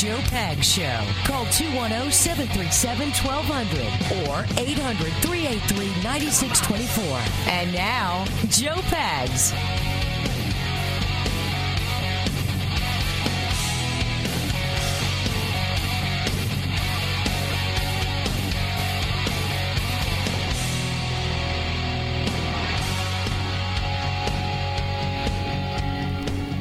Joe 0.00 0.16
Pags 0.32 0.64
Show. 0.64 1.04
Call 1.30 1.44
210 1.52 2.10
737 2.10 3.10
1200 3.10 4.30
or 4.30 4.46
800 4.56 5.12
383 5.20 5.88
9624. 6.02 7.52
And 7.52 7.70
now, 7.74 8.24
Joe 8.48 8.80
Pags. 8.88 9.99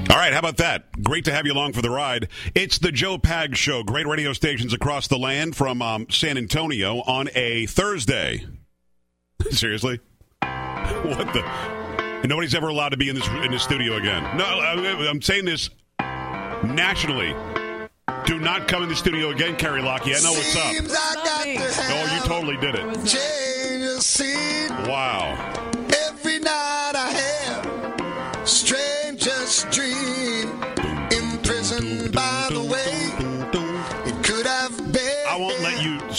All 0.09 0.17
right, 0.17 0.33
how 0.33 0.39
about 0.39 0.57
that? 0.57 1.03
Great 1.03 1.25
to 1.25 1.31
have 1.33 1.45
you 1.45 1.53
along 1.53 1.73
for 1.73 1.83
the 1.83 1.89
ride. 1.89 2.29
It's 2.55 2.79
the 2.79 2.91
Joe 2.91 3.17
Pags 3.19 3.55
Show. 3.57 3.83
Great 3.83 4.07
radio 4.07 4.33
stations 4.33 4.73
across 4.73 5.07
the 5.07 5.19
land 5.19 5.55
from 5.55 5.81
um, 5.83 6.07
San 6.09 6.35
Antonio 6.37 7.01
on 7.01 7.29
a 7.35 7.67
Thursday. 7.67 8.43
Seriously? 9.51 9.99
What 10.41 11.31
the? 11.33 11.43
And 12.21 12.27
nobody's 12.29 12.55
ever 12.55 12.67
allowed 12.69 12.89
to 12.89 12.97
be 12.97 13.07
in 13.09 13.15
this 13.15 13.27
in 13.27 13.51
this 13.51 13.63
studio 13.63 13.95
again. 13.97 14.23
No, 14.35 14.45
I- 14.45 15.07
I'm 15.09 15.21
saying 15.21 15.45
this 15.45 15.69
nationally. 16.63 17.35
Do 18.25 18.39
not 18.39 18.67
come 18.67 18.81
in 18.83 18.89
the 18.89 18.95
studio 18.95 19.29
again, 19.29 19.55
Carrie 19.55 19.81
Lockie. 19.83 20.15
I 20.15 20.19
know 20.21 20.31
what's 20.31 20.55
up. 20.55 20.73
Seems 20.73 20.91
I 20.91 21.15
got 21.23 21.43
to 21.43 21.93
Oh, 21.93 22.15
you 22.15 22.21
totally 22.27 22.57
did 22.57 22.75
it. 22.75 23.05
change 23.05 23.83
of 23.95 24.01
scene. 24.03 24.69
Wow. 24.89 25.68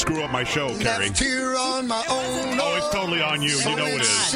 Screw 0.00 0.22
up 0.22 0.30
my 0.30 0.44
show, 0.44 0.68
Carrie. 0.78 1.08
Left 1.08 1.18
here 1.18 1.54
on 1.56 1.86
my 1.86 2.02
own. 2.08 2.58
Oh, 2.58 2.76
it's 2.78 2.88
totally 2.88 3.20
on 3.20 3.42
you. 3.42 3.50
You 3.50 3.76
know 3.76 3.84
it 3.86 4.00
is. 4.00 4.34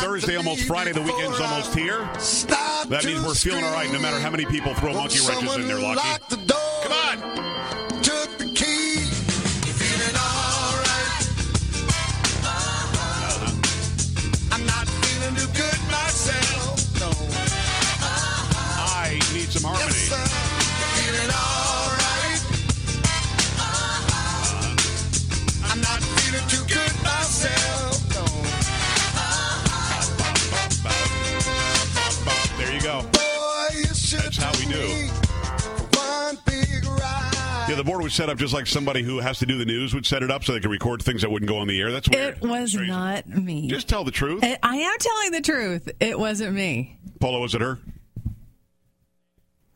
Thursday, 0.00 0.36
almost 0.36 0.66
Friday. 0.66 0.92
The 0.92 1.02
weekend's 1.02 1.38
almost 1.38 1.74
here. 1.74 2.08
That 2.88 3.04
means 3.04 3.22
we're 3.22 3.34
feeling 3.34 3.64
all 3.64 3.72
right, 3.72 3.92
no 3.92 4.00
matter 4.00 4.18
how 4.18 4.30
many 4.30 4.46
people 4.46 4.72
throw 4.74 4.94
monkey 4.94 5.18
wrenches 5.26 5.56
in 5.56 5.68
there, 5.68 5.78
Lucky. 5.78 6.00
Come 6.82 6.92
on. 6.92 7.18
Took 8.02 8.38
the 8.38 8.48
Yeah, 37.68 37.74
the 37.74 37.84
board 37.84 38.02
was 38.02 38.14
set 38.14 38.30
up 38.30 38.38
just 38.38 38.54
like 38.54 38.66
somebody 38.66 39.02
who 39.02 39.18
has 39.18 39.38
to 39.40 39.46
do 39.46 39.58
the 39.58 39.64
news 39.66 39.92
would 39.92 40.06
set 40.06 40.22
it 40.22 40.30
up 40.30 40.42
so 40.42 40.54
they 40.54 40.60
could 40.60 40.70
record 40.70 41.02
things 41.02 41.20
that 41.20 41.30
wouldn't 41.30 41.50
go 41.50 41.58
on 41.58 41.68
the 41.68 41.78
air. 41.78 41.92
That's 41.92 42.08
weird. 42.08 42.36
It 42.38 42.42
was 42.42 42.74
not 42.74 43.26
me. 43.28 43.68
Just 43.68 43.88
tell 43.90 44.04
the 44.04 44.10
truth. 44.10 44.42
I 44.42 44.56
I 44.62 44.76
am 44.76 44.96
telling 44.98 45.32
the 45.32 45.42
truth. 45.42 45.90
It 46.00 46.18
wasn't 46.18 46.54
me. 46.54 46.98
Polo, 47.20 47.40
was 47.40 47.54
it 47.54 47.60
her? 47.60 47.78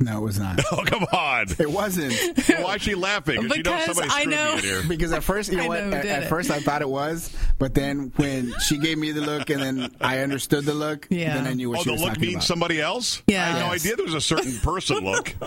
No, 0.02 0.18
it 0.18 0.20
was 0.22 0.38
not. 0.38 0.60
Oh, 0.72 0.84
come 0.84 1.04
on. 1.12 1.46
It 1.58 1.70
wasn't. 1.70 2.14
Why 2.60 2.76
is 2.76 2.82
she 2.82 2.94
laughing? 2.94 3.42
you 3.42 3.48
know 3.62 3.78
Because 3.78 4.00
I 4.10 4.24
know- 4.24 4.56
here. 4.56 4.82
Because 4.88 5.12
at 5.12 5.22
first, 5.22 5.50
you 5.50 5.58
know 5.58 5.64
I 5.64 5.68
what? 5.68 5.84
know 5.86 5.96
at 5.96 6.06
at 6.06 6.28
first, 6.28 6.50
I 6.50 6.60
thought 6.60 6.82
it 6.82 6.88
was, 6.88 7.34
but 7.58 7.74
then 7.74 8.12
when 8.16 8.52
she 8.60 8.78
gave 8.78 8.98
me 8.98 9.12
the 9.12 9.20
look, 9.20 9.50
and 9.50 9.60
then 9.62 9.94
I 10.00 10.20
understood 10.20 10.64
the 10.64 10.74
look, 10.74 11.06
Yeah. 11.10 11.34
then 11.34 11.46
I 11.46 11.52
knew 11.54 11.70
what 11.70 11.80
Oh, 11.80 11.82
she 11.82 11.88
the 11.90 11.92
was 11.94 12.02
look 12.02 12.20
means 12.20 12.46
somebody 12.46 12.80
else? 12.80 13.22
Yeah. 13.26 13.44
I 13.44 13.48
had 13.50 13.58
no 13.66 13.72
idea 13.72 13.96
there 13.96 14.04
was 14.04 14.14
a 14.14 14.20
certain 14.20 14.56
person 14.58 14.98
look. 15.04 15.34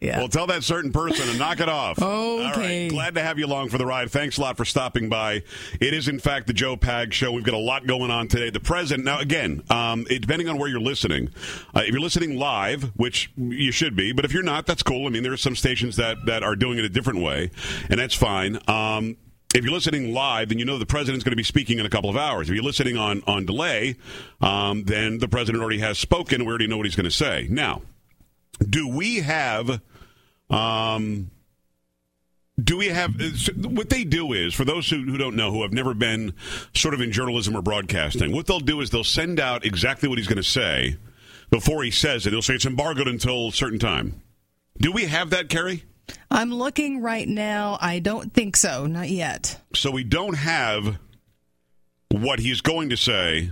Yeah. 0.00 0.18
Well, 0.18 0.26
tell 0.28 0.48
that 0.48 0.64
certain 0.64 0.90
person 0.90 1.28
and 1.28 1.38
knock 1.38 1.60
it 1.60 1.68
off. 1.68 2.02
Okay. 2.02 2.82
right. 2.86 2.90
Glad 2.90 3.14
to 3.14 3.22
have 3.22 3.38
you 3.38 3.46
along 3.46 3.68
for 3.68 3.78
the 3.78 3.86
ride. 3.86 4.10
Thanks 4.10 4.36
a 4.36 4.40
lot 4.40 4.56
for 4.56 4.64
stopping 4.64 5.08
by. 5.08 5.44
It 5.80 5.94
is, 5.94 6.08
in 6.08 6.18
fact, 6.18 6.48
the 6.48 6.52
Joe 6.52 6.76
Pags 6.76 7.12
Show. 7.12 7.30
We've 7.30 7.44
got 7.44 7.54
a 7.54 7.58
lot 7.58 7.86
going 7.86 8.10
on 8.10 8.26
today. 8.26 8.50
The 8.50 8.58
president, 8.58 9.04
now, 9.04 9.20
again, 9.20 9.62
um, 9.70 10.04
it, 10.10 10.18
depending 10.22 10.48
on 10.48 10.58
where 10.58 10.68
you're 10.68 10.80
listening, 10.80 11.30
uh, 11.72 11.82
if 11.84 11.90
you're 11.90 12.00
listening 12.00 12.36
live, 12.36 12.90
which 12.96 13.30
you 13.36 13.70
should 13.70 13.91
be, 13.92 14.12
but 14.12 14.24
if 14.24 14.32
you're 14.32 14.42
not, 14.42 14.66
that's 14.66 14.82
cool. 14.82 15.06
I 15.06 15.10
mean, 15.10 15.22
there 15.22 15.32
are 15.32 15.38
some 15.38 15.56
stations 15.56 15.96
that, 15.96 16.24
that 16.26 16.42
are 16.42 16.56
doing 16.56 16.78
it 16.78 16.84
a 16.84 16.88
different 16.88 17.20
way, 17.20 17.50
and 17.88 17.98
that's 17.98 18.14
fine. 18.14 18.58
Um, 18.68 19.16
if 19.54 19.64
you're 19.64 19.72
listening 19.72 20.14
live, 20.14 20.48
then 20.48 20.58
you 20.58 20.64
know 20.64 20.78
the 20.78 20.86
president's 20.86 21.24
going 21.24 21.32
to 21.32 21.36
be 21.36 21.42
speaking 21.42 21.78
in 21.78 21.86
a 21.86 21.90
couple 21.90 22.08
of 22.08 22.16
hours. 22.16 22.48
If 22.48 22.54
you're 22.54 22.64
listening 22.64 22.96
on, 22.96 23.22
on 23.26 23.44
delay, 23.44 23.96
um, 24.40 24.84
then 24.84 25.18
the 25.18 25.28
president 25.28 25.62
already 25.62 25.80
has 25.80 25.98
spoken. 25.98 26.44
We 26.44 26.48
already 26.48 26.66
know 26.66 26.78
what 26.78 26.86
he's 26.86 26.96
going 26.96 27.04
to 27.04 27.10
say. 27.10 27.46
Now, 27.50 27.82
do 28.58 28.88
we 28.88 29.16
have 29.16 29.80
um, 30.48 31.30
do 32.62 32.76
we 32.76 32.88
have 32.88 33.14
what 33.64 33.88
they 33.88 34.04
do 34.04 34.32
is 34.32 34.54
for 34.54 34.64
those 34.64 34.88
who, 34.88 35.02
who 35.04 35.16
don't 35.16 35.36
know 35.36 35.50
who 35.50 35.62
have 35.62 35.72
never 35.72 35.94
been 35.94 36.34
sort 36.74 36.94
of 36.94 37.00
in 37.00 37.10
journalism 37.10 37.56
or 37.56 37.62
broadcasting 37.62 38.32
what 38.32 38.46
they'll 38.46 38.60
do 38.60 38.80
is 38.80 38.90
they'll 38.90 39.02
send 39.02 39.40
out 39.40 39.64
exactly 39.64 40.08
what 40.08 40.18
he's 40.18 40.26
going 40.26 40.36
to 40.36 40.42
say 40.42 40.96
before 41.52 41.84
he 41.84 41.92
says 41.92 42.26
it 42.26 42.32
He'll 42.32 42.42
say 42.42 42.54
it's 42.54 42.66
embargoed 42.66 43.06
until 43.06 43.48
a 43.48 43.52
certain 43.52 43.78
time 43.78 44.20
do 44.78 44.90
we 44.90 45.04
have 45.04 45.30
that 45.30 45.48
Kerry 45.48 45.84
I'm 46.30 46.52
looking 46.52 47.00
right 47.00 47.28
now. 47.28 47.78
I 47.80 48.00
don't 48.00 48.34
think 48.34 48.56
so. 48.56 48.86
Not 48.86 49.08
yet. 49.08 49.60
so 49.74 49.90
we 49.90 50.02
don't 50.02 50.34
have 50.34 50.98
what 52.10 52.40
he's 52.40 52.60
going 52.60 52.90
to 52.90 52.96
say 52.96 53.50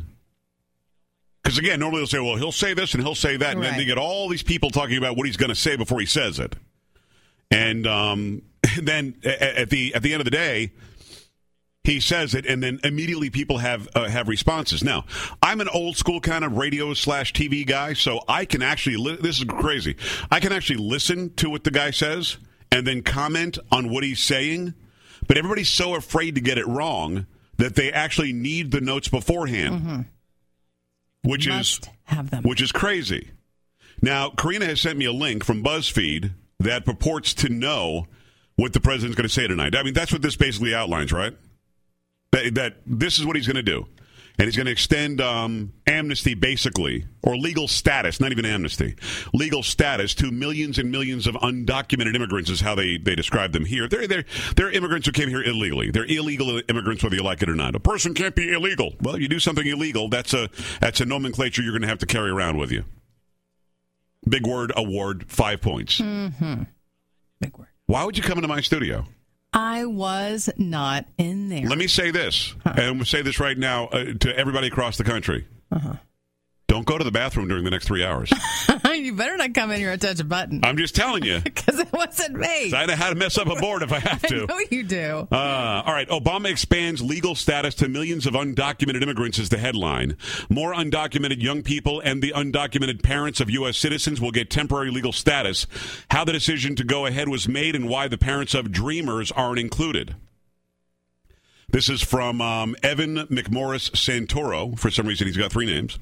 because 1.42 1.56
again 1.58 1.80
normally 1.80 2.00
they'll 2.00 2.06
say 2.06 2.18
well 2.18 2.36
he'll 2.36 2.52
say 2.52 2.74
this 2.74 2.92
and 2.92 3.02
he'll 3.02 3.14
say 3.14 3.36
that 3.36 3.54
and 3.54 3.62
then 3.62 3.76
they 3.78 3.86
get 3.86 3.96
all 3.96 4.28
these 4.28 4.42
people 4.42 4.68
talking 4.70 4.98
about 4.98 5.16
what 5.16 5.26
he's 5.26 5.38
going 5.38 5.48
to 5.48 5.54
say 5.54 5.76
before 5.76 5.98
he 5.98 6.04
says 6.04 6.38
it 6.38 6.54
and 7.50 7.86
um, 7.86 8.42
then 8.82 9.14
at 9.24 9.70
the 9.70 9.94
at 9.94 10.02
the 10.02 10.12
end 10.12 10.20
of 10.20 10.26
the 10.26 10.30
day 10.30 10.72
he 11.84 11.98
says 12.00 12.34
it 12.34 12.44
and 12.46 12.62
then 12.62 12.78
immediately 12.84 13.30
people 13.30 13.58
have 13.58 13.88
uh, 13.94 14.08
have 14.08 14.28
responses 14.28 14.84
now 14.84 15.04
i'm 15.42 15.60
an 15.60 15.68
old 15.68 15.96
school 15.96 16.20
kind 16.20 16.44
of 16.44 16.56
radio 16.56 16.92
slash 16.94 17.32
tv 17.32 17.66
guy 17.66 17.92
so 17.94 18.20
i 18.28 18.44
can 18.44 18.62
actually 18.62 18.96
li- 18.96 19.18
this 19.20 19.38
is 19.38 19.44
crazy 19.44 19.96
i 20.30 20.38
can 20.40 20.52
actually 20.52 20.76
listen 20.76 21.32
to 21.34 21.48
what 21.48 21.64
the 21.64 21.70
guy 21.70 21.90
says 21.90 22.36
and 22.70 22.86
then 22.86 23.02
comment 23.02 23.58
on 23.72 23.88
what 23.90 24.04
he's 24.04 24.20
saying 24.20 24.74
but 25.26 25.38
everybody's 25.38 25.68
so 25.70 25.94
afraid 25.94 26.34
to 26.34 26.40
get 26.40 26.58
it 26.58 26.66
wrong 26.66 27.26
that 27.56 27.74
they 27.76 27.90
actually 27.92 28.32
need 28.32 28.70
the 28.70 28.80
notes 28.80 29.08
beforehand 29.08 30.04
which 31.22 31.46
is 31.46 31.80
have 32.04 32.30
them. 32.30 32.42
which 32.44 32.62
is 32.62 32.72
crazy. 32.72 33.30
Now, 34.02 34.30
Karina 34.30 34.64
has 34.64 34.80
sent 34.80 34.96
me 34.98 35.04
a 35.04 35.12
link 35.12 35.44
from 35.44 35.62
BuzzFeed 35.62 36.32
that 36.60 36.86
purports 36.86 37.34
to 37.34 37.50
know 37.50 38.06
what 38.56 38.72
the 38.72 38.80
president's 38.80 39.16
going 39.16 39.28
to 39.28 39.32
say 39.34 39.46
tonight. 39.46 39.76
I 39.76 39.82
mean, 39.82 39.92
that's 39.92 40.10
what 40.12 40.22
this 40.22 40.36
basically 40.36 40.74
outlines, 40.74 41.12
right? 41.12 41.36
That, 42.32 42.54
that 42.54 42.76
this 42.86 43.18
is 43.18 43.26
what 43.26 43.36
he's 43.36 43.46
going 43.46 43.56
to 43.56 43.62
do. 43.62 43.86
And 44.38 44.46
he's 44.46 44.56
going 44.56 44.66
to 44.66 44.72
extend 44.72 45.20
um, 45.20 45.74
amnesty, 45.86 46.32
basically, 46.32 47.04
or 47.22 47.36
legal 47.36 47.68
status, 47.68 48.20
not 48.20 48.32
even 48.32 48.46
amnesty, 48.46 48.96
legal 49.34 49.62
status 49.62 50.14
to 50.14 50.30
millions 50.30 50.78
and 50.78 50.90
millions 50.90 51.26
of 51.26 51.34
undocumented 51.34 52.14
immigrants, 52.14 52.48
is 52.48 52.62
how 52.62 52.74
they, 52.74 52.96
they 52.96 53.14
describe 53.14 53.52
them 53.52 53.66
here. 53.66 53.86
They're, 53.86 54.06
they're, 54.06 54.24
they're 54.56 54.70
immigrants 54.70 55.06
who 55.06 55.12
came 55.12 55.28
here 55.28 55.42
illegally. 55.42 55.90
They're 55.90 56.06
illegal 56.06 56.62
immigrants, 56.70 57.02
whether 57.02 57.16
you 57.16 57.22
like 57.22 57.42
it 57.42 57.50
or 57.50 57.54
not. 57.54 57.74
A 57.74 57.80
person 57.80 58.14
can't 58.14 58.34
be 58.34 58.50
illegal. 58.50 58.94
Well, 59.02 59.20
you 59.20 59.28
do 59.28 59.40
something 59.40 59.66
illegal, 59.66 60.08
that's 60.08 60.32
a, 60.32 60.48
that's 60.80 61.02
a 61.02 61.04
nomenclature 61.04 61.60
you're 61.60 61.72
going 61.72 61.82
to 61.82 61.88
have 61.88 61.98
to 61.98 62.06
carry 62.06 62.30
around 62.30 62.56
with 62.56 62.72
you. 62.72 62.84
Big 64.26 64.46
word, 64.46 64.72
award, 64.74 65.30
five 65.30 65.60
points. 65.60 66.00
Mm-hmm. 66.00 66.62
Big 67.40 67.58
word. 67.58 67.68
Why 67.86 68.04
would 68.04 68.16
you 68.16 68.22
come 68.22 68.38
into 68.38 68.48
my 68.48 68.62
studio? 68.62 69.04
I 69.52 69.84
was 69.84 70.48
not 70.56 71.06
in 71.18 71.48
there. 71.48 71.66
Let 71.66 71.78
me 71.78 71.88
say 71.88 72.10
this, 72.10 72.54
and 72.64 72.78
I'm 72.78 72.84
going 72.84 72.98
to 73.00 73.06
say 73.06 73.22
this 73.22 73.40
right 73.40 73.58
now 73.58 73.86
uh, 73.86 74.14
to 74.20 74.36
everybody 74.36 74.68
across 74.68 74.96
the 74.96 75.04
country. 75.04 75.46
Uh-huh. 75.72 75.94
Don't 76.70 76.86
go 76.86 76.96
to 76.96 77.02
the 77.02 77.10
bathroom 77.10 77.48
during 77.48 77.64
the 77.64 77.70
next 77.70 77.88
three 77.88 78.04
hours. 78.04 78.32
you 78.84 79.12
better 79.12 79.36
not 79.36 79.54
come 79.54 79.72
in 79.72 79.78
here 79.80 79.90
and 79.90 80.00
touch 80.00 80.20
a 80.20 80.24
button 80.24 80.60
I'm 80.64 80.76
just 80.76 80.94
telling 80.94 81.24
you. 81.24 81.40
because 81.44 81.80
it 81.80 81.92
wasn't 81.92 82.36
me. 82.36 82.72
I 82.76 82.86
know 82.86 82.94
how 82.94 83.08
to 83.08 83.16
mess 83.16 83.36
up 83.38 83.48
a 83.48 83.56
board 83.56 83.82
if 83.82 83.92
I 83.92 83.98
have 83.98 84.24
I 84.24 84.28
to. 84.28 84.46
know 84.46 84.60
you 84.70 84.84
do. 84.84 85.26
Uh, 85.32 85.82
all 85.84 85.92
right. 85.92 86.08
Obama 86.10 86.48
expands 86.48 87.02
legal 87.02 87.34
status 87.34 87.74
to 87.74 87.88
millions 87.88 88.24
of 88.24 88.34
undocumented 88.34 89.02
immigrants 89.02 89.40
is 89.40 89.48
the 89.48 89.58
headline. 89.58 90.16
More 90.48 90.72
undocumented 90.72 91.42
young 91.42 91.64
people 91.64 91.98
and 92.04 92.22
the 92.22 92.32
undocumented 92.36 93.02
parents 93.02 93.40
of 93.40 93.50
U.S. 93.50 93.76
citizens 93.76 94.20
will 94.20 94.30
get 94.30 94.48
temporary 94.48 94.92
legal 94.92 95.12
status. 95.12 95.66
How 96.12 96.24
the 96.24 96.32
decision 96.32 96.76
to 96.76 96.84
go 96.84 97.04
ahead 97.04 97.28
was 97.28 97.48
made 97.48 97.74
and 97.74 97.88
why 97.88 98.06
the 98.06 98.16
parents 98.16 98.54
of 98.54 98.70
dreamers 98.70 99.32
aren't 99.32 99.58
included. 99.58 100.14
This 101.68 101.88
is 101.88 102.00
from 102.00 102.40
um, 102.40 102.76
Evan 102.84 103.16
McMorris 103.26 103.90
Santoro. 103.90 104.78
For 104.78 104.92
some 104.92 105.08
reason, 105.08 105.26
he's 105.26 105.36
got 105.36 105.50
three 105.50 105.66
names. 105.66 105.98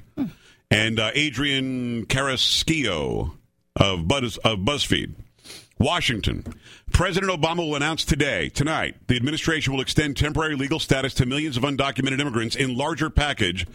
And 0.71 0.99
uh, 0.99 1.11
Adrian 1.13 2.05
Carrasquillo 2.05 3.31
of, 3.75 4.07
Buzz, 4.07 4.37
of 4.37 4.59
BuzzFeed. 4.59 5.13
Washington. 5.79 6.43
President 6.91 7.31
Obama 7.31 7.59
will 7.59 7.75
announce 7.75 8.03
today, 8.03 8.49
tonight, 8.49 8.95
the 9.07 9.15
administration 9.15 9.71
will 9.71 9.79
extend 9.79 10.17
temporary 10.17 10.55
legal 10.55 10.77
status 10.77 11.13
to 11.13 11.25
millions 11.25 11.55
of 11.55 11.63
undocumented 11.63 12.19
immigrants 12.19 12.57
in 12.57 12.75
larger 12.75 13.09
package 13.09 13.65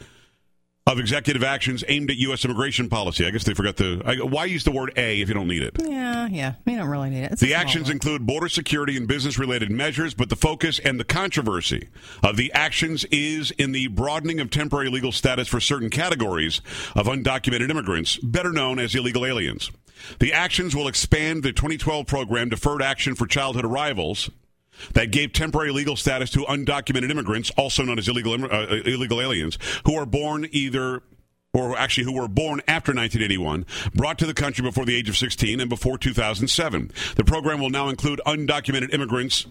of 0.87 0.99
executive 0.99 1.43
actions 1.43 1.83
aimed 1.89 2.11
at 2.11 2.17
U.S. 2.19 2.45
immigration 2.45 2.91
policy. 2.91 3.27
I 3.27 3.31
guess 3.31 3.45
they 3.45 3.55
forgot 3.55 3.77
the. 3.77 4.03
I, 4.05 4.17
why 4.23 4.45
use 4.45 4.65
the 4.65 4.71
word 4.71 4.93
A 4.97 5.21
if 5.21 5.29
you 5.29 5.35
don't 5.35 5.49
need 5.49 5.63
it? 5.63 5.77
Yeah, 5.83 6.29
yeah. 6.31 6.55
We 6.67 6.75
don't 6.77 6.89
really 6.89 7.09
need 7.09 7.23
it. 7.25 7.33
It's 7.33 7.41
The 7.41 7.55
actions 7.55 7.85
one. 7.87 7.93
include 7.93 8.27
border 8.27 8.49
security 8.51 8.97
and 8.99 9.09
business 9.09 9.39
related 9.39 9.71
measures, 9.71 10.13
but 10.13 10.29
the 10.29 10.37
focus 10.37 10.79
and 10.79 11.01
the 11.01 11.05
controversy 11.05 11.89
of 12.23 12.37
the 12.37 12.53
actions 12.53 13.05
is 13.07 13.51
in 13.53 13.73
the 13.73 13.87
broadening 13.89 14.41
of 14.41 14.51
temporary 14.51 14.91
legal 14.91 15.11
status 15.13 15.49
for 15.49 15.59
certain 15.59 15.89
categories 15.89 16.61
of 16.95 17.07
undocumented 17.07 17.71
immigrants, 17.71 18.19
better 18.19 18.53
known 18.53 18.79
as 18.79 18.95
illegal 18.95 19.25
aliens. 19.25 19.71
The 20.19 20.35
actions 20.35 20.77
will 20.77 20.87
expand 20.87 21.43
the 21.43 21.53
2012 21.53 22.07
program 22.07 22.51
Deferred 22.51 22.83
Action 22.83 23.15
for 23.15 23.27
Childhood 23.27 23.65
Arrivals 23.65 24.29
that 24.93 25.11
gave 25.11 25.33
temporary 25.33 25.73
legal 25.73 25.97
status 25.97 26.31
to 26.31 26.41
undocumented 26.41 27.11
immigrants, 27.11 27.51
also 27.57 27.83
known 27.83 27.99
as 27.99 28.09
illegal 28.09 28.33
uh, 28.33 28.67
illegal 28.85 29.21
aliens, 29.21 29.59
who 29.85 29.95
are 29.97 30.07
born 30.07 30.47
either 30.53 31.03
or 31.55 31.79
actually 31.79 32.05
who 32.05 32.13
were 32.13 32.29
born 32.29 32.61
after 32.67 32.93
1981, 32.93 33.65
brought 33.95 34.19
to 34.19 34.27
the 34.27 34.35
country 34.35 34.63
before 34.63 34.85
the 34.85 34.95
age 34.95 35.09
of 35.09 35.17
16 35.17 35.61
and 35.61 35.71
before 35.71 35.97
2007. 35.97 36.91
The 37.15 37.25
program 37.25 37.61
will 37.61 37.71
now 37.71 37.89
include 37.89 38.21
undocumented 38.27 38.93
immigrants, 38.93 39.47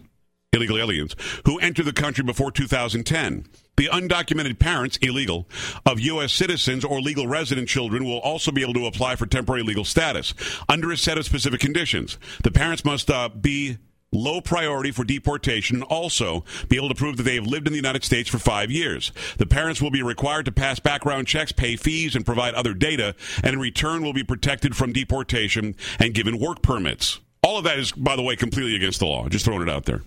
illegal 0.52 0.78
aliens, 0.78 1.16
who 1.46 1.60
entered 1.60 1.86
the 1.86 1.94
country 1.94 2.24
before 2.24 2.52
2010. 2.52 3.46
The 3.76 3.88
undocumented 3.88 4.60
parents, 4.60 4.98
illegal, 4.98 5.48
of 5.86 6.00
U.S. 6.00 6.32
citizens 6.32 6.86
or 6.86 7.02
legal 7.02 7.26
resident 7.26 7.70
children 7.70 8.04
will 8.04 8.20
also 8.20 8.52
be 8.52 8.62
able 8.62 8.76
to 8.76 8.86
apply 8.86 9.16
for 9.16 9.26
temporary 9.26 9.64
legal 9.64 9.86
status 9.86 10.34
under 10.70 10.92
a 10.92 10.98
set 10.98 11.18
of 11.18 11.26
specific 11.26 11.60
conditions. 11.60 12.20
The 12.44 12.52
parents 12.52 12.86
must 12.86 13.10
uh, 13.10 13.30
be 13.30 13.78
low 14.14 14.42
priority 14.42 14.92
for 14.92 15.04
deportation 15.04 15.78
and 15.78 15.84
also 15.86 16.46
be 16.70 16.78
able 16.78 16.90
to 16.90 16.96
prove 16.96 17.18
that 17.18 17.24
they 17.24 17.36
have 17.36 17.48
lived 17.48 17.68
in 17.68 17.74
the 17.74 17.78
United 17.78 18.04
States 18.04 18.30
for 18.30 18.40
five 18.40 18.72
years. 18.72 19.12
The 19.38 19.46
parents 19.46 19.82
will 19.82 19.92
be 19.92 20.04
required 20.04 20.46
to 20.46 20.52
pass 20.52 20.80
background 20.80 21.28
checks, 21.28 21.52
pay 21.52 21.76
fees, 21.76 22.16
and 22.16 22.26
provide 22.26 22.54
other 22.54 22.74
data, 22.74 23.16
and 23.44 23.54
in 23.54 23.60
return 23.60 24.04
will 24.04 24.14
be 24.14 24.24
protected 24.24 24.76
from 24.76 24.94
deportation 24.94 25.76
and 26.00 26.14
given 26.14 26.40
work 26.40 26.62
permits. 26.62 27.20
All 27.44 27.58
of 27.58 27.66
that 27.66 27.78
is, 27.78 27.92
by 27.92 28.16
the 28.16 28.22
way, 28.22 28.38
completely 28.38 28.76
against 28.76 29.00
the 29.00 29.06
law. 29.06 29.28
Just 29.28 29.44
throwing 29.44 29.62
it 29.62 29.70
out 29.70 29.84
there. 29.84 30.02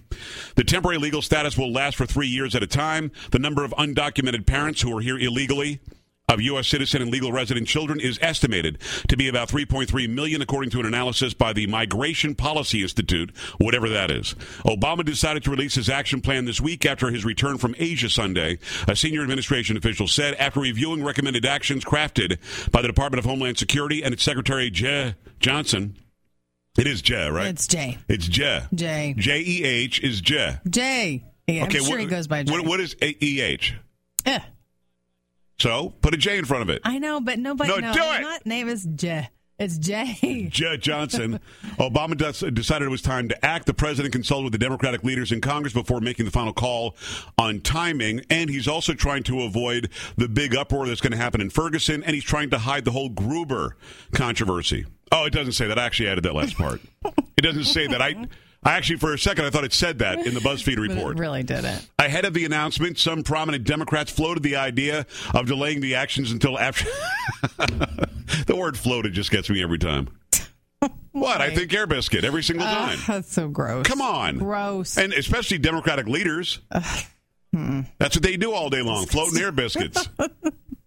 The 0.54 0.64
temporary 0.64 0.96
legal 0.96 1.20
status 1.20 1.58
will 1.58 1.70
last 1.70 1.96
for 1.96 2.06
three 2.06 2.28
years 2.28 2.54
at 2.54 2.62
a 2.62 2.66
time. 2.66 3.12
The 3.30 3.38
number 3.38 3.62
of 3.62 3.72
undocumented 3.72 4.46
parents 4.46 4.80
who 4.80 4.96
are 4.96 5.02
here 5.02 5.18
illegally 5.18 5.80
of 6.28 6.40
U.S. 6.40 6.66
citizen 6.66 7.02
and 7.02 7.10
legal 7.10 7.30
resident 7.30 7.68
children 7.68 8.00
is 8.00 8.18
estimated 8.20 8.78
to 9.08 9.16
be 9.16 9.28
about 9.28 9.48
3.3 9.48 10.08
million, 10.08 10.42
according 10.42 10.70
to 10.70 10.80
an 10.80 10.86
analysis 10.86 11.34
by 11.34 11.52
the 11.52 11.66
Migration 11.68 12.34
Policy 12.34 12.82
Institute, 12.82 13.32
whatever 13.58 13.88
that 13.88 14.10
is. 14.10 14.34
Obama 14.64 15.04
decided 15.04 15.44
to 15.44 15.50
release 15.50 15.76
his 15.76 15.88
action 15.88 16.20
plan 16.20 16.44
this 16.44 16.60
week 16.60 16.84
after 16.84 17.10
his 17.10 17.24
return 17.24 17.58
from 17.58 17.76
Asia 17.78 18.10
Sunday. 18.10 18.58
A 18.88 18.96
senior 18.96 19.22
administration 19.22 19.76
official 19.76 20.08
said 20.08 20.34
after 20.34 20.60
reviewing 20.60 21.04
recommended 21.04 21.46
actions 21.46 21.84
crafted 21.84 22.38
by 22.72 22.82
the 22.82 22.88
Department 22.88 23.20
of 23.20 23.24
Homeland 23.24 23.58
Security 23.58 24.02
and 24.02 24.12
its 24.12 24.24
Secretary 24.24 24.70
Jeh 24.70 25.14
Johnson. 25.38 25.96
It 26.76 26.86
is 26.86 27.02
Jeh, 27.02 27.32
right? 27.32 27.46
It's 27.46 27.66
Jay. 27.66 27.98
It's 28.08 28.28
Jeh. 28.28 28.72
Jay. 28.74 29.14
J 29.16 29.40
E 29.40 29.64
H 29.64 30.00
is 30.00 30.20
Jeh. 30.20 30.60
Jay. 30.68 31.24
Yeah, 31.46 31.64
I'm 31.64 31.70
sure 31.70 31.88
what, 31.88 32.00
he 32.00 32.06
goes 32.06 32.26
by 32.26 32.42
Jay. 32.42 32.52
What, 32.52 32.66
what 32.66 32.80
is 32.80 32.96
E 33.00 33.40
H? 33.40 33.74
Eh, 34.26 34.40
So 35.58 35.90
put 36.02 36.14
a 36.14 36.16
J 36.16 36.38
in 36.38 36.44
front 36.44 36.62
of 36.62 36.68
it. 36.70 36.82
I 36.84 36.98
know, 36.98 37.20
but 37.20 37.38
nobody 37.38 37.70
No, 37.70 37.78
knows. 37.78 37.96
do 37.96 38.02
it! 38.02 38.22
My 38.22 38.38
name 38.44 38.68
is 38.68 38.84
J. 38.94 39.30
It's 39.58 39.78
Jay. 39.78 40.48
Judge 40.50 40.82
Johnson. 40.82 41.40
Obama 41.78 42.14
does, 42.14 42.40
decided 42.40 42.84
it 42.84 42.90
was 42.90 43.00
time 43.00 43.30
to 43.30 43.42
act. 43.44 43.64
The 43.64 43.72
president 43.72 44.12
consulted 44.12 44.44
with 44.44 44.52
the 44.52 44.58
Democratic 44.58 45.02
leaders 45.02 45.32
in 45.32 45.40
Congress 45.40 45.72
before 45.72 45.98
making 46.02 46.26
the 46.26 46.30
final 46.30 46.52
call 46.52 46.94
on 47.38 47.60
timing. 47.62 48.20
And 48.28 48.50
he's 48.50 48.68
also 48.68 48.92
trying 48.92 49.22
to 49.22 49.40
avoid 49.44 49.88
the 50.18 50.28
big 50.28 50.54
uproar 50.54 50.86
that's 50.86 51.00
going 51.00 51.12
to 51.12 51.16
happen 51.16 51.40
in 51.40 51.48
Ferguson. 51.48 52.04
And 52.04 52.12
he's 52.14 52.22
trying 52.24 52.50
to 52.50 52.58
hide 52.58 52.84
the 52.84 52.90
whole 52.90 53.08
Gruber 53.08 53.78
controversy. 54.12 54.84
Oh, 55.10 55.24
it 55.24 55.32
doesn't 55.32 55.54
say 55.54 55.66
that. 55.68 55.78
I 55.78 55.86
actually 55.86 56.10
added 56.10 56.24
that 56.24 56.34
last 56.34 56.58
part. 56.58 56.82
It 57.38 57.40
doesn't 57.42 57.64
say 57.64 57.86
that. 57.86 58.02
I, 58.02 58.26
I 58.66 58.72
actually, 58.72 58.96
for 58.96 59.14
a 59.14 59.18
second, 59.18 59.44
I 59.44 59.50
thought 59.50 59.62
it 59.62 59.72
said 59.72 60.00
that 60.00 60.26
in 60.26 60.34
the 60.34 60.40
BuzzFeed 60.40 60.76
report. 60.88 61.16
it 61.16 61.20
really 61.20 61.44
didn't. 61.44 61.88
Ahead 62.00 62.24
of 62.24 62.34
the 62.34 62.44
announcement, 62.44 62.98
some 62.98 63.22
prominent 63.22 63.62
Democrats 63.62 64.10
floated 64.10 64.42
the 64.42 64.56
idea 64.56 65.06
of 65.32 65.46
delaying 65.46 65.80
the 65.80 65.94
actions 65.94 66.32
until 66.32 66.58
after. 66.58 66.90
the 68.46 68.56
word 68.56 68.76
floated 68.76 69.12
just 69.12 69.30
gets 69.30 69.48
me 69.48 69.62
every 69.62 69.78
time. 69.78 70.08
What? 71.12 71.40
I 71.40 71.48
think 71.48 71.72
Air 71.72 71.86
Biscuit 71.86 72.24
every 72.24 72.42
single 72.42 72.66
ah, 72.66 72.88
time. 72.88 72.98
That's 73.06 73.32
so 73.32 73.48
gross. 73.48 73.86
Come 73.86 74.02
on. 74.02 74.36
Gross. 74.36 74.98
And 74.98 75.14
especially 75.14 75.56
Democratic 75.56 76.06
leaders. 76.06 76.60
Hmm. 77.54 77.80
That's 77.96 78.14
what 78.14 78.22
they 78.22 78.36
do 78.36 78.52
all 78.52 78.68
day 78.68 78.82
long, 78.82 79.06
floating 79.06 79.40
air 79.40 79.50
biscuits. 79.50 80.10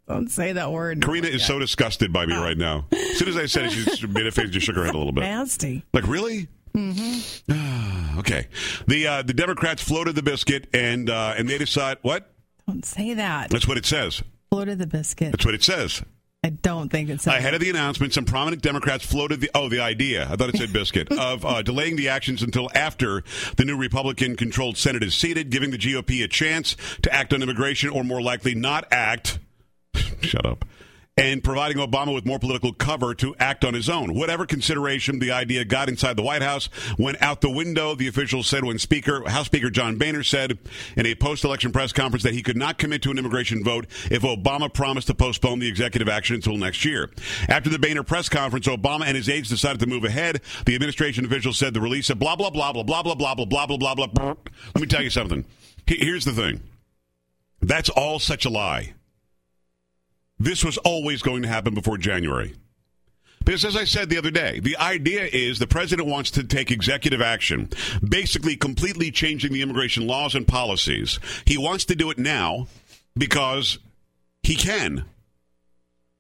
Don't 0.08 0.30
say 0.30 0.54
that 0.54 0.72
word. 0.72 1.02
Karina 1.02 1.28
is 1.28 1.44
so 1.44 1.58
disgusted 1.58 2.14
by 2.14 2.28
me 2.28 2.36
oh. 2.36 2.44
right 2.44 2.58
now. 2.58 2.86
As 2.92 3.18
soon 3.18 3.28
as 3.28 3.38
I 3.38 3.48
said 3.48 3.66
it, 3.66 3.72
she 3.72 4.06
made 4.06 4.28
a 4.28 4.32
face, 4.32 4.52
just 4.52 4.68
shook 4.68 4.76
her 4.76 4.86
head 4.86 4.94
a 4.94 4.98
little 5.00 5.14
bit. 5.14 5.22
nasty. 5.22 5.84
Like, 5.94 6.08
really? 6.08 6.48
Mm-hmm. 6.80 8.20
okay. 8.20 8.48
The 8.88 9.08
uh, 9.08 9.22
the 9.22 9.34
Democrats 9.34 9.82
floated 9.82 10.16
the 10.16 10.24
biscuit, 10.24 10.68
and 10.74 11.10
uh, 11.10 11.36
and 11.38 11.50
they 11.50 11.58
decide 11.58 11.98
what? 12.02 12.32
Don't 12.68 12.86
say 12.86 13.14
that. 13.16 13.50
That's 13.50 13.68
what 13.68 13.78
it 13.78 13.86
says. 13.86 14.22
Floated 14.50 14.80
the 14.80 14.88
biscuit. 14.88 15.32
That's 15.32 15.46
what 15.46 15.56
it 15.56 15.64
says. 15.64 16.02
I 16.42 16.52
don't 16.52 16.90
think 16.90 17.10
it's. 17.10 17.28
Ahead 17.28 17.54
of 17.54 17.60
the 17.60 17.70
announcement, 17.70 18.14
some 18.14 18.24
prominent 18.24 18.62
Democrats 18.62 19.06
floated 19.06 19.42
the 19.42 19.52
oh 19.54 19.68
the 19.68 19.82
idea. 19.82 20.24
I 20.30 20.38
thought 20.38 20.50
it 20.50 20.58
said 20.58 20.72
biscuit 20.72 21.12
of 21.20 21.44
uh, 21.44 21.62
delaying 21.64 21.98
the 21.98 22.10
actions 22.10 22.42
until 22.42 22.70
after 22.74 23.24
the 23.58 23.66
new 23.66 23.76
Republican-controlled 23.76 24.78
Senate 24.78 25.04
is 25.04 25.16
seated, 25.16 25.50
giving 25.50 25.72
the 25.72 25.78
GOP 25.78 26.24
a 26.24 26.30
chance 26.30 26.78
to 27.02 27.14
act 27.14 27.34
on 27.34 27.44
immigration, 27.44 27.90
or 27.90 28.06
more 28.06 28.22
likely 28.22 28.56
not 28.56 28.88
act. 28.92 29.40
Shut 30.22 30.46
up. 30.46 30.64
And 31.20 31.44
providing 31.44 31.78
Obama 31.78 32.14
with 32.14 32.26
more 32.26 32.40
political 32.40 32.72
cover 32.72 33.14
to 33.16 33.36
act 33.40 33.66
on 33.66 33.74
his 33.74 33.90
own. 33.90 34.16
Whatever 34.16 34.46
consideration 34.46 35.20
the 35.20 35.32
idea 35.32 35.66
got 35.66 35.90
inside 35.90 36.16
the 36.16 36.24
White 36.24 36.42
House 36.42 36.70
went 36.98 37.22
out 37.22 37.42
the 37.42 37.50
window, 37.50 37.94
the 37.94 38.08
officials 38.08 38.48
said 38.48 38.64
when 38.64 38.80
Speaker 38.80 39.28
House 39.30 39.48
Speaker 39.48 39.70
John 39.70 39.98
Boehner 39.98 40.24
said 40.24 40.58
in 40.96 41.06
a 41.06 41.16
post-election 41.16 41.74
press 41.74 41.92
conference 41.92 42.24
that 42.24 42.34
he 42.34 42.42
could 42.42 42.56
not 42.56 42.78
commit 42.78 43.02
to 43.02 43.12
an 43.12 43.18
immigration 43.18 43.64
vote 43.64 43.86
if 44.10 44.22
Obama 44.22 44.74
promised 44.74 45.08
to 45.08 45.14
postpone 45.14 45.60
the 45.60 45.68
executive 45.68 46.08
action 46.08 46.36
until 46.36 46.56
next 46.56 46.86
year. 46.86 47.12
After 47.50 47.70
the 47.70 47.80
Boehner 47.80 48.04
press 48.04 48.30
conference, 48.30 48.68
Obama 48.68 49.04
and 49.06 49.18
his 49.18 49.28
aides 49.28 49.50
decided 49.50 49.82
to 49.82 49.88
move 49.88 50.06
ahead. 50.06 50.42
The 50.66 50.76
administration 50.76 51.26
official 51.26 51.52
said 51.52 51.74
the 51.74 51.82
release 51.82 52.10
of 52.10 52.20
blah 52.20 52.38
blah 52.38 52.50
blah 52.50 52.72
blah 52.72 52.84
blah 52.84 53.04
blah 53.04 53.16
blah 53.16 53.46
blah 53.46 53.78
blah 53.78 53.96
blah. 53.96 54.08
blah. 54.08 54.36
Let 54.74 54.82
me 54.82 54.88
tell 54.88 55.04
you 55.04 55.10
something. 55.10 55.44
Here's 55.86 56.24
the 56.24 56.32
thing. 56.32 56.62
That's 57.62 57.90
all 57.90 58.20
such 58.20 58.46
a 58.46 58.50
lie. 58.50 58.94
This 60.40 60.64
was 60.64 60.78
always 60.80 61.22
going 61.22 61.42
to 61.42 61.48
happen 61.48 61.74
before 61.74 61.98
January. 61.98 62.56
Because 63.44 63.66
as 63.66 63.76
I 63.76 63.86
said 63.86 64.10
the 64.10 64.18
other 64.18 64.32
day, 64.32 64.60
the 64.60 64.78
idea 64.78 65.24
is 65.24 65.60
the 65.60 65.68
president 65.68 66.08
wants 66.08 66.32
to 66.32 66.44
take 66.44 66.72
executive 66.72 67.22
action, 67.22 67.70
basically 68.08 68.56
completely 68.56 69.12
changing 69.12 69.52
the 69.52 69.62
immigration 69.62 70.06
laws 70.06 70.36
and 70.36 70.48
policies. 70.48 71.20
He 71.46 71.58
wants 71.58 71.86
to 71.86 71.96
do 71.96 72.12
it 72.12 72.20
now 72.20 72.68
because 73.18 73.80
he 74.44 74.56
can. 74.56 75.06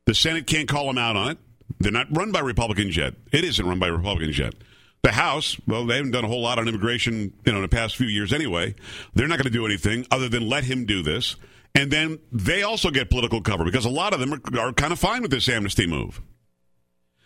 The 0.05 0.15
Senate 0.15 0.47
can't 0.47 0.67
call 0.67 0.89
him 0.89 0.97
out 0.97 1.15
on 1.15 1.31
it. 1.31 1.38
They're 1.79 1.91
not 1.91 2.07
run 2.09 2.31
by 2.31 2.39
Republicans 2.39 2.97
yet. 2.97 3.13
It 3.31 3.43
isn't 3.43 3.65
run 3.65 3.79
by 3.79 3.88
Republicans 3.88 4.38
yet. 4.39 4.55
The 5.03 5.11
House, 5.11 5.55
well, 5.67 5.85
they 5.85 5.97
haven't 5.97 6.11
done 6.11 6.25
a 6.25 6.27
whole 6.27 6.41
lot 6.41 6.57
on 6.57 6.67
immigration, 6.67 7.31
you 7.45 7.51
know, 7.51 7.59
in 7.59 7.61
the 7.61 7.69
past 7.69 7.95
few 7.95 8.07
years 8.07 8.33
anyway. 8.33 8.75
They're 9.13 9.27
not 9.27 9.38
going 9.38 9.45
to 9.45 9.49
do 9.51 9.65
anything 9.65 10.05
other 10.11 10.27
than 10.27 10.49
let 10.49 10.63
him 10.63 10.85
do 10.85 11.03
this. 11.03 11.35
And 11.75 11.91
then 11.91 12.19
they 12.31 12.63
also 12.63 12.89
get 12.89 13.09
political 13.09 13.41
cover 13.41 13.63
because 13.63 13.85
a 13.85 13.89
lot 13.89 14.13
of 14.13 14.19
them 14.19 14.33
are, 14.33 14.59
are 14.59 14.73
kind 14.73 14.91
of 14.91 14.99
fine 14.99 15.21
with 15.21 15.31
this 15.31 15.47
amnesty 15.47 15.88
move. 15.88 16.21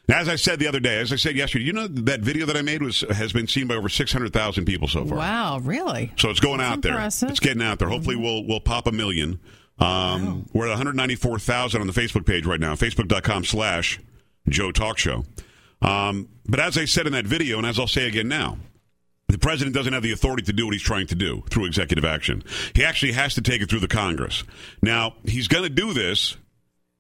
As 0.10 0.28
I 0.28 0.36
said 0.36 0.60
the 0.60 0.68
other 0.68 0.82
day, 0.82 1.00
as 1.00 1.14
I 1.14 1.16
said 1.16 1.38
yesterday, 1.38 1.64
you 1.64 1.72
know 1.72 1.88
that 1.88 2.20
video 2.20 2.46
that 2.48 2.58
I 2.58 2.62
made 2.62 2.84
was 2.84 3.02
has 3.10 3.32
been 3.32 3.48
seen 3.48 3.68
by 3.68 3.76
over 3.76 3.88
six 3.88 4.12
hundred 4.12 4.34
thousand 4.34 4.66
people 4.66 4.90
so 4.90 5.06
far. 5.06 5.18
Wow, 5.18 5.60
really? 5.60 6.12
So 6.18 6.30
it's 6.30 6.42
going 6.42 6.58
That's 6.58 6.74
out 6.74 6.82
there. 6.82 6.92
impressive. 6.94 7.28
Mm-hmm. 7.28 7.32
It's 7.32 7.40
getting 7.40 7.64
out 7.64 7.80
there. 7.80 7.88
Hopefully, 7.88 8.18
we'll 8.18 8.46
we'll 8.46 8.60
pop 8.60 8.86
a 8.86 8.92
million. 8.92 9.40
Um, 9.80 10.48
We're 10.54 10.66
at 10.66 10.72
194,000 10.72 11.82
on 11.82 11.88
the 11.88 11.94
Facebook 11.94 12.26
page 12.28 12.46
right 12.46 12.60
now. 12.60 12.76
Facebook.com 12.76 13.44
slash 13.46 14.00
Joe 14.48 14.72
Talk 14.72 14.98
Show. 15.00 15.26
Um, 15.82 16.30
but 16.46 16.60
as 16.60 16.78
I 16.78 16.86
said 16.86 17.08
in 17.08 17.14
that 17.14 17.26
video, 17.26 17.58
and 17.58 17.66
as 17.66 17.80
I'll 17.80 17.88
say 17.88 18.08
again 18.08 18.28
now, 18.28 18.58
the 19.28 19.38
president 19.38 19.76
doesn't 19.76 19.94
have 19.94 20.04
the 20.04 20.12
authority 20.12 20.44
to 20.44 20.54
do 20.54 20.66
what 20.66 20.74
he's 20.74 20.82
trying 20.82 21.08
to 21.08 21.16
do 21.16 21.44
through 21.50 21.66
executive 21.66 22.06
action. 22.06 22.44
He 22.76 22.84
actually 22.84 23.14
has 23.14 23.36
to 23.36 23.42
take 23.42 23.62
it 23.62 23.70
through 23.70 23.80
the 23.80 23.88
Congress. 23.88 24.44
Now, 24.82 25.16
he's 25.26 25.48
going 25.48 25.64
to 25.64 25.70
do 25.70 25.94
this, 25.94 26.38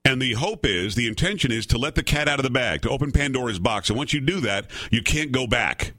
and 0.05 0.21
the 0.21 0.33
hope 0.33 0.65
is, 0.65 0.95
the 0.95 1.07
intention 1.07 1.51
is 1.51 1.65
to 1.67 1.77
let 1.77 1.95
the 1.95 2.03
cat 2.03 2.27
out 2.27 2.39
of 2.39 2.43
the 2.43 2.49
bag, 2.49 2.81
to 2.81 2.89
open 2.89 3.11
Pandora's 3.11 3.59
box. 3.59 3.89
And 3.89 3.97
once 3.97 4.13
you 4.13 4.19
do 4.19 4.39
that, 4.41 4.67
you 4.91 5.01
can't 5.01 5.31
go 5.31 5.47
back. 5.47 5.93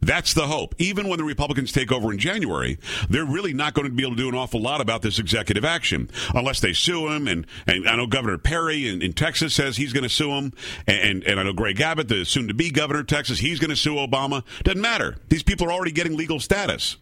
That's 0.00 0.32
the 0.32 0.46
hope. 0.46 0.76
Even 0.78 1.08
when 1.08 1.18
the 1.18 1.24
Republicans 1.24 1.72
take 1.72 1.90
over 1.90 2.12
in 2.12 2.18
January, 2.18 2.78
they're 3.10 3.24
really 3.24 3.52
not 3.52 3.74
going 3.74 3.88
to 3.88 3.92
be 3.92 4.04
able 4.04 4.14
to 4.14 4.22
do 4.22 4.28
an 4.28 4.34
awful 4.36 4.60
lot 4.60 4.80
about 4.80 5.02
this 5.02 5.18
executive 5.18 5.64
action 5.64 6.08
unless 6.34 6.60
they 6.60 6.72
sue 6.72 7.08
him. 7.08 7.26
And, 7.26 7.46
and 7.66 7.88
I 7.88 7.96
know 7.96 8.06
Governor 8.06 8.38
Perry 8.38 8.88
in, 8.88 9.02
in 9.02 9.12
Texas 9.12 9.54
says 9.54 9.76
he's 9.76 9.92
going 9.92 10.04
to 10.04 10.08
sue 10.08 10.30
him. 10.30 10.52
And, 10.86 11.24
and 11.24 11.40
I 11.40 11.42
know 11.42 11.52
Greg 11.52 11.80
Abbott, 11.80 12.06
the 12.06 12.24
soon 12.24 12.46
to 12.46 12.54
be 12.54 12.70
governor 12.70 13.00
of 13.00 13.08
Texas, 13.08 13.40
he's 13.40 13.58
going 13.58 13.70
to 13.70 13.76
sue 13.76 13.96
Obama. 13.96 14.44
Doesn't 14.62 14.80
matter. 14.80 15.16
These 15.30 15.42
people 15.42 15.66
are 15.66 15.72
already 15.72 15.92
getting 15.92 16.16
legal 16.16 16.38
status. 16.38 16.96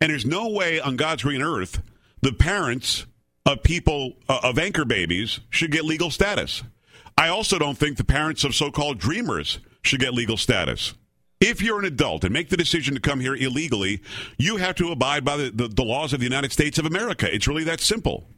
And 0.00 0.10
there's 0.10 0.26
no 0.26 0.48
way 0.48 0.80
on 0.80 0.96
God's 0.96 1.22
green 1.22 1.42
earth 1.42 1.82
the 2.22 2.32
parents 2.32 3.04
of 3.44 3.62
people, 3.62 4.14
uh, 4.28 4.40
of 4.44 4.58
anchor 4.58 4.84
babies, 4.84 5.40
should 5.50 5.72
get 5.72 5.84
legal 5.84 6.10
status. 6.10 6.62
I 7.18 7.28
also 7.28 7.58
don't 7.58 7.76
think 7.76 7.98
the 7.98 8.04
parents 8.04 8.44
of 8.44 8.54
so 8.54 8.70
called 8.70 8.98
dreamers 8.98 9.58
should 9.82 10.00
get 10.00 10.14
legal 10.14 10.36
status. 10.36 10.94
If 11.42 11.60
you're 11.60 11.80
an 11.80 11.84
adult 11.84 12.22
and 12.22 12.32
make 12.32 12.50
the 12.50 12.56
decision 12.56 12.94
to 12.94 13.00
come 13.00 13.18
here 13.18 13.34
illegally, 13.34 14.00
you 14.38 14.58
have 14.58 14.76
to 14.76 14.92
abide 14.92 15.24
by 15.24 15.36
the, 15.36 15.50
the, 15.50 15.66
the 15.66 15.82
laws 15.82 16.12
of 16.12 16.20
the 16.20 16.24
United 16.24 16.52
States 16.52 16.78
of 16.78 16.86
America. 16.86 17.28
It's 17.34 17.48
really 17.48 17.64
that 17.64 17.80
simple. 17.80 18.28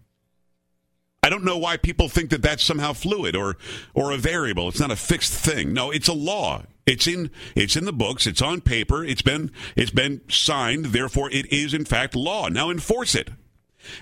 I 1.22 1.28
don't 1.28 1.44
know 1.44 1.58
why 1.58 1.76
people 1.76 2.08
think 2.08 2.30
that 2.30 2.40
that's 2.40 2.64
somehow 2.64 2.94
fluid 2.94 3.36
or 3.36 3.58
or 3.92 4.10
a 4.10 4.16
variable. 4.16 4.68
It's 4.68 4.80
not 4.80 4.90
a 4.90 4.96
fixed 4.96 5.34
thing. 5.34 5.74
No, 5.74 5.90
it's 5.90 6.08
a 6.08 6.14
law. 6.14 6.62
It's 6.86 7.06
in 7.06 7.30
it's 7.54 7.76
in 7.76 7.84
the 7.84 7.92
books. 7.92 8.26
It's 8.26 8.40
on 8.40 8.62
paper. 8.62 9.04
It's 9.04 9.22
been 9.22 9.50
it's 9.76 9.90
been 9.90 10.22
signed. 10.30 10.86
Therefore, 10.86 11.30
it 11.30 11.52
is 11.52 11.74
in 11.74 11.84
fact 11.84 12.16
law. 12.16 12.48
Now 12.48 12.70
enforce 12.70 13.14
it. 13.14 13.28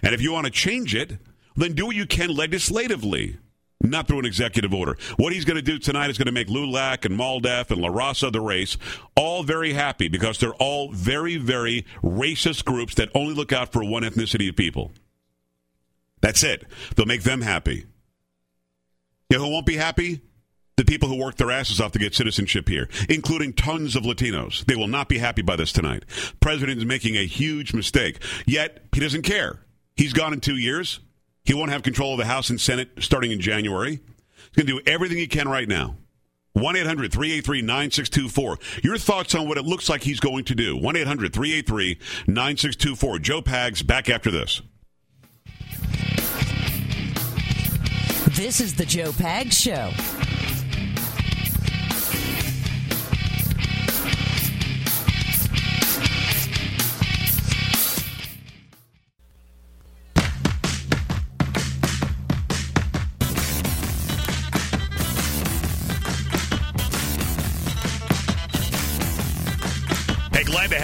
And 0.00 0.14
if 0.14 0.23
you 0.23 0.32
want 0.32 0.47
to 0.47 0.52
change 0.52 0.94
it, 0.94 1.18
then 1.56 1.75
do 1.75 1.87
what 1.87 1.97
you 1.97 2.06
can 2.06 2.30
legislatively, 2.30 3.37
not 3.90 4.06
through 4.06 4.20
an 4.20 4.24
executive 4.24 4.72
order. 4.72 4.96
What 5.16 5.32
he's 5.32 5.44
going 5.44 5.56
to 5.56 5.62
do 5.62 5.78
tonight 5.78 6.10
is 6.10 6.18
going 6.18 6.26
to 6.26 6.32
make 6.32 6.48
LULAC 6.48 7.04
and 7.04 7.18
MALDEF 7.18 7.70
and 7.70 7.80
La 7.80 7.88
Raza, 7.88 8.32
the 8.32 8.40
race, 8.40 8.76
all 9.16 9.42
very 9.42 9.72
happy 9.72 10.08
because 10.08 10.38
they're 10.38 10.54
all 10.54 10.92
very, 10.92 11.36
very 11.36 11.86
racist 12.02 12.64
groups 12.64 12.94
that 12.94 13.10
only 13.14 13.34
look 13.34 13.52
out 13.52 13.72
for 13.72 13.84
one 13.84 14.02
ethnicity 14.02 14.48
of 14.48 14.56
people. 14.56 14.92
That's 16.20 16.44
it. 16.44 16.64
They'll 16.94 17.06
make 17.06 17.24
them 17.24 17.40
happy. 17.40 17.86
You 19.28 19.38
know 19.38 19.46
who 19.46 19.50
won't 19.50 19.66
be 19.66 19.76
happy? 19.76 20.20
The 20.76 20.84
people 20.84 21.08
who 21.08 21.18
work 21.18 21.36
their 21.36 21.50
asses 21.50 21.80
off 21.80 21.92
to 21.92 21.98
get 21.98 22.14
citizenship 22.14 22.68
here, 22.68 22.88
including 23.08 23.52
tons 23.52 23.94
of 23.94 24.04
Latinos. 24.04 24.64
They 24.64 24.76
will 24.76 24.88
not 24.88 25.08
be 25.08 25.18
happy 25.18 25.42
by 25.42 25.56
this 25.56 25.72
tonight. 25.72 26.04
President 26.40 26.78
is 26.78 26.86
making 26.86 27.16
a 27.16 27.26
huge 27.26 27.74
mistake, 27.74 28.22
yet 28.46 28.82
he 28.92 29.00
doesn't 29.00 29.22
care. 29.22 29.60
He's 29.96 30.12
gone 30.12 30.32
in 30.32 30.40
two 30.40 30.56
years. 30.56 31.00
He 31.44 31.54
won't 31.54 31.70
have 31.70 31.82
control 31.82 32.12
of 32.12 32.18
the 32.18 32.26
House 32.26 32.50
and 32.50 32.61
Senate 32.61 32.90
starting 33.00 33.32
in 33.32 33.40
January. 33.40 34.00
He's 34.54 34.64
going 34.64 34.66
to 34.66 34.80
do 34.84 34.90
everything 34.90 35.18
he 35.18 35.26
can 35.26 35.49
right 35.49 35.68
now. 35.68 35.96
1 36.54 36.76
800 36.76 37.11
383 37.11 37.62
9624. 37.62 38.58
Your 38.82 38.99
thoughts 38.99 39.34
on 39.34 39.49
what 39.49 39.56
it 39.56 39.64
looks 39.64 39.88
like 39.88 40.02
he's 40.02 40.20
going 40.20 40.44
to 40.44 40.54
do. 40.54 40.76
1 40.76 40.96
800 40.96 41.32
383 41.32 41.99
9624. 42.26 43.18
Joe 43.18 43.42
Pags 43.42 43.87
back 43.87 44.08
after 44.08 44.30
this. 44.30 44.61
This 48.37 48.61
is 48.61 48.75
the 48.75 48.84
Joe 48.84 49.12
Pags 49.12 49.52
Show. 49.52 49.90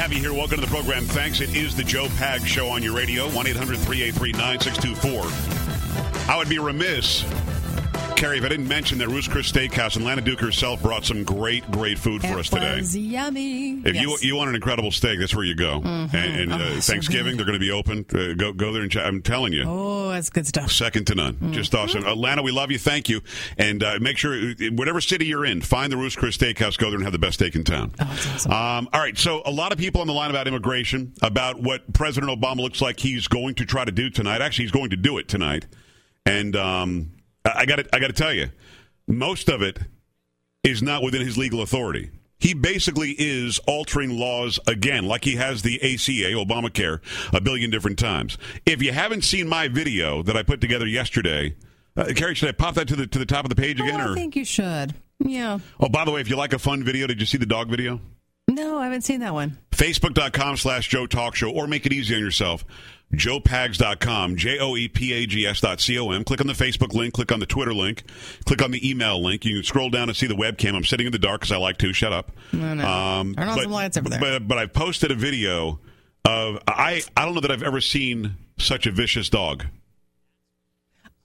Have 0.08 0.16
you 0.16 0.22
here. 0.22 0.32
Welcome 0.32 0.58
to 0.58 0.64
the 0.64 0.74
program. 0.74 1.04
Thanks. 1.04 1.42
It 1.42 1.54
is 1.54 1.76
the 1.76 1.82
Joe 1.82 2.06
Pags 2.06 2.46
Show 2.46 2.68
on 2.68 2.82
your 2.82 2.96
radio. 2.96 3.28
1 3.28 3.46
800 3.46 3.76
383 3.76 4.32
9624. 4.32 6.32
I 6.32 6.38
would 6.38 6.48
be 6.48 6.58
remiss, 6.58 7.24
Carrie, 8.18 8.38
if 8.38 8.44
I 8.44 8.48
didn't 8.48 8.66
mention 8.66 8.98
that 8.98 9.06
Ruth's 9.06 9.28
Chris 9.28 9.52
Steakhouse 9.52 9.94
and 9.94 10.04
Lana 10.04 10.20
Duke 10.20 10.40
herself 10.40 10.82
brought 10.82 11.04
some 11.04 11.22
great, 11.22 11.68
great 11.70 12.00
food 12.00 12.20
for 12.20 12.26
It 12.32 12.40
us 12.40 12.48
today. 12.48 12.74
was 12.78 12.96
yummy. 12.96 13.74
If 13.84 13.94
you 13.94 14.10
Yes. 14.10 14.24
you 14.24 14.34
want 14.34 14.48
an 14.50 14.56
incredible 14.56 14.90
steak, 14.90 15.20
that's 15.20 15.36
where 15.36 15.44
you 15.44 15.54
go. 15.54 15.80
And, 15.84 16.12
and 16.14 16.52
uh, 16.52 16.58
Oh, 16.60 16.80
so 16.80 16.92
Thanksgiving, 16.94 17.36
good. 17.36 17.38
they're 17.38 17.46
going 17.46 17.60
to 17.60 17.64
be 17.64 17.70
open. 17.70 18.04
Uh, 18.12 18.34
go 18.34 18.52
go 18.52 18.72
there 18.72 18.82
and 18.82 18.90
ch- 18.90 18.96
I'm 18.96 19.22
telling 19.22 19.52
you. 19.52 19.62
Oh, 19.64 20.10
that's 20.10 20.30
good 20.30 20.48
stuff. 20.48 20.72
Second 20.72 21.06
to 21.06 21.14
none. 21.14 21.52
Just 21.52 21.72
awesome. 21.76 22.04
Atlanta, 22.08 22.42
we 22.42 22.50
love 22.50 22.72
you. 22.72 22.78
Thank 22.78 23.08
you. 23.08 23.20
And 23.56 23.84
uh, 23.84 23.98
make 24.00 24.18
sure, 24.18 24.36
whatever 24.72 25.00
city 25.00 25.26
you're 25.26 25.46
in, 25.46 25.60
find 25.60 25.92
the 25.92 25.96
Ruth's 25.96 26.16
Chris 26.16 26.36
Steakhouse. 26.36 26.76
Go 26.76 26.86
there 26.90 26.96
and 26.96 27.04
have 27.04 27.12
the 27.12 27.20
best 27.20 27.34
steak 27.34 27.54
in 27.54 27.62
town. 27.62 27.92
Oh, 28.00 28.04
that's 28.04 28.26
awesome. 28.26 28.50
Um, 28.52 28.88
all 28.92 29.00
right. 29.00 29.16
So, 29.16 29.42
a 29.46 29.52
lot 29.52 29.70
of 29.70 29.78
people 29.78 30.00
on 30.00 30.08
the 30.08 30.12
line 30.12 30.30
about 30.30 30.48
immigration, 30.48 31.12
about 31.22 31.62
what 31.62 31.92
President 31.92 32.32
Obama 32.36 32.56
looks 32.62 32.82
like 32.82 32.98
he's 32.98 33.28
going 33.28 33.54
to 33.54 33.64
try 33.64 33.84
to 33.84 33.92
do 33.92 34.10
tonight. 34.10 34.42
Actually, 34.42 34.64
he's 34.64 34.72
going 34.72 34.90
to 34.90 34.96
do 34.96 35.18
it 35.18 35.28
tonight. 35.28 35.66
And 36.26 36.56
um, 36.56 37.10
I 37.54 37.66
got 37.66 37.76
to 37.76 37.88
I 37.94 37.98
got 37.98 38.08
to 38.08 38.12
tell 38.12 38.32
you, 38.32 38.50
most 39.06 39.48
of 39.48 39.62
it 39.62 39.78
is 40.64 40.82
not 40.82 41.02
within 41.02 41.22
his 41.22 41.38
legal 41.38 41.62
authority. 41.62 42.10
He 42.40 42.54
basically 42.54 43.16
is 43.18 43.58
altering 43.66 44.16
laws 44.16 44.60
again, 44.68 45.06
like 45.06 45.24
he 45.24 45.34
has 45.36 45.62
the 45.62 45.76
ACA, 45.76 46.34
Obamacare, 46.34 47.00
a 47.32 47.40
billion 47.40 47.70
different 47.70 47.98
times. 47.98 48.38
If 48.64 48.80
you 48.80 48.92
haven't 48.92 49.22
seen 49.22 49.48
my 49.48 49.66
video 49.66 50.22
that 50.22 50.36
I 50.36 50.44
put 50.44 50.60
together 50.60 50.86
yesterday, 50.86 51.56
uh, 51.96 52.12
Carrie, 52.14 52.36
should 52.36 52.48
I 52.48 52.52
pop 52.52 52.76
that 52.76 52.86
to 52.88 52.96
the 52.96 53.06
to 53.08 53.18
the 53.18 53.26
top 53.26 53.44
of 53.44 53.48
the 53.48 53.56
page 53.56 53.80
again? 53.80 54.00
Oh, 54.00 54.10
or 54.10 54.12
I 54.12 54.14
think 54.14 54.36
you 54.36 54.44
should. 54.44 54.94
Yeah. 55.18 55.58
oh, 55.80 55.88
by 55.88 56.04
the 56.04 56.12
way, 56.12 56.20
if 56.20 56.30
you 56.30 56.36
like 56.36 56.52
a 56.52 56.60
fun 56.60 56.84
video, 56.84 57.08
did 57.08 57.18
you 57.18 57.26
see 57.26 57.38
the 57.38 57.46
dog 57.46 57.68
video? 57.68 58.00
No, 58.46 58.78
I 58.78 58.84
haven't 58.84 59.02
seen 59.02 59.20
that 59.20 59.34
one. 59.34 59.58
Facebook.com 59.72 60.56
slash 60.56 60.88
Joe 60.88 61.06
Talk 61.06 61.34
Show, 61.34 61.50
or 61.50 61.66
make 61.66 61.86
it 61.86 61.92
easy 61.92 62.14
on 62.14 62.20
yourself. 62.20 62.64
JoePags.com, 63.14 64.36
J 64.36 64.58
O 64.58 64.76
E 64.76 64.86
P 64.86 65.12
A 65.14 65.26
G 65.26 65.46
S 65.46 65.60
dot 65.60 65.80
C 65.80 65.98
O 65.98 66.10
M. 66.10 66.24
Click 66.24 66.40
on 66.40 66.46
the 66.46 66.52
Facebook 66.52 66.92
link, 66.92 67.14
click 67.14 67.32
on 67.32 67.40
the 67.40 67.46
Twitter 67.46 67.72
link, 67.72 68.02
click 68.44 68.62
on 68.62 68.70
the 68.70 68.88
email 68.88 69.22
link. 69.22 69.44
You 69.46 69.56
can 69.56 69.64
scroll 69.64 69.88
down 69.88 70.08
and 70.08 70.16
see 70.16 70.26
the 70.26 70.34
webcam. 70.34 70.74
I'm 70.74 70.84
sitting 70.84 71.06
in 71.06 71.12
the 71.12 71.18
dark 71.18 71.40
because 71.40 71.52
I 71.52 71.56
like 71.56 71.78
to. 71.78 71.92
Shut 71.94 72.12
up. 72.12 72.32
No, 72.52 72.74
no. 72.74 72.86
Um, 72.86 73.34
Turn 73.34 73.48
on 73.48 73.58
some 73.58 73.72
lights 73.72 73.96
over 73.96 74.10
there. 74.10 74.20
But, 74.20 74.46
but 74.46 74.58
I 74.58 74.66
posted 74.66 75.10
a 75.10 75.14
video 75.14 75.80
of, 76.24 76.58
I, 76.68 77.02
I 77.16 77.24
don't 77.24 77.34
know 77.34 77.40
that 77.40 77.50
I've 77.50 77.62
ever 77.62 77.80
seen 77.80 78.36
such 78.58 78.86
a 78.86 78.90
vicious 78.90 79.30
dog. 79.30 79.64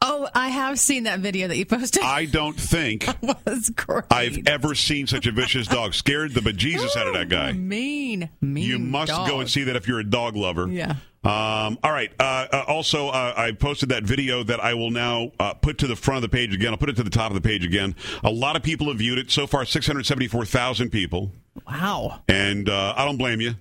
Oh, 0.06 0.28
I 0.34 0.50
have 0.50 0.80
seen 0.80 1.04
that 1.04 1.20
video 1.20 1.48
that 1.48 1.58
you 1.58 1.66
posted. 1.66 2.04
I 2.04 2.26
don't 2.26 2.58
think. 2.60 3.08
I've 4.12 4.48
ever 4.48 4.76
seen 4.76 5.08
such 5.08 5.28
a 5.28 5.32
vicious 5.32 5.66
dog. 5.68 5.94
Scared 5.94 6.34
the 6.34 6.42
bejesus 6.42 6.98
out 6.98 7.08
of 7.08 7.14
that 7.14 7.30
guy. 7.30 7.54
Mean, 7.54 8.30
mean. 8.42 8.66
You 8.66 8.80
must 8.80 9.12
dog. 9.12 9.30
go 9.30 9.40
and 9.40 9.50
see 9.50 9.64
that 9.64 9.78
if 9.78 9.88
you're 9.88 10.00
a 10.00 10.10
dog 10.10 10.36
lover. 10.36 10.68
Yeah. 10.68 10.96
Um, 11.24 11.80
all 11.84 11.92
right. 11.92 12.12
Uh, 12.20 12.48
uh, 12.52 12.64
also, 12.68 13.08
uh, 13.08 13.34
I 13.38 13.54
posted 13.54 13.90
that 13.90 14.04
video 14.04 14.44
that 14.44 14.60
I 14.60 14.74
will 14.74 14.92
now 14.92 15.32
uh, 15.40 15.54
put 15.54 15.78
to 15.80 15.88
the 15.88 15.96
front 15.96 16.18
of 16.18 16.30
the 16.30 16.36
page 16.36 16.54
again. 16.54 16.72
I'll 16.72 16.78
put 16.78 16.90
it 16.90 16.98
to 16.98 17.04
the 17.04 17.10
top 17.10 17.32
of 17.32 17.36
the 17.36 17.42
page 17.42 17.66
again. 17.66 17.96
A 18.24 18.30
lot 18.30 18.56
of 18.58 18.64
people 18.64 18.88
have 18.88 18.98
viewed 18.98 19.18
it. 19.18 19.32
So 19.32 19.48
far, 19.48 19.64
674,000 19.64 20.90
people. 20.90 21.32
Wow. 21.66 22.22
And 22.28 22.68
uh, 22.68 22.94
I 22.98 23.06
don't 23.06 23.18
blame 23.18 23.40
you. 23.40 23.56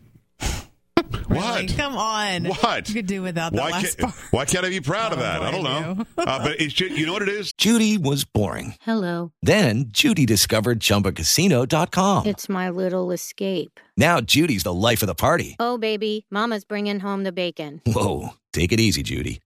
Really? 1.29 1.67
What? 1.67 1.77
Come 1.77 1.97
on. 1.97 2.45
What? 2.47 2.89
You 2.89 2.95
could 2.95 3.07
do 3.07 3.23
without 3.23 3.53
that 3.53 3.61
Why 3.61 3.71
last 3.71 3.99
can't, 3.99 4.11
part. 4.11 4.33
why 4.33 4.45
can't 4.45 4.65
I 4.65 4.69
be 4.69 4.81
proud 4.81 5.13
of 5.13 5.19
that? 5.19 5.43
I 5.43 5.51
don't 5.51 5.65
don't 5.65 5.99
know. 5.99 6.07
Uh, 6.19 6.39
but 6.45 6.61
it's 6.61 6.75
just, 6.75 6.93
you 6.97 7.07
know 7.07 7.13
what 7.13 7.23
it 7.23 7.29
is? 7.29 7.53
Judy 7.57 7.99
was 7.99 8.25
boring. 8.25 8.75
Hello. 8.83 9.33
Then 9.43 9.85
Judy 9.89 10.27
discovered 10.27 10.81
ChumbaCasino.com. 10.81 12.27
It's 12.27 12.49
my 12.49 12.71
little 12.71 13.11
escape. 13.13 13.81
Now 13.97 14.21
Judy's 14.21 14.63
the 14.65 14.73
life 14.73 15.03
of 15.03 15.07
the 15.07 15.15
party. 15.15 15.57
Oh, 15.61 15.79
baby, 15.79 16.27
Mama's 16.31 16.65
bringing 16.65 17.01
home 17.01 17.23
the 17.25 17.33
bacon. 17.33 17.81
Whoa, 17.87 18.31
take 18.53 18.73
it 18.73 18.81
easy, 18.81 19.03
Judy. 19.03 19.41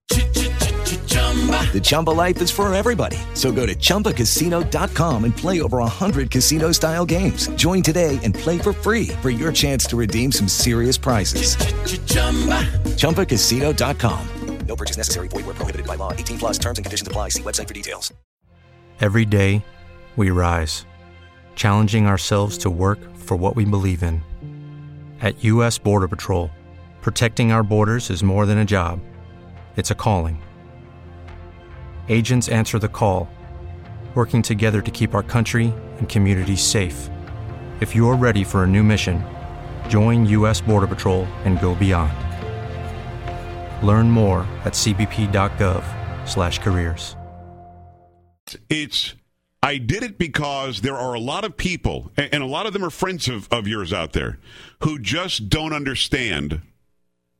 The 1.47 1.81
Chumba 1.81 2.11
life 2.11 2.41
is 2.41 2.49
for 2.49 2.73
everybody. 2.73 3.17
So 3.33 3.51
go 3.51 3.67
to 3.67 3.75
ChumbaCasino.com 3.75 5.25
and 5.25 5.35
play 5.35 5.61
over 5.61 5.77
100 5.79 6.31
casino-style 6.31 7.05
games. 7.05 7.49
Join 7.49 7.83
today 7.83 8.19
and 8.23 8.33
play 8.33 8.57
for 8.57 8.73
free 8.73 9.09
for 9.21 9.29
your 9.29 9.51
chance 9.51 9.85
to 9.87 9.95
redeem 9.95 10.31
some 10.31 10.47
serious 10.47 10.97
prizes. 10.97 11.55
ChumbaCasino.com. 12.95 14.27
No 14.67 14.75
purchase 14.75 14.97
necessary. 14.97 15.27
Void 15.29 15.45
where 15.45 15.55
prohibited 15.55 15.87
by 15.87 15.95
law. 15.95 16.11
18 16.11 16.39
plus 16.39 16.57
terms 16.57 16.77
and 16.77 16.85
conditions 16.85 17.07
apply. 17.07 17.29
See 17.29 17.43
website 17.43 17.67
for 17.67 17.73
details. 17.73 18.13
Every 18.99 19.25
day, 19.25 19.63
we 20.15 20.31
rise, 20.31 20.85
challenging 21.55 22.07
ourselves 22.07 22.57
to 22.59 22.69
work 22.71 22.99
for 23.15 23.37
what 23.37 23.55
we 23.55 23.63
believe 23.63 24.01
in. 24.01 24.23
At 25.21 25.43
U.S. 25.43 25.77
Border 25.77 26.07
Patrol, 26.07 26.49
protecting 27.01 27.51
our 27.51 27.63
borders 27.63 28.09
is 28.09 28.23
more 28.23 28.47
than 28.47 28.57
a 28.57 28.65
job, 28.65 28.99
it's 29.75 29.91
a 29.91 29.95
calling. 29.95 30.41
Agents 32.09 32.49
answer 32.49 32.79
the 32.79 32.89
call, 32.89 33.29
working 34.15 34.41
together 34.41 34.81
to 34.81 34.89
keep 34.89 35.13
our 35.13 35.21
country 35.21 35.71
and 35.99 36.09
communities 36.09 36.61
safe. 36.61 37.11
If 37.79 37.95
you're 37.95 38.15
ready 38.15 38.43
for 38.43 38.63
a 38.63 38.67
new 38.67 38.83
mission, 38.83 39.23
join 39.87 40.25
U.S. 40.25 40.61
Border 40.61 40.87
Patrol 40.87 41.25
and 41.45 41.61
go 41.61 41.75
beyond. 41.75 42.11
Learn 43.85 44.09
more 44.09 44.39
at 44.65 44.73
cbp.gov/careers. 44.73 47.15
It's 48.69 49.13
I 49.61 49.77
did 49.77 50.01
it 50.03 50.17
because 50.17 50.81
there 50.81 50.95
are 50.95 51.13
a 51.13 51.19
lot 51.19 51.43
of 51.43 51.57
people, 51.57 52.09
and 52.15 52.41
a 52.41 52.45
lot 52.45 52.67
of 52.67 52.73
them 52.73 52.85
are 52.85 52.89
friends 52.89 53.27
of, 53.27 53.51
of 53.51 53.67
yours 53.67 53.91
out 53.91 54.13
there, 54.13 54.39
who 54.81 54.97
just 54.97 55.49
don't 55.49 55.73
understand 55.73 56.61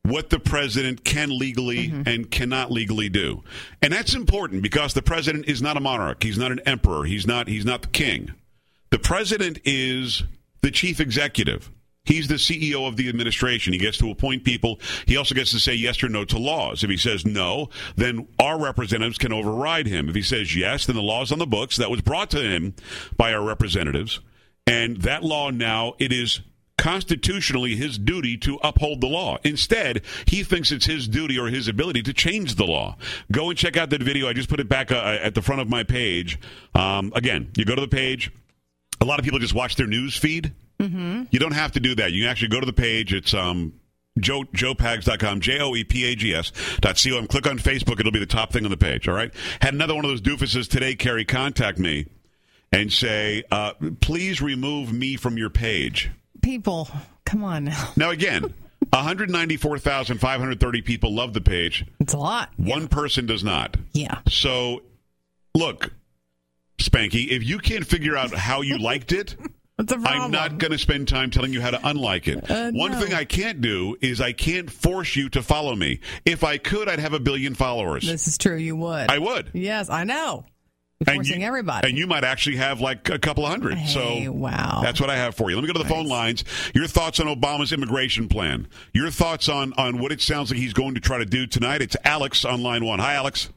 what 0.08 0.30
the 0.30 0.40
president 0.40 1.04
can 1.04 1.38
legally 1.38 1.90
mm-hmm. 1.90 2.08
and 2.08 2.32
cannot 2.32 2.72
legally 2.72 3.10
do. 3.10 3.44
And 3.82 3.92
that's 3.92 4.14
important 4.14 4.62
because 4.62 4.94
the 4.94 5.02
president 5.02 5.48
is 5.48 5.62
not 5.62 5.78
a 5.78 5.80
monarch. 5.80 6.24
He's 6.24 6.38
not 6.38 6.52
an 6.52 6.60
emperor. 6.66 7.04
He's 7.04 7.28
not 7.28 7.48
he's 7.48 7.66
not 7.66 7.82
the 7.82 7.88
king. 7.90 8.34
The 8.90 9.00
president 9.00 9.60
is 9.66 10.24
the 10.62 10.72
chief 10.72 11.00
executive. 11.00 11.70
He's 12.06 12.30
the 12.30 12.36
CEO 12.36 12.88
of 12.88 12.96
the 12.96 13.10
administration. 13.10 13.74
He 13.74 13.80
gets 13.80 13.98
to 13.98 14.10
appoint 14.10 14.46
people. 14.46 14.80
He 15.06 15.18
also 15.18 15.36
gets 15.36 15.52
to 15.52 15.60
say 15.60 15.74
yes 15.74 16.02
or 16.02 16.08
no 16.08 16.24
to 16.24 16.38
laws. 16.38 16.82
If 16.86 16.90
he 16.90 16.96
says 16.96 17.26
no, 17.26 17.70
then 17.98 18.30
our 18.40 18.58
representatives 18.58 19.18
can 19.18 19.34
override 19.34 19.88
him. 19.88 20.08
If 20.08 20.16
he 20.16 20.22
says 20.22 20.56
yes, 20.56 20.86
then 20.86 20.96
the 20.96 21.02
law's 21.02 21.34
on 21.34 21.40
the 21.40 21.46
books. 21.46 21.76
That 21.76 21.92
was 21.92 22.00
brought 22.00 22.30
to 22.30 22.42
him 22.42 22.76
by 23.18 23.34
our 23.34 23.44
representatives. 23.44 24.22
And 24.66 25.02
that 25.02 25.24
law 25.24 25.50
now, 25.50 25.96
it 26.00 26.14
is 26.14 26.40
constitutionally 26.78 27.76
his 27.76 27.98
duty 27.98 28.38
to 28.38 28.60
uphold 28.64 29.02
the 29.02 29.08
law. 29.08 29.38
Instead, 29.44 30.02
he 30.26 30.44
thinks 30.44 30.72
it's 30.72 30.86
his 30.86 31.08
duty 31.08 31.38
or 31.38 31.48
his 31.48 31.68
ability 31.68 32.04
to 32.04 32.14
change 32.14 32.56
the 32.56 32.66
law. 32.66 32.98
Go 33.32 33.50
and 33.50 33.58
check 33.58 33.78
out 33.78 33.90
that 33.90 34.04
video. 34.04 34.28
I 34.30 34.34
just 34.34 34.50
put 34.50 34.60
it 34.60 34.70
back 34.70 34.92
uh, 34.92 35.18
at 35.22 35.36
the 35.36 35.42
front 35.42 35.62
of 35.62 35.70
my 35.70 35.84
page. 35.84 36.40
Um, 36.76 37.12
again, 37.16 37.52
you 37.58 37.66
go 37.66 37.76
to 37.76 37.82
the 37.82 37.88
page. 37.88 38.32
A 39.02 39.06
lot 39.06 39.20
of 39.20 39.26
people 39.26 39.40
just 39.40 39.54
watch 39.54 39.76
their 39.76 39.88
news 39.88 40.16
feed. 40.16 40.54
Mm-hmm. 40.80 41.24
You 41.32 41.40
don't 41.40 41.54
have 41.54 41.74
to 41.74 41.80
do 41.80 41.96
that. 41.96 42.12
You 42.12 42.24
can 42.24 42.32
actually 42.32 42.50
go 42.50 42.60
to 42.60 42.66
the 42.66 42.74
page. 42.74 43.14
It's 43.14 43.34
um, 43.34 43.74
Joe, 44.20 44.44
joepags.com, 44.44 45.42
J 45.42 45.60
O 45.60 45.76
E 45.76 45.84
P 45.84 46.06
A 46.06 46.16
G 46.16 46.34
S 46.34 46.52
dot 46.80 46.98
C 46.98 47.12
O 47.14 47.18
M. 47.18 47.28
Click 47.28 47.48
on 47.48 47.58
Facebook. 47.58 48.00
It'll 48.00 48.12
be 48.12 48.20
the 48.20 48.26
top 48.26 48.52
thing 48.52 48.66
on 48.66 48.72
the 48.72 48.78
page. 48.78 49.08
All 49.08 49.16
right. 49.16 49.34
Had 49.62 49.74
another 49.74 49.96
one 49.96 50.06
of 50.06 50.12
those 50.12 50.22
doofuses 50.22 50.68
today, 50.68 50.96
Carrie, 50.96 51.26
contact 51.26 51.80
me 51.80 52.08
and 52.72 52.92
say, 52.92 53.44
uh, 53.52 53.74
please 54.02 54.42
remove 54.42 54.92
me 54.92 55.16
from 55.16 55.38
your 55.38 55.50
page. 55.50 56.12
People, 56.48 56.88
come 57.26 57.44
on 57.44 57.66
now. 57.66 57.92
Now, 57.98 58.10
again, 58.12 58.54
194,530 58.94 60.82
people 60.82 61.14
love 61.14 61.34
the 61.34 61.42
page. 61.42 61.86
It's 62.00 62.14
a 62.14 62.18
lot. 62.18 62.54
One 62.56 62.88
person 62.88 63.26
does 63.26 63.44
not. 63.44 63.76
Yeah. 63.92 64.20
So, 64.30 64.84
look, 65.54 65.92
Spanky, 66.78 67.28
if 67.28 67.44
you 67.44 67.60
can't 67.60 67.86
figure 67.86 68.16
out 68.16 68.34
how 68.34 68.62
you 68.62 68.78
liked 68.78 69.12
it, 69.12 69.36
I'm 69.78 70.32
not 70.32 70.58
going 70.58 70.72
to 70.72 70.78
spend 70.78 71.10
time 71.10 71.32
telling 71.32 71.52
you 71.52 71.60
how 71.60 71.72
to 71.72 71.86
unlike 71.86 72.30
it. 72.30 72.50
Uh, 72.50 72.72
One 72.72 72.94
no. 72.94 73.02
thing 73.02 73.14
I 73.14 73.26
can't 73.26 73.60
do 73.60 73.98
is 74.00 74.22
I 74.22 74.32
can't 74.32 74.72
force 74.72 75.18
you 75.18 75.28
to 75.32 75.44
follow 75.44 75.76
me. 75.76 76.00
If 76.24 76.46
I 76.46 76.60
could, 76.60 76.88
I'd 76.88 77.00
have 77.00 77.12
a 77.12 77.20
billion 77.20 77.56
followers. 77.56 78.08
This 78.08 78.26
is 78.26 78.38
true. 78.38 78.56
You 78.56 78.78
would. 78.78 79.12
I 79.12 79.18
would. 79.18 79.52
Yes, 79.52 79.90
I 79.90 80.06
know. 80.06 80.46
You're 81.00 81.10
And 81.14 81.18
forcing 81.18 81.42
you- 81.42 81.48
everybody. 81.48 81.88
And 81.90 81.98
you 81.98 82.08
might 82.08 82.24
actually 82.24 82.56
have 82.56 82.82
like 82.82 83.08
a 83.10 83.20
couple 83.20 83.44
of 83.46 83.52
hundred. 83.52 83.76
Hey, 83.78 84.24
so 84.26 84.32
wow. 84.32 84.80
That's 84.82 85.00
what 85.00 85.12
I 85.12 85.16
have 85.18 85.36
for 85.36 85.50
you. 85.50 85.56
Let 85.56 85.62
me 85.62 85.68
go 85.68 85.74
to 85.74 85.84
the 85.84 85.90
phone 85.90 86.08
lines. 86.08 86.44
Your 86.74 86.88
thoughts 86.88 87.20
on 87.20 87.28
Obama's 87.28 87.72
immigration 87.72 88.28
plan. 88.28 88.68
Your 88.94 89.12
thoughts 89.12 89.48
on 89.48 89.74
on 89.74 90.00
what 90.00 90.12
it 90.12 90.22
sounds 90.22 90.50
like 90.50 90.60
he's 90.60 90.74
going 90.74 90.96
to 90.96 91.00
try 91.02 91.20
to 91.20 91.26
do 91.26 91.46
tonight. 91.46 91.82
It's 91.84 91.96
Alex 92.04 92.44
on 92.46 92.64
line 92.64 92.84
one. 92.84 92.98
Hi, 93.00 93.14
Alex. 93.14 93.50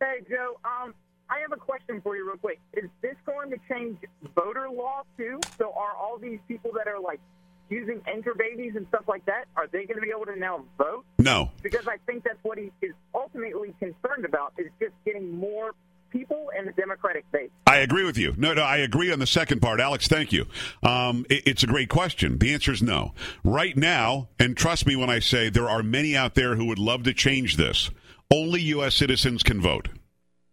Hey, 0.00 0.22
Joe. 0.28 0.58
Um, 0.64 0.92
I 1.30 1.38
have 1.40 1.52
a 1.52 1.56
question 1.56 2.00
for 2.02 2.16
you, 2.16 2.26
real 2.26 2.36
quick. 2.36 2.58
Is 2.74 2.90
this 3.00 3.14
going 3.26 3.50
to 3.50 3.56
change 3.70 3.98
voter 4.34 4.68
law 4.68 5.02
too? 5.16 5.38
So, 5.58 5.72
are 5.72 5.92
all 5.96 6.18
these 6.18 6.40
people 6.48 6.72
that 6.76 6.88
are 6.88 6.98
like 7.00 7.20
using 7.68 8.00
anchor 8.08 8.34
babies 8.34 8.72
and 8.76 8.86
stuff 8.88 9.04
like 9.08 9.24
that, 9.26 9.44
are 9.56 9.66
they 9.68 9.86
going 9.86 9.96
to 9.96 10.00
be 10.00 10.10
able 10.14 10.26
to 10.26 10.36
now 10.38 10.64
vote? 10.78 11.04
No. 11.18 11.50
Because 11.62 11.86
I 11.88 11.96
think 12.06 12.24
that's 12.24 12.38
what 12.42 12.58
he 12.58 12.70
is 12.82 12.92
ultimately 13.14 13.74
concerned 13.80 14.24
about 14.24 14.52
is 14.58 14.66
just 14.80 14.94
getting 15.04 15.32
more 15.32 15.72
people 16.16 16.50
in 16.58 16.64
the 16.66 16.72
Democratic 16.72 17.30
base. 17.32 17.50
I 17.66 17.78
agree 17.78 18.04
with 18.04 18.16
you. 18.18 18.34
No, 18.36 18.54
no, 18.54 18.62
I 18.62 18.78
agree 18.78 19.12
on 19.12 19.18
the 19.18 19.26
second 19.26 19.60
part. 19.60 19.80
Alex, 19.80 20.08
thank 20.08 20.32
you. 20.32 20.46
Um, 20.82 21.26
it- 21.28 21.42
it's 21.46 21.62
a 21.62 21.66
great 21.66 21.88
question. 21.88 22.38
The 22.38 22.52
answer 22.54 22.72
is 22.72 22.82
no. 22.82 23.14
Right 23.44 23.76
now, 23.76 24.28
and 24.38 24.56
trust 24.56 24.86
me 24.86 24.96
when 24.96 25.10
I 25.10 25.18
say 25.18 25.48
there 25.50 25.68
are 25.68 25.82
many 25.82 26.16
out 26.16 26.34
there 26.34 26.56
who 26.56 26.66
would 26.66 26.78
love 26.78 27.02
to 27.04 27.12
change 27.12 27.56
this, 27.56 27.90
only 28.30 28.60
U.S. 28.62 28.94
citizens 28.94 29.42
can 29.42 29.60
vote. 29.60 29.88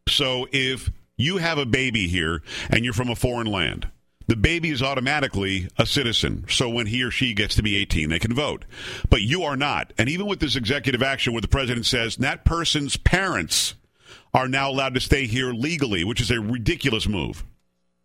So 0.08 0.48
if 0.52 0.92
you 1.18 1.38
have 1.38 1.58
a 1.58 1.66
baby 1.66 2.08
here 2.08 2.42
and 2.70 2.84
you're 2.84 2.94
from 2.94 3.10
a 3.10 3.16
foreign 3.16 3.48
land, 3.48 3.88
the 4.28 4.36
baby 4.36 4.70
is 4.70 4.82
automatically 4.82 5.68
a 5.78 5.86
citizen. 5.86 6.46
So 6.50 6.70
when 6.70 6.88
he 6.88 7.04
or 7.04 7.12
she 7.12 7.34
gets 7.34 7.56
to 7.56 7.64
be 7.64 7.76
18, 7.78 8.10
they 8.10 8.20
can 8.20 8.34
vote. 8.34 8.66
But 9.10 9.22
you 9.22 9.44
are 9.44 9.58
not. 9.58 9.92
And 9.98 10.08
even 10.10 10.28
with 10.28 10.40
this 10.40 10.56
executive 10.56 11.04
action 11.04 11.34
where 11.34 11.42
the 11.42 11.48
president 11.48 11.86
says 11.86 12.16
that 12.18 12.46
person's 12.46 12.96
parents 12.98 13.76
are 14.34 14.48
now 14.48 14.70
allowed 14.70 14.94
to 14.96 15.02
stay 15.02 15.26
here 15.26 15.52
legally, 15.52 16.04
which 16.04 16.22
is 16.22 16.32
a 16.32 16.42
ridiculous 16.42 17.08
move. 17.08 17.46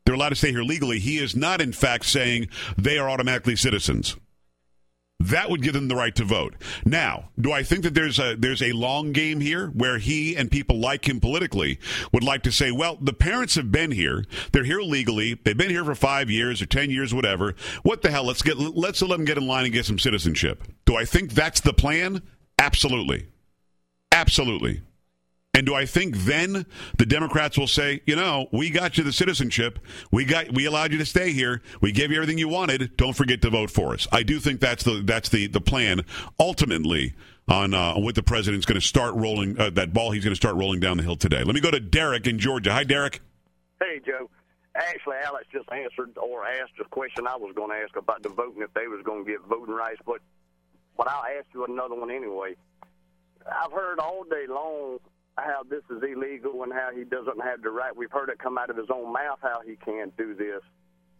They're 0.04 0.14
allowed 0.14 0.30
to 0.30 0.36
stay 0.36 0.50
here 0.50 0.62
legally. 0.62 0.98
He 0.98 1.18
is 1.18 1.36
not, 1.36 1.60
in 1.60 1.72
fact, 1.72 2.06
saying 2.06 2.48
they 2.76 2.98
are 2.98 3.10
automatically 3.10 3.56
citizens. 3.56 4.16
That 5.20 5.50
would 5.50 5.62
give 5.62 5.72
them 5.72 5.88
the 5.88 5.96
right 5.96 6.14
to 6.14 6.24
vote. 6.24 6.54
Now, 6.86 7.30
do 7.40 7.50
I 7.50 7.64
think 7.64 7.82
that 7.82 7.92
there's 7.92 8.20
a 8.20 8.36
there's 8.36 8.62
a 8.62 8.70
long 8.70 9.12
game 9.12 9.40
here 9.40 9.66
where 9.66 9.98
he 9.98 10.36
and 10.36 10.48
people 10.48 10.78
like 10.78 11.08
him 11.08 11.18
politically 11.18 11.80
would 12.12 12.22
like 12.22 12.44
to 12.44 12.52
say, 12.52 12.70
well, 12.70 12.96
the 13.00 13.12
parents 13.12 13.56
have 13.56 13.72
been 13.72 13.90
here, 13.90 14.24
they're 14.52 14.62
here 14.62 14.80
legally, 14.80 15.34
they've 15.34 15.56
been 15.56 15.70
here 15.70 15.84
for 15.84 15.96
five 15.96 16.30
years 16.30 16.62
or 16.62 16.66
ten 16.66 16.88
years, 16.88 17.12
whatever. 17.12 17.56
What 17.82 18.02
the 18.02 18.12
hell? 18.12 18.24
Let's 18.24 18.42
get 18.42 18.58
let's 18.58 19.02
let 19.02 19.16
them 19.16 19.24
get 19.24 19.38
in 19.38 19.46
line 19.48 19.64
and 19.64 19.72
get 19.74 19.86
some 19.86 19.98
citizenship. 19.98 20.62
Do 20.84 20.94
I 20.94 21.04
think 21.04 21.32
that's 21.32 21.60
the 21.60 21.72
plan? 21.72 22.22
Absolutely, 22.56 23.26
absolutely. 24.12 24.82
And 25.58 25.66
do 25.66 25.74
I 25.74 25.86
think 25.86 26.16
then 26.18 26.66
the 26.98 27.04
Democrats 27.04 27.58
will 27.58 27.66
say, 27.66 28.00
you 28.06 28.14
know, 28.14 28.46
we 28.52 28.70
got 28.70 28.96
you 28.96 29.02
the 29.02 29.12
citizenship, 29.12 29.80
we 30.12 30.24
got, 30.24 30.54
we 30.54 30.66
allowed 30.66 30.92
you 30.92 30.98
to 30.98 31.04
stay 31.04 31.32
here, 31.32 31.62
we 31.80 31.90
gave 31.90 32.12
you 32.12 32.16
everything 32.16 32.38
you 32.38 32.48
wanted. 32.48 32.96
Don't 32.96 33.14
forget 33.14 33.42
to 33.42 33.50
vote 33.50 33.68
for 33.68 33.92
us. 33.92 34.06
I 34.12 34.22
do 34.22 34.38
think 34.38 34.60
that's 34.60 34.84
the 34.84 35.02
that's 35.04 35.30
the 35.30 35.48
the 35.48 35.60
plan 35.60 36.02
ultimately 36.38 37.12
on 37.48 37.74
uh, 37.74 37.94
what 37.94 38.14
the 38.14 38.22
president's 38.22 38.66
going 38.66 38.80
to 38.80 38.86
start 38.86 39.16
rolling 39.16 39.58
uh, 39.58 39.70
that 39.70 39.92
ball. 39.92 40.12
He's 40.12 40.22
going 40.22 40.30
to 40.30 40.36
start 40.36 40.54
rolling 40.54 40.78
down 40.78 40.96
the 40.96 41.02
hill 41.02 41.16
today. 41.16 41.42
Let 41.42 41.56
me 41.56 41.60
go 41.60 41.72
to 41.72 41.80
Derek 41.80 42.28
in 42.28 42.38
Georgia. 42.38 42.72
Hi, 42.72 42.84
Derek. 42.84 43.20
Hey, 43.80 44.00
Joe. 44.06 44.30
Actually, 44.76 45.16
Alex 45.24 45.46
just 45.52 45.68
answered 45.72 46.16
or 46.18 46.46
asked 46.46 46.78
a 46.80 46.84
question 46.84 47.26
I 47.26 47.34
was 47.34 47.52
going 47.56 47.70
to 47.70 47.76
ask 47.78 47.96
about 47.96 48.22
the 48.22 48.28
voting 48.28 48.62
if 48.62 48.72
they 48.74 48.86
was 48.86 49.02
going 49.04 49.24
to 49.24 49.28
get 49.28 49.40
voting 49.40 49.74
rights, 49.74 49.98
but 50.06 50.20
but 50.96 51.08
I'll 51.08 51.24
ask 51.36 51.46
you 51.52 51.64
another 51.64 51.96
one 51.96 52.12
anyway. 52.12 52.54
I've 53.44 53.72
heard 53.72 53.98
all 53.98 54.22
day 54.22 54.46
long 54.48 55.00
how 55.44 55.62
this 55.68 55.82
is 55.90 56.02
illegal 56.02 56.62
and 56.62 56.72
how 56.72 56.90
he 56.94 57.04
doesn't 57.04 57.40
have 57.42 57.62
the 57.62 57.70
right. 57.70 57.94
We've 57.96 58.10
heard 58.10 58.28
it 58.28 58.38
come 58.38 58.58
out 58.58 58.70
of 58.70 58.76
his 58.76 58.88
own 58.92 59.12
mouth 59.12 59.38
how 59.42 59.60
he 59.64 59.76
can't 59.76 60.16
do 60.16 60.34
this. 60.34 60.62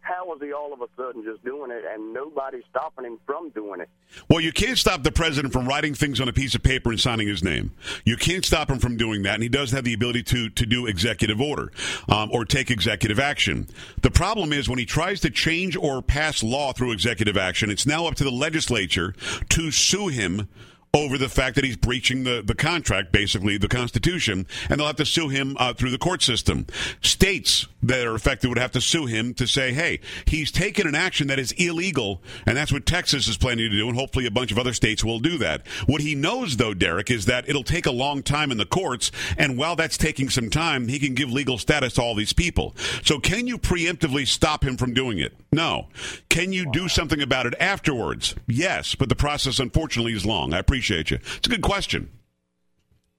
How 0.01 0.33
is 0.33 0.41
he 0.41 0.53
all 0.53 0.73
of 0.73 0.81
a 0.81 0.87
sudden 0.97 1.23
just 1.23 1.43
doing 1.43 1.71
it 1.71 1.83
and 1.87 2.13
nobody 2.13 2.61
stopping 2.69 3.05
him 3.05 3.19
from 3.25 3.49
doing 3.49 3.81
it? 3.81 3.89
Well, 4.29 4.39
you 4.39 4.51
can't 4.51 4.77
stop 4.77 5.03
the 5.03 5.11
president 5.11 5.53
from 5.53 5.67
writing 5.67 5.93
things 5.93 6.19
on 6.19 6.27
a 6.27 6.33
piece 6.33 6.55
of 6.55 6.63
paper 6.63 6.89
and 6.89 6.99
signing 6.99 7.27
his 7.27 7.43
name. 7.43 7.73
You 8.05 8.17
can't 8.17 8.43
stop 8.45 8.69
him 8.69 8.79
from 8.79 8.97
doing 8.97 9.23
that, 9.23 9.35
and 9.35 9.43
he 9.43 9.49
does 9.49 9.71
have 9.71 9.83
the 9.83 9.93
ability 9.93 10.23
to 10.23 10.49
to 10.49 10.65
do 10.65 10.87
executive 10.87 11.39
order 11.39 11.71
um, 12.07 12.31
or 12.31 12.45
take 12.45 12.71
executive 12.71 13.19
action. 13.19 13.67
The 14.01 14.09
problem 14.09 14.53
is 14.53 14.69
when 14.69 14.79
he 14.79 14.85
tries 14.85 15.19
to 15.21 15.29
change 15.29 15.75
or 15.75 16.01
pass 16.01 16.41
law 16.41 16.73
through 16.73 16.93
executive 16.93 17.37
action, 17.37 17.69
it's 17.69 17.85
now 17.85 18.07
up 18.07 18.15
to 18.15 18.23
the 18.23 18.31
legislature 18.31 19.13
to 19.49 19.69
sue 19.69 20.07
him 20.07 20.47
over 20.93 21.17
the 21.17 21.29
fact 21.29 21.55
that 21.55 21.63
he's 21.63 21.77
breaching 21.77 22.23
the, 22.23 22.41
the 22.43 22.55
contract, 22.55 23.11
basically 23.11 23.57
the 23.57 23.67
Constitution, 23.67 24.47
and 24.69 24.79
they'll 24.79 24.87
have 24.87 24.95
to 24.95 25.05
sue 25.05 25.29
him 25.29 25.55
uh, 25.59 25.73
through 25.73 25.91
the 25.91 25.97
court 25.97 26.23
system. 26.23 26.65
States 27.01 27.67
that 27.83 28.07
are 28.07 28.15
affected 28.15 28.47
would 28.47 28.57
have 28.57 28.71
to 28.71 28.81
sue 28.81 29.05
him 29.05 29.33
to 29.35 29.45
say, 29.45 29.71
hey, 29.71 29.99
he's 30.25 30.51
taken 30.51 30.87
an 30.87 30.95
action 30.95 31.27
that 31.27 31.39
is 31.39 31.51
illegal, 31.53 32.21
and 32.45 32.57
that's 32.57 32.73
what 32.73 32.85
Texas 32.85 33.27
is 33.27 33.37
planning 33.37 33.69
to 33.69 33.77
do, 33.77 33.87
and 33.87 33.97
hopefully 33.97 34.25
a 34.25 34.31
bunch 34.31 34.51
of 34.51 34.57
other 34.57 34.73
states 34.73 35.03
will 35.03 35.19
do 35.19 35.37
that. 35.37 35.65
What 35.85 36.01
he 36.01 36.15
knows, 36.15 36.57
though, 36.57 36.73
Derek, 36.73 37.11
is 37.11 37.25
that 37.25 37.47
it'll 37.47 37.63
take 37.63 37.85
a 37.85 37.91
long 37.91 38.23
time 38.23 38.51
in 38.51 38.57
the 38.57 38.65
courts, 38.65 39.11
and 39.37 39.57
while 39.57 39.75
that's 39.75 39.97
taking 39.97 40.29
some 40.29 40.49
time, 40.49 40.87
he 40.87 40.97
can 40.97 41.13
give 41.13 41.31
legal 41.31 41.57
status 41.57 41.93
to 41.93 42.01
all 42.01 42.15
these 42.15 42.33
people. 42.33 42.75
So 43.03 43.19
can 43.19 43.45
you 43.45 43.57
preemptively 43.59 44.27
stop 44.27 44.63
him 44.63 44.75
from 44.75 44.93
doing 44.93 45.19
it? 45.19 45.33
No. 45.51 45.87
Can 46.29 46.51
you 46.51 46.71
do 46.71 46.87
something 46.87 47.21
about 47.21 47.45
it 47.45 47.55
afterwards? 47.59 48.35
Yes, 48.47 48.95
but 48.95 49.09
the 49.09 49.15
process, 49.15 49.59
unfortunately, 49.59 50.13
is 50.13 50.25
long. 50.25 50.53
I 50.53 50.59
appreciate 50.59 50.78
you. 50.87 51.19
It's 51.37 51.47
a 51.47 51.49
good 51.49 51.61
question. 51.61 52.09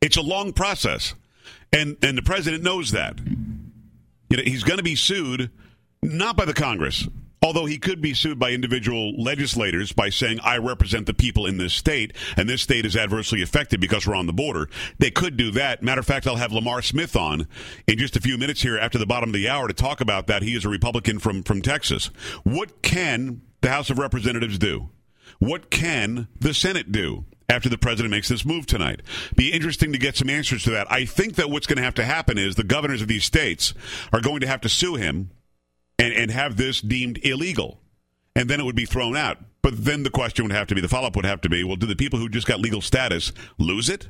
It's 0.01 0.16
a 0.16 0.23
long 0.23 0.53
process, 0.53 1.14
and 1.73 1.96
and 2.03 2.16
the 2.16 2.23
president 2.23 2.62
knows 2.62 2.92
that. 2.92 3.18
You 4.31 4.37
know, 4.37 4.42
he's 4.44 4.62
going 4.62 4.79
to 4.79 4.85
be 4.85 4.94
sued 4.94 5.51
not 6.03 6.37
by 6.37 6.44
the 6.44 6.55
Congress, 6.55 7.09
although 7.42 7.66
he 7.66 7.79
could 7.79 8.01
be 8.01 8.14
sued 8.14 8.38
by 8.38 8.51
individual 8.51 9.20
legislators 9.20 9.92
by 9.92 10.09
saying, 10.09 10.38
I 10.42 10.59
represent 10.59 11.07
the 11.07 11.14
people 11.14 11.46
in 11.46 11.57
this 11.57 11.75
state, 11.75 12.12
and 12.37 12.49
this 12.49 12.62
state 12.62 12.87
is 12.87 12.96
adversely 12.96 13.42
affected 13.42 13.81
because 13.81 14.07
we're 14.07 14.14
on 14.14 14.27
the 14.27 14.33
border. 14.33 14.68
They 14.99 15.11
could 15.11 15.37
do 15.37 15.51
that. 15.53 15.83
Matter 15.83 16.01
of 16.01 16.07
fact, 16.07 16.27
I'll 16.27 16.37
have 16.37 16.53
Lamar 16.53 16.81
Smith 16.81 17.16
on 17.16 17.49
in 17.87 17.99
just 17.99 18.16
a 18.16 18.20
few 18.20 18.38
minutes 18.38 18.62
here 18.62 18.79
after 18.79 18.99
the 18.99 19.07
bottom 19.07 19.31
of 19.31 19.35
the 19.35 19.49
hour 19.49 19.68
to 19.68 19.75
talk 19.75 20.01
about 20.01 20.27
that. 20.29 20.42
He 20.42 20.55
is 20.55 20.64
a 20.64 20.68
Republican 20.68 21.18
from, 21.18 21.42
from 21.42 21.61
Texas. 21.61 22.07
What 22.44 22.83
can 22.83 23.42
the 23.61 23.70
House 23.70 23.90
of 23.90 23.99
Representatives 23.99 24.59
do? 24.59 24.90
What 25.38 25.70
can 25.70 26.29
the 26.38 26.55
Senate 26.55 26.92
do? 26.92 27.25
After 27.50 27.68
the 27.68 27.76
president 27.78 28.12
makes 28.12 28.28
this 28.28 28.44
move 28.44 28.66
tonight, 28.66 29.00
be 29.34 29.50
interesting 29.50 29.90
to 29.90 29.98
get 29.98 30.16
some 30.16 30.30
answers 30.30 30.62
to 30.62 30.70
that. 30.70 30.90
I 30.90 31.04
think 31.04 31.34
that 31.34 31.50
what's 31.50 31.66
going 31.66 31.78
to 31.78 31.82
have 31.82 31.96
to 31.96 32.04
happen 32.04 32.38
is 32.38 32.54
the 32.54 32.62
governors 32.62 33.02
of 33.02 33.08
these 33.08 33.24
states 33.24 33.74
are 34.12 34.20
going 34.20 34.40
to 34.40 34.46
have 34.46 34.60
to 34.60 34.68
sue 34.68 34.94
him 34.94 35.32
and, 35.98 36.14
and 36.14 36.30
have 36.30 36.56
this 36.56 36.80
deemed 36.80 37.18
illegal. 37.24 37.80
And 38.36 38.48
then 38.48 38.60
it 38.60 38.64
would 38.64 38.76
be 38.76 38.84
thrown 38.86 39.16
out. 39.16 39.38
But 39.62 39.84
then 39.84 40.04
the 40.04 40.10
question 40.10 40.44
would 40.44 40.52
have 40.52 40.68
to 40.68 40.76
be 40.76 40.80
the 40.80 40.88
follow 40.88 41.08
up 41.08 41.16
would 41.16 41.24
have 41.24 41.40
to 41.40 41.48
be 41.48 41.64
well, 41.64 41.74
do 41.74 41.86
the 41.86 41.96
people 41.96 42.20
who 42.20 42.28
just 42.28 42.46
got 42.46 42.60
legal 42.60 42.80
status 42.80 43.32
lose 43.58 43.88
it? 43.88 44.06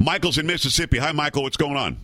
Michael's 0.00 0.38
in 0.38 0.46
Mississippi. 0.46 0.98
Hi, 0.98 1.12
Michael. 1.12 1.44
What's 1.44 1.56
going 1.56 1.76
on? 1.76 1.96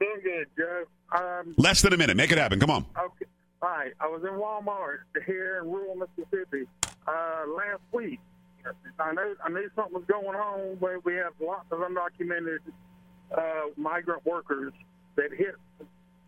Doing 0.00 0.20
good, 0.22 0.46
Joe. 0.58 0.84
Um, 1.18 1.54
Less 1.56 1.80
than 1.80 1.94
a 1.94 1.96
minute. 1.96 2.16
Make 2.18 2.30
it 2.30 2.36
happen. 2.36 2.60
Come 2.60 2.70
on. 2.70 2.84
okay. 2.98 3.24
All 3.62 3.70
right. 3.70 3.92
I 4.00 4.06
was 4.06 4.22
in 4.22 4.38
Walmart 4.38 4.98
here 5.24 5.60
in 5.62 5.70
rural 5.70 5.96
Mississippi 5.96 6.66
uh, 7.08 7.44
last 7.56 7.80
week. 7.92 8.20
I 8.98 9.12
knew 9.12 9.36
I 9.44 9.48
knew 9.48 9.68
something 9.74 9.94
was 9.94 10.04
going 10.06 10.36
on 10.36 10.76
where 10.78 11.00
we 11.00 11.14
have 11.14 11.32
lots 11.40 11.66
of 11.70 11.80
undocumented 11.80 12.58
uh, 13.36 13.68
migrant 13.76 14.24
workers 14.24 14.72
that 15.16 15.30
hit 15.32 15.54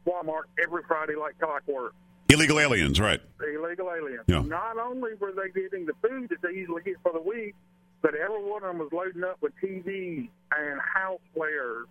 Walmart 0.07 0.45
every 0.63 0.83
Friday 0.87 1.15
like 1.17 1.39
clockwork. 1.39 1.95
Illegal 2.29 2.59
aliens, 2.59 3.01
right? 3.01 3.21
illegal 3.41 3.91
aliens. 3.91 4.25
Yeah. 4.27 4.41
Not 4.41 4.79
only 4.79 5.15
were 5.21 5.33
they 5.33 5.51
getting 5.59 5.87
the 5.87 5.93
food 6.03 6.31
that 6.31 6.43
they 6.43 6.57
usually 6.57 6.83
get 6.83 6.97
for 7.03 7.13
the 7.13 7.21
week, 7.21 7.55
but 8.03 8.15
every 8.15 8.43
one 8.43 8.63
of 8.63 8.69
them 8.69 8.79
was 8.79 8.91
loading 8.93 9.25
up 9.25 9.39
with 9.41 9.53
TVs 9.63 10.29
and 10.57 10.81
housewares. 10.81 11.85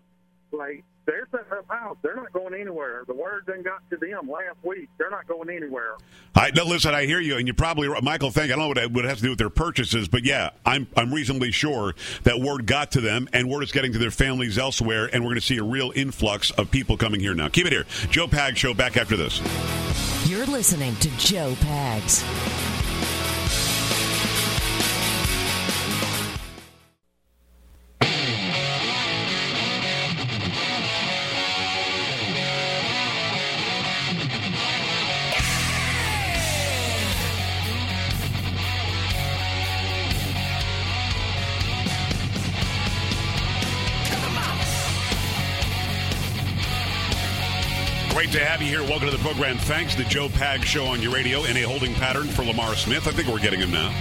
Like 0.52 0.84
they're 1.06 1.28
setting 1.32 1.52
up 1.52 1.66
house. 1.68 1.98
They're 2.02 2.16
not 2.16 2.32
going 2.32 2.54
anywhere. 2.54 3.04
The 3.08 3.14
word 3.14 3.46
done 3.46 3.64
got 3.64 3.88
to 3.90 3.98
them 3.98 4.30
last 4.30 4.58
week. 4.64 4.90
They're 4.98 5.10
not 5.10 5.28
going 5.28 5.50
anywhere. 5.50 5.96
I 6.36 6.52
no, 6.52 6.64
listen. 6.66 6.94
I 6.94 7.06
hear 7.06 7.20
you, 7.20 7.38
and 7.38 7.48
you're 7.48 7.56
probably 7.56 7.88
right. 7.88 8.04
Michael. 8.04 8.32
Think 8.32 8.46
I 8.52 8.56
don't 8.56 8.60
know 8.60 8.68
what 8.70 8.78
it, 8.78 8.92
what 8.92 9.06
it 9.06 9.10
has 9.10 9.18
to 9.18 9.24
do 9.24 9.30
with 9.30 9.40
their 9.40 9.50
purchases, 9.50 10.08
but 10.08 10.24
yeah, 10.24 10.52
I'm 10.66 10.88
I'm 10.96 11.14
reasonably 11.14 11.52
sure 11.52 11.96
that 12.24 12.40
word 12.40 12.66
got 12.66 12.92
to 12.92 13.02
them, 13.02 13.28
and 13.34 13.50
word 13.50 13.64
is 13.64 13.72
getting 13.72 13.94
to 13.94 14.00
their 14.00 14.12
families 14.12 14.58
elsewhere, 14.58 15.10
and 15.14 15.24
we're 15.24 15.32
going 15.32 15.42
to 15.42 15.46
see 15.46 15.58
a 15.58 15.64
real 15.64 15.92
influx 15.96 16.52
of 16.52 16.72
people 16.72 16.98
coming 16.98 17.20
here 17.20 17.34
now. 17.34 17.50
Keep 17.50 17.68
it 17.68 17.74
here, 17.74 17.86
Joe 18.10 18.28
Pags 18.28 18.58
Show. 18.58 18.74
Back 18.74 18.98
after 18.98 19.18
this. 19.18 19.40
You're 20.30 20.46
listening 20.46 20.96
to 20.98 21.10
Joe 21.18 21.54
Pags. 21.60 22.83
Here. 48.74 48.82
Welcome 48.82 49.08
to 49.08 49.16
the 49.16 49.22
program. 49.22 49.60
Thanks 49.60 49.94
to 49.94 50.04
Joe 50.04 50.30
Pags 50.30 50.64
Show 50.64 50.86
on 50.86 51.00
your 51.00 51.14
radio 51.14 51.44
in 51.44 51.58
a 51.58 51.62
holding 51.62 51.94
pattern 51.94 52.26
for 52.26 52.44
Lamar 52.44 52.74
Smith. 52.74 53.08
I 53.08 53.12
think 53.12 53.28
we're 53.28 53.38
getting 53.38 53.60
him 53.60 53.70
now. 53.70 53.94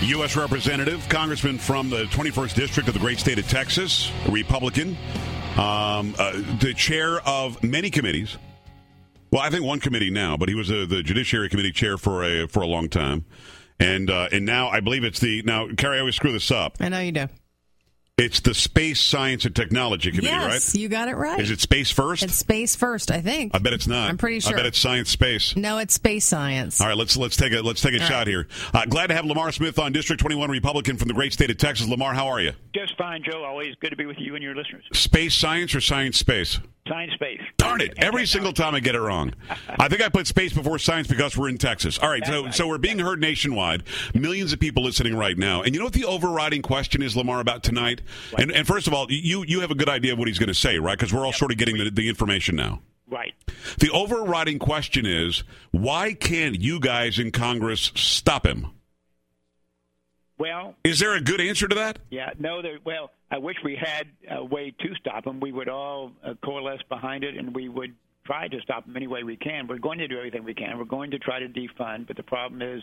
U.S. 0.00 0.34
Representative, 0.34 1.06
Congressman 1.10 1.58
from 1.58 1.90
the 1.90 2.04
21st 2.04 2.54
District 2.54 2.88
of 2.88 2.94
the 2.94 3.00
great 3.00 3.18
state 3.18 3.38
of 3.38 3.46
Texas, 3.50 4.10
Republican, 4.30 4.96
um, 5.58 6.14
uh, 6.18 6.40
the 6.58 6.72
chair 6.74 7.20
of 7.28 7.62
many 7.62 7.90
committees. 7.90 8.38
Well, 9.30 9.42
I 9.42 9.50
think 9.50 9.62
one 9.62 9.80
committee 9.80 10.08
now, 10.08 10.38
but 10.38 10.48
he 10.48 10.54
was 10.54 10.70
uh, 10.70 10.86
the 10.88 11.02
Judiciary 11.02 11.50
Committee 11.50 11.72
chair 11.72 11.98
for 11.98 12.24
a 12.24 12.48
for 12.48 12.62
a 12.62 12.66
long 12.66 12.88
time, 12.88 13.26
and 13.78 14.08
uh, 14.08 14.30
and 14.32 14.46
now 14.46 14.70
I 14.70 14.80
believe 14.80 15.04
it's 15.04 15.20
the 15.20 15.42
now. 15.42 15.68
Carrie, 15.76 15.98
I 15.98 16.00
always 16.00 16.16
screw 16.16 16.32
this 16.32 16.50
up. 16.50 16.78
I 16.80 16.88
know 16.88 17.00
you 17.00 17.12
do. 17.12 17.28
It's 18.18 18.40
the 18.40 18.54
Space 18.54 18.98
Science 18.98 19.44
and 19.44 19.54
Technology 19.54 20.10
Committee, 20.10 20.28
yes, 20.28 20.74
right? 20.74 20.80
you 20.80 20.88
got 20.88 21.08
it 21.08 21.16
right. 21.16 21.38
Is 21.38 21.50
it 21.50 21.60
Space 21.60 21.90
First? 21.90 22.22
It's 22.22 22.34
space 22.34 22.74
first, 22.74 23.10
I 23.10 23.20
think. 23.20 23.54
I 23.54 23.58
bet 23.58 23.74
it's 23.74 23.86
not. 23.86 24.08
I'm 24.08 24.16
pretty 24.16 24.40
sure. 24.40 24.54
I 24.54 24.56
bet 24.56 24.64
it's 24.64 24.78
Science 24.78 25.10
Space. 25.10 25.54
No, 25.54 25.76
it's 25.76 25.92
space 25.92 26.24
science. 26.24 26.80
All 26.80 26.86
right, 26.86 26.96
let's 26.96 27.18
let's 27.18 27.36
take 27.36 27.52
a 27.52 27.60
let's 27.60 27.82
take 27.82 27.92
a 27.92 28.00
All 28.00 28.08
shot 28.08 28.20
right. 28.20 28.28
here. 28.28 28.48
Uh, 28.72 28.86
glad 28.86 29.08
to 29.08 29.14
have 29.14 29.26
Lamar 29.26 29.52
Smith 29.52 29.78
on 29.78 29.92
District 29.92 30.18
21 30.18 30.50
Republican 30.50 30.96
from 30.96 31.08
the 31.08 31.14
great 31.14 31.34
state 31.34 31.50
of 31.50 31.58
Texas. 31.58 31.88
Lamar, 31.88 32.14
how 32.14 32.26
are 32.28 32.40
you? 32.40 32.52
Just 32.74 32.96
fine, 32.96 33.22
Joe. 33.22 33.44
Always 33.44 33.74
good 33.82 33.90
to 33.90 33.96
be 33.96 34.06
with 34.06 34.16
you 34.18 34.34
and 34.34 34.42
your 34.42 34.54
listeners. 34.54 34.84
Space 34.94 35.34
science 35.34 35.74
or 35.74 35.82
science 35.82 36.16
space? 36.16 36.58
Science 36.88 37.12
space. 37.14 37.40
Darn 37.56 37.80
it! 37.80 37.94
Every 37.98 38.26
single 38.26 38.52
time 38.52 38.74
I 38.74 38.80
get 38.80 38.94
it 38.94 39.00
wrong. 39.00 39.34
I 39.78 39.88
think 39.88 40.02
I 40.02 40.08
put 40.08 40.26
space 40.26 40.52
before 40.52 40.78
science 40.78 41.08
because 41.08 41.36
we're 41.36 41.48
in 41.48 41.58
Texas. 41.58 41.98
All 41.98 42.08
right, 42.08 42.24
so 42.26 42.50
so 42.50 42.68
we're 42.68 42.78
being 42.78 42.98
heard 42.98 43.20
nationwide. 43.20 43.82
Millions 44.14 44.52
of 44.52 44.60
people 44.60 44.82
listening 44.84 45.16
right 45.16 45.36
now. 45.36 45.62
And 45.62 45.74
you 45.74 45.80
know 45.80 45.86
what 45.86 45.94
the 45.94 46.04
overriding 46.04 46.62
question 46.62 47.02
is, 47.02 47.16
Lamar, 47.16 47.40
about 47.40 47.62
tonight? 47.62 48.02
And 48.38 48.50
and 48.52 48.66
first 48.66 48.86
of 48.86 48.94
all, 48.94 49.06
you 49.10 49.44
you 49.46 49.60
have 49.60 49.70
a 49.70 49.74
good 49.74 49.88
idea 49.88 50.12
of 50.12 50.18
what 50.18 50.28
he's 50.28 50.38
going 50.38 50.48
to 50.48 50.54
say, 50.54 50.78
right? 50.78 50.98
Because 50.98 51.12
we're 51.12 51.24
all 51.24 51.32
sort 51.32 51.50
of 51.52 51.58
getting 51.58 51.76
the, 51.76 51.90
the 51.90 52.08
information 52.08 52.56
now. 52.56 52.80
Right. 53.08 53.34
The 53.78 53.90
overriding 53.90 54.58
question 54.58 55.06
is 55.06 55.44
why 55.70 56.12
can't 56.12 56.60
you 56.60 56.80
guys 56.80 57.18
in 57.18 57.30
Congress 57.30 57.92
stop 57.94 58.44
him? 58.46 58.66
Well, 60.38 60.74
Is 60.84 60.98
there 60.98 61.14
a 61.14 61.20
good 61.20 61.40
answer 61.40 61.66
to 61.66 61.74
that? 61.76 61.98
yeah, 62.10 62.30
no, 62.38 62.60
there, 62.60 62.78
well, 62.84 63.10
I 63.30 63.38
wish 63.38 63.56
we 63.64 63.76
had 63.76 64.06
a 64.30 64.44
way 64.44 64.72
to 64.78 64.94
stop 65.00 65.26
him. 65.26 65.40
We 65.40 65.52
would 65.52 65.68
all 65.68 66.12
uh, 66.24 66.34
coalesce 66.44 66.82
behind 66.88 67.24
it, 67.24 67.36
and 67.36 67.54
we 67.54 67.68
would 67.68 67.94
try 68.24 68.48
to 68.48 68.60
stop 68.62 68.86
him 68.86 68.96
any 68.96 69.06
way 69.06 69.24
we 69.24 69.36
can. 69.36 69.66
We're 69.66 69.78
going 69.78 69.98
to 69.98 70.08
do 70.08 70.16
everything 70.16 70.44
we 70.44 70.54
can. 70.54 70.78
We're 70.78 70.84
going 70.84 71.10
to 71.12 71.18
try 71.18 71.40
to 71.40 71.48
defund, 71.48 72.06
but 72.06 72.16
the 72.16 72.22
problem 72.22 72.62
is 72.62 72.82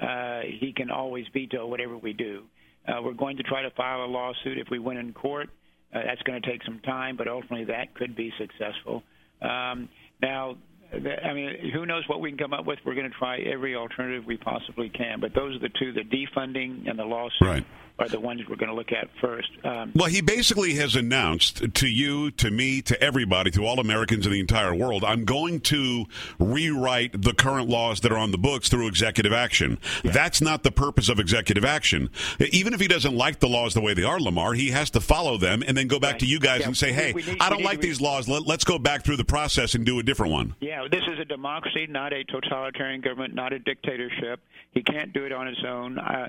uh, 0.00 0.40
he 0.60 0.72
can 0.72 0.90
always 0.90 1.26
veto 1.32 1.66
whatever 1.66 1.96
we 1.96 2.12
do. 2.12 2.44
Uh, 2.88 3.02
we're 3.02 3.12
going 3.12 3.36
to 3.36 3.42
try 3.42 3.62
to 3.62 3.70
file 3.70 4.04
a 4.04 4.06
lawsuit 4.06 4.58
if 4.58 4.68
we 4.70 4.78
win 4.78 4.96
in 4.96 5.12
court. 5.12 5.48
Uh, 5.94 6.00
that's 6.06 6.22
going 6.22 6.40
to 6.40 6.50
take 6.50 6.62
some 6.64 6.80
time, 6.80 7.16
but 7.16 7.28
ultimately 7.28 7.64
that 7.66 7.94
could 7.94 8.16
be 8.16 8.32
successful. 8.38 9.02
Um, 9.42 9.88
now, 10.22 10.56
I 10.92 11.32
mean, 11.32 11.70
who 11.72 11.86
knows 11.86 12.04
what 12.06 12.20
we 12.20 12.30
can 12.30 12.38
come 12.38 12.52
up 12.52 12.66
with? 12.66 12.78
We're 12.84 12.94
going 12.94 13.10
to 13.10 13.16
try 13.16 13.38
every 13.38 13.74
alternative 13.76 14.24
we 14.26 14.36
possibly 14.36 14.88
can, 14.88 15.20
but 15.20 15.34
those 15.34 15.56
are 15.56 15.58
the 15.58 15.70
two: 15.78 15.92
the 15.92 16.02
defunding 16.02 16.88
and 16.88 16.98
the 16.98 17.04
lawsuit 17.04 17.48
Right. 17.48 17.64
Are 17.98 18.08
the 18.08 18.18
ones 18.20 18.40
we're 18.48 18.56
going 18.56 18.68
to 18.70 18.74
look 18.74 18.92
at 18.92 19.08
first. 19.20 19.48
Um, 19.64 19.92
Well, 19.94 20.08
he 20.08 20.20
basically 20.22 20.74
has 20.74 20.96
announced 20.96 21.74
to 21.74 21.86
you, 21.86 22.30
to 22.32 22.50
me, 22.50 22.82
to 22.82 23.00
everybody, 23.02 23.50
to 23.52 23.64
all 23.64 23.78
Americans 23.78 24.26
in 24.26 24.32
the 24.32 24.40
entire 24.40 24.74
world, 24.74 25.04
I'm 25.04 25.24
going 25.24 25.60
to 25.60 26.06
rewrite 26.38 27.20
the 27.22 27.32
current 27.34 27.68
laws 27.68 28.00
that 28.00 28.12
are 28.12 28.18
on 28.18 28.30
the 28.32 28.38
books 28.38 28.68
through 28.68 28.88
executive 28.88 29.32
action. 29.32 29.78
That's 30.04 30.40
not 30.40 30.62
the 30.62 30.72
purpose 30.72 31.08
of 31.08 31.18
executive 31.20 31.64
action. 31.64 32.10
Even 32.50 32.74
if 32.74 32.80
he 32.80 32.88
doesn't 32.88 33.14
like 33.16 33.40
the 33.40 33.48
laws 33.48 33.74
the 33.74 33.80
way 33.80 33.94
they 33.94 34.04
are, 34.04 34.20
Lamar, 34.20 34.54
he 34.54 34.70
has 34.70 34.90
to 34.90 35.00
follow 35.00 35.36
them 35.38 35.62
and 35.66 35.76
then 35.76 35.86
go 35.88 35.98
back 35.98 36.18
to 36.20 36.26
you 36.26 36.40
guys 36.40 36.60
Yeah, 36.60 36.66
and 36.68 36.76
say, 36.76 36.92
hey, 36.92 37.12
we 37.12 37.22
need- 37.22 37.40
I 37.40 37.50
don't 37.50 37.62
like 37.62 37.78
re- 37.78 37.82
these 37.88 38.00
laws. 38.00 38.28
Let, 38.28 38.46
let's 38.46 38.64
go 38.64 38.78
back 38.78 39.04
through 39.04 39.16
the 39.16 39.24
process 39.24 39.74
and 39.74 39.84
do 39.86 39.98
a 39.98 40.02
different 40.02 40.32
one. 40.32 40.54
Yeah, 40.60 40.86
this 40.90 41.02
is 41.12 41.18
a 41.18 41.24
democracy, 41.24 41.86
not 41.88 42.12
a 42.12 42.24
totalitarian 42.24 43.00
government, 43.00 43.34
not 43.34 43.52
a 43.52 43.58
dictatorship. 43.58 44.40
He 44.72 44.82
can't 44.82 45.12
do 45.12 45.24
it 45.24 45.32
on 45.32 45.46
his 45.46 45.62
own. 45.66 45.98
Uh, 45.98 46.28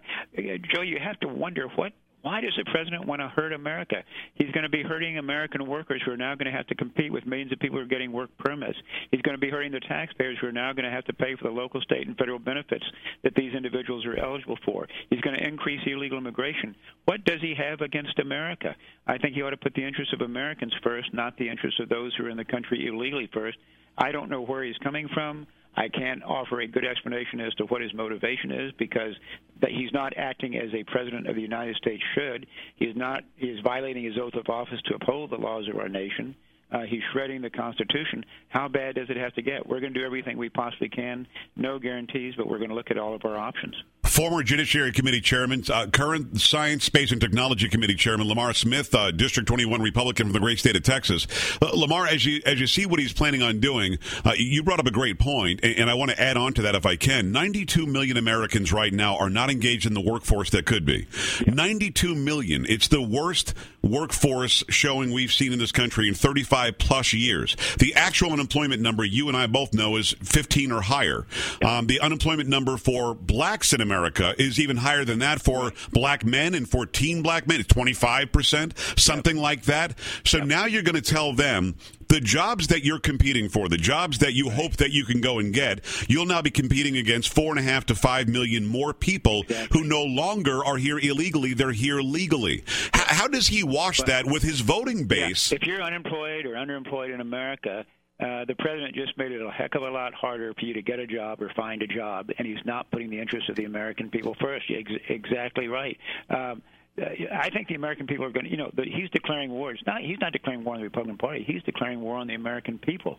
Joe, 0.74 0.82
you 0.82 1.00
have 1.04 1.20
to 1.22 1.28
wonder 1.28 1.68
what. 1.76 1.94
Why 2.24 2.40
does 2.40 2.54
the 2.56 2.64
president 2.72 3.06
want 3.06 3.20
to 3.20 3.28
hurt 3.28 3.52
America? 3.52 3.98
He's 4.36 4.50
going 4.52 4.64
to 4.64 4.70
be 4.70 4.82
hurting 4.82 5.18
American 5.18 5.68
workers 5.68 6.02
who 6.06 6.12
are 6.14 6.18
now 6.18 6.36
going 6.36 6.50
to 6.50 6.58
have 6.58 6.66
to 6.68 6.76
compete 6.76 7.12
with 7.12 7.26
millions 7.26 7.52
of 7.52 7.60
people 7.60 7.78
who 7.78 7.84
are 7.84 7.88
getting 7.88 8.14
work 8.14 8.30
permits. 8.38 8.78
He's 9.12 9.22
going 9.24 9.36
to 9.36 9.42
be 9.42 9.50
hurting 9.50 9.74
the 9.74 9.82
taxpayers 9.82 10.38
who 10.40 10.48
are 10.48 10.54
now 10.54 10.72
going 10.72 10.86
to 10.86 10.92
have 10.92 11.04
to 11.06 11.14
pay 11.14 11.36
for 11.36 11.50
the 11.50 11.54
local, 11.54 11.82
state, 11.82 12.08
and 12.08 12.18
federal 12.18 12.40
benefits 12.40 12.86
that 13.24 13.36
these 13.36 13.54
individuals 13.54 14.06
are 14.06 14.18
eligible 14.18 14.58
for. 14.64 14.88
He's 15.10 15.20
going 15.20 15.38
to 15.38 15.46
increase 15.46 15.82
illegal 15.86 16.18
immigration. 16.18 16.78
What 17.04 17.26
does 17.26 17.42
he 17.42 17.56
have 17.56 17.82
against 17.82 18.18
America? 18.20 18.74
I 19.06 19.18
think 19.18 19.36
he 19.36 19.42
ought 19.42 19.50
to 19.50 19.58
put 19.58 19.74
the 19.74 19.86
interests 19.86 20.14
of 20.14 20.22
Americans 20.22 20.74
first, 20.82 21.14
not 21.14 21.36
the 21.36 21.50
interests 21.50 21.82
of 21.82 21.90
those 21.90 22.16
who 22.16 22.28
are 22.28 22.30
in 22.30 22.38
the 22.38 22.46
country 22.46 22.88
illegally 22.88 23.30
first. 23.34 23.58
I 23.98 24.14
don't 24.14 24.30
know 24.30 24.42
where 24.42 24.64
he's 24.64 24.78
coming 24.78 25.10
from. 25.14 25.46
I 25.76 25.90
can't 25.90 26.24
offer 26.24 26.62
a 26.62 26.68
good 26.68 26.86
explanation 26.86 27.40
as 27.40 27.54
to 27.56 27.66
what 27.66 27.82
his 27.82 27.94
motivation 27.94 28.52
is 28.52 28.72
because 28.78 29.14
that 29.62 29.72
he's 29.72 29.92
not 29.92 30.14
acting 30.18 30.56
as 30.56 30.74
a 30.74 30.84
president 30.84 31.28
of 31.28 31.36
the 31.36 31.42
United 31.42 31.76
States 31.78 32.04
should. 32.16 32.46
He's 32.76 32.96
not. 32.96 33.24
He 33.38 33.48
is 33.48 33.60
violating 33.64 34.04
his 34.04 34.18
oath 34.22 34.36
of 34.36 34.48
office 34.50 34.80
to 34.86 34.96
uphold 34.96 35.32
the 35.32 35.38
laws 35.38 35.68
of 35.68 35.78
our 35.78 35.90
nation. 35.90 36.36
Uh, 36.72 36.82
he's 36.90 37.02
shredding 37.12 37.42
the 37.42 37.50
Constitution. 37.50 38.26
How 38.50 38.68
bad 38.68 38.96
does 38.96 39.10
it 39.10 39.18
have 39.18 39.34
to 39.36 39.42
get? 39.42 39.68
We're 39.68 39.80
going 39.80 39.94
to 39.94 40.00
do 40.00 40.06
everything 40.06 40.38
we 40.38 40.50
possibly 40.50 40.90
can. 40.90 41.28
No 41.56 41.78
guarantees, 41.78 42.34
but 42.36 42.48
we're 42.48 42.58
going 42.58 42.70
to 42.70 42.76
look 42.76 42.90
at 42.90 42.98
all 42.98 43.14
of 43.14 43.24
our 43.26 43.38
options. 43.38 43.76
Former 44.14 44.44
Judiciary 44.44 44.92
Committee 44.92 45.22
Chairman, 45.22 45.64
uh, 45.74 45.88
current 45.88 46.40
Science, 46.40 46.84
Space, 46.84 47.12
and 47.12 47.20
Technology 47.20 47.68
Committee 47.68 47.96
Chairman 47.96 48.28
Lamar 48.28 48.54
Smith, 48.54 48.94
uh, 48.94 49.10
District 49.10 49.48
21 49.48 49.82
Republican 49.82 50.28
from 50.28 50.34
the 50.34 50.40
great 50.40 50.60
state 50.60 50.76
of 50.76 50.84
Texas. 50.84 51.26
Uh, 51.60 51.72
Lamar, 51.74 52.06
as 52.06 52.24
you 52.24 52.40
as 52.46 52.60
you 52.60 52.68
see 52.68 52.86
what 52.86 53.00
he's 53.00 53.12
planning 53.12 53.42
on 53.42 53.60
doing, 53.60 53.98
uh, 54.24 54.34
you 54.38 54.62
brought 54.62 54.80
up 54.80 54.86
a 54.86 54.92
great 54.92 55.18
point, 55.18 55.62
and, 55.64 55.80
and 55.80 55.90
I 55.90 55.96
want 55.96 56.12
to 56.12 56.22
add 56.22 56.38
on 56.38 56.54
to 56.54 56.62
that 56.62 56.76
if 56.76 56.86
I 56.86 56.96
can. 56.96 57.32
92 57.32 57.88
million 57.88 58.16
Americans 58.16 58.72
right 58.72 58.94
now 58.94 59.18
are 59.18 59.32
not 59.32 59.50
engaged 59.50 59.88
in 59.88 59.96
the 59.96 60.02
workforce 60.02 60.52
that 60.52 60.68
could 60.68 60.86
be. 60.86 61.08
92 61.48 62.14
million. 62.14 62.68
It's 62.70 62.90
the 62.90 63.02
worst 63.02 63.56
workforce 63.84 64.64
showing 64.70 65.12
we've 65.12 65.32
seen 65.32 65.54
in 65.54 65.60
this 65.60 65.72
country 65.72 66.08
in 66.08 66.14
35 66.14 66.78
plus 66.78 67.14
years. 67.14 67.56
The 67.80 67.94
actual 67.96 68.32
unemployment 68.32 68.82
number, 68.82 69.04
you 69.04 69.28
and 69.28 69.38
I 69.38 69.48
both 69.48 69.74
know, 69.74 69.98
is 69.98 70.16
15 70.24 70.72
or 70.72 70.82
higher. 70.82 71.26
Um, 71.64 71.88
the 71.88 72.00
unemployment 72.00 72.50
number 72.50 72.78
for 72.78 73.14
blacks 73.14 73.74
in 73.74 73.82
America 73.82 74.34
is 74.38 74.60
even 74.60 74.78
higher 74.78 75.06
than 75.06 75.20
that 75.20 75.42
for 75.42 75.74
black 75.92 76.26
men 76.26 76.56
and 76.56 76.68
for 76.68 76.86
teen 76.86 77.22
black 77.22 77.48
men. 77.48 77.60
It's 77.60 77.74
25%, 77.74 79.00
something 79.00 79.38
like 79.38 79.64
that. 79.64 79.98
So 80.26 80.40
now 80.40 80.66
you're 80.66 80.84
going 80.84 80.96
to 80.96 81.02
tell 81.02 81.34
them 81.34 81.76
the 82.14 82.22
jobs 82.22 82.68
that 82.68 82.86
you're 82.86 83.00
competing 83.00 83.50
for, 83.50 83.68
the 83.68 83.76
jobs 83.76 84.20
that 84.20 84.34
you 84.34 84.52
hope 84.52 84.74
that 84.74 84.92
you 84.92 85.04
can 85.04 85.20
go 85.20 85.40
and 85.40 85.52
get, 85.52 85.84
you'll 86.08 86.28
now 86.28 86.44
be 86.44 86.52
competing 86.52 86.96
against 86.96 87.34
four 87.34 87.50
and 87.50 87.60
a 87.60 87.64
half 87.64 87.88
to 87.88 87.96
five 87.96 88.28
million 88.28 88.68
more 88.68 88.94
people 88.94 89.42
who 89.72 89.84
no 89.84 90.04
longer 90.04 90.64
are 90.64 90.78
here 90.78 91.00
illegally. 91.00 91.56
They're 91.56 91.72
here 91.72 92.02
legally. 92.02 92.64
H- 92.96 93.02
how 93.08 93.28
does 93.28 93.48
he 93.48 93.64
wash 93.64 94.00
that 94.04 94.28
with 94.28 94.44
his 94.44 94.62
voting 94.62 95.06
base? 95.06 95.52
If 95.52 95.64
you're 95.64 95.82
unemployed 95.82 96.46
or 96.46 96.52
underemployed 96.52 97.12
in 97.12 97.20
America, 97.20 97.84
uh, 98.20 98.46
the 98.46 98.56
president 98.60 98.94
just 98.94 99.18
made 99.18 99.32
it 99.32 99.42
a 99.42 99.50
heck 99.50 99.74
of 99.74 99.82
a 99.82 99.90
lot 99.90 100.14
harder 100.14 100.54
for 100.54 100.66
you 100.68 100.76
to 100.76 100.84
get 100.84 101.00
a 101.00 101.08
job 101.08 101.42
or 101.42 101.52
find 101.56 101.82
a 101.82 101.88
job, 101.88 102.30
and 102.38 102.48
he's 102.48 102.64
not 102.64 102.92
putting 102.92 103.10
the 103.10 103.20
interests 103.20 103.50
of 103.50 103.56
the 103.56 103.66
American 103.66 104.12
people 104.12 104.36
first. 104.40 104.70
You're 104.70 104.82
ex- 104.82 105.04
exactly 105.10 105.68
right. 105.68 105.98
Um, 106.30 106.62
uh, 107.02 107.06
I 107.32 107.50
think 107.50 107.68
the 107.68 107.76
American 107.76 108.08
people 108.08 108.26
are 108.26 108.32
going 108.32 108.46
to, 108.46 108.52
you 108.52 108.58
know, 108.58 108.72
the, 108.76 108.84
he's 108.84 109.10
declaring 109.12 109.52
war. 109.52 109.72
It's 109.72 109.86
not, 109.86 110.02
he's 110.02 110.20
not 110.20 110.32
declaring 110.32 110.64
war 110.64 110.76
on 110.76 110.82
the 110.82 110.86
Republican 110.86 111.18
Party. 111.18 111.44
He's 111.46 111.64
declaring 111.64 112.02
war 112.02 112.18
on 112.18 112.28
the 112.28 112.36
American 112.36 112.78
people. 112.78 113.18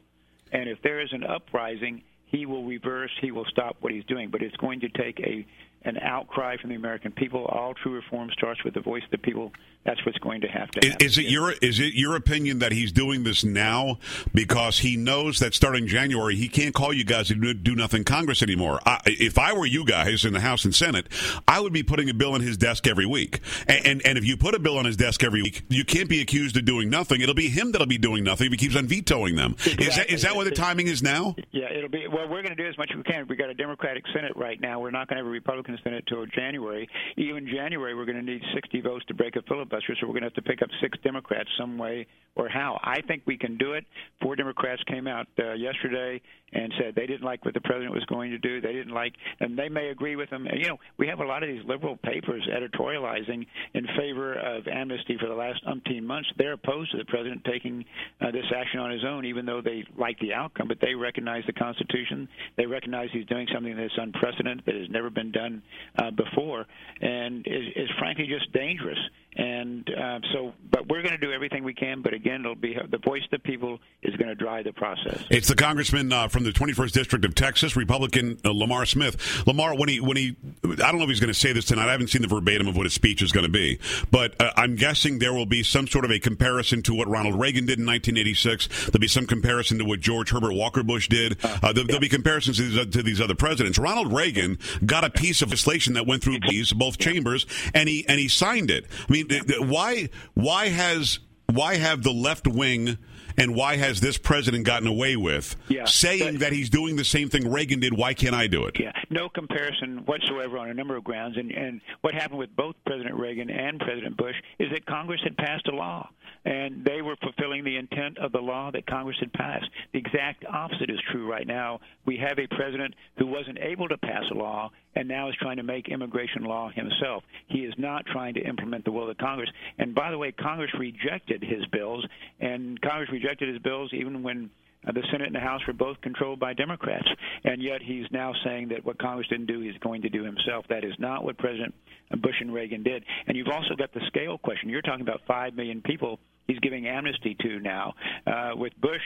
And 0.52 0.68
if 0.68 0.80
there 0.82 1.00
is 1.00 1.12
an 1.12 1.24
uprising, 1.24 2.02
he 2.26 2.46
will 2.46 2.64
reverse. 2.64 3.10
He 3.20 3.30
will 3.30 3.46
stop 3.46 3.76
what 3.80 3.92
he's 3.92 4.04
doing. 4.04 4.30
But 4.30 4.42
it's 4.42 4.56
going 4.56 4.80
to 4.80 4.88
take 4.88 5.20
a 5.20 5.46
an 5.87 5.98
outcry 5.98 6.56
from 6.56 6.70
the 6.70 6.76
American 6.76 7.12
people. 7.12 7.44
All 7.44 7.74
true 7.74 7.92
reform 7.94 8.30
starts 8.32 8.64
with 8.64 8.72
the 8.72 8.80
voice 8.80 9.02
of 9.04 9.10
the 9.10 9.18
people. 9.18 9.52
That's 9.85 10.05
what's 10.07 10.18
going 10.18 10.40
to 10.42 10.49
have 10.49 10.70
to 10.73 10.81
Is, 10.81 10.92
happen. 10.92 11.07
is 11.07 11.18
it 11.18 11.27
your 11.27 11.53
is 11.53 11.79
it 11.81 11.94
your 11.94 12.16
opinion 12.16 12.59
that 12.61 12.73
he's 12.73 12.90
doing 12.92 13.25
this 13.25 13.44
now 13.44 13.99
because 14.33 14.79
he 14.79 14.97
knows 14.97 15.38
that 15.40 15.55
starting 15.55 15.87
January 15.87 16.37
he 16.37 16.49
can't 16.49 16.75
call 16.75 16.92
you 16.92 17.05
guys 17.05 17.29
to 17.29 17.35
do, 17.35 17.53
do 17.55 17.75
nothing 17.75 18.05
Congress 18.05 18.42
anymore? 18.42 18.81
I, 18.87 19.01
if 19.05 19.38
I 19.38 19.53
were 19.53 19.66
you 19.66 19.85
guys 19.85 20.25
in 20.25 20.33
the 20.33 20.40
House 20.40 20.64
and 20.64 20.75
Senate, 20.75 21.07
I 21.47 21.61
would 21.61 21.73
be 21.73 21.83
putting 21.83 22.09
a 22.09 22.14
bill 22.14 22.33
on 22.33 22.40
his 22.40 22.57
desk 22.57 22.87
every 22.87 23.05
week. 23.07 23.40
And, 23.68 23.87
and 23.87 24.07
and 24.07 24.18
if 24.18 24.25
you 24.25 24.37
put 24.37 24.55
a 24.55 24.59
bill 24.59 24.79
on 24.79 24.87
his 24.87 24.97
desk 24.97 25.23
every 25.23 25.42
week, 25.42 25.62
you 25.68 25.85
can't 25.85 26.09
be 26.09 26.20
accused 26.23 26.57
of 26.57 26.64
doing 26.64 26.88
nothing. 26.88 27.20
It'll 27.20 27.35
be 27.35 27.49
him 27.49 27.73
that'll 27.73 27.87
be 27.87 27.99
doing 27.99 28.25
nothing 28.25 28.47
if 28.47 28.53
he 28.53 28.57
keeps 28.57 28.77
on 28.77 28.87
vetoing 28.87 29.37
them. 29.37 29.57
Is 29.66 29.97
that 29.97 30.09
is 30.11 30.23
that 30.23 30.35
what 30.35 30.44
the 30.44 30.51
timing 30.53 30.87
is 30.87 31.03
now? 31.03 31.35
Yeah, 31.53 31.70
it'll 31.70 31.90
be. 31.90 32.07
Well, 32.09 32.27
we're 32.29 32.42
going 32.42 32.57
to 32.57 32.62
do 32.62 32.66
as 32.66 32.79
much 32.79 32.90
as 32.90 32.97
we 32.97 33.03
can. 33.03 33.27
We've 33.29 33.38
got 33.38 33.51
a 33.51 33.55
Democratic 33.55 34.05
Senate 34.14 34.33
right 34.35 34.59
now. 34.61 34.81
We're 34.81 34.90
not 34.90 35.09
going 35.09 35.16
to 35.18 35.25
have 35.25 35.27
a 35.27 35.31
Republican 35.31 35.79
Senate 35.85 36.05
till 36.07 36.25
January. 36.27 36.88
Even 37.16 37.47
January, 37.47 37.94
we're 37.94 38.07
going 38.07 38.16
to 38.16 38.23
need 38.23 38.42
60 38.55 38.81
votes 38.81 39.05
to 39.09 39.14
break 39.14 39.37
a 39.37 39.42
filibuster. 39.42 39.73
So 39.82 40.06
we're 40.06 40.12
going 40.12 40.22
to 40.22 40.28
have 40.28 40.34
to 40.34 40.42
pick 40.42 40.62
up 40.62 40.68
six 40.80 40.98
Democrats 41.02 41.48
some 41.58 41.78
way 41.78 42.06
or 42.37 42.48
how. 42.48 42.78
I 42.82 43.00
think 43.02 43.22
we 43.26 43.37
can 43.37 43.56
do 43.56 43.74
it. 43.74 43.84
Four 44.20 44.37
Democrats 44.37 44.82
came 44.84 45.06
out 45.06 45.26
uh, 45.38 45.52
yesterday 45.52 46.20
and 46.52 46.72
said 46.78 46.94
they 46.94 47.06
didn't 47.06 47.24
like 47.24 47.44
what 47.44 47.54
the 47.54 47.60
president 47.60 47.92
was 47.92 48.04
going 48.06 48.30
to 48.30 48.38
do. 48.38 48.60
They 48.60 48.72
didn't 48.72 48.92
like, 48.94 49.14
and 49.40 49.58
they 49.58 49.68
may 49.68 49.88
agree 49.88 50.16
with 50.16 50.30
him. 50.30 50.46
You 50.52 50.68
know, 50.68 50.78
we 50.98 51.06
have 51.08 51.20
a 51.20 51.24
lot 51.24 51.42
of 51.42 51.48
these 51.48 51.64
liberal 51.66 51.96
papers 51.96 52.46
editorializing 52.48 53.46
in 53.74 53.87
favor 53.96 54.34
of 54.34 54.66
amnesty 54.68 55.16
for 55.20 55.28
the 55.28 55.34
last 55.34 55.64
umpteen 55.66 56.02
months. 56.04 56.28
They're 56.38 56.52
opposed 56.52 56.92
to 56.92 56.98
the 56.98 57.04
president 57.04 57.44
taking 57.44 57.84
uh, 58.20 58.30
this 58.30 58.44
action 58.54 58.80
on 58.80 58.90
his 58.90 59.04
own, 59.04 59.24
even 59.24 59.46
though 59.46 59.60
they 59.60 59.84
like 59.98 60.18
the 60.20 60.32
outcome. 60.34 60.68
But 60.68 60.78
they 60.80 60.94
recognize 60.94 61.42
the 61.46 61.52
Constitution. 61.52 62.28
They 62.56 62.66
recognize 62.66 63.08
he's 63.12 63.26
doing 63.26 63.48
something 63.52 63.76
that's 63.76 63.96
unprecedented, 63.96 64.64
that 64.66 64.74
has 64.74 64.88
never 64.90 65.10
been 65.10 65.32
done 65.32 65.62
uh, 65.98 66.10
before, 66.10 66.66
and 67.00 67.46
is, 67.46 67.64
is 67.76 67.88
frankly 67.98 68.26
just 68.26 68.52
dangerous. 68.52 68.98
And 69.37 69.88
uh, 69.90 70.20
so, 70.33 70.53
but 70.70 70.88
we're 70.88 71.03
going 71.03 71.18
to 71.18 71.18
do 71.18 71.33
everything 71.33 71.64
we 71.64 71.75
can. 71.75 72.03
But 72.03 72.14
again, 72.14 72.40
it'll 72.40 72.55
be 72.55 72.77
the 72.88 72.99
voice 72.99 73.25
of 73.25 73.31
the 73.31 73.38
people 73.40 73.81
is 74.03 74.14
going 74.16 74.29
to 74.29 74.35
drive 74.35 74.64
the 74.64 74.73
process. 74.73 75.25
It's 75.29 75.49
the 75.49 75.57
congressman 75.57 76.12
uh, 76.12 76.29
from 76.29 76.44
the 76.44 76.53
21st 76.53 76.92
district 76.92 77.25
of 77.25 77.35
Texas, 77.35 77.75
Republican 77.75 78.38
uh, 78.44 78.53
Lamar 78.53 78.87
Smith. 78.87 79.47
Lamar, 79.47 79.77
when 79.77 79.88
he 79.88 80.01
when 80.01 80.16
he, 80.16 80.37
I 80.64 80.77
don't 80.77 80.99
know 80.99 81.05
if 81.05 81.09
he's 81.09 81.20
going 81.20 81.33
to 81.33 81.38
say 81.38 81.53
this 81.53 81.64
tonight. 81.64 81.88
I 81.88 81.92
haven't 81.92 82.09
seen 82.09 82.23
the 82.23 82.29
verbatim 82.29 82.68
of 82.68 82.77
what 82.77 82.87
his 82.87 82.94
speech 82.94 83.23
is 83.23 83.33
going 83.33 83.47
to 83.47 83.53
be, 83.53 83.81
but 84.11 84.40
uh, 84.40 84.53
I'm 84.57 84.77
guessing 84.77 85.18
there 85.18 85.33
will 85.33 85.47
be 85.47 85.62
some 85.62 85.88
sort 85.88 86.05
of 86.05 86.12
a 86.12 86.20
comparison 86.20 86.83
to 86.83 86.94
what 86.94 87.09
Ronald 87.09 87.38
Reagan 87.38 87.66
did 87.66 87.79
in 87.79 87.87
1986. 87.87 88.68
There'll 88.90 89.01
be 89.01 89.09
some 89.09 89.27
comparison 89.27 89.79
to 89.79 89.85
what 89.85 90.01
George 90.01 90.31
Herbert 90.31 90.55
Walker 90.55 90.83
Bush 90.83 91.09
did. 91.09 91.38
Uh, 91.42 91.73
there, 91.73 91.85
will 91.88 91.99
be 91.99 92.09
comparisons 92.09 92.59
to 92.59 92.62
these, 92.62 92.87
to 92.87 93.03
these 93.03 93.20
other 93.20 93.35
presidents. 93.35 93.79
Ronald 93.79 94.12
Reagan 94.12 94.59
got 94.87 95.03
a 95.03 95.11
piece 95.11 95.42
of 95.42 95.53
legislation 95.64 95.94
that 95.94 96.07
went 96.07 96.23
through 96.23 96.38
these 96.49 96.73
both 96.73 96.99
chambers, 96.99 97.47
and 97.75 97.88
he 97.88 98.07
and 98.09 98.18
he 98.18 98.29
signed 98.29 98.70
it. 98.70 98.87
I 99.09 99.12
mean, 99.12 99.23
th- 99.28 99.60
why 99.60 100.08
why 100.34 100.68
has 100.68 101.18
why 101.46 101.76
have 101.76 102.02
the 102.02 102.12
left 102.12 102.46
wing 102.46 102.98
and 103.37 103.54
why 103.54 103.76
has 103.76 104.00
this 104.00 104.16
president 104.16 104.64
gotten 104.64 104.87
away 104.87 105.16
with 105.16 105.56
Yeah. 105.68 105.84
saying 105.87 106.38
that 106.38 106.52
he's 106.52 106.70
doing 106.70 106.94
the 106.96 107.04
same 107.04 107.28
thing 107.28 107.50
Reagan 107.50 107.80
did? 107.80 107.92
Why 107.92 108.14
can't 108.14 108.34
I 108.34 108.46
do 108.46 108.64
it? 108.66 108.78
Yeah, 108.78 108.92
no 109.10 109.28
comparison 109.28 109.98
whatsoever 110.06 110.56
on 110.58 110.70
a 110.70 110.74
number 110.74 110.96
of 110.96 111.02
grounds. 111.04 111.37
And, 111.37 111.50
and 111.50 111.80
what 112.02 112.14
happened 112.14 112.38
with 112.38 112.54
both 112.56 112.76
President 112.87 113.14
Reagan 113.16 113.50
and 113.50 113.80
President 113.80 114.16
Bush 114.16 114.37
is 114.58 114.70
that 114.72 114.87
Congress 114.87 115.20
had 115.24 115.37
passed 115.37 115.66
a 115.66 115.74
law, 115.74 116.08
and 116.44 116.85
they 116.85 117.02
were 117.02 117.16
fulfilling 117.22 117.64
the 117.64 117.76
intent 117.76 118.18
of 118.18 118.33
the 118.33 118.38
law 118.38 118.70
that 118.70 118.87
Congress 118.87 119.16
had 119.20 119.33
passed. 119.33 119.66
The 119.92 119.98
exact 119.98 120.44
opposite 120.44 120.90
is 120.90 120.98
true 121.11 121.30
right 121.30 121.46
now. 121.46 121.80
We 122.07 122.18
have 122.18 122.38
a 122.38 122.46
president 122.54 122.94
who 123.18 123.26
wasn't 123.26 123.59
able 123.59 123.88
to 123.88 123.98
pass 123.98 124.24
a 124.30 124.35
law 124.35 124.70
and 124.94 125.09
now 125.09 125.28
is 125.28 125.35
trying 125.40 125.57
to 125.57 125.62
make 125.62 125.88
immigration 125.88 126.44
law 126.44 126.70
himself. 126.70 127.24
He 127.48 127.61
is 127.61 127.74
not 127.78 128.07
trying 128.07 128.35
to 128.35 128.40
implement 128.40 128.85
the 128.85 128.92
will 128.92 129.11
of 129.11 129.18
Congress. 129.18 129.50
And 129.78 129.94
by 129.94 130.11
the 130.11 130.18
way, 130.18 130.33
Congress 130.33 130.70
rejected 130.78 131.42
his 131.42 131.64
bills, 131.72 132.07
and 132.40 132.80
Congress 132.80 133.11
rejected 133.11 133.48
his 133.48 133.62
bills 133.62 133.90
even 133.92 134.22
when 134.22 134.50
the 134.85 135.02
Senate 135.11 135.26
and 135.26 135.35
the 135.35 135.40
House 135.40 135.62
were 135.66 135.72
both 135.72 136.00
controlled 136.02 136.38
by 136.38 136.52
Democrats, 136.52 137.09
and 137.44 137.62
yet 137.62 137.80
he's 137.83 138.04
now 138.11 138.33
saying 138.44 138.68
that 138.68 138.85
what 138.85 138.98
Congress 138.98 139.26
didn't 139.28 139.46
do, 139.46 139.61
he's 139.61 139.78
going 139.80 140.02
to 140.02 140.11
do 140.11 140.22
himself. 140.24 140.66
That 140.68 140.85
is 140.85 140.92
not 140.98 141.24
what 141.24 141.38
President 141.38 141.74
Bush 142.20 142.35
and 142.40 142.52
Reagan 142.52 142.83
did. 142.83 143.02
And 143.26 143.37
you've 143.37 143.48
also 143.48 143.74
got 143.76 143.94
the 143.94 144.02
scale 144.09 144.37
question. 144.37 144.68
You're 144.68 144.83
talking 144.83 145.00
about 145.00 145.22
five 145.26 145.54
million 145.54 145.80
people 145.80 146.20
he's 146.46 146.59
giving 146.61 146.87
amnesty 146.87 147.37
to 147.40 147.61
now. 147.61 147.94
Uh, 148.26 148.52
with 148.54 148.78
Bush, 148.80 149.02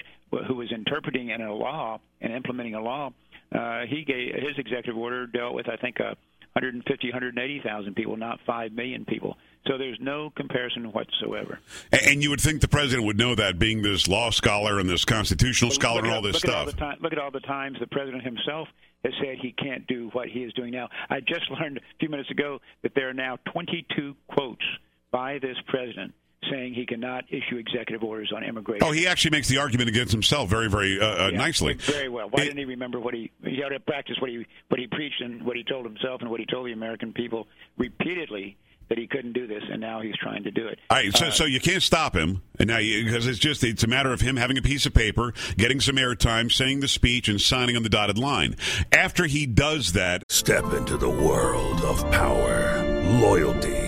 who 0.47 0.55
was 0.55 0.71
interpreting 0.73 1.31
in 1.31 1.41
a 1.41 1.55
law 1.55 2.01
and 2.21 2.33
implementing 2.33 2.75
a 2.75 2.81
law, 2.83 3.13
uh, 3.55 3.81
he 3.89 4.05
gave 4.05 4.35
his 4.35 4.59
executive 4.59 4.97
order 4.97 5.27
dealt 5.27 5.55
with, 5.55 5.69
I 5.69 5.77
think, 5.77 6.01
uh, 6.01 6.15
150, 6.55 7.09
180,000 7.09 7.95
people, 7.95 8.17
not 8.17 8.41
five 8.45 8.73
million 8.73 9.05
people. 9.05 9.37
So 9.67 9.79
there's 9.79 9.99
no 10.01 10.31
comparison 10.31 10.93
whatsoever. 10.93 11.61
And, 11.93 12.03
and 12.03 12.23
you 12.23 12.31
would 12.31 12.41
think 12.41 12.61
the 12.63 12.69
president 12.69 13.07
would 13.07 13.19
know 13.19 13.35
that, 13.35 13.59
being 13.59 13.83
this 13.83 14.09
law 14.09 14.31
scholar 14.31 14.81
and 14.81 14.89
this 14.89 15.05
constitutional 15.05 15.71
scholar 15.71 15.97
look 15.97 16.05
and 16.07 16.15
all 16.15 16.23
this 16.23 16.35
look 16.35 16.47
At 16.47 16.55
all 16.55 16.67
stuff. 16.69 16.79
time, 16.79 16.99
look 17.01 17.13
at 17.13 17.19
all 17.19 17.31
the 17.31 17.41
times 17.41 17.79
the 17.79 17.87
president 17.87 18.25
himself 18.25 18.69
has 19.05 19.13
said 19.21 19.37
he 19.41 19.53
can't 19.53 19.87
do 19.87 20.11
what 20.13 20.29
he 20.29 20.41
is 20.41 20.53
doing 20.55 20.73
now. 20.73 20.89
I 21.09 21.21
just 21.21 21.49
learned 21.61 21.79
a 21.79 21.81
few 22.01 22.09
minutes 22.09 22.31
ago 22.31 22.61
that 22.83 22.93
there 22.95 23.09
are 23.09 23.15
now 23.15 23.39
22 23.53 24.17
quotes 24.27 24.65
by 25.13 25.39
this 25.39 25.57
president 25.69 26.13
saying 26.51 26.75
he 26.75 26.87
cannot 26.87 27.25
issue 27.31 27.57
executive 27.57 28.03
orders 28.03 28.33
on 28.35 28.45
immigration. 28.45 28.87
Oh, 28.87 28.93
he 28.93 29.07
actually 29.07 29.33
makes 29.33 29.49
the 29.49 29.59
argument 29.59 29.89
against 29.89 30.13
himself 30.13 30.49
very, 30.49 30.69
very 30.69 31.01
uh, 31.01 31.07
uh, 31.07 31.29
Yeah, 31.33 31.39
nicely. 31.39 31.75
Very 31.75 32.09
well. 32.09 32.29
Why 32.31 32.45
didn't 32.45 32.59
he 32.59 32.65
remember 32.65 33.01
what 33.01 33.15
he 33.15 33.31
he 33.45 33.61
had 33.61 33.71
to 33.71 33.81
practice 33.81 34.17
what 34.21 34.31
he 34.31 34.47
what 34.69 34.81
he 34.81 34.87
preached 34.87 35.21
and 35.21 35.45
what 35.45 35.57
he 35.57 35.65
told 35.65 35.85
himself 35.85 36.21
and 36.21 36.31
what 36.31 36.41
he 36.41 36.47
told 36.47 36.67
the 36.67 36.73
American 36.73 37.13
people 37.13 37.47
repeatedly 37.77 38.57
that 38.89 38.97
he 38.97 39.07
couldn't 39.07 39.35
do 39.35 39.47
this, 39.47 39.63
and 39.71 39.81
now 39.81 40.01
he's 40.01 40.17
trying 40.17 40.43
to 40.45 40.51
do 40.51 40.67
it. 40.67 40.79
All 40.89 40.97
right, 40.97 41.15
so, 41.15 41.27
Uh, 41.27 41.31
so 41.31 41.45
you 41.45 41.61
can't 41.61 41.83
stop 41.83 42.17
him, 42.17 42.41
and 42.59 42.69
now 42.69 42.79
because 42.79 43.27
it's 43.27 43.39
just 43.39 43.63
it's 43.63 43.85
a 43.85 43.87
matter 43.87 44.13
of 44.13 44.23
him 44.23 44.37
having 44.37 44.57
a 44.57 44.63
piece 44.63 44.87
of 44.87 44.95
paper, 44.95 45.35
getting 45.57 45.81
some 45.81 45.97
airtime, 45.97 46.51
saying 46.51 46.81
the 46.81 46.89
speech, 46.89 47.29
and 47.29 47.39
signing 47.41 47.77
on 47.77 47.83
the 47.83 47.91
dotted 47.91 48.17
line. 48.17 48.57
After 48.91 49.27
he 49.27 49.45
does 49.45 49.93
that, 49.93 50.23
step 50.31 50.73
into 50.73 50.97
the 50.97 51.11
world 51.11 51.83
of 51.83 52.11
power, 52.11 52.83
loyalty, 53.21 53.88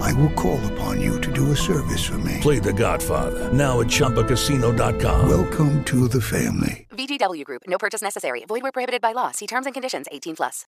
I 0.00 0.12
will 0.14 0.30
call 0.30 0.60
upon 0.72 1.00
you 1.00 1.20
to 1.20 1.32
do 1.32 1.52
a 1.52 1.56
service 1.56 2.04
for 2.04 2.18
me. 2.18 2.38
Play 2.40 2.58
the 2.58 2.72
Godfather, 2.72 3.52
now 3.52 3.80
at 3.80 3.86
ChumbaCasino.com. 3.88 5.28
Welcome 5.28 5.84
to 5.84 6.08
the 6.08 6.20
family. 6.20 6.86
VGW 6.90 7.44
Group. 7.44 7.62
No 7.66 7.78
purchase 7.78 8.02
necessary. 8.02 8.44
Void 8.46 8.62
where 8.62 8.72
prohibited 8.72 9.00
by 9.00 9.12
law. 9.12 9.30
See 9.32 9.46
terms 9.46 9.66
and 9.66 9.74
conditions. 9.74 10.06
18 10.10 10.36
plus. 10.36 10.66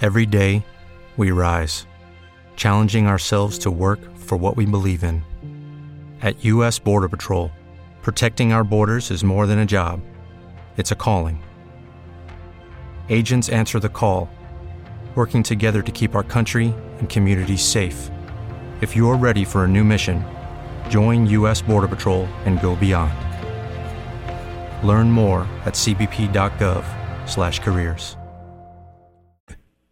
Every 0.00 0.26
day, 0.26 0.66
we 1.16 1.30
rise, 1.30 1.86
challenging 2.56 3.06
ourselves 3.06 3.58
to 3.58 3.70
work 3.70 4.00
for 4.16 4.36
what 4.36 4.56
we 4.56 4.66
believe 4.66 5.04
in. 5.04 5.22
At 6.20 6.44
U.S. 6.46 6.78
Border 6.78 7.08
Patrol, 7.08 7.52
protecting 8.02 8.52
our 8.52 8.64
borders 8.64 9.10
is 9.10 9.22
more 9.22 9.46
than 9.46 9.60
a 9.60 9.66
job, 9.66 10.00
it's 10.76 10.90
a 10.90 10.96
calling. 10.96 11.42
Agents 13.08 13.48
answer 13.50 13.78
the 13.78 13.88
call, 13.88 14.28
working 15.14 15.42
together 15.42 15.82
to 15.82 15.92
keep 15.92 16.14
our 16.14 16.24
country 16.24 16.74
and 16.98 17.08
communities 17.08 17.62
safe. 17.62 18.10
If 18.84 18.94
you're 18.94 19.16
ready 19.16 19.44
for 19.46 19.64
a 19.64 19.66
new 19.66 19.82
mission, 19.82 20.22
join 20.90 21.26
U.S. 21.28 21.62
Border 21.62 21.88
Patrol 21.88 22.26
and 22.44 22.60
go 22.60 22.76
beyond. 22.76 23.14
Learn 24.86 25.10
more 25.10 25.48
at 25.64 25.72
cbp.gov/careers. 25.72 28.16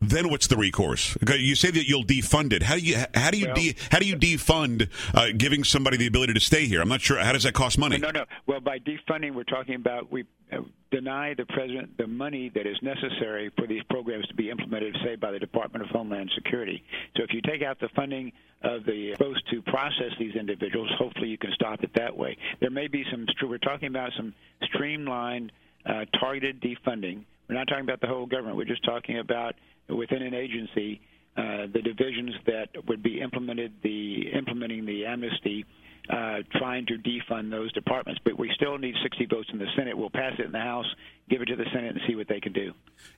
Then 0.03 0.29
what's 0.29 0.49
the 0.49 0.59
recourse? 0.59 1.17
You 1.27 1.55
say 1.55 1.71
that 1.71 1.89
you'll 1.89 2.05
defund 2.05 2.53
it. 2.53 2.65
How 2.65 2.75
do 2.75 2.81
you 2.81 2.97
how 3.15 3.31
do 3.31 3.39
you 3.39 3.55
de, 3.55 3.75
how 3.91 3.99
do 3.99 4.05
you 4.05 4.17
defund 4.17 4.91
uh, 5.15 5.29
giving 5.39 5.65
somebody 5.65 5.97
the 5.97 6.09
ability 6.09 6.35
to 6.35 6.41
stay 6.41 6.67
here? 6.67 6.83
I'm 6.83 6.89
not 6.89 7.01
sure. 7.01 7.19
How 7.19 7.33
does 7.33 7.45
that 7.45 7.55
cost 7.55 7.79
money? 7.79 7.97
No, 7.99 8.11
no. 8.11 8.25
Well, 8.47 8.61
by 8.61 8.79
defunding, 8.81 9.35
we're 9.35 9.45
talking 9.45 9.77
about 9.77 10.13
we 10.13 10.25
uh, 10.53 10.59
deny 10.91 11.35
the 11.35 11.47
president 11.47 11.97
the 11.99 12.09
money 12.09 12.51
that 12.55 12.67
is 12.67 12.77
necessary 12.83 13.51
for 13.57 13.69
these 13.69 13.83
programs 13.89 14.27
to 14.27 14.35
be 14.35 14.51
implemented, 14.51 14.97
say, 15.05 15.15
by 15.15 15.31
the 15.31 15.39
Department 15.39 15.85
of 15.85 15.91
Homeland 15.91 16.33
Security. 16.35 16.83
So 17.17 17.23
if 17.23 17.33
you 17.33 17.41
take 17.41 17.63
out 17.63 17.79
the 17.79 17.89
funding 17.95 18.33
of 18.65 18.85
the 18.85 19.13
supposed 19.17 19.43
to 19.51 19.63
process 19.63 20.13
these 20.19 20.35
individuals, 20.35 20.91
hopefully 20.99 21.29
you 21.29 21.39
can 21.39 21.51
stop 21.55 21.83
it 21.83 21.91
that 21.97 22.17
way. 22.17 22.37
There 22.61 22.71
may 22.71 22.89
be 22.89 23.05
some. 23.11 23.27
We're 23.43 23.59
talking 23.59 23.89
about 23.89 24.11
some 24.17 24.35
streamlined, 24.63 25.53
uh, 25.87 26.05
targeted 26.19 26.61
defunding. 26.61 27.25
We're 27.49 27.57
not 27.57 27.69
talking 27.69 27.85
about 27.85 28.01
the 28.01 28.07
whole 28.07 28.27
government. 28.27 28.57
We're 28.57 28.65
just 28.65 28.85
talking 28.85 29.19
about 29.19 29.55
within 29.89 30.23
an 30.23 30.35
agency 30.35 31.01
uh, 31.37 31.67
the 31.73 31.81
divisions 31.81 32.35
that 32.45 32.69
would 32.87 33.03
be 33.03 33.21
implemented 33.21 33.73
the 33.83 34.31
implementing 34.37 34.85
the 34.85 35.07
amnesty 35.07 35.65
uh, 36.11 36.39
trying 36.57 36.85
to 36.85 36.99
defund 36.99 37.51
those 37.51 37.73
departments 37.73 38.21
but 38.23 38.39
we 38.39 38.51
still 38.55 38.77
need 38.77 38.95
60 39.03 39.27
votes 39.27 39.49
in 39.51 39.59
the 39.59 39.67
Senate 39.75 39.97
we'll 39.97 40.11
pass 40.11 40.35
it 40.39 40.45
in 40.45 40.53
the 40.53 40.59
House 40.59 40.85
give 41.29 41.41
it 41.41 41.47
to 41.47 41.57
the 41.57 41.65
Senate 41.73 41.95
and 41.95 42.01
see 42.07 42.15
what 42.15 42.29
they 42.29 42.41
can 42.41 42.53
do 42.53 42.73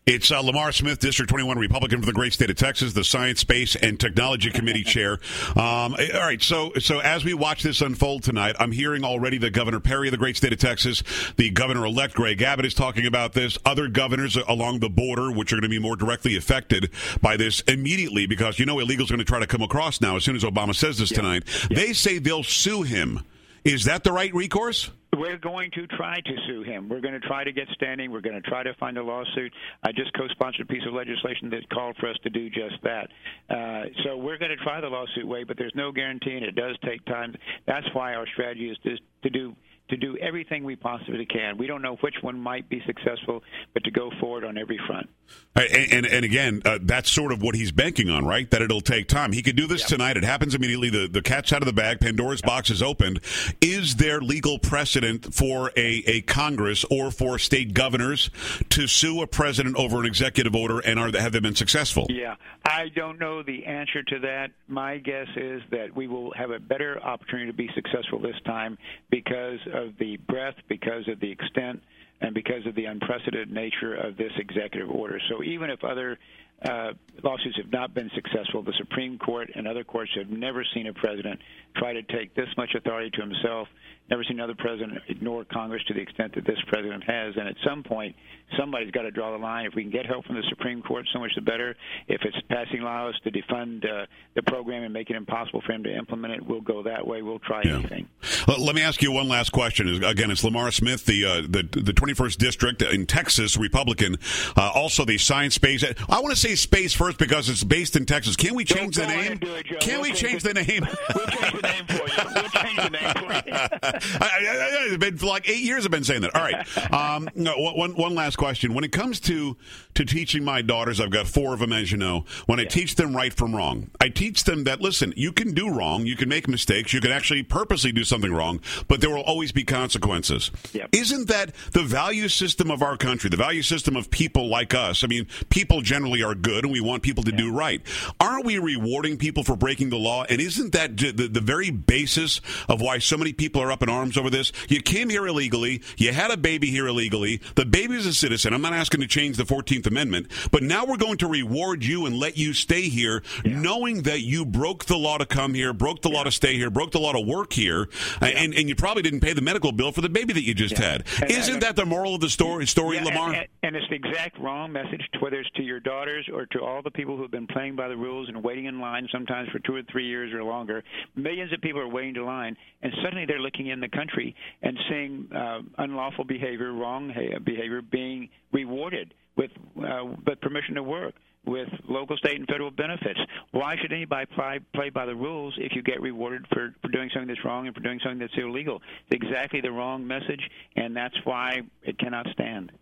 It's 0.06 0.30
uh, 0.30 0.40
Lamar 0.40 0.72
Smith, 0.72 0.98
District 1.00 1.28
21 1.28 1.58
Republican 1.58 2.00
for 2.00 2.06
the 2.06 2.12
great 2.12 2.32
state 2.32 2.50
of 2.50 2.56
Texas, 2.56 2.92
the 2.92 3.04
Science, 3.04 3.40
Space, 3.40 3.74
and 3.76 3.98
Technology 3.98 4.50
Committee 4.50 4.84
chair. 4.84 5.18
Um, 5.50 5.94
all 5.94 6.20
right, 6.20 6.42
so 6.42 6.72
so 6.78 6.98
as 7.00 7.24
we 7.24 7.34
watch 7.34 7.62
this 7.62 7.80
unfold 7.80 8.22
tonight, 8.22 8.56
I'm 8.58 8.72
hearing 8.72 9.04
already 9.04 9.38
that 9.38 9.50
Governor 9.50 9.80
Perry 9.80 10.08
of 10.08 10.12
the 10.12 10.18
great 10.18 10.36
state 10.36 10.52
of 10.52 10.58
Texas, 10.58 11.02
the 11.36 11.50
governor-elect 11.50 12.14
Greg 12.14 12.40
Abbott 12.42 12.66
is 12.66 12.74
talking 12.74 13.06
about 13.06 13.32
this. 13.32 13.58
Other 13.64 13.88
governors 13.88 14.36
along 14.36 14.80
the 14.80 14.90
border, 14.90 15.32
which 15.32 15.52
are 15.52 15.56
going 15.56 15.62
to 15.62 15.68
be 15.68 15.78
more 15.78 15.96
directly 15.96 16.36
affected 16.36 16.90
by 17.20 17.36
this 17.36 17.60
immediately, 17.62 18.26
because 18.26 18.58
you 18.58 18.66
know 18.66 18.76
illegals 18.76 19.06
are 19.06 19.14
going 19.14 19.18
to 19.18 19.24
try 19.24 19.40
to 19.40 19.46
come 19.46 19.62
across 19.62 20.00
now 20.00 20.16
as 20.16 20.24
soon 20.24 20.36
as 20.36 20.44
Obama 20.44 20.74
says 20.74 20.98
this 20.98 21.08
tonight. 21.10 21.44
They 21.70 21.92
say 21.92 22.18
they'll 22.18 22.42
sue 22.42 22.82
him. 22.82 23.20
Is 23.64 23.84
that 23.84 24.04
the 24.04 24.12
right 24.12 24.32
recourse? 24.34 24.90
We're 25.16 25.38
going 25.38 25.70
to 25.72 25.86
try 25.86 26.16
to 26.16 26.36
sue 26.46 26.62
him. 26.62 26.88
We're 26.88 27.00
going 27.00 27.14
to 27.14 27.26
try 27.26 27.44
to 27.44 27.52
get 27.52 27.68
standing. 27.74 28.10
We're 28.10 28.20
going 28.20 28.40
to 28.40 28.48
try 28.48 28.62
to 28.62 28.74
find 28.74 28.98
a 28.98 29.02
lawsuit. 29.02 29.52
I 29.82 29.92
just 29.92 30.12
co-sponsored 30.14 30.62
a 30.62 30.72
piece 30.72 30.82
of 30.86 30.94
legislation 30.94 31.50
that 31.50 31.68
called 31.70 31.96
for 32.00 32.08
us 32.08 32.16
to 32.24 32.30
do 32.30 32.50
just 32.50 32.76
that. 32.82 33.08
Uh, 33.48 33.84
so 34.04 34.16
we're 34.16 34.38
going 34.38 34.50
to 34.50 34.62
try 34.64 34.80
the 34.80 34.88
lawsuit 34.88 35.26
way, 35.26 35.44
but 35.44 35.56
there's 35.56 35.74
no 35.74 35.92
guarantee, 35.92 36.34
and 36.34 36.44
it 36.44 36.54
does 36.54 36.76
take 36.84 37.04
time. 37.04 37.34
That's 37.66 37.86
why 37.92 38.14
our 38.14 38.26
strategy 38.32 38.70
is 38.70 38.78
to, 38.84 38.96
to 39.22 39.30
do 39.30 39.54
to 39.88 39.96
do 39.96 40.16
everything 40.16 40.64
we 40.64 40.76
possibly 40.76 41.26
can. 41.26 41.58
We 41.58 41.66
don't 41.66 41.82
know 41.82 41.96
which 41.96 42.14
one 42.22 42.40
might 42.40 42.68
be 42.68 42.82
successful, 42.86 43.42
but 43.74 43.84
to 43.84 43.90
go 43.90 44.10
forward 44.18 44.44
on 44.44 44.56
every 44.56 44.80
front. 44.86 45.10
And, 45.56 45.92
and, 45.92 46.06
and 46.06 46.24
again, 46.24 46.62
uh, 46.64 46.78
that's 46.82 47.10
sort 47.10 47.32
of 47.32 47.42
what 47.42 47.54
he's 47.54 47.70
banking 47.70 48.08
on, 48.08 48.24
right? 48.24 48.50
That 48.50 48.62
it'll 48.62 48.80
take 48.80 49.08
time. 49.08 49.32
He 49.32 49.42
could 49.42 49.56
do 49.56 49.66
this 49.66 49.84
tonight. 49.84 50.16
It 50.16 50.24
happens 50.24 50.54
immediately. 50.54 50.90
The, 50.90 51.06
the 51.06 51.22
cat's 51.22 51.52
out 51.52 51.62
of 51.62 51.66
the 51.66 51.72
bag. 51.72 52.00
Pandora's 52.00 52.42
box 52.42 52.70
is 52.70 52.82
opened. 52.82 53.20
Is 53.60 53.96
there 53.96 54.20
legal 54.20 54.58
precedent 54.58 55.34
for 55.34 55.70
a, 55.76 56.02
a 56.06 56.20
Congress 56.22 56.84
or 56.90 57.10
for 57.10 57.38
state 57.38 57.74
governors 57.74 58.30
to 58.70 58.86
sue 58.86 59.22
a 59.22 59.26
president 59.26 59.76
over 59.76 60.00
an 60.00 60.06
executive 60.06 60.56
order, 60.56 60.80
and 60.80 60.98
are 60.98 61.10
have 61.18 61.32
they 61.32 61.40
been 61.40 61.54
successful? 61.54 62.06
Yeah, 62.08 62.36
I 62.64 62.88
don't 62.94 63.18
know 63.18 63.42
the 63.42 63.64
answer 63.66 64.02
to 64.02 64.18
that. 64.20 64.50
My 64.66 64.98
guess 64.98 65.28
is 65.36 65.62
that 65.70 65.94
we 65.94 66.06
will 66.06 66.32
have 66.34 66.50
a 66.50 66.58
better 66.58 67.00
opportunity 67.00 67.50
to 67.50 67.56
be 67.56 67.70
successful 67.74 68.18
this 68.18 68.36
time 68.44 68.78
because 69.10 69.58
of 69.74 69.94
the 69.98 70.16
breadth, 70.16 70.58
because 70.68 71.06
of 71.08 71.20
the 71.20 71.30
extent, 71.30 71.82
and 72.20 72.34
because 72.34 72.64
of 72.66 72.74
the 72.74 72.86
unprecedented 72.86 73.52
nature 73.52 73.94
of 73.94 74.16
this 74.16 74.32
executive 74.38 74.90
order. 74.90 75.20
So 75.28 75.42
even 75.42 75.68
if 75.70 75.82
other 75.84 76.18
uh, 76.64 76.92
lawsuits 77.22 77.56
have 77.56 77.70
not 77.72 77.92
been 77.92 78.10
successful, 78.14 78.62
the 78.62 78.72
Supreme 78.78 79.18
Court 79.18 79.50
and 79.54 79.68
other 79.68 79.84
courts 79.84 80.10
have 80.16 80.30
never 80.30 80.64
seen 80.74 80.86
a 80.86 80.94
president 80.94 81.40
try 81.76 81.92
to 81.92 82.02
take 82.02 82.34
this 82.34 82.48
much 82.56 82.70
authority 82.74 83.10
to 83.10 83.20
himself. 83.20 83.68
Never 84.08 84.24
seen 84.24 84.38
another 84.38 84.54
president 84.56 84.98
ignore 85.08 85.44
Congress 85.44 85.82
to 85.88 85.94
the 85.94 86.00
extent 86.00 86.34
that 86.36 86.46
this 86.46 86.58
president 86.68 87.04
has. 87.04 87.34
And 87.36 87.48
at 87.48 87.56
some 87.66 87.82
point, 87.82 88.14
somebody's 88.58 88.90
got 88.90 89.02
to 89.02 89.10
draw 89.10 89.32
the 89.32 89.38
line. 89.38 89.66
If 89.66 89.74
we 89.74 89.82
can 89.82 89.90
get 89.90 90.06
help 90.06 90.24
from 90.26 90.36
the 90.36 90.44
Supreme 90.48 90.82
Court, 90.82 91.06
so 91.12 91.18
much 91.18 91.32
the 91.34 91.40
better. 91.40 91.74
If 92.08 92.22
it's 92.24 92.36
passing 92.48 92.82
laws 92.82 93.14
to 93.24 93.30
defund 93.30 93.84
uh, 93.84 94.06
the 94.34 94.42
program 94.42 94.82
and 94.82 94.92
make 94.92 95.10
it 95.10 95.16
impossible 95.16 95.62
for 95.66 95.72
him 95.72 95.82
to 95.84 95.94
implement 95.96 96.34
it, 96.34 96.46
we'll 96.46 96.60
go 96.60 96.82
that 96.82 97.06
way. 97.06 97.22
We'll 97.22 97.38
try 97.40 97.62
anything. 97.62 98.08
Well, 98.46 98.64
let 98.64 98.74
me 98.74 98.82
ask 98.82 99.02
you 99.02 99.12
one 99.12 99.28
last 99.28 99.52
question. 99.52 100.04
Again, 100.04 100.30
it's 100.30 100.44
Lamar 100.44 100.70
Smith, 100.70 101.04
the 101.06 101.24
uh, 101.24 101.34
the 101.42 101.62
the 101.62 101.92
21st 101.92 102.36
district 102.36 102.82
in 102.82 103.06
Texas, 103.06 103.56
Republican. 103.56 104.16
Uh, 104.56 104.70
also, 104.74 105.04
the 105.04 105.18
science 105.18 105.54
space. 105.54 105.84
I 105.84 106.20
want 106.20 106.34
to 106.34 106.40
say 106.40 106.54
space 106.54 106.92
first 106.92 107.18
because 107.18 107.48
it's 107.48 107.64
based 107.64 107.96
in 107.96 108.06
Texas. 108.06 108.36
Can 108.36 108.54
we 108.54 108.64
change 108.64 108.96
the 108.96 109.06
name? 109.06 109.38
Can 109.80 110.00
we 110.00 110.12
change 110.12 110.42
the 110.42 110.54
name? 110.54 110.86
We'll 111.14 111.26
change 111.26 111.52
the 111.52 111.68
name 111.68 111.86
for 111.86 111.94
you. 111.94 112.24
We'll 112.34 112.48
change 112.48 112.82
the 112.82 112.90
name 112.90 113.14
for 113.14 113.32
you. 113.32 113.52
I, 113.54 114.00
I, 114.22 114.78
I, 114.80 114.86
it's 114.88 114.96
been 114.96 115.16
for 115.16 115.26
like 115.26 115.48
eight 115.48 115.62
years. 115.62 115.84
I've 115.84 115.90
been 115.90 116.04
saying 116.04 116.22
that. 116.22 116.34
All 116.34 116.42
right. 116.42 116.92
Um, 116.92 117.28
no, 117.34 117.54
one 117.56 117.94
one 117.94 118.14
last 118.14 118.33
question. 118.36 118.74
When 118.74 118.84
it 118.84 118.92
comes 118.92 119.20
to 119.20 119.56
to 119.94 120.04
teaching 120.04 120.44
my 120.44 120.62
daughters, 120.62 121.00
I've 121.00 121.10
got 121.10 121.26
four 121.26 121.54
of 121.54 121.60
them, 121.60 121.72
as 121.72 121.92
you 121.92 121.98
know. 121.98 122.24
When 122.46 122.58
I 122.58 122.64
teach 122.64 122.96
them 122.96 123.14
right 123.14 123.32
from 123.32 123.54
wrong, 123.54 123.90
I 124.00 124.08
teach 124.08 124.44
them 124.44 124.64
that 124.64 124.80
listen, 124.80 125.12
you 125.16 125.32
can 125.32 125.54
do 125.54 125.68
wrong, 125.70 126.06
you 126.06 126.16
can 126.16 126.28
make 126.28 126.48
mistakes, 126.48 126.92
you 126.92 127.00
can 127.00 127.12
actually 127.12 127.42
purposely 127.42 127.92
do 127.92 128.04
something 128.04 128.32
wrong, 128.32 128.60
but 128.88 129.00
there 129.00 129.10
will 129.10 129.22
always 129.22 129.52
be 129.52 129.64
consequences. 129.64 130.50
Isn't 130.92 131.28
that 131.28 131.54
the 131.72 131.82
value 131.82 132.28
system 132.28 132.70
of 132.70 132.82
our 132.82 132.96
country? 132.96 133.30
The 133.30 133.36
value 133.36 133.62
system 133.62 133.96
of 133.96 134.10
people 134.10 134.48
like 134.48 134.74
us. 134.74 135.04
I 135.04 135.06
mean, 135.06 135.26
people 135.50 135.80
generally 135.80 136.22
are 136.22 136.34
good, 136.34 136.64
and 136.64 136.72
we 136.72 136.80
want 136.80 137.02
people 137.02 137.24
to 137.24 137.32
do 137.32 137.52
right. 137.52 137.80
Aren't 138.20 138.44
we 138.44 138.58
rewarding 138.58 139.16
people 139.16 139.44
for 139.44 139.56
breaking 139.56 139.90
the 139.90 139.96
law? 139.98 140.24
And 140.24 140.40
isn't 140.40 140.72
that 140.72 140.96
the, 140.96 141.28
the 141.28 141.40
very 141.40 141.70
basis 141.70 142.40
of 142.68 142.80
why 142.80 142.98
so 142.98 143.16
many 143.16 143.32
people 143.32 143.62
are 143.62 143.70
up 143.70 143.82
in 143.82 143.88
arms 143.88 144.16
over 144.16 144.30
this? 144.30 144.52
You 144.68 144.80
came 144.82 145.08
here 145.08 145.26
illegally. 145.26 145.82
You 145.96 146.12
had 146.12 146.30
a 146.30 146.36
baby 146.36 146.68
here 146.68 146.86
illegally. 146.86 147.40
The 147.54 147.64
baby's 147.64 148.06
a 148.06 148.12
citizen. 148.24 148.54
I'm 148.54 148.62
not 148.62 148.72
asking 148.72 149.02
to 149.02 149.06
change 149.06 149.36
the 149.36 149.44
14th 149.44 149.86
Amendment, 149.86 150.28
but 150.50 150.62
now 150.62 150.86
we're 150.86 150.96
going 150.96 151.18
to 151.18 151.26
reward 151.26 151.84
you 151.84 152.06
and 152.06 152.16
let 152.16 152.38
you 152.38 152.54
stay 152.54 152.88
here, 152.88 153.22
knowing 153.44 154.04
that 154.04 154.22
you 154.22 154.46
broke 154.46 154.86
the 154.86 154.96
law 154.96 155.18
to 155.18 155.26
come 155.26 155.52
here, 155.52 155.74
broke 155.74 156.00
the 156.00 156.08
law 156.08 156.24
to 156.24 156.32
stay 156.32 156.54
here, 156.54 156.70
broke 156.70 156.92
the 156.92 156.98
law 156.98 157.12
to 157.12 157.20
work 157.20 157.52
here, 157.52 157.86
and, 158.22 158.54
and 158.54 158.66
you 158.66 158.74
probably 158.74 159.02
didn't 159.02 159.20
pay 159.20 159.34
the 159.34 159.42
medical 159.42 159.72
bill 159.72 159.92
for 159.92 160.00
the 160.00 160.08
baby 160.08 160.32
that 160.32 160.42
you 160.42 160.54
just 160.54 160.78
had. 160.78 161.04
And- 161.20 161.30
Isn't 161.30 161.60
that 161.60 161.76
the 161.76 161.84
moral 161.84 162.14
of 162.14 162.22
the 162.22 162.30
story, 162.30 162.66
story 162.66 162.96
Yeah, 162.96 163.04
Lamar? 163.04 163.34
And, 163.34 163.46
and, 163.62 163.76
it's 163.76 163.86
the 163.90 163.96
exact 163.96 164.38
wrong 164.38 164.72
message, 164.72 165.02
whether 165.20 165.38
it's 165.38 165.50
to 165.56 165.62
your 165.62 165.80
daughters 165.80 166.26
or 166.32 166.46
to 166.46 166.60
all 166.60 166.80
the 166.80 166.90
people 166.90 167.16
who 167.16 167.22
have 167.22 167.30
been 167.30 167.46
playing 167.46 167.76
by 167.76 167.88
the 167.88 167.96
rules 167.96 168.28
and 168.28 168.42
waiting 168.42 168.64
in 168.64 168.80
line 168.80 169.06
sometimes 169.12 169.50
for 169.50 169.58
two 169.58 169.74
or 169.74 169.82
three 169.92 170.06
years 170.06 170.32
or 170.32 170.42
longer. 170.44 170.82
Millions 171.14 171.52
of 171.52 171.60
people 171.60 171.80
are 171.80 171.88
waiting 171.88 172.14
to 172.14 172.24
line, 172.24 172.56
and 172.82 172.92
suddenly 173.02 173.26
they're 173.26 173.40
looking 173.40 173.66
in 173.66 173.80
the 173.80 173.88
country 173.88 174.34
and 174.62 174.78
seeing 174.88 175.28
uh, 175.34 175.60
unlawful 175.76 176.24
behavior, 176.24 176.72
wrong 176.72 177.12
behavior 177.44 177.82
being 177.82 178.13
rewarded 178.52 179.14
with 179.36 179.50
uh, 179.78 180.04
with 180.26 180.40
permission 180.40 180.74
to 180.74 180.82
work. 180.82 181.14
With 181.46 181.68
local, 181.86 182.16
state, 182.16 182.38
and 182.38 182.48
federal 182.48 182.70
benefits. 182.70 183.20
Why 183.50 183.76
should 183.76 183.92
anybody 183.92 184.24
play, 184.34 184.60
play 184.74 184.88
by 184.88 185.04
the 185.04 185.14
rules 185.14 185.52
if 185.58 185.72
you 185.76 185.82
get 185.82 186.00
rewarded 186.00 186.46
for, 186.50 186.74
for 186.80 186.88
doing 186.88 187.10
something 187.12 187.28
that's 187.28 187.44
wrong 187.44 187.66
and 187.66 187.76
for 187.76 187.82
doing 187.82 188.00
something 188.02 188.18
that's 188.18 188.32
illegal? 188.38 188.80
It's 189.10 189.22
exactly 189.22 189.60
the 189.60 189.70
wrong 189.70 190.06
message, 190.06 190.40
and 190.74 190.96
that's 190.96 191.14
why 191.24 191.60
it 191.82 191.98
cannot 191.98 192.26
stand. 192.32 192.72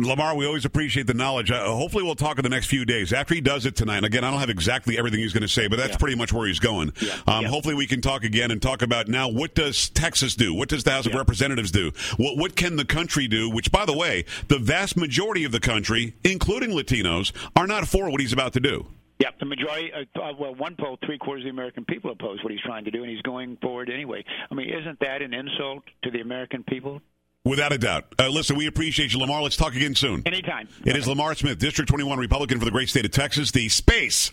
Lamar, 0.00 0.36
we 0.36 0.46
always 0.46 0.64
appreciate 0.64 1.08
the 1.08 1.14
knowledge. 1.14 1.50
Uh, 1.50 1.64
hopefully, 1.74 2.04
we'll 2.04 2.14
talk 2.14 2.38
in 2.38 2.44
the 2.44 2.48
next 2.48 2.66
few 2.66 2.84
days 2.84 3.12
after 3.12 3.34
he 3.34 3.40
does 3.40 3.66
it 3.66 3.74
tonight. 3.74 3.96
And 3.96 4.06
again, 4.06 4.22
I 4.22 4.30
don't 4.30 4.38
have 4.38 4.48
exactly 4.48 4.96
everything 4.96 5.18
he's 5.18 5.32
going 5.32 5.42
to 5.42 5.48
say, 5.48 5.66
but 5.66 5.76
that's 5.76 5.96
pretty 5.96 6.14
much 6.14 6.32
where 6.32 6.46
he's 6.46 6.60
going. 6.60 6.92
Um, 7.26 7.44
Hopefully, 7.46 7.74
we 7.74 7.88
can 7.88 8.00
talk 8.00 8.22
again 8.22 8.52
and 8.52 8.62
talk 8.62 8.82
about 8.82 9.08
now 9.08 9.28
what 9.28 9.56
does 9.56 9.88
Texas 9.88 10.36
do? 10.36 10.54
What 10.54 10.68
does 10.68 10.84
the 10.84 10.92
House 10.92 11.06
of 11.06 11.14
Representatives 11.14 11.72
do? 11.72 11.90
What 12.16 12.36
what 12.36 12.54
can 12.54 12.76
the 12.76 12.84
country 12.84 13.26
do? 13.26 13.50
Which, 13.50 13.72
by 13.72 13.84
the 13.84 13.96
way, 13.96 14.24
the 14.46 14.58
vast 14.58 14.96
majority 14.96 15.42
of 15.42 15.50
the 15.50 15.60
country, 15.60 16.14
including 16.22 16.70
Latinos, 16.70 17.32
are 17.56 17.66
not 17.66 17.88
for 17.88 18.08
what 18.08 18.20
he's 18.20 18.32
about 18.32 18.52
to 18.52 18.60
do. 18.60 18.86
Yeah, 19.18 19.30
the 19.40 19.46
majority. 19.46 19.92
Uh, 19.92 20.20
uh, 20.20 20.32
well, 20.38 20.54
one 20.54 20.76
poll, 20.78 20.96
three 21.04 21.18
quarters 21.18 21.42
of 21.42 21.46
the 21.46 21.50
American 21.50 21.84
people 21.84 22.12
oppose 22.12 22.40
what 22.44 22.52
he's 22.52 22.62
trying 22.62 22.84
to 22.84 22.92
do, 22.92 23.02
and 23.02 23.10
he's 23.10 23.22
going 23.22 23.56
forward 23.60 23.90
anyway. 23.90 24.24
I 24.48 24.54
mean, 24.54 24.68
isn't 24.68 25.00
that 25.00 25.22
an 25.22 25.34
insult 25.34 25.82
to 26.04 26.12
the 26.12 26.20
American 26.20 26.62
people? 26.62 27.00
Without 27.48 27.72
a 27.72 27.78
doubt. 27.78 28.14
Uh, 28.18 28.28
listen, 28.28 28.56
we 28.56 28.66
appreciate 28.66 29.14
you, 29.14 29.18
Lamar. 29.18 29.40
Let's 29.42 29.56
talk 29.56 29.74
again 29.74 29.94
soon. 29.94 30.22
Anytime. 30.26 30.68
It 30.84 30.96
is 30.96 31.08
Lamar 31.08 31.34
Smith, 31.34 31.58
District 31.58 31.88
21 31.88 32.18
Republican 32.18 32.58
for 32.58 32.66
the 32.66 32.70
great 32.70 32.90
state 32.90 33.06
of 33.06 33.10
Texas, 33.10 33.50
the 33.52 33.70
Space 33.70 34.32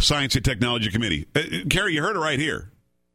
Science 0.00 0.34
and 0.34 0.44
Technology 0.44 0.90
Committee. 0.90 1.26
Uh, 1.36 1.42
Carrie, 1.68 1.94
you 1.94 2.02
heard 2.02 2.16
it 2.16 2.20
right 2.20 2.38
here. 2.38 2.70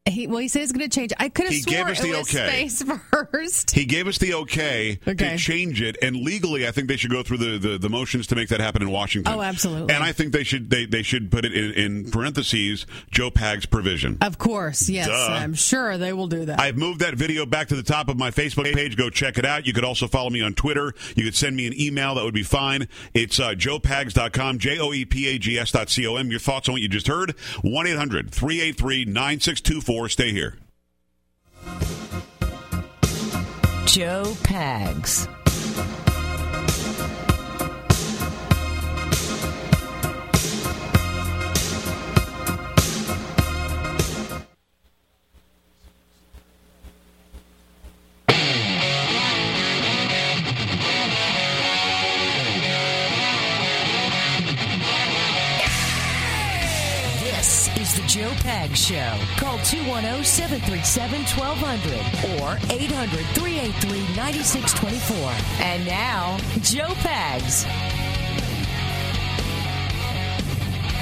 He, 0.10 0.26
well, 0.26 0.40
he 0.40 0.48
said 0.48 0.62
he's 0.62 0.72
going 0.72 0.90
to 0.90 0.94
change. 0.94 1.14
I 1.20 1.30
could 1.30 1.46
have 1.46 1.54
He 1.54 1.62
sworn 1.62 1.76
gave 1.78 1.88
us 1.90 2.02
the 2.02 2.08
it 2.10 2.18
was 2.18 2.36
okay. 2.36 2.68
space 2.68 2.84
first. 3.32 3.70
He 3.70 3.86
gave 3.86 4.08
us 4.08 4.18
the 4.18 4.34
okay, 4.34 5.00
Okay. 5.08 5.30
to 5.30 5.38
change 5.38 5.80
it, 5.80 5.96
and 6.02 6.16
legally, 6.16 6.68
I 6.68 6.72
think 6.72 6.88
they 6.88 6.98
should 6.98 7.12
go 7.12 7.22
through 7.22 7.38
the, 7.38 7.60
the, 7.60 7.78
the 7.78 7.88
motions 7.88 8.26
to 8.28 8.36
make 8.36 8.50
that 8.50 8.60
happen 8.60 8.82
in 8.82 8.90
Washington. 8.90 9.32
Oh, 9.32 9.44
absolutely. 9.44 9.94
And 9.94 10.04
I 10.04 10.12
think 10.12 10.34
they 10.34 10.44
should 10.44 10.72
they, 10.72 10.86
they 10.88 11.04
should 11.04 11.30
put 11.30 11.46
it 11.46 11.54
in, 11.54 11.72
in 11.74 12.10
parentheses 12.12 12.88
Joe 13.12 13.30
Pag's 13.30 13.68
provision. 13.68 14.18
Of 14.22 14.40
course, 14.40 14.90
yes. 14.90 15.08
Duh. 15.08 15.34
I'm 15.36 15.54
sure 15.54 16.00
they 16.00 16.14
will 16.14 16.28
do 16.28 16.46
that. 16.46 16.60
I've 16.60 16.78
moved 16.78 17.02
that 17.02 17.14
video 17.14 17.46
back 17.46 17.68
to 17.68 17.76
the 17.76 17.84
top 17.84 18.10
of 18.10 18.18
my 18.18 18.32
Facebook 18.32 18.74
page. 18.74 18.98
Go 18.98 19.12
check 19.12 19.38
it 19.38 19.46
out. 19.46 19.68
You 19.68 19.74
could 19.74 19.86
also 19.86 20.08
follow 20.08 20.32
me 20.32 20.42
on 20.42 20.56
Twitter. 20.56 20.96
You 21.16 21.26
could 21.26 21.36
send 21.36 21.56
me 21.56 21.68
an 21.68 21.80
email. 21.80 22.16
That 22.16 22.24
would 22.24 22.34
be 22.34 22.42
fine. 22.42 22.88
It's 23.14 23.40
uh, 23.40 23.52
joepags.com, 23.52 24.58
J 24.58 24.80
O 24.80 24.94
E 24.94 25.06
P 25.06 25.28
A 25.28 25.38
G 25.38 25.60
S 25.60 25.72
dot 25.72 25.92
C 25.92 26.08
O 26.08 26.16
M. 26.16 26.32
Your 26.32 26.40
thoughts 26.40 26.68
on 26.68 26.74
what 26.74 26.82
you 26.82 26.90
just 26.90 27.06
heard? 27.08 27.36
1 27.62 27.86
800 27.86 28.32
383 28.32 29.06
9624. 29.92 30.10
Stay 30.10 30.32
here. 30.32 30.56
Joe 33.86 34.24
Pags. 34.44 35.41
Joe 58.72 58.76
Show. 58.76 59.18
Call 59.38 59.58
210 59.60 60.24
737 60.24 61.22
1200 61.38 62.42
or 62.42 62.58
800 62.72 63.26
383 63.36 64.16
9624. 64.16 65.66
And 65.66 65.86
now, 65.86 66.38
Joe 66.62 66.94
Pags. 67.04 67.64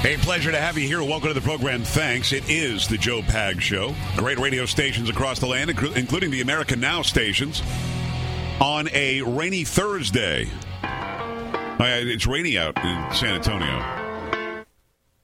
Hey, 0.02 0.16
pleasure 0.16 0.50
to 0.50 0.58
have 0.58 0.78
you 0.78 0.86
here. 0.88 1.02
Welcome 1.02 1.28
to 1.28 1.34
the 1.34 1.40
program. 1.42 1.82
Thanks. 1.82 2.32
It 2.32 2.48
is 2.48 2.88
the 2.88 2.96
Joe 2.96 3.20
Pags 3.20 3.60
Show. 3.60 3.94
Great 4.16 4.38
radio 4.38 4.64
stations 4.64 5.10
across 5.10 5.38
the 5.38 5.46
land, 5.46 5.70
including 5.70 6.30
the 6.30 6.40
American 6.40 6.80
Now 6.80 7.02
stations, 7.02 7.62
on 8.60 8.88
a 8.92 9.20
rainy 9.22 9.64
Thursday. 9.64 10.48
Oh, 10.82 11.76
It's 11.80 12.26
rainy 12.26 12.58
out 12.58 12.76
in 12.82 13.14
San 13.14 13.34
Antonio. 13.34 14.00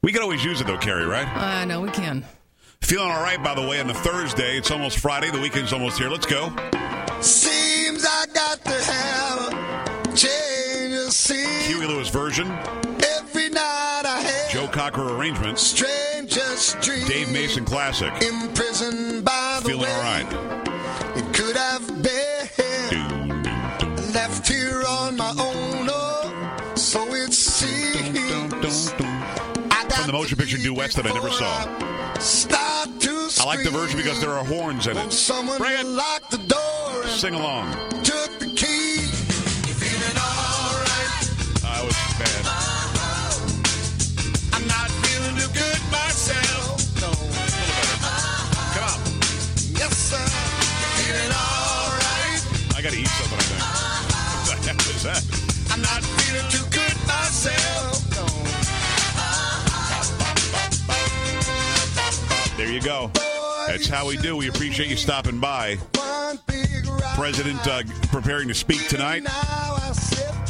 We 0.02 0.12
can 0.12 0.22
always 0.22 0.44
use 0.44 0.60
it, 0.60 0.68
though, 0.68 0.78
Carrie, 0.78 1.06
right? 1.06 1.26
Uh, 1.26 1.40
I 1.40 1.64
know 1.64 1.80
we 1.80 1.90
can. 1.90 2.24
Feeling 2.86 3.10
all 3.10 3.20
right, 3.20 3.42
by 3.42 3.52
the 3.52 3.66
way, 3.66 3.80
on 3.80 3.88
the 3.88 3.94
Thursday. 3.94 4.56
It's 4.56 4.70
almost 4.70 5.00
Friday. 5.00 5.28
The 5.32 5.40
weekend's 5.40 5.72
almost 5.72 5.98
here. 5.98 6.08
Let's 6.08 6.24
go. 6.24 6.54
Seems 7.20 8.06
I 8.06 8.26
got 8.32 8.62
to 8.64 8.70
have 8.70 9.52
a 10.06 10.16
change 10.16 10.94
of 10.94 11.12
scene. 11.12 11.64
Huey 11.64 11.84
Lewis 11.84 12.08
version, 12.10 12.46
Every 12.46 13.48
night 13.48 14.02
I 14.04 14.20
have 14.20 14.52
Joe 14.52 14.68
Cocker 14.68 15.16
arrangements, 15.16 15.62
strangest 15.62 16.80
dream. 16.80 17.04
Dave 17.08 17.32
Mason 17.32 17.64
classic. 17.64 18.12
Imprisoned 18.22 19.24
by 19.24 19.58
the 19.64 19.70
Feeling 19.70 19.82
way 19.82 19.92
all 19.92 20.02
right. 20.02 21.16
it 21.16 21.34
could 21.34 21.56
have 21.56 21.88
been. 22.04 23.42
Left 24.14 24.46
here 24.46 24.84
motion 30.16 30.38
picture 30.38 30.56
duets 30.56 30.94
that 30.94 31.04
I 31.06 31.12
never 31.12 31.28
saw. 31.28 31.52
Start 32.18 32.88
to 33.00 33.28
I 33.38 33.44
like 33.44 33.62
the 33.62 33.70
version 33.70 33.98
because 33.98 34.18
there 34.18 34.30
are 34.30 34.42
horns 34.42 34.86
in 34.86 34.96
it. 34.96 35.12
Someone 35.12 35.58
Bring 35.58 35.78
it. 35.78 35.84
locked 35.84 36.30
the 36.30 36.38
door 36.38 37.06
Sing 37.06 37.34
along. 37.34 37.70
took 38.02 38.30
the 38.38 38.48
key. 38.56 38.96
Feeling 39.76 40.16
alright. 40.16 41.28
I 41.68 41.84
was 41.84 41.92
bad. 42.16 42.44
I'm 44.56 44.66
not 44.66 44.88
feeling 45.04 45.36
too 45.36 45.52
good 45.52 45.80
myself. 45.92 46.80
No. 47.04 47.12
Come 48.72 48.88
on. 48.88 49.00
Yes, 49.76 49.92
sir. 50.00 50.24
Feeling 50.96 51.32
alright. 51.44 52.40
I 52.72 52.80
got 52.80 52.92
to 52.92 52.98
eat 52.98 53.12
something, 53.20 53.36
I 53.36 53.46
think. 53.52 53.64
What 54.48 54.56
the 54.64 54.68
heck 54.72 54.80
is 54.96 55.02
that? 55.04 55.20
I'm 55.74 55.82
not 55.82 56.00
feeling 56.16 56.48
too 56.48 56.64
good 56.72 56.96
myself. 57.06 57.95
You 62.76 62.82
go. 62.82 63.10
That's 63.66 63.88
how 63.88 64.06
we 64.06 64.16
do. 64.18 64.36
We 64.36 64.48
appreciate 64.48 64.88
you 64.88 64.96
stopping 64.96 65.40
by. 65.40 65.78
President 67.14 67.66
uh, 67.66 67.82
preparing 68.08 68.48
to 68.48 68.54
speak 68.54 68.86
tonight. 68.88 69.22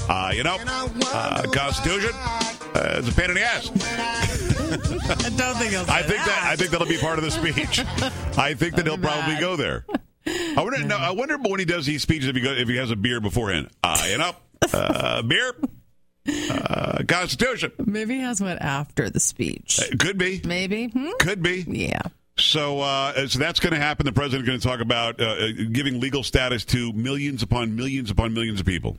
Uh, 0.08 0.32
you 0.34 0.42
know, 0.42 0.56
uh, 0.60 1.42
Constitution 1.52 2.10
uh, 2.14 2.96
is 2.98 3.08
a 3.08 3.12
pain 3.12 3.30
in 3.30 3.36
the 3.36 3.42
ass. 3.42 3.70
I 3.70 5.30
don't 5.36 5.56
think 5.56 5.70
he'll 5.70 5.84
say 5.86 5.92
I 5.92 6.02
think 6.02 6.18
that 6.18 6.26
that. 6.26 6.42
I 6.44 6.56
think 6.56 6.70
that'll 6.70 6.86
be 6.88 6.98
part 6.98 7.18
of 7.18 7.24
the 7.24 7.30
speech. 7.30 7.80
I 8.36 8.54
think 8.54 8.74
that 8.74 8.86
he'll 8.86 8.98
probably 8.98 9.38
go 9.38 9.54
there. 9.56 9.86
I 10.26 10.54
wonder. 10.56 10.84
No, 10.84 10.96
I 10.96 11.12
wonder 11.12 11.38
when 11.38 11.60
he 11.60 11.64
does 11.64 11.86
these 11.86 12.02
speeches 12.02 12.28
if 12.28 12.34
he 12.34 12.42
go, 12.42 12.50
if 12.50 12.68
he 12.68 12.76
has 12.76 12.90
a 12.90 12.96
beer 12.96 13.20
beforehand. 13.20 13.70
Uh, 13.84 14.04
you 14.10 14.18
know, 14.18 14.32
uh, 14.72 15.22
beer, 15.22 15.54
uh, 16.50 17.02
Constitution. 17.06 17.70
Maybe 17.84 18.14
he 18.16 18.20
has 18.20 18.40
one 18.40 18.58
after 18.58 19.08
the 19.10 19.20
speech. 19.20 19.78
Uh, 19.80 19.96
Could 19.98 20.18
be. 20.18 20.40
Maybe. 20.44 20.88
Hmm? 20.88 21.10
Could 21.20 21.42
be. 21.42 21.64
Yeah. 21.68 22.02
So, 22.38 22.80
uh, 22.80 23.28
so 23.28 23.38
that's 23.38 23.60
going 23.60 23.72
to 23.72 23.80
happen. 23.80 24.04
The 24.04 24.12
president's 24.12 24.46
going 24.46 24.60
to 24.60 24.66
talk 24.66 24.80
about 24.80 25.20
uh, 25.20 25.24
uh, 25.24 25.48
giving 25.72 26.00
legal 26.00 26.22
status 26.22 26.64
to 26.66 26.92
millions 26.92 27.42
upon 27.42 27.76
millions 27.76 28.10
upon 28.10 28.34
millions 28.34 28.60
of 28.60 28.66
people. 28.66 28.98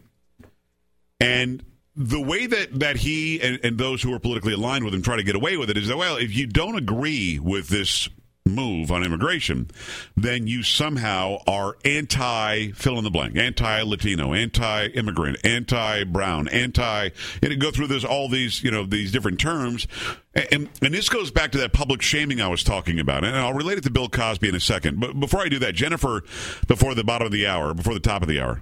And 1.20 1.64
the 1.96 2.22
way 2.22 2.48
that, 2.48 2.80
that 2.80 2.98
he 2.98 3.40
and, 3.42 3.60
and 3.64 3.78
those 3.78 4.02
who 4.02 4.14
are 4.14 4.20
politically 4.20 4.54
aligned 4.54 4.86
with 4.86 4.94
him 4.94 5.02
try 5.02 5.18
to 5.18 5.24
get 5.24 5.36
away 5.36 5.58
with 5.58 5.70
it 5.70 5.78
is 5.78 5.88
that, 5.88 5.98
well, 5.98 6.18
if 6.18 6.36
you 6.36 6.48
don't 6.48 6.78
agree 6.78 7.40
with 7.40 7.70
this 7.70 8.10
move 8.48 8.91
on 8.91 9.04
immigration, 9.04 9.70
then 10.16 10.48
you 10.48 10.64
somehow 10.64 11.38
are 11.48 11.78
anti 11.86 12.72
fill 12.72 12.98
in 12.98 13.04
the 13.04 13.12
blank, 13.12 13.38
anti 13.38 13.82
Latino, 13.82 14.34
anti 14.34 14.88
immigrant, 14.88 15.38
anti 15.43 16.04
brown, 16.04 16.48
anti 16.48 17.10
and 17.41 17.62
go 17.62 17.72
through 17.72 17.88
this 17.88 18.04
all 18.04 18.30
these 18.30 18.64
you 18.64 18.72
know 18.72 18.86
these 18.86 19.12
different 19.12 19.39
terms, 19.39 19.88
and 20.34 20.70
and 20.82 20.93
this 20.93 21.10
goes 21.10 21.32
back 21.32 21.52
to 21.52 21.58
that 21.60 21.74
public 21.74 22.02
shaming 22.02 22.41
I 22.41 22.48
was 22.48 22.64
talking 22.64 23.00
about, 23.00 23.24
and 23.24 23.36
I'll 23.36 23.54
relate 23.54 23.78
it 23.78 23.84
to 23.86 23.91
Bill 23.91 24.10
Cosby 24.10 24.50
in 24.50 24.56
a 24.56 24.60
second. 24.60 25.00
But 25.00 25.20
before 25.20 25.41
I 25.41 25.50
do 25.50 25.60
that, 25.60 25.76
Jennifer, 25.76 26.24
before 26.68 26.95
the 26.95 27.04
bottom 27.04 27.26
of 27.26 27.32
the 27.32 27.48
hour, 27.48 27.74
before 27.74 27.93
the 27.93 28.00
top 28.00 28.22
of 28.22 28.28
the 28.28 28.39
hour 28.39 28.62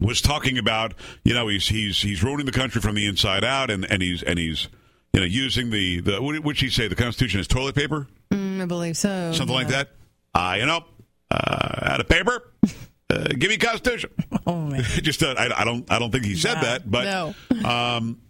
was 0.00 0.20
talking 0.20 0.58
about 0.58 0.94
you 1.24 1.34
know 1.34 1.48
he's 1.48 1.68
he's 1.68 2.02
he's 2.02 2.22
ruining 2.22 2.46
the 2.46 2.52
country 2.52 2.80
from 2.80 2.94
the 2.94 3.06
inside 3.06 3.44
out 3.44 3.70
and 3.70 3.84
and 3.90 4.02
he's 4.02 4.22
and 4.22 4.38
he's 4.38 4.68
you 5.12 5.20
know 5.20 5.26
using 5.26 5.70
the 5.70 6.00
the 6.00 6.20
what 6.20 6.38
would 6.42 6.56
she 6.56 6.68
say? 6.68 6.88
The 6.88 6.94
constitution 6.94 7.40
is 7.40 7.46
toilet 7.46 7.74
paper 7.74 8.08
Mm, 8.58 8.62
I 8.62 8.66
believe 8.66 8.96
so. 8.96 9.32
something 9.32 9.54
like 9.54 9.68
that 9.68 9.90
uh 10.34 10.56
you 10.58 10.66
know 10.66 10.84
uh 11.30 11.78
out 11.82 12.00
of 12.00 12.08
paper 12.08 12.52
uh, 13.10 13.24
give 13.38 13.50
me 13.50 13.56
constitution 13.56 14.10
Oh, 14.46 14.56
man. 14.62 14.82
just 15.02 15.22
uh, 15.22 15.34
I, 15.38 15.62
I 15.62 15.64
don't 15.64 15.90
i 15.90 15.98
don't 15.98 16.10
think 16.10 16.24
he 16.24 16.34
said 16.36 16.60
that 16.60 16.90
but 16.90 17.04
no. 17.04 17.34
um 17.68 18.20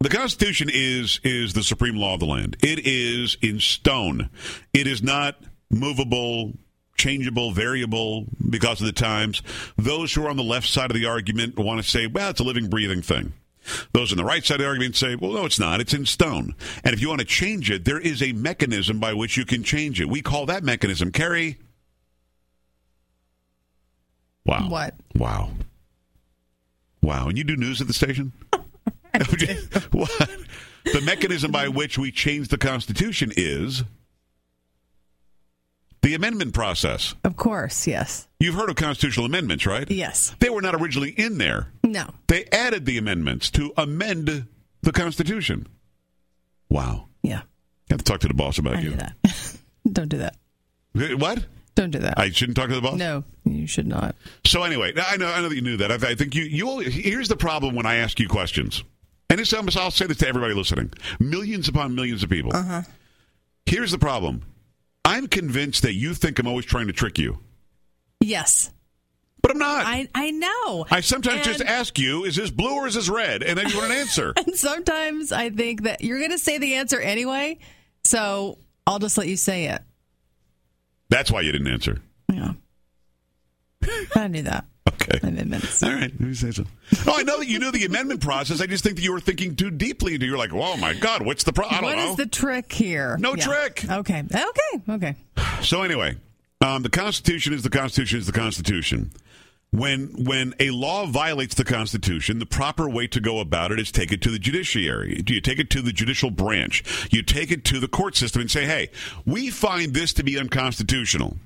the 0.00 0.08
Constitution 0.10 0.68
is 0.72 1.18
is 1.24 1.54
the 1.54 1.64
supreme 1.64 1.96
law 1.96 2.14
of 2.14 2.20
the 2.20 2.26
land. 2.26 2.56
It 2.62 2.86
is 2.86 3.36
in 3.42 3.58
stone. 3.58 4.30
It 4.72 4.86
is 4.86 5.02
not 5.02 5.34
movable, 5.72 6.52
changeable, 6.96 7.50
variable 7.50 8.26
because 8.48 8.80
of 8.80 8.86
the 8.86 8.92
times. 8.92 9.42
Those 9.76 10.14
who 10.14 10.24
are 10.24 10.30
on 10.30 10.36
the 10.36 10.44
left 10.44 10.68
side 10.68 10.92
of 10.92 10.94
the 10.96 11.06
argument 11.06 11.58
want 11.58 11.82
to 11.82 11.88
say, 11.88 12.06
well, 12.06 12.30
it's 12.30 12.38
a 12.38 12.44
living, 12.44 12.68
breathing 12.70 13.02
thing. 13.02 13.32
Those 13.92 14.12
on 14.12 14.18
the 14.18 14.24
right 14.24 14.44
side 14.44 14.56
of 14.56 14.60
the 14.60 14.66
argument 14.66 14.96
say, 14.96 15.14
well, 15.14 15.32
no, 15.32 15.44
it's 15.44 15.58
not. 15.58 15.80
It's 15.80 15.94
in 15.94 16.06
stone. 16.06 16.54
And 16.84 16.94
if 16.94 17.00
you 17.00 17.08
want 17.08 17.20
to 17.20 17.26
change 17.26 17.70
it, 17.70 17.84
there 17.84 17.98
is 17.98 18.22
a 18.22 18.32
mechanism 18.32 18.98
by 18.98 19.12
which 19.14 19.36
you 19.36 19.44
can 19.44 19.62
change 19.62 20.00
it. 20.00 20.08
We 20.08 20.22
call 20.22 20.46
that 20.46 20.62
mechanism, 20.62 21.12
Carrie. 21.12 21.58
Wow. 24.44 24.68
What? 24.68 24.94
Wow. 25.14 25.50
Wow. 27.02 27.28
And 27.28 27.36
you 27.36 27.44
do 27.44 27.56
news 27.56 27.80
at 27.80 27.86
the 27.86 27.92
station? 27.92 28.32
what? 29.92 30.30
The 30.92 31.02
mechanism 31.04 31.50
by 31.50 31.68
which 31.68 31.98
we 31.98 32.10
change 32.10 32.48
the 32.48 32.58
Constitution 32.58 33.32
is 33.36 33.84
the 36.02 36.14
amendment 36.14 36.54
process. 36.54 37.14
Of 37.24 37.36
course, 37.36 37.86
yes. 37.86 38.28
You've 38.40 38.54
heard 38.54 38.70
of 38.70 38.76
constitutional 38.76 39.26
amendments, 39.26 39.66
right? 39.66 39.90
Yes. 39.90 40.34
They 40.40 40.50
were 40.50 40.62
not 40.62 40.74
originally 40.74 41.10
in 41.10 41.38
there. 41.38 41.68
No. 41.82 42.08
They 42.28 42.44
added 42.52 42.86
the 42.86 42.98
amendments 42.98 43.50
to 43.52 43.72
amend 43.76 44.46
the 44.82 44.92
Constitution. 44.92 45.66
Wow. 46.68 47.06
Yeah. 47.22 47.42
have 47.90 47.98
to 47.98 48.04
talk 48.04 48.20
to 48.20 48.28
the 48.28 48.34
boss 48.34 48.58
about 48.58 48.76
I 48.76 48.80
you. 48.80 48.90
knew 48.90 48.96
that. 48.96 49.14
Don't 49.92 50.08
do 50.08 50.18
that. 50.18 50.36
What? 50.94 51.44
Don't 51.74 51.90
do 51.90 52.00
that. 52.00 52.18
I 52.18 52.30
shouldn't 52.30 52.56
talk 52.56 52.68
to 52.70 52.74
the 52.74 52.80
boss. 52.80 52.96
No, 52.98 53.22
you 53.44 53.68
should 53.68 53.86
not. 53.86 54.16
So 54.44 54.64
anyway, 54.64 54.92
I 54.96 55.16
know 55.16 55.28
I 55.28 55.40
know 55.40 55.48
that 55.48 55.54
you 55.54 55.60
knew 55.62 55.76
that. 55.76 55.92
I, 55.92 56.10
I 56.10 56.14
think 56.16 56.34
you 56.34 56.42
you. 56.42 56.68
All, 56.68 56.80
here's 56.80 57.28
the 57.28 57.36
problem 57.36 57.76
when 57.76 57.86
I 57.86 57.96
ask 57.96 58.18
you 58.18 58.26
questions, 58.26 58.82
and 59.30 59.38
it's, 59.38 59.52
almost 59.52 59.76
I'll 59.76 59.92
say 59.92 60.06
this 60.06 60.16
to 60.18 60.28
everybody 60.28 60.54
listening: 60.54 60.92
millions 61.20 61.68
upon 61.68 61.94
millions 61.94 62.24
of 62.24 62.30
people. 62.30 62.50
Uh-huh. 62.52 62.82
Here's 63.64 63.92
the 63.92 63.98
problem: 63.98 64.42
I'm 65.08 65.26
convinced 65.28 65.82
that 65.82 65.94
you 65.94 66.14
think 66.14 66.38
I'm 66.38 66.46
always 66.46 66.66
trying 66.66 66.86
to 66.88 66.92
trick 66.92 67.18
you, 67.18 67.38
Yes. 68.20 68.70
but 69.42 69.50
I'm 69.52 69.58
not. 69.58 69.86
I 69.86 70.08
I 70.14 70.30
know. 70.30 70.86
I 70.90 71.00
sometimes 71.00 71.44
just 71.46 71.62
ask 71.62 71.98
you, 71.98 72.24
"Is 72.24 72.36
this 72.36 72.50
blue 72.50 72.74
or 72.74 72.86
is 72.86 72.94
this 72.94 73.08
red?" 73.08 73.42
And 73.42 73.58
then 73.58 73.68
you 73.68 73.76
want 73.78 73.92
an 73.92 73.98
answer. 74.04 74.32
And 74.36 74.54
sometimes 74.56 75.32
I 75.32 75.50
think 75.50 75.82
that 75.84 76.02
you're 76.02 76.18
going 76.18 76.32
to 76.32 76.38
say 76.38 76.58
the 76.58 76.74
answer 76.74 77.00
anyway, 77.00 77.58
so 78.04 78.58
I'll 78.86 78.98
just 78.98 79.16
let 79.18 79.28
you 79.28 79.36
say 79.36 79.66
it. 79.66 79.80
That's 81.08 81.30
why 81.30 81.40
you 81.40 81.52
didn't 81.52 81.68
answer. 81.68 82.00
Yeah. 82.30 82.52
I 84.16 84.28
knew 84.28 84.42
that. 84.42 84.66
Okay. 84.94 85.18
Amendments. 85.22 85.82
All 85.82 85.90
right. 85.90 86.10
Let 86.10 86.20
me 86.20 86.34
say 86.34 86.50
so. 86.50 86.64
Oh, 87.06 87.14
I 87.18 87.22
know 87.22 87.38
that 87.38 87.46
you 87.48 87.58
knew 87.58 87.70
the 87.70 87.84
amendment 87.84 88.20
process. 88.20 88.60
I 88.60 88.66
just 88.66 88.82
think 88.84 88.96
that 88.96 89.02
you 89.02 89.12
were 89.12 89.20
thinking 89.20 89.54
too 89.56 89.70
deeply 89.70 90.14
into. 90.14 90.26
You're 90.26 90.38
like, 90.38 90.52
"Oh 90.52 90.76
my 90.76 90.94
God, 90.94 91.24
what's 91.24 91.44
the 91.44 91.52
problem?" 91.52 91.82
What 91.84 91.96
know. 91.96 92.10
is 92.10 92.16
the 92.16 92.26
trick 92.26 92.72
here? 92.72 93.16
No 93.18 93.34
Yeah. 93.34 93.44
trick. 93.44 93.84
Okay. 93.90 94.22
Okay. 94.32 94.82
Okay. 94.90 95.16
So 95.62 95.82
anyway, 95.82 96.16
um, 96.60 96.82
the 96.82 96.88
Constitution 96.90 97.52
is 97.52 97.62
the 97.62 97.70
Constitution 97.70 98.18
is 98.18 98.26
the 98.26 98.32
Constitution. 98.32 99.10
When 99.70 100.24
when 100.24 100.54
a 100.58 100.70
law 100.70 101.04
violates 101.04 101.54
the 101.54 101.64
Constitution, 101.64 102.38
the 102.38 102.46
proper 102.46 102.88
way 102.88 103.06
to 103.08 103.20
go 103.20 103.38
about 103.40 103.70
it 103.70 103.78
is 103.78 103.92
take 103.92 104.12
it 104.12 104.22
to 104.22 104.30
the 104.30 104.38
judiciary. 104.38 105.22
You 105.26 105.42
take 105.42 105.58
it 105.58 105.68
to 105.70 105.82
the 105.82 105.92
judicial 105.92 106.30
branch. 106.30 106.82
You 107.10 107.22
take 107.22 107.50
it 107.50 107.64
to 107.66 107.78
the 107.78 107.88
court 107.88 108.16
system 108.16 108.40
and 108.40 108.50
say, 108.50 108.64
"Hey, 108.64 108.88
we 109.26 109.50
find 109.50 109.92
this 109.92 110.14
to 110.14 110.22
be 110.22 110.38
unconstitutional." 110.38 111.36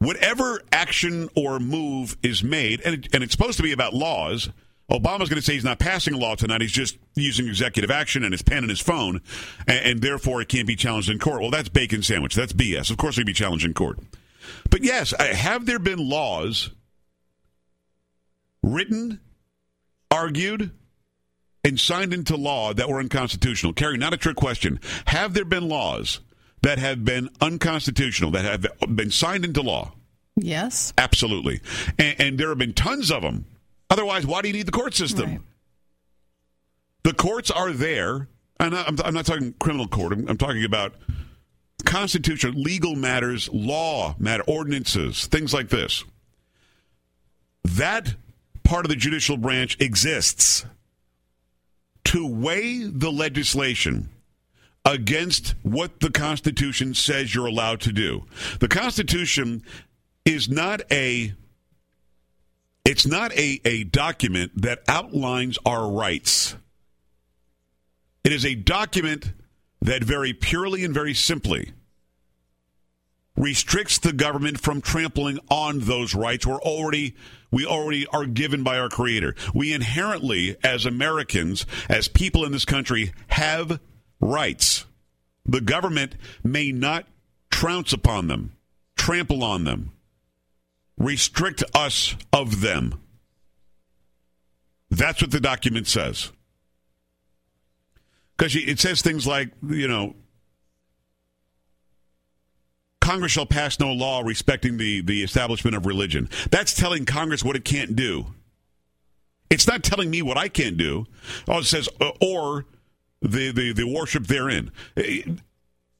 Whatever 0.00 0.60
action 0.70 1.28
or 1.34 1.58
move 1.58 2.16
is 2.22 2.44
made, 2.44 2.80
and, 2.82 2.94
it, 2.94 3.14
and 3.14 3.24
it's 3.24 3.32
supposed 3.32 3.56
to 3.56 3.62
be 3.62 3.72
about 3.72 3.94
laws. 3.94 4.48
Obama's 4.90 5.28
going 5.28 5.40
to 5.40 5.42
say 5.42 5.54
he's 5.54 5.64
not 5.64 5.78
passing 5.78 6.14
a 6.14 6.16
law 6.16 6.34
tonight. 6.34 6.60
He's 6.60 6.72
just 6.72 6.96
using 7.14 7.46
executive 7.48 7.90
action 7.90 8.22
and 8.22 8.32
his 8.32 8.40
pen 8.40 8.58
and 8.58 8.70
his 8.70 8.80
phone, 8.80 9.20
and, 9.66 9.84
and 9.84 10.00
therefore 10.00 10.40
it 10.40 10.48
can't 10.48 10.66
be 10.66 10.76
challenged 10.76 11.10
in 11.10 11.18
court. 11.18 11.40
Well, 11.40 11.50
that's 11.50 11.68
bacon 11.68 12.02
sandwich. 12.02 12.34
That's 12.34 12.52
BS. 12.52 12.90
Of 12.90 12.96
course, 12.96 13.16
it 13.16 13.22
can 13.22 13.26
be 13.26 13.32
challenged 13.32 13.66
in 13.66 13.74
court. 13.74 13.98
But 14.70 14.84
yes, 14.84 15.12
have 15.18 15.66
there 15.66 15.78
been 15.78 15.98
laws 15.98 16.70
written, 18.62 19.20
argued, 20.10 20.70
and 21.64 21.78
signed 21.78 22.14
into 22.14 22.36
law 22.36 22.72
that 22.72 22.88
were 22.88 23.00
unconstitutional? 23.00 23.72
Carrie, 23.72 23.98
not 23.98 24.14
a 24.14 24.16
trick 24.16 24.36
question. 24.36 24.80
Have 25.06 25.34
there 25.34 25.44
been 25.44 25.68
laws 25.68 26.20
that 26.62 26.78
have 26.78 27.04
been 27.04 27.28
unconstitutional, 27.40 28.30
that 28.32 28.44
have 28.44 28.96
been 28.96 29.10
signed 29.10 29.44
into 29.44 29.62
law? 29.62 29.92
Yes. 30.36 30.92
Absolutely. 30.98 31.60
And, 31.98 32.20
and 32.20 32.38
there 32.38 32.48
have 32.48 32.58
been 32.58 32.74
tons 32.74 33.10
of 33.10 33.22
them. 33.22 33.46
Otherwise, 33.90 34.26
why 34.26 34.42
do 34.42 34.48
you 34.48 34.54
need 34.54 34.66
the 34.66 34.72
court 34.72 34.94
system? 34.94 35.44
The 37.02 37.14
courts 37.14 37.50
are 37.50 37.72
there. 37.72 38.28
And 38.60 38.74
I'm, 38.74 38.96
I'm 39.04 39.14
not 39.14 39.26
talking 39.26 39.54
criminal 39.58 39.88
court. 39.88 40.12
I'm, 40.12 40.28
I'm 40.28 40.36
talking 40.36 40.64
about 40.64 40.94
constitutional, 41.84 42.60
legal 42.60 42.96
matters, 42.96 43.48
law 43.52 44.14
matter, 44.18 44.42
ordinances, 44.46 45.26
things 45.26 45.54
like 45.54 45.68
this. 45.68 46.04
That 47.64 48.14
part 48.64 48.84
of 48.84 48.90
the 48.90 48.96
judicial 48.96 49.36
branch 49.36 49.76
exists 49.80 50.66
to 52.04 52.26
weigh 52.26 52.84
the 52.84 53.12
legislation 53.12 54.08
against 54.88 55.54
what 55.62 56.00
the 56.00 56.10
Constitution 56.10 56.94
says 56.94 57.34
you're 57.34 57.46
allowed 57.46 57.80
to 57.82 57.92
do. 57.92 58.24
The 58.58 58.68
Constitution 58.68 59.62
is 60.24 60.48
not 60.48 60.80
a 60.90 61.34
it's 62.84 63.06
not 63.06 63.32
a, 63.32 63.60
a 63.66 63.84
document 63.84 64.50
that 64.62 64.82
outlines 64.88 65.58
our 65.66 65.90
rights. 65.90 66.56
It 68.24 68.32
is 68.32 68.46
a 68.46 68.54
document 68.54 69.34
that 69.82 70.02
very 70.02 70.32
purely 70.32 70.84
and 70.84 70.94
very 70.94 71.12
simply 71.12 71.72
restricts 73.36 73.98
the 73.98 74.14
government 74.14 74.58
from 74.58 74.80
trampling 74.80 75.38
on 75.50 75.80
those 75.80 76.14
rights 76.14 76.46
we're 76.46 76.62
already 76.62 77.14
we 77.50 77.66
already 77.66 78.06
are 78.06 78.26
given 78.26 78.62
by 78.62 78.78
our 78.78 78.88
creator. 78.88 79.34
We 79.54 79.72
inherently 79.72 80.56
as 80.62 80.86
Americans, 80.86 81.66
as 81.88 82.08
people 82.08 82.44
in 82.44 82.52
this 82.52 82.64
country 82.64 83.12
have 83.28 83.80
rights. 84.20 84.84
The 85.46 85.60
government 85.60 86.14
may 86.42 86.72
not 86.72 87.06
trounce 87.50 87.92
upon 87.92 88.28
them, 88.28 88.52
trample 88.96 89.42
on 89.42 89.64
them, 89.64 89.92
restrict 90.96 91.62
us 91.74 92.16
of 92.32 92.60
them. 92.60 93.00
That's 94.90 95.22
what 95.22 95.30
the 95.30 95.40
document 95.40 95.86
says. 95.86 96.32
Because 98.36 98.54
it 98.54 98.78
says 98.78 99.02
things 99.02 99.26
like, 99.26 99.50
you 99.66 99.88
know, 99.88 100.14
Congress 103.00 103.32
shall 103.32 103.46
pass 103.46 103.80
no 103.80 103.92
law 103.92 104.20
respecting 104.20 104.76
the, 104.76 105.00
the 105.00 105.22
establishment 105.22 105.74
of 105.74 105.86
religion. 105.86 106.28
That's 106.50 106.74
telling 106.74 107.04
Congress 107.04 107.42
what 107.42 107.56
it 107.56 107.64
can't 107.64 107.96
do. 107.96 108.26
It's 109.50 109.66
not 109.66 109.82
telling 109.82 110.10
me 110.10 110.20
what 110.20 110.36
I 110.36 110.48
can't 110.48 110.76
do. 110.76 111.06
Oh, 111.48 111.60
it 111.60 111.64
says, 111.64 111.88
or 112.20 112.66
the, 113.20 113.50
the, 113.52 113.72
the 113.72 113.86
worship 113.88 114.26
therein. 114.26 114.70
Eh, 114.96 115.22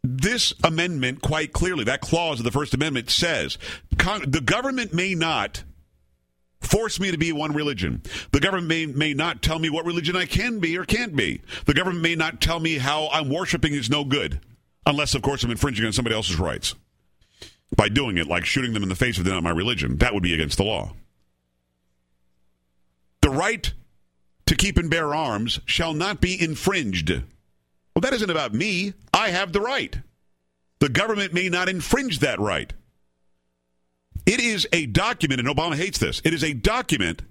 This 0.03 0.55
amendment, 0.63 1.21
quite 1.23 1.53
clearly, 1.53 1.85
that 1.85 2.01
clause 2.01 2.39
of 2.41 2.45
the 2.45 2.51
First 2.53 2.75
Amendment 2.75 3.11
says 3.11 3.59
Con- 3.99 4.25
the 4.31 4.41
government 4.41 4.95
may 4.95 5.15
not 5.15 5.65
force 6.61 6.99
me 6.99 7.11
to 7.11 7.19
be 7.19 7.33
one 7.33 7.53
religion. 7.53 8.03
The 8.33 8.41
government 8.41 8.69
may, 8.69 8.87
may 8.87 9.15
not 9.15 9.43
tell 9.43 9.59
me 9.59 9.71
what 9.71 9.85
religion 9.87 10.17
I 10.17 10.27
can 10.27 10.59
be 10.59 10.77
or 10.77 10.85
can't 10.85 11.15
be. 11.15 11.41
The 11.67 11.75
government 11.75 12.03
may 12.03 12.15
not 12.17 12.41
tell 12.41 12.59
me 12.61 12.79
how 12.79 13.09
I'm 13.13 13.29
worshiping 13.29 13.75
is 13.75 13.89
no 13.91 14.05
good, 14.05 14.41
unless, 14.87 15.15
of 15.15 15.23
course, 15.23 15.45
I'm 15.45 15.51
infringing 15.51 15.87
on 15.87 15.93
somebody 15.93 16.17
else's 16.17 16.39
rights 16.39 16.75
by 17.77 17.89
doing 17.89 18.19
it, 18.19 18.27
like 18.27 18.45
shooting 18.45 18.73
them 18.73 18.83
in 18.83 18.89
the 18.89 18.95
face 18.97 19.19
if 19.19 19.25
they're 19.25 19.35
not 19.35 19.43
my 19.45 19.51
religion. 19.51 19.99
That 19.99 20.15
would 20.15 20.23
be 20.23 20.35
against 20.35 20.57
the 20.59 20.65
law. 20.65 20.95
The 23.23 23.31
right 23.31 23.73
to 24.49 24.57
keep 24.57 24.79
and 24.79 24.91
bear 24.91 25.15
arms 25.15 25.61
shall 25.67 25.93
not 25.93 26.23
be 26.23 26.43
infringed. 26.43 27.11
Well, 27.11 28.01
that 28.01 28.15
isn't 28.15 28.31
about 28.31 28.55
me. 28.55 28.95
I 29.13 29.29
have 29.29 29.53
the 29.53 29.61
right. 29.61 29.99
The 30.79 30.89
government 30.89 31.35
may 31.35 31.51
not 31.51 31.69
infringe 31.69 32.21
that 32.21 32.41
right. 32.41 32.73
It 34.25 34.41
is 34.41 34.67
a 34.73 34.87
document, 34.87 35.41
and 35.41 35.49
Obama 35.49 35.75
hates 35.75 35.99
this. 35.99 36.23
It 36.25 36.33
is 36.33 36.43
a 36.43 36.55
document 36.55 37.23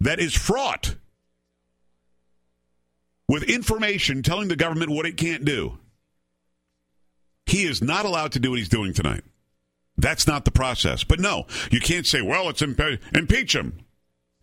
that 0.00 0.18
is 0.18 0.34
fraught 0.34 0.96
with 3.28 3.44
information 3.44 4.24
telling 4.24 4.48
the 4.48 4.56
government 4.56 4.90
what 4.90 5.06
it 5.06 5.16
can't 5.16 5.44
do. 5.44 5.78
He 7.46 7.62
is 7.62 7.80
not 7.80 8.04
allowed 8.04 8.32
to 8.32 8.40
do 8.40 8.50
what 8.50 8.58
he's 8.58 8.68
doing 8.68 8.92
tonight. 8.92 9.22
That's 9.96 10.26
not 10.26 10.44
the 10.44 10.50
process. 10.50 11.04
But 11.04 11.20
no, 11.20 11.46
you 11.70 11.78
can't 11.78 12.06
say, 12.06 12.20
well, 12.20 12.48
it's 12.48 12.62
impe- 12.62 12.98
impeach 13.14 13.54
him. 13.54 13.78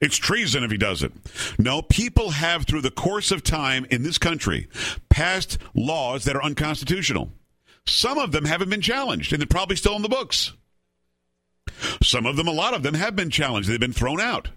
It's 0.01 0.17
treason 0.17 0.63
if 0.63 0.71
he 0.71 0.77
does 0.77 1.03
it. 1.03 1.13
No, 1.57 1.81
people 1.81 2.31
have, 2.31 2.65
through 2.65 2.81
the 2.81 2.91
course 2.91 3.31
of 3.31 3.43
time 3.43 3.85
in 3.89 4.03
this 4.03 4.17
country, 4.17 4.67
passed 5.09 5.57
laws 5.73 6.25
that 6.25 6.35
are 6.35 6.43
unconstitutional. 6.43 7.31
Some 7.87 8.17
of 8.17 8.31
them 8.31 8.45
haven't 8.45 8.69
been 8.69 8.81
challenged, 8.81 9.31
and 9.31 9.41
they're 9.41 9.47
probably 9.47 9.75
still 9.75 9.95
in 9.95 10.01
the 10.01 10.09
books. 10.09 10.53
Some 12.01 12.25
of 12.25 12.35
them, 12.35 12.47
a 12.47 12.51
lot 12.51 12.73
of 12.73 12.83
them, 12.83 12.93
have 12.93 13.15
been 13.15 13.29
challenged. 13.29 13.69
They've 13.69 13.79
been 13.79 13.93
thrown 13.93 14.19
out. 14.19 14.49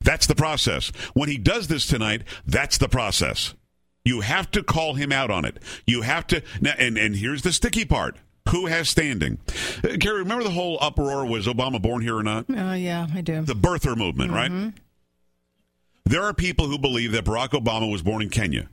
That's 0.00 0.26
the 0.26 0.34
process. 0.34 0.88
When 1.14 1.28
he 1.28 1.38
does 1.38 1.68
this 1.68 1.86
tonight, 1.86 2.22
that's 2.46 2.78
the 2.78 2.88
process. 2.88 3.54
You 4.04 4.20
have 4.20 4.50
to 4.50 4.62
call 4.62 4.94
him 4.94 5.10
out 5.10 5.30
on 5.30 5.44
it. 5.44 5.58
You 5.86 6.02
have 6.02 6.26
to, 6.28 6.42
and, 6.78 6.98
and 6.98 7.16
here's 7.16 7.42
the 7.42 7.52
sticky 7.52 7.86
part. 7.86 8.16
Who 8.50 8.66
has 8.66 8.88
standing? 8.88 9.38
Uh, 9.82 9.96
Carrie, 10.00 10.18
remember 10.20 10.44
the 10.44 10.50
whole 10.50 10.78
uproar 10.80 11.24
was 11.26 11.46
Obama 11.46 11.80
born 11.80 12.02
here 12.02 12.16
or 12.16 12.22
not? 12.22 12.46
Oh, 12.48 12.74
yeah, 12.74 13.06
I 13.14 13.20
do. 13.20 13.42
The 13.42 13.54
birther 13.54 13.96
movement, 13.96 14.32
right? 14.32 14.72
There 16.04 16.22
are 16.22 16.34
people 16.34 16.66
who 16.68 16.78
believe 16.78 17.12
that 17.12 17.24
Barack 17.24 17.50
Obama 17.50 17.90
was 17.90 18.02
born 18.02 18.20
in 18.22 18.28
Kenya. 18.28 18.68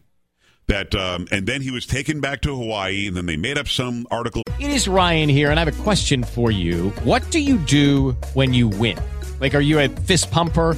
That 0.68 0.94
um, 0.96 1.28
and 1.32 1.48
then 1.48 1.62
he 1.62 1.72
was 1.72 1.86
taken 1.86 2.22
back 2.22 2.42
to 2.42 2.56
Hawaii, 2.56 3.08
and 3.08 3.18
then 3.18 3.26
they 3.26 3.36
made 3.36 3.58
up 3.58 3.68
some 3.68 4.06
article. 4.12 4.44
It 4.60 4.70
is 4.70 4.88
Ryan 4.88 5.28
here, 5.28 5.50
and 5.50 5.60
I 5.60 5.64
have 5.66 5.80
a 5.80 5.84
question 5.84 6.24
for 6.24 6.52
you. 6.52 6.90
What 7.04 7.30
do 7.32 7.40
you 7.40 7.58
do 7.58 8.12
when 8.36 8.54
you 8.54 8.68
win? 8.68 8.98
Like, 9.40 9.56
are 9.56 9.60
you 9.62 9.80
a 9.80 9.90
fist 9.90 10.30
pumper? 10.32 10.78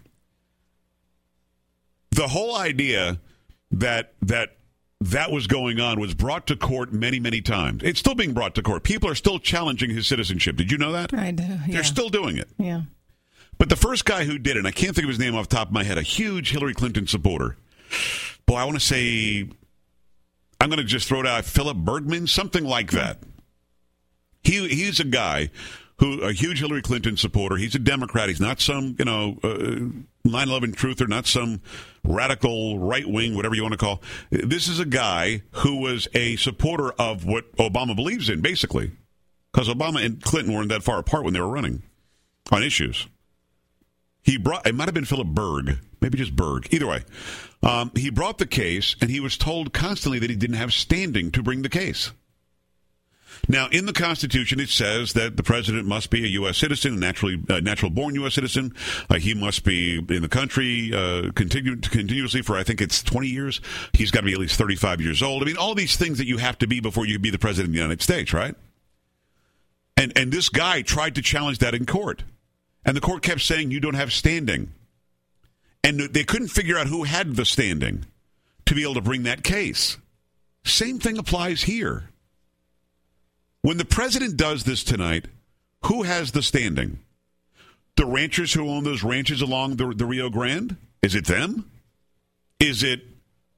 The 2.21 2.27
whole 2.27 2.55
idea 2.55 3.19
that 3.71 4.13
that 4.21 4.55
that 4.99 5.31
was 5.31 5.47
going 5.47 5.79
on 5.79 5.99
was 5.99 6.13
brought 6.13 6.45
to 6.47 6.55
court 6.55 6.93
many, 6.93 7.19
many 7.19 7.41
times. 7.41 7.81
It's 7.81 7.99
still 7.99 8.13
being 8.13 8.33
brought 8.33 8.53
to 8.53 8.61
court. 8.61 8.83
People 8.83 9.09
are 9.09 9.15
still 9.15 9.39
challenging 9.39 9.89
his 9.89 10.05
citizenship. 10.05 10.55
Did 10.55 10.71
you 10.71 10.77
know 10.77 10.91
that? 10.91 11.11
I 11.15 11.31
do. 11.31 11.41
Yeah. 11.41 11.59
They're 11.67 11.83
still 11.83 12.09
doing 12.09 12.37
it. 12.37 12.47
Yeah. 12.59 12.83
But 13.57 13.69
the 13.69 13.75
first 13.75 14.05
guy 14.05 14.25
who 14.25 14.37
did 14.37 14.55
it, 14.55 14.67
I 14.67 14.71
can't 14.71 14.93
think 14.93 15.05
of 15.05 15.09
his 15.09 15.17
name 15.17 15.33
off 15.33 15.49
the 15.49 15.55
top 15.55 15.69
of 15.69 15.73
my 15.73 15.83
head, 15.83 15.97
a 15.97 16.03
huge 16.03 16.51
Hillary 16.51 16.75
Clinton 16.75 17.07
supporter. 17.07 17.57
Boy, 18.45 18.57
I 18.57 18.65
want 18.65 18.79
to 18.79 18.85
say, 18.85 19.49
I'm 20.59 20.69
going 20.69 20.77
to 20.77 20.83
just 20.83 21.07
throw 21.07 21.21
it 21.21 21.27
out, 21.27 21.43
Philip 21.43 21.77
Bergman, 21.77 22.27
something 22.27 22.63
like 22.63 22.91
that. 22.91 23.17
He 24.43 24.67
he's 24.67 24.99
a 24.99 25.05
guy 25.05 25.49
who 25.97 26.21
a 26.21 26.33
huge 26.33 26.59
Hillary 26.59 26.83
Clinton 26.83 27.17
supporter. 27.17 27.55
He's 27.55 27.73
a 27.73 27.79
Democrat. 27.79 28.29
He's 28.29 28.39
not 28.39 28.61
some 28.61 28.95
you 28.99 29.05
know 29.05 29.39
uh, 29.43 30.03
9/11 30.23 30.75
truther, 30.75 31.07
not 31.07 31.25
some 31.25 31.61
radical 32.03 32.79
right 32.79 33.07
wing, 33.07 33.35
whatever 33.35 33.55
you 33.55 33.61
want 33.61 33.73
to 33.73 33.77
call. 33.77 34.01
This 34.29 34.67
is 34.67 34.79
a 34.79 34.85
guy 34.85 35.41
who 35.51 35.77
was 35.77 36.07
a 36.13 36.35
supporter 36.35 36.91
of 36.93 37.25
what 37.25 37.55
Obama 37.57 37.95
believes 37.95 38.29
in, 38.29 38.41
basically, 38.41 38.91
because 39.51 39.67
Obama 39.67 40.03
and 40.03 40.21
Clinton 40.21 40.53
weren't 40.53 40.69
that 40.69 40.83
far 40.83 40.99
apart 40.99 41.23
when 41.23 41.33
they 41.33 41.41
were 41.41 41.47
running 41.47 41.83
on 42.51 42.63
issues. 42.63 43.07
He 44.23 44.37
brought 44.37 44.67
it 44.67 44.75
might 44.75 44.85
have 44.87 44.93
been 44.93 45.05
Philip 45.05 45.27
Berg, 45.27 45.79
maybe 45.99 46.17
just 46.17 46.35
Berg. 46.35 46.67
Either 46.71 46.87
way, 46.87 47.03
um, 47.63 47.91
he 47.95 48.09
brought 48.09 48.37
the 48.37 48.45
case, 48.45 48.95
and 49.01 49.09
he 49.09 49.19
was 49.19 49.37
told 49.37 49.73
constantly 49.73 50.19
that 50.19 50.29
he 50.29 50.35
didn't 50.35 50.57
have 50.57 50.73
standing 50.73 51.31
to 51.31 51.43
bring 51.43 51.63
the 51.63 51.69
case. 51.69 52.11
Now, 53.47 53.67
in 53.71 53.85
the 53.85 53.93
Constitution, 53.93 54.59
it 54.59 54.69
says 54.69 55.13
that 55.13 55.37
the 55.37 55.43
president 55.43 55.85
must 55.85 56.09
be 56.09 56.23
a 56.23 56.27
U.S. 56.27 56.57
citizen, 56.57 56.99
naturally 56.99 57.41
uh, 57.49 57.59
natural 57.59 57.89
born 57.89 58.15
U.S. 58.15 58.35
citizen. 58.35 58.73
Uh, 59.09 59.15
he 59.15 59.33
must 59.33 59.63
be 59.63 59.97
in 59.97 60.21
the 60.21 60.29
country 60.29 60.91
uh, 60.93 61.31
continu- 61.31 61.81
continuously 61.89 62.41
for 62.41 62.57
I 62.57 62.63
think 62.63 62.81
it's 62.81 63.01
20 63.03 63.27
years. 63.27 63.61
He's 63.93 64.11
got 64.11 64.21
to 64.21 64.25
be 64.25 64.33
at 64.33 64.39
least 64.39 64.57
35 64.57 65.01
years 65.01 65.21
old. 65.21 65.41
I 65.41 65.45
mean, 65.45 65.57
all 65.57 65.75
these 65.75 65.97
things 65.97 66.17
that 66.17 66.27
you 66.27 66.37
have 66.37 66.57
to 66.59 66.67
be 66.67 66.79
before 66.79 67.05
you 67.05 67.15
can 67.15 67.21
be 67.21 67.29
the 67.29 67.39
president 67.39 67.69
of 67.69 67.73
the 67.73 67.79
United 67.79 68.01
States, 68.01 68.33
right? 68.33 68.55
And 69.97 70.13
and 70.15 70.31
this 70.31 70.49
guy 70.49 70.81
tried 70.81 71.15
to 71.15 71.21
challenge 71.21 71.59
that 71.59 71.75
in 71.75 71.85
court, 71.85 72.23
and 72.85 72.95
the 72.95 73.01
court 73.01 73.21
kept 73.21 73.41
saying 73.41 73.71
you 73.71 73.79
don't 73.79 73.95
have 73.95 74.13
standing, 74.13 74.71
and 75.83 75.99
they 75.99 76.23
couldn't 76.23 76.47
figure 76.47 76.77
out 76.77 76.87
who 76.87 77.03
had 77.03 77.35
the 77.35 77.45
standing 77.45 78.05
to 78.65 78.75
be 78.75 78.83
able 78.83 78.93
to 78.95 79.01
bring 79.01 79.23
that 79.23 79.43
case. 79.43 79.97
Same 80.63 80.99
thing 80.99 81.17
applies 81.17 81.63
here. 81.63 82.10
When 83.61 83.77
the 83.77 83.85
president 83.85 84.37
does 84.37 84.63
this 84.63 84.83
tonight, 84.83 85.25
who 85.85 86.03
has 86.03 86.31
the 86.31 86.41
standing? 86.41 86.99
The 87.95 88.05
ranchers 88.05 88.53
who 88.53 88.69
own 88.69 88.83
those 88.83 89.03
ranches 89.03 89.41
along 89.41 89.75
the, 89.75 89.93
the 89.93 90.05
Rio 90.05 90.29
Grande? 90.29 90.77
Is 91.01 91.15
it 91.15 91.25
them? 91.25 91.69
Is 92.59 92.83
it 92.83 93.01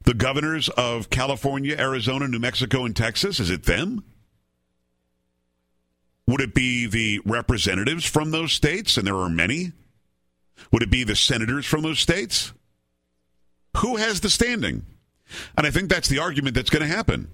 the 0.03 0.13
governors 0.13 0.69
of 0.69 1.09
California, 1.09 1.75
Arizona, 1.77 2.27
New 2.27 2.39
Mexico, 2.39 2.85
and 2.85 2.95
Texas? 2.95 3.39
Is 3.39 3.49
it 3.49 3.63
them? 3.63 4.03
Would 6.27 6.41
it 6.41 6.53
be 6.53 6.87
the 6.87 7.21
representatives 7.25 8.05
from 8.05 8.31
those 8.31 8.53
states? 8.53 8.97
And 8.97 9.05
there 9.05 9.17
are 9.17 9.29
many. 9.29 9.71
Would 10.71 10.83
it 10.83 10.91
be 10.91 11.03
the 11.03 11.15
senators 11.15 11.65
from 11.65 11.81
those 11.81 11.99
states? 11.99 12.53
Who 13.77 13.97
has 13.97 14.21
the 14.21 14.29
standing? 14.29 14.85
And 15.57 15.65
I 15.65 15.71
think 15.71 15.89
that's 15.89 16.09
the 16.09 16.19
argument 16.19 16.55
that's 16.55 16.69
going 16.69 16.87
to 16.87 16.95
happen. 16.95 17.29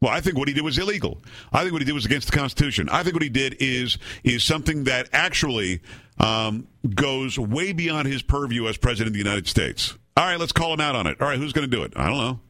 Well, 0.00 0.12
I 0.12 0.20
think 0.20 0.38
what 0.38 0.46
he 0.46 0.54
did 0.54 0.62
was 0.62 0.78
illegal. 0.78 1.22
I 1.52 1.62
think 1.62 1.72
what 1.72 1.82
he 1.82 1.86
did 1.86 1.92
was 1.92 2.06
against 2.06 2.30
the 2.30 2.36
Constitution. 2.36 2.88
I 2.88 3.02
think 3.02 3.14
what 3.14 3.22
he 3.22 3.28
did 3.28 3.56
is 3.58 3.98
is 4.22 4.44
something 4.44 4.84
that 4.84 5.08
actually 5.12 5.80
um, 6.20 6.68
goes 6.94 7.38
way 7.38 7.72
beyond 7.72 8.06
his 8.06 8.22
purview 8.22 8.68
as 8.68 8.76
president 8.76 9.08
of 9.08 9.12
the 9.14 9.18
United 9.18 9.48
States. 9.48 9.98
All 10.16 10.24
right, 10.24 10.38
let's 10.38 10.52
call 10.52 10.72
him 10.72 10.80
out 10.80 10.94
on 10.94 11.06
it. 11.06 11.20
All 11.20 11.28
right, 11.28 11.38
who's 11.38 11.52
going 11.52 11.68
to 11.68 11.76
do 11.76 11.82
it? 11.82 11.92
I 11.96 12.06
don't 12.06 12.18
know. 12.18 12.40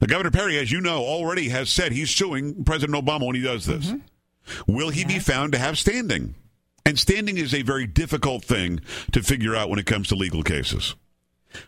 The 0.00 0.06
Governor 0.06 0.30
Perry, 0.30 0.58
as 0.58 0.70
you 0.70 0.80
know, 0.80 0.98
already 0.98 1.48
has 1.48 1.70
said 1.70 1.92
he's 1.92 2.10
suing 2.10 2.64
President 2.64 2.96
Obama 2.96 3.26
when 3.26 3.34
he 3.34 3.42
does 3.42 3.66
this. 3.66 3.86
Mm-hmm. 3.86 4.72
Will 4.72 4.90
he 4.90 5.04
be 5.04 5.18
found 5.18 5.52
to 5.52 5.58
have 5.58 5.76
standing? 5.76 6.34
And 6.86 6.98
standing 6.98 7.36
is 7.36 7.52
a 7.52 7.62
very 7.62 7.86
difficult 7.86 8.44
thing 8.44 8.80
to 9.12 9.22
figure 9.22 9.54
out 9.54 9.68
when 9.68 9.78
it 9.78 9.86
comes 9.86 10.08
to 10.08 10.14
legal 10.14 10.42
cases. 10.42 10.94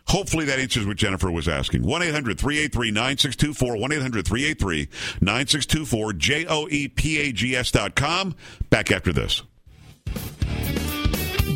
Hopefully 0.07 0.45
that 0.45 0.59
answers 0.59 0.85
what 0.85 0.97
Jennifer 0.97 1.31
was 1.31 1.47
asking. 1.47 1.83
1 1.83 2.03
800 2.03 2.39
383 2.39 2.91
9624. 2.91 3.77
1 3.77 3.91
800 3.91 4.27
383 4.27 4.89
9624. 5.21 6.13
J 6.13 6.45
O 6.47 6.67
E 6.69 6.87
P 6.87 7.19
A 7.19 7.31
G 7.31 7.55
S 7.55 7.71
dot 7.71 7.95
com. 7.95 8.35
Back 8.69 8.91
after 8.91 9.13
this. 9.13 9.43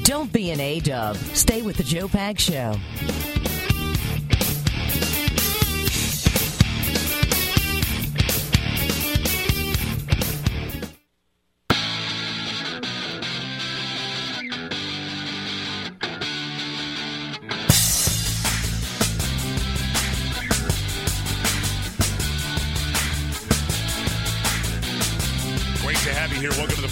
Don't 0.03 0.31
be 0.31 0.51
an 0.51 0.59
A 0.59 0.79
dub. 0.79 1.15
Stay 1.15 1.61
with 1.61 1.77
the 1.77 1.83
Joe 1.83 2.07
Pags 2.07 2.39
Show. 2.39 3.24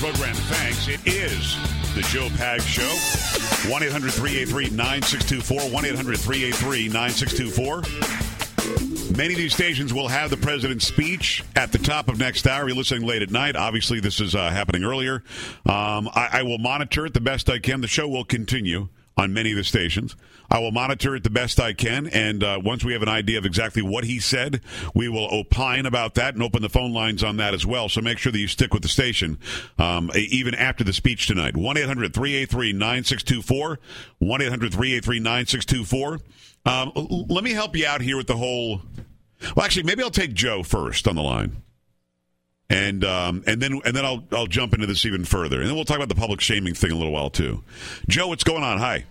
Program. 0.04 0.36
Thanks. 0.36 0.90
It 0.90 1.00
is 1.08 1.56
the 1.96 2.02
Joe 2.02 2.28
Pags 2.36 2.68
Show. 2.68 3.72
1 3.72 3.84
800 3.84 4.12
383 4.12 4.76
9624. 4.76 5.72
1 5.72 5.86
800 5.86 6.20
383 6.20 6.90
9624. 6.90 9.16
Many 9.16 9.34
of 9.34 9.38
these 9.38 9.54
stations 9.54 9.94
will 9.94 10.10
have 10.10 10.30
the 10.30 10.36
president's 10.36 10.86
speech 10.86 11.42
at 11.56 11.72
the 11.72 11.78
top 11.78 12.10
of 12.10 12.20
next 12.20 12.46
hour. 12.48 12.68
You're 12.68 12.76
listening 12.76 13.08
late 13.08 13.22
at 13.22 13.32
night. 13.32 13.56
Obviously, 13.56 14.02
this 14.02 14.20
is 14.20 14.36
uh, 14.36 14.50
happening 14.50 14.84
earlier. 14.84 15.24
Um, 15.66 16.10
I, 16.14 16.28
I 16.34 16.44
will 16.44 16.58
monitor 16.58 17.06
it 17.06 17.14
the 17.14 17.22
best 17.22 17.50
I 17.50 17.60
can. 17.60 17.80
The 17.80 17.88
show 17.88 18.10
will 18.10 18.26
continue 18.26 18.90
on 19.18 19.34
many 19.34 19.52
of 19.52 19.58
the 19.58 19.64
stations. 19.64 20.16
I 20.50 20.60
will 20.60 20.72
monitor 20.72 21.16
it 21.16 21.24
the 21.24 21.30
best 21.30 21.60
I 21.60 21.74
can, 21.74 22.08
and 22.08 22.44
uh, 22.44 22.60
once 22.64 22.84
we 22.84 22.94
have 22.94 23.02
an 23.02 23.10
idea 23.10 23.38
of 23.38 23.46
exactly 23.46 23.82
what 23.82 24.04
he 24.04 24.20
said, 24.20 24.62
we 24.94 25.10
will 25.10 25.28
opine 25.32 25.86
about 25.86 26.16
that 26.16 26.34
and 26.34 26.44
open 26.44 26.62
the 26.62 26.70
phone 26.70 26.94
lines 26.94 27.24
on 27.24 27.38
that 27.38 27.54
as 27.54 27.66
well. 27.66 27.90
So 27.90 28.02
make 28.02 28.18
sure 28.18 28.32
that 28.32 28.38
you 28.38 28.48
stick 28.48 28.74
with 28.74 28.84
the 28.84 28.90
station 28.90 29.40
um, 29.78 30.12
even 30.16 30.54
after 30.54 30.84
the 30.84 30.94
speech 30.94 31.28
tonight. 31.28 31.58
1 31.58 31.78
800 31.78 32.14
383 32.14 32.74
9624. 32.74 33.80
1 34.20 34.42
800 34.42 34.74
383 34.74 35.20
9624. 35.20 36.20
Um, 36.66 37.28
Let 37.30 37.44
me 37.44 37.52
help 37.52 37.76
you 37.76 37.86
out 37.86 38.02
here 38.02 38.18
with 38.18 38.28
the 38.28 38.38
whole. 38.38 38.82
Well, 39.56 39.66
actually, 39.66 39.84
maybe 39.84 40.04
I'll 40.04 40.12
take 40.12 40.34
Joe 40.34 40.64
first 40.64 41.08
on 41.08 41.16
the 41.16 41.24
line 41.24 41.64
and 42.74 43.04
um, 43.06 43.44
and 43.48 43.62
then 43.62 43.80
and 43.86 43.96
then 43.96 44.06
I'll 44.06 44.24
I'll 44.32 44.48
jump 44.48 44.74
into 44.74 44.88
this 44.88 45.06
even 45.06 45.26
further, 45.26 45.60
and 45.60 45.68
then 45.70 45.76
we'll 45.76 45.86
talk 45.86 45.98
about 45.98 46.10
the 46.10 46.16
public 46.16 46.42
shaming 46.42 46.74
thing 46.74 46.92
a 46.92 46.96
little 46.96 47.12
while 47.14 47.30
too. 47.30 47.64
Joe, 48.10 48.28
what's 48.28 48.44
going 48.44 48.64
on? 48.64 48.78
Hi, 48.80 49.06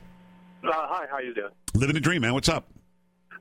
Uh, 0.65 0.71
hi, 0.73 1.07
how 1.11 1.19
you 1.19 1.35
doing? 1.35 1.51
living 1.75 1.97
a 1.97 2.01
dream, 2.01 2.23
man. 2.23 2.35
What's 2.35 2.49
up? 2.49 2.69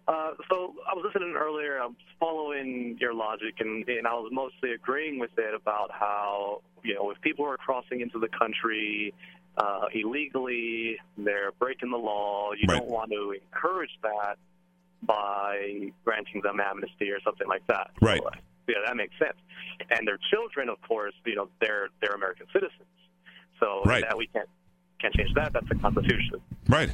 Uh, 0.07 0.31
so 0.49 0.73
I 0.89 0.93
was 0.95 1.05
listening 1.05 1.35
earlier. 1.37 1.79
I 1.81 1.85
was 1.85 1.95
following 2.19 2.97
your 2.99 3.13
logic, 3.13 3.55
and, 3.59 3.87
and 3.87 4.07
I 4.07 4.13
was 4.13 4.29
mostly 4.33 4.71
agreeing 4.73 5.19
with 5.19 5.29
it 5.37 5.53
about 5.53 5.91
how 5.91 6.61
you 6.83 6.95
know 6.95 7.11
if 7.11 7.21
people 7.21 7.45
are 7.45 7.57
crossing 7.57 8.01
into 8.01 8.19
the 8.19 8.27
country 8.29 9.13
uh, 9.57 9.85
illegally. 9.93 10.97
They're 11.17 11.51
breaking 11.59 11.91
the 11.91 11.97
law. 11.97 12.51
You 12.53 12.65
Right. 12.67 12.79
don't 12.79 12.89
want 12.89 13.11
to 13.11 13.31
encourage 13.31 13.91
that 14.03 14.37
by 15.03 15.91
granting 16.05 16.41
them 16.41 16.59
amnesty 16.59 17.09
or 17.11 17.19
something 17.21 17.47
like 17.47 17.65
that. 17.67 17.91
Right. 18.01 18.21
So, 18.23 18.29
yeah, 18.67 18.75
that 18.85 18.95
makes 18.95 19.13
sense. 19.17 19.37
And 19.89 20.07
their 20.07 20.19
children, 20.31 20.69
of 20.69 20.81
course, 20.87 21.13
you 21.25 21.35
know, 21.35 21.49
they're 21.59 21.89
they're 22.01 22.13
American 22.15 22.47
citizens. 22.53 22.87
So 23.59 23.81
Right. 23.85 24.03
that 24.07 24.17
we 24.17 24.27
can't 24.27 24.49
can't 24.99 25.13
change 25.13 25.33
that. 25.35 25.53
That's 25.53 25.67
the 25.69 25.75
Constitution. 25.75 26.41
Right. 26.67 26.89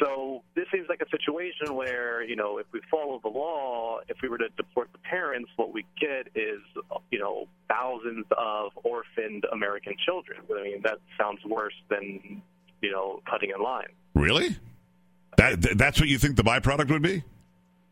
So 0.00 0.42
this 0.54 0.64
seems 0.72 0.88
like 0.88 1.02
a 1.02 1.08
situation 1.10 1.74
where, 1.74 2.22
you 2.22 2.34
know, 2.34 2.58
if 2.58 2.66
we 2.72 2.80
follow 2.90 3.20
the 3.22 3.28
law, 3.28 3.98
if 4.08 4.16
we 4.22 4.28
were 4.28 4.38
to 4.38 4.48
deport 4.56 4.88
the 4.92 4.98
parents, 4.98 5.50
what 5.56 5.72
we 5.74 5.84
get 6.00 6.26
is, 6.34 6.60
you 7.10 7.18
know, 7.18 7.46
thousands 7.68 8.24
of 8.36 8.72
orphaned 8.82 9.44
American 9.52 9.94
children. 10.06 10.40
I 10.50 10.62
mean, 10.62 10.82
that 10.82 10.98
sounds 11.18 11.44
worse 11.44 11.74
than, 11.90 12.40
you 12.80 12.90
know, 12.90 13.20
cutting 13.28 13.50
in 13.54 13.62
line. 13.62 13.88
Really? 14.14 14.56
That 15.36 15.60
that's 15.76 16.00
what 16.00 16.08
you 16.08 16.18
think 16.18 16.36
the 16.36 16.44
byproduct 16.44 16.90
would 16.90 17.02
be? 17.02 17.22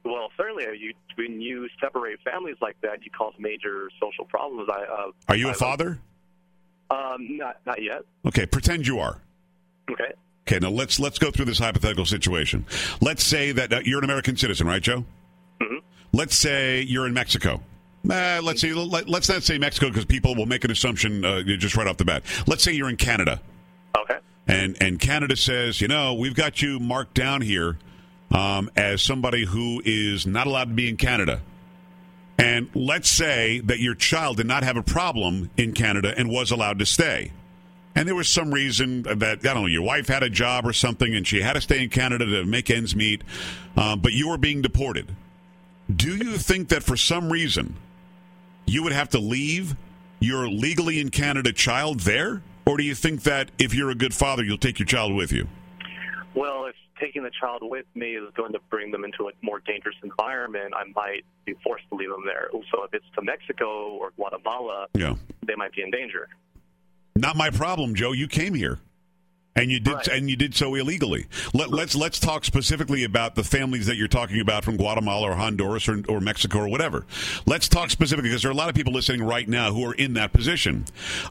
Well, 0.05 0.29
certainly, 0.37 0.67
uh, 0.67 0.71
you, 0.71 0.95
when 1.17 1.41
you 1.41 1.69
separate 1.81 2.19
families 2.23 2.57
like 2.61 2.77
that, 2.83 3.05
you 3.05 3.11
cause 3.11 3.35
major 3.39 3.91
social 4.01 4.25
problems. 4.25 4.69
I, 4.73 4.83
uh, 4.85 5.11
Are 5.29 5.37
you 5.37 5.49
a 5.49 5.53
I- 5.53 5.55
father? 5.55 5.99
Um, 6.91 7.37
not 7.37 7.59
not 7.67 7.83
yet. 7.83 8.01
Okay, 8.27 8.47
pretend 8.47 8.87
you 8.87 8.99
are. 8.99 9.21
Okay. 9.91 10.13
Okay, 10.47 10.59
now 10.59 10.71
let's 10.71 10.99
let's 10.99 11.19
go 11.19 11.31
through 11.31 11.45
this 11.45 11.59
hypothetical 11.59 12.07
situation. 12.07 12.65
Let's 13.03 13.23
say 13.23 13.53
that 13.53 13.71
uh, 13.71 13.81
you're 13.85 13.99
an 13.99 14.05
American 14.05 14.39
citizen, 14.39 14.67
right, 14.67 14.81
Joe? 14.81 15.05
Mm-hmm. 15.61 15.79
Let's 16.15 16.35
say 16.35 16.81
you're 16.81 17.07
in 17.07 17.13
Mexico. 17.13 17.61
Uh, 18.09 18.41
let's 18.43 18.63
see. 18.63 18.73
Let, 18.73 19.07
let's 19.07 19.29
not 19.29 19.43
say 19.43 19.59
Mexico 19.59 19.89
because 19.89 20.07
people 20.07 20.35
will 20.35 20.47
make 20.47 20.65
an 20.65 20.71
assumption 20.71 21.23
uh, 21.27 21.43
just 21.43 21.77
right 21.77 21.87
off 21.87 21.99
the 21.99 22.07
bat. 22.07 22.23
Let's 22.47 22.65
say 22.65 22.73
you're 22.73 22.89
in 22.89 22.97
Canada. 22.97 23.43
Okay. 23.99 24.17
And 24.47 24.75
and 24.81 24.99
Canada 24.99 25.37
says, 25.37 25.83
you 25.83 25.89
know, 25.89 26.15
we've 26.15 26.35
got 26.35 26.63
you 26.63 26.81
marked 26.81 27.13
down 27.13 27.43
here 27.43 27.77
um, 28.31 28.71
as 28.77 29.03
somebody 29.03 29.45
who 29.45 29.83
is 29.85 30.27
not 30.27 30.47
allowed 30.47 30.69
to 30.69 30.75
be 30.75 30.89
in 30.89 30.97
Canada. 30.97 31.41
And 32.39 32.69
let's 32.75 33.11
say 33.11 33.61
that 33.61 33.81
your 33.81 33.95
child 33.95 34.37
did 34.37 34.47
not 34.47 34.63
have 34.63 34.77
a 34.77 34.83
problem 34.83 35.51
in 35.57 35.73
Canada 35.73 36.15
and 36.17 36.31
was 36.31 36.51
allowed 36.51 36.79
to 36.79 36.87
stay. 36.87 37.33
And 37.97 38.07
there 38.07 38.15
was 38.15 38.29
some 38.29 38.55
reason 38.55 39.03
that, 39.03 39.41
I 39.41 39.55
don't 39.55 39.63
know, 39.63 39.67
your 39.67 39.83
wife 39.83 40.07
had 40.07 40.23
a 40.23 40.31
job 40.31 40.65
or 40.65 40.73
something 40.73 41.17
and 41.17 41.27
she 41.27 41.41
had 41.41 41.55
to 41.55 41.61
stay 41.61 41.83
in 41.83 41.91
Canada 41.91 42.27
to 42.27 42.45
make 42.45 42.71
ends 42.71 42.95
meet, 42.95 43.23
um, 43.77 44.01
but 44.01 44.13
you 44.13 44.29
were 44.29 44.39
being 44.39 44.63
deported. 44.63 45.17
Do 45.95 46.17
you 46.17 46.37
think 46.37 46.69
that 46.69 46.85
for 46.85 46.97
some 46.97 47.33
reason 47.33 47.75
you 48.67 48.85
would 48.85 48.93
have 48.93 49.09
to 49.11 49.19
leave 49.19 49.75
your 50.21 50.49
legally 50.49 51.01
in 51.01 51.11
Canada 51.11 51.53
child 51.53 52.01
there? 52.01 52.43
Or 52.67 52.77
do 52.77 52.85
you 52.85 52.95
think 52.95 53.23
that 53.23 53.51
if 53.59 53.75
you're 53.75 53.91
a 53.91 53.97
good 53.97 54.15
father, 54.15 54.45
you'll 54.45 54.59
take 54.59 54.79
your 54.79 54.87
child 54.87 55.15
with 55.15 55.33
you? 55.33 55.49
Well, 56.39 56.67
if 56.67 56.77
taking 57.01 57.25
the 57.25 57.33
child 57.41 57.63
with 57.63 57.87
me 57.97 58.15
is 58.15 58.29
going 58.37 58.53
to 58.53 58.61
bring 58.71 58.93
them 58.93 59.05
into 59.05 59.29
a 59.29 59.33
more 59.43 59.59
dangerous 59.67 59.97
environment, 60.05 60.73
I 60.77 60.85
might 60.95 61.25
be 61.45 61.55
forced 61.65 61.83
to 61.91 61.97
leave 61.97 62.11
them 62.11 62.23
there. 62.25 62.49
So 62.71 62.85
if 62.85 62.95
it's 62.95 63.05
to 63.17 63.23
Mexico 63.23 63.89
or 63.97 64.13
Guatemala, 64.13 64.87
Yeah. 64.95 65.17
they 65.45 65.57
might 65.57 65.73
be 65.73 65.83
in 65.83 65.91
danger. 65.91 66.29
Not 67.17 67.35
my 67.35 67.51
problem, 67.51 67.97
Joe. 67.97 68.13
You 68.13 68.29
came 68.29 68.55
here, 68.55 68.79
and 69.59 69.71
you 69.71 69.81
did, 69.81 70.09
and 70.09 70.31
you 70.31 70.37
did 70.37 70.55
so 70.55 70.75
illegally. 70.75 71.27
Let, 71.53 71.71
let's 71.71 71.95
let's 71.95 72.19
talk 72.19 72.45
specifically 72.45 73.05
about 73.05 73.35
the 73.35 73.45
families 73.45 73.87
that 73.87 73.97
you're 73.97 74.09
talking 74.09 74.41
about 74.41 74.65
from 74.65 74.77
Guatemala 74.77 75.31
or 75.31 75.35
Honduras 75.35 75.89
or, 75.89 76.03
or 76.09 76.21
Mexico 76.21 76.61
or 76.61 76.69
whatever. 76.69 77.05
Let's 77.47 77.69
talk 77.69 77.91
specifically 77.91 78.31
because 78.31 78.43
there 78.43 78.51
are 78.51 78.55
a 78.55 78.57
lot 78.57 78.69
of 78.69 78.75
people 78.75 78.93
listening 78.93 79.23
right 79.23 79.49
now 79.49 79.73
who 79.73 79.85
are 79.85 79.95
in 79.95 80.15
that 80.15 80.33
position. 80.33 80.87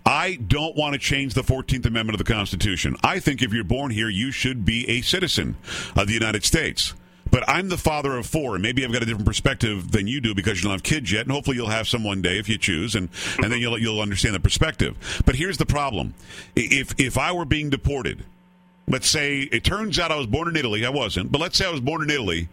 I 0.06 0.36
don't 0.36 0.76
want 0.76 0.94
to 0.94 1.00
change 1.00 1.34
the 1.34 1.44
Fourteenth 1.44 1.86
Amendment 1.86 2.20
of 2.20 2.26
the 2.26 2.32
Constitution. 2.32 2.96
I 3.04 3.20
think 3.20 3.42
if 3.42 3.54
you're 3.54 3.64
born 3.64 3.92
here, 3.92 4.10
you 4.10 4.32
should 4.32 4.66
be 4.66 4.88
a 4.90 5.02
citizen 5.02 5.56
of 5.96 6.08
the 6.08 6.14
United 6.14 6.44
States. 6.44 6.94
But 7.30 7.44
I'm 7.48 7.70
the 7.70 7.78
father 7.78 8.16
of 8.18 8.26
four, 8.26 8.56
and 8.56 8.62
maybe 8.62 8.86
I've 8.86 8.92
got 8.92 9.04
a 9.04 9.06
different 9.06 9.26
perspective 9.26 9.92
than 9.92 10.08
you 10.08 10.22
do 10.22 10.34
because 10.34 10.58
you 10.58 10.64
don't 10.64 10.72
have 10.72 10.84
kids 10.84 11.12
yet, 11.12 11.24
and 11.24 11.32
hopefully 11.32 11.58
you'll 11.58 11.68
have 11.68 11.88
some 11.88 12.04
one 12.04 12.22
day 12.22 12.38
if 12.40 12.48
you 12.50 12.58
choose, 12.58 12.96
and, 12.96 13.10
and 13.38 13.52
then 13.52 13.60
you'll 13.60 13.78
you'll 13.78 14.02
understand 14.02 14.36
the 14.36 14.40
perspective. 14.40 15.22
But 15.26 15.36
here's 15.36 15.58
the 15.58 15.66
problem: 15.66 16.14
if 16.56 16.94
if 17.00 17.18
I 17.18 17.32
were 17.32 17.46
being 17.46 17.70
deported, 17.70 18.24
let's 18.88 19.10
say 19.10 19.42
it 19.42 19.64
turns 19.64 20.00
out 20.00 20.12
I 20.12 20.16
was 20.16 20.28
born 20.28 20.48
in 20.48 20.56
Italy, 20.56 20.86
I 20.86 20.90
wasn't, 20.90 21.32
but 21.32 21.42
let's 21.42 21.58
say 21.58 21.66
I 21.66 21.72
was 21.72 21.82
born 21.82 22.02
in 22.04 22.10
Italy, 22.10 22.50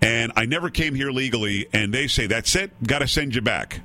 and 0.00 0.32
I 0.36 0.46
never 0.46 0.70
came 0.70 0.94
here 0.94 1.10
legally, 1.10 1.68
and 1.72 1.92
they 1.92 2.06
say 2.06 2.26
that's 2.26 2.54
it, 2.56 2.70
got 2.82 3.00
to 3.00 3.08
send 3.08 3.34
you 3.34 3.42
back. 3.42 3.80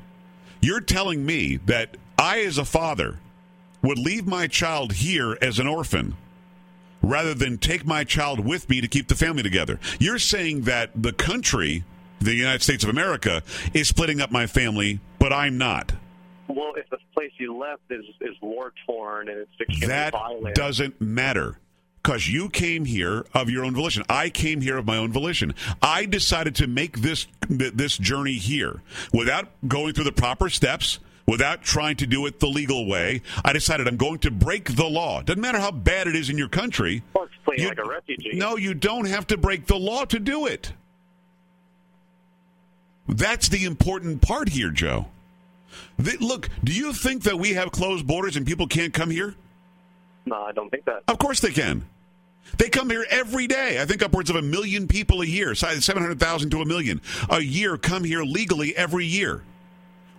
You're 0.62 0.82
telling 0.82 1.26
me 1.26 1.58
that 1.66 1.98
I, 2.18 2.42
as 2.42 2.58
a 2.58 2.66
father, 2.66 3.20
would 3.82 3.98
leave 3.98 4.28
my 4.28 4.48
child 4.48 4.94
here 4.94 5.38
as 5.42 5.60
an 5.60 5.68
orphan 5.68 6.16
rather 7.02 7.34
than 7.34 7.58
take 7.58 7.86
my 7.86 8.04
child 8.04 8.40
with 8.40 8.70
me 8.70 8.82
to 8.82 8.88
keep 8.88 9.08
the 9.08 9.16
family 9.16 9.44
together. 9.44 9.80
You're 10.00 10.20
saying 10.20 10.62
that 10.62 10.92
the 10.96 11.14
country, 11.14 11.84
the 12.20 12.34
United 12.34 12.62
States 12.62 12.84
of 12.84 12.90
America, 12.90 13.44
is 13.74 13.88
splitting 13.88 14.22
up 14.22 14.32
my 14.32 14.48
family, 14.48 15.00
but 15.20 15.34
I'm 15.34 15.58
not. 15.58 15.94
Well, 16.48 16.74
if 16.76 16.90
the 16.90 16.98
place 17.14 17.32
you 17.38 17.58
left 17.58 17.84
is 17.90 18.04
is 18.20 18.36
war 18.42 18.74
torn 18.86 19.30
and 19.30 19.38
it's 19.40 19.52
extremely 19.62 19.88
violent, 19.88 20.14
That 20.14 20.18
violent, 20.18 20.56
doesn't 20.56 21.02
matter. 21.02 21.58
Because 22.04 22.28
you 22.28 22.50
came 22.50 22.86
here 22.86 23.26
of 23.36 23.52
your 23.52 23.64
own 23.64 23.76
volition. 23.76 24.04
I 24.10 24.30
came 24.30 24.60
here 24.60 24.76
of 24.78 24.88
my 24.88 24.98
own 24.98 25.12
volition. 25.12 25.54
I 25.84 26.08
decided 26.08 26.56
to 26.56 26.66
make 26.68 26.98
this 27.02 27.28
this 27.48 27.96
journey 27.96 28.34
here 28.34 28.82
without 29.14 29.50
going 29.68 29.94
through 29.94 30.06
the 30.06 30.12
proper 30.12 30.50
steps, 30.50 30.98
without 31.28 31.62
trying 31.62 31.96
to 31.98 32.08
do 32.08 32.26
it 32.26 32.40
the 32.40 32.48
legal 32.48 32.88
way. 32.88 33.22
I 33.46 33.54
decided 33.54 33.88
I'm 33.88 33.98
going 33.98 34.20
to 34.20 34.32
break 34.32 34.76
the 34.76 34.86
law. 34.88 35.22
Doesn't 35.22 35.42
matter 35.42 35.60
how 35.60 35.72
bad 35.72 36.08
it 36.08 36.16
is 36.16 36.30
in 36.30 36.38
your 36.38 36.50
country. 36.50 37.04
well, 37.14 37.28
You- 37.58 37.70
like 37.70 37.78
a 37.80 37.84
refugee. 37.88 38.32
No, 38.34 38.58
you 38.58 38.74
don't 38.74 39.06
have 39.06 39.28
to 39.28 39.38
break 39.38 39.68
the 39.68 39.78
law 39.78 40.06
to 40.06 40.20
do 40.20 40.46
it. 40.46 40.74
That's 43.08 43.50
the 43.50 43.66
important 43.66 44.22
part 44.22 44.50
here, 44.50 44.70
Joe. 44.72 45.08
Th- 46.04 46.20
look, 46.20 46.50
do 46.64 46.72
you 46.72 46.94
think 46.94 47.24
that 47.24 47.38
we 47.40 47.54
have 47.54 47.72
closed 47.72 48.06
borders 48.08 48.36
and 48.36 48.46
people 48.46 48.68
can't 48.68 48.94
come 48.94 49.10
here? 49.10 49.36
No, 50.26 50.36
I 50.44 50.52
don't 50.52 50.70
think 50.70 50.86
that. 50.86 51.04
Of 51.08 51.18
course 51.20 51.40
they 51.40 51.52
can. 51.52 51.86
They 52.58 52.70
come 52.70 52.90
here 52.90 53.06
every 53.10 53.48
day. 53.48 53.82
I 53.82 53.86
think 53.86 54.02
upwards 54.02 54.30
of 54.30 54.36
a 54.36 54.42
million 54.42 54.88
people 54.88 55.22
a 55.22 55.26
year, 55.26 55.56
700,000 55.56 56.50
to 56.52 56.62
a 56.62 56.66
million 56.66 57.02
a 57.30 57.40
year 57.42 57.78
come 57.78 58.04
here 58.04 58.24
legally 58.24 58.76
every 58.76 59.06
year. 59.06 59.44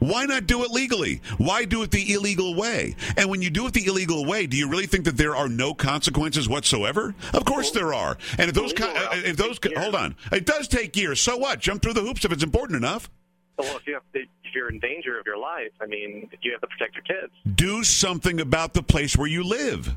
Why 0.03 0.25
not 0.25 0.49
do 0.49 0.65
it 0.65 0.73
legally? 0.73 1.23
Why 1.39 1.65
do 1.65 1.83
it 1.83 1.93
the 1.93 2.13
illegal 2.13 2.57
way? 2.57 2.97
And 3.17 3.31
when 3.31 3.41
you 3.41 3.51
do 3.51 3.69
it 3.69 3.73
the 3.73 3.87
illegal 3.87 4.25
way, 4.25 4.49
do 4.49 4.57
you 4.57 4.69
really 4.69 4.87
think 4.87 5.05
that 5.05 5.17
there 5.17 5.37
are 5.37 5.49
no 5.49 5.75
consequences 5.75 6.49
whatsoever? 6.49 7.15
Of 7.33 7.45
course 7.45 7.71
there 7.71 7.95
are. 7.95 8.19
And 8.37 8.49
if 8.49 8.55
those, 8.55 8.73
con- 8.73 8.97
uh, 8.97 9.11
if 9.13 9.37
those, 9.37 9.61
hold 9.77 9.95
on, 9.95 10.17
it 10.33 10.45
does 10.45 10.67
take 10.67 10.97
years. 10.97 11.21
So 11.21 11.37
what? 11.37 11.61
Jump 11.61 11.83
through 11.83 11.93
the 11.93 12.01
hoops 12.01 12.25
if 12.25 12.33
it's 12.33 12.43
important 12.43 12.77
enough. 12.79 13.09
Well, 13.57 13.77
if 13.77 13.87
you 13.87 13.95
have, 13.95 14.03
if 14.13 14.27
you're 14.53 14.71
in 14.71 14.81
danger 14.81 15.21
of 15.21 15.25
your 15.25 15.39
life, 15.39 15.71
I 15.81 15.87
mean, 15.87 16.29
you 16.43 16.51
have 16.51 16.61
to 16.63 16.67
protect 16.67 16.97
your 16.97 17.05
kids. 17.05 17.33
Do 17.55 17.85
something 17.85 18.41
about 18.41 18.75
the 18.75 18.83
place 18.83 19.17
where 19.17 19.29
you 19.29 19.45
live. 19.45 19.95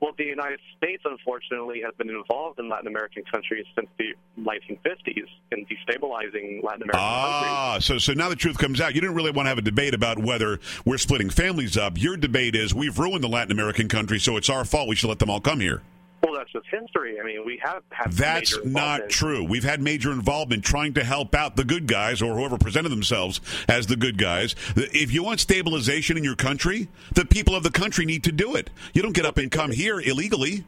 Well, 0.00 0.12
the 0.16 0.24
United 0.24 0.60
States, 0.78 1.02
unfortunately, 1.04 1.82
has 1.84 1.94
been 1.96 2.08
involved 2.08 2.58
in 2.58 2.70
Latin 2.70 2.86
American 2.86 3.22
countries 3.30 3.66
since 3.74 3.88
the 3.98 4.14
1950s 4.40 5.26
in 5.52 5.66
destabilizing 5.66 6.62
Latin 6.64 6.82
American 6.82 6.90
countries. 6.90 6.94
Ah, 6.94 7.78
so 7.80 7.98
so 7.98 8.14
now 8.14 8.30
the 8.30 8.36
truth 8.36 8.56
comes 8.56 8.80
out. 8.80 8.94
You 8.94 9.02
didn't 9.02 9.16
really 9.16 9.30
want 9.30 9.44
to 9.44 9.50
have 9.50 9.58
a 9.58 9.62
debate 9.62 9.92
about 9.92 10.18
whether 10.18 10.58
we're 10.86 10.96
splitting 10.96 11.28
families 11.28 11.76
up. 11.76 12.00
Your 12.00 12.16
debate 12.16 12.56
is 12.56 12.74
we've 12.74 12.98
ruined 12.98 13.22
the 13.22 13.28
Latin 13.28 13.52
American 13.52 13.88
country, 13.88 14.18
so 14.18 14.38
it's 14.38 14.48
our 14.48 14.64
fault. 14.64 14.88
We 14.88 14.96
should 14.96 15.08
let 15.08 15.18
them 15.18 15.28
all 15.28 15.40
come 15.40 15.60
here. 15.60 15.82
Well, 16.22 16.34
that's 16.34 16.52
just 16.52 16.66
history. 16.70 17.18
I 17.18 17.24
mean, 17.24 17.46
we 17.46 17.60
have 17.62 17.82
had 17.90 18.12
That's 18.12 18.58
not 18.64 19.08
true. 19.08 19.42
We've 19.42 19.64
had 19.64 19.80
major 19.80 20.12
involvement 20.12 20.64
trying 20.64 20.94
to 20.94 21.04
help 21.04 21.34
out 21.34 21.56
the 21.56 21.64
good 21.64 21.86
guys 21.86 22.20
or 22.20 22.34
whoever 22.34 22.58
presented 22.58 22.90
themselves 22.90 23.40
as 23.68 23.86
the 23.86 23.96
good 23.96 24.18
guys. 24.18 24.54
If 24.76 25.12
you 25.12 25.22
want 25.22 25.40
stabilization 25.40 26.18
in 26.18 26.24
your 26.24 26.36
country, 26.36 26.88
the 27.14 27.24
people 27.24 27.54
of 27.54 27.62
the 27.62 27.70
country 27.70 28.04
need 28.04 28.24
to 28.24 28.32
do 28.32 28.54
it. 28.54 28.68
You 28.92 29.02
don't 29.02 29.14
get 29.14 29.24
up 29.24 29.38
and 29.38 29.50
come 29.50 29.70
here 29.70 30.00
illegally. 30.00 30.64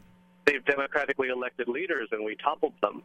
They've 0.46 0.64
democratically 0.64 1.28
elected 1.28 1.68
leaders, 1.68 2.08
and 2.12 2.24
we 2.24 2.34
toppled 2.36 2.74
them. 2.80 3.02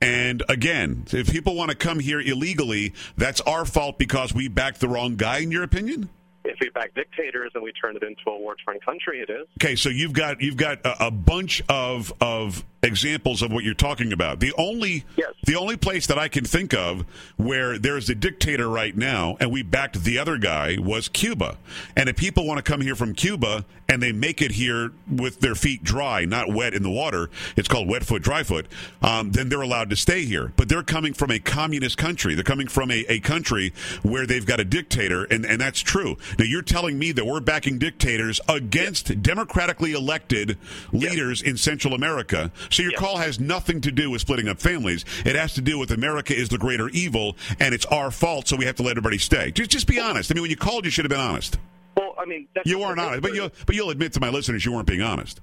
And 0.00 0.42
again, 0.48 1.06
if 1.12 1.30
people 1.30 1.54
want 1.54 1.70
to 1.70 1.76
come 1.76 2.00
here 2.00 2.20
illegally, 2.20 2.92
that's 3.16 3.40
our 3.42 3.64
fault 3.64 3.98
because 3.98 4.34
we 4.34 4.48
backed 4.48 4.80
the 4.80 4.88
wrong 4.88 5.16
guy, 5.16 5.38
in 5.38 5.50
your 5.50 5.62
opinion? 5.62 6.10
If 6.46 6.58
we 6.60 6.70
back 6.70 6.94
dictators 6.94 7.52
and 7.54 7.62
we 7.62 7.72
turn 7.72 7.96
it 7.96 8.02
into 8.02 8.22
a 8.28 8.38
war-torn 8.38 8.80
country, 8.80 9.20
it 9.20 9.30
is. 9.30 9.46
Okay, 9.60 9.76
so 9.76 9.88
you've 9.88 10.12
got 10.12 10.40
you've 10.40 10.56
got 10.56 10.84
a, 10.84 11.06
a 11.06 11.10
bunch 11.10 11.62
of 11.68 12.12
of 12.20 12.64
examples 12.82 13.42
of 13.42 13.52
what 13.52 13.62
you're 13.62 13.74
talking 13.74 14.12
about. 14.12 14.40
The 14.40 14.52
only 14.56 15.04
the 15.44 15.56
only 15.56 15.76
place 15.76 16.06
that 16.06 16.18
I 16.18 16.28
can 16.28 16.44
think 16.44 16.72
of 16.74 17.04
where 17.36 17.78
there's 17.78 18.08
a 18.08 18.14
dictator 18.14 18.68
right 18.68 18.96
now, 18.96 19.36
and 19.38 19.52
we 19.52 19.62
backed 19.62 20.02
the 20.02 20.18
other 20.18 20.38
guy, 20.38 20.76
was 20.78 21.08
Cuba. 21.08 21.58
And 21.94 22.08
if 22.08 22.16
people 22.16 22.46
want 22.46 22.64
to 22.64 22.68
come 22.68 22.80
here 22.80 22.96
from 22.96 23.14
Cuba 23.14 23.64
and 23.88 24.02
they 24.02 24.10
make 24.10 24.42
it 24.42 24.52
here 24.52 24.92
with 25.08 25.40
their 25.40 25.54
feet 25.54 25.84
dry, 25.84 26.24
not 26.24 26.52
wet 26.52 26.74
in 26.74 26.82
the 26.82 26.90
water, 26.90 27.30
it's 27.56 27.68
called 27.68 27.88
wet 27.88 28.04
foot, 28.04 28.22
dry 28.22 28.42
foot. 28.42 28.66
Um, 29.02 29.30
then 29.32 29.48
they're 29.48 29.60
allowed 29.60 29.90
to 29.90 29.96
stay 29.96 30.24
here. 30.24 30.52
But 30.56 30.68
they're 30.68 30.82
coming 30.82 31.12
from 31.12 31.30
a 31.30 31.38
communist 31.38 31.96
country. 31.98 32.34
They're 32.34 32.42
coming 32.42 32.66
from 32.66 32.90
a, 32.90 33.04
a 33.08 33.20
country 33.20 33.72
where 34.02 34.26
they've 34.26 34.44
got 34.46 34.58
a 34.58 34.64
dictator, 34.64 35.24
and, 35.24 35.44
and 35.44 35.60
that's 35.60 35.80
true. 35.80 36.16
Now 36.38 36.46
Now 36.46 36.50
you're 36.50 36.62
telling 36.62 36.96
me 36.96 37.10
that 37.10 37.26
we're 37.26 37.40
backing 37.40 37.76
dictators 37.78 38.40
against 38.48 39.20
democratically 39.20 39.94
elected 39.94 40.58
leaders 40.92 41.42
in 41.42 41.56
Central 41.56 41.92
America. 41.92 42.52
So 42.70 42.82
your 42.82 42.92
call 42.92 43.16
has 43.18 43.40
nothing 43.40 43.80
to 43.82 43.90
do 43.90 44.10
with 44.10 44.20
splitting 44.20 44.48
up 44.48 44.60
families. 44.60 45.04
It 45.24 45.36
has 45.36 45.54
to 45.54 45.60
do 45.60 45.78
with 45.78 45.90
America 45.90 46.34
is 46.34 46.48
the 46.48 46.58
greater 46.58 46.88
evil, 46.90 47.36
and 47.60 47.74
it's 47.74 47.86
our 47.86 48.10
fault. 48.10 48.48
So 48.48 48.56
we 48.56 48.64
have 48.64 48.76
to 48.76 48.82
let 48.82 48.92
everybody 48.92 49.18
stay. 49.18 49.50
Just 49.50 49.70
just 49.70 49.86
be 49.86 49.98
honest. 49.98 50.30
I 50.30 50.34
mean, 50.34 50.42
when 50.42 50.50
you 50.50 50.56
called, 50.56 50.84
you 50.84 50.90
should 50.90 51.04
have 51.04 51.10
been 51.10 51.20
honest. 51.20 51.58
Well, 51.96 52.14
I 52.18 52.26
mean, 52.26 52.46
that's 52.54 52.68
You 52.68 52.78
weren't 52.78 53.00
honest, 53.00 53.22
but 53.22 53.34
you 53.34 53.50
but 53.66 53.74
you'll 53.74 53.90
admit 53.90 54.12
to 54.14 54.20
my 54.20 54.28
listeners 54.28 54.64
you 54.64 54.72
weren't 54.72 54.86
being 54.86 55.02
honest. 55.02 55.40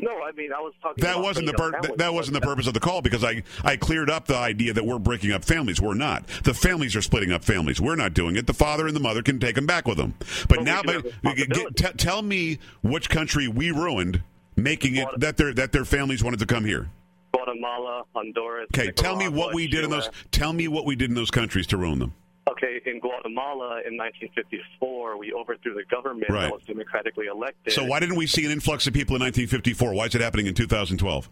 No, 0.00 0.22
I 0.22 0.30
mean, 0.32 0.52
I 0.52 0.60
was 0.60 0.74
talking. 0.80 1.02
That 1.02 1.14
about 1.14 1.24
wasn't 1.24 1.46
the 1.46 1.54
uh, 1.54 1.56
pur- 1.56 1.80
that, 1.82 1.98
that 1.98 2.14
wasn't 2.14 2.34
the 2.34 2.40
purpose 2.40 2.68
of 2.68 2.74
the 2.74 2.80
call 2.80 3.02
because 3.02 3.24
I 3.24 3.42
I 3.64 3.76
cleared 3.76 4.08
up 4.08 4.26
the 4.26 4.36
idea 4.36 4.72
that 4.72 4.86
we're 4.86 5.00
breaking 5.00 5.32
up 5.32 5.44
families. 5.44 5.80
We're 5.80 5.94
not. 5.94 6.24
The 6.44 6.54
families 6.54 6.94
are 6.94 7.02
splitting 7.02 7.32
up 7.32 7.42
families. 7.42 7.80
We're 7.80 7.96
not 7.96 8.14
doing 8.14 8.36
it. 8.36 8.46
The 8.46 8.54
father 8.54 8.86
and 8.86 8.94
the 8.94 9.00
mother 9.00 9.22
can 9.22 9.40
take 9.40 9.56
them 9.56 9.66
back 9.66 9.88
with 9.88 9.96
them. 9.98 10.14
But 10.48 10.58
Well, 10.58 10.66
now, 10.66 10.82
but, 10.84 11.04
get, 11.34 11.76
t- 11.76 11.92
tell 11.96 12.22
me 12.22 12.58
which 12.82 13.10
country 13.10 13.48
we 13.48 13.72
ruined, 13.72 14.22
making 14.58 14.96
it 14.96 15.08
that 15.18 15.36
their 15.36 15.52
that 15.54 15.72
their 15.72 15.84
families 15.84 16.22
wanted 16.22 16.40
to 16.40 16.46
come 16.46 16.64
here. 16.64 16.88
Guatemala, 17.32 18.04
Honduras. 18.14 18.68
Okay, 18.74 18.90
tell 18.90 19.16
me 19.16 19.28
what 19.28 19.54
we 19.54 19.66
did 19.66 19.84
in 19.84 19.90
those. 19.90 20.08
Tell 20.30 20.52
me 20.52 20.68
what 20.68 20.84
we 20.84 20.96
did 20.96 21.10
in 21.10 21.14
those 21.14 21.30
countries 21.30 21.66
to 21.68 21.76
ruin 21.76 21.98
them. 21.98 22.14
Okay, 22.50 22.80
in 22.86 22.98
Guatemala 23.00 23.82
in 23.86 23.96
1954, 23.98 25.18
we 25.18 25.32
overthrew 25.32 25.74
the 25.74 25.84
government 25.90 26.30
Right. 26.30 26.44
that 26.44 26.52
was 26.52 26.62
democratically 26.66 27.26
elected. 27.26 27.74
So 27.74 27.84
why 27.84 28.00
didn't 28.00 28.16
we 28.16 28.26
see 28.26 28.44
an 28.46 28.50
influx 28.50 28.86
of 28.86 28.94
people 28.94 29.16
in 29.16 29.20
1954? 29.20 29.92
Why 29.92 30.06
is 30.06 30.14
it 30.14 30.22
happening 30.22 30.46
in 30.46 30.54
2012? 30.54 31.28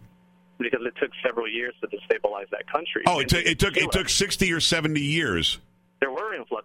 Because 0.59 0.81
it 0.85 0.93
took 0.99 1.09
several 1.25 1.47
years 1.49 1.73
to 1.81 1.87
destabilize 1.87 2.49
that 2.51 2.71
country. 2.71 3.03
Oh, 3.07 3.19
it, 3.19 3.29
took 3.29 3.45
it 3.45 3.57
took 3.59 3.73
Chile. 3.73 3.87
it 3.87 3.91
took 3.91 4.09
60 4.09 4.53
or 4.53 4.59
70 4.59 4.99
years. 5.01 5.59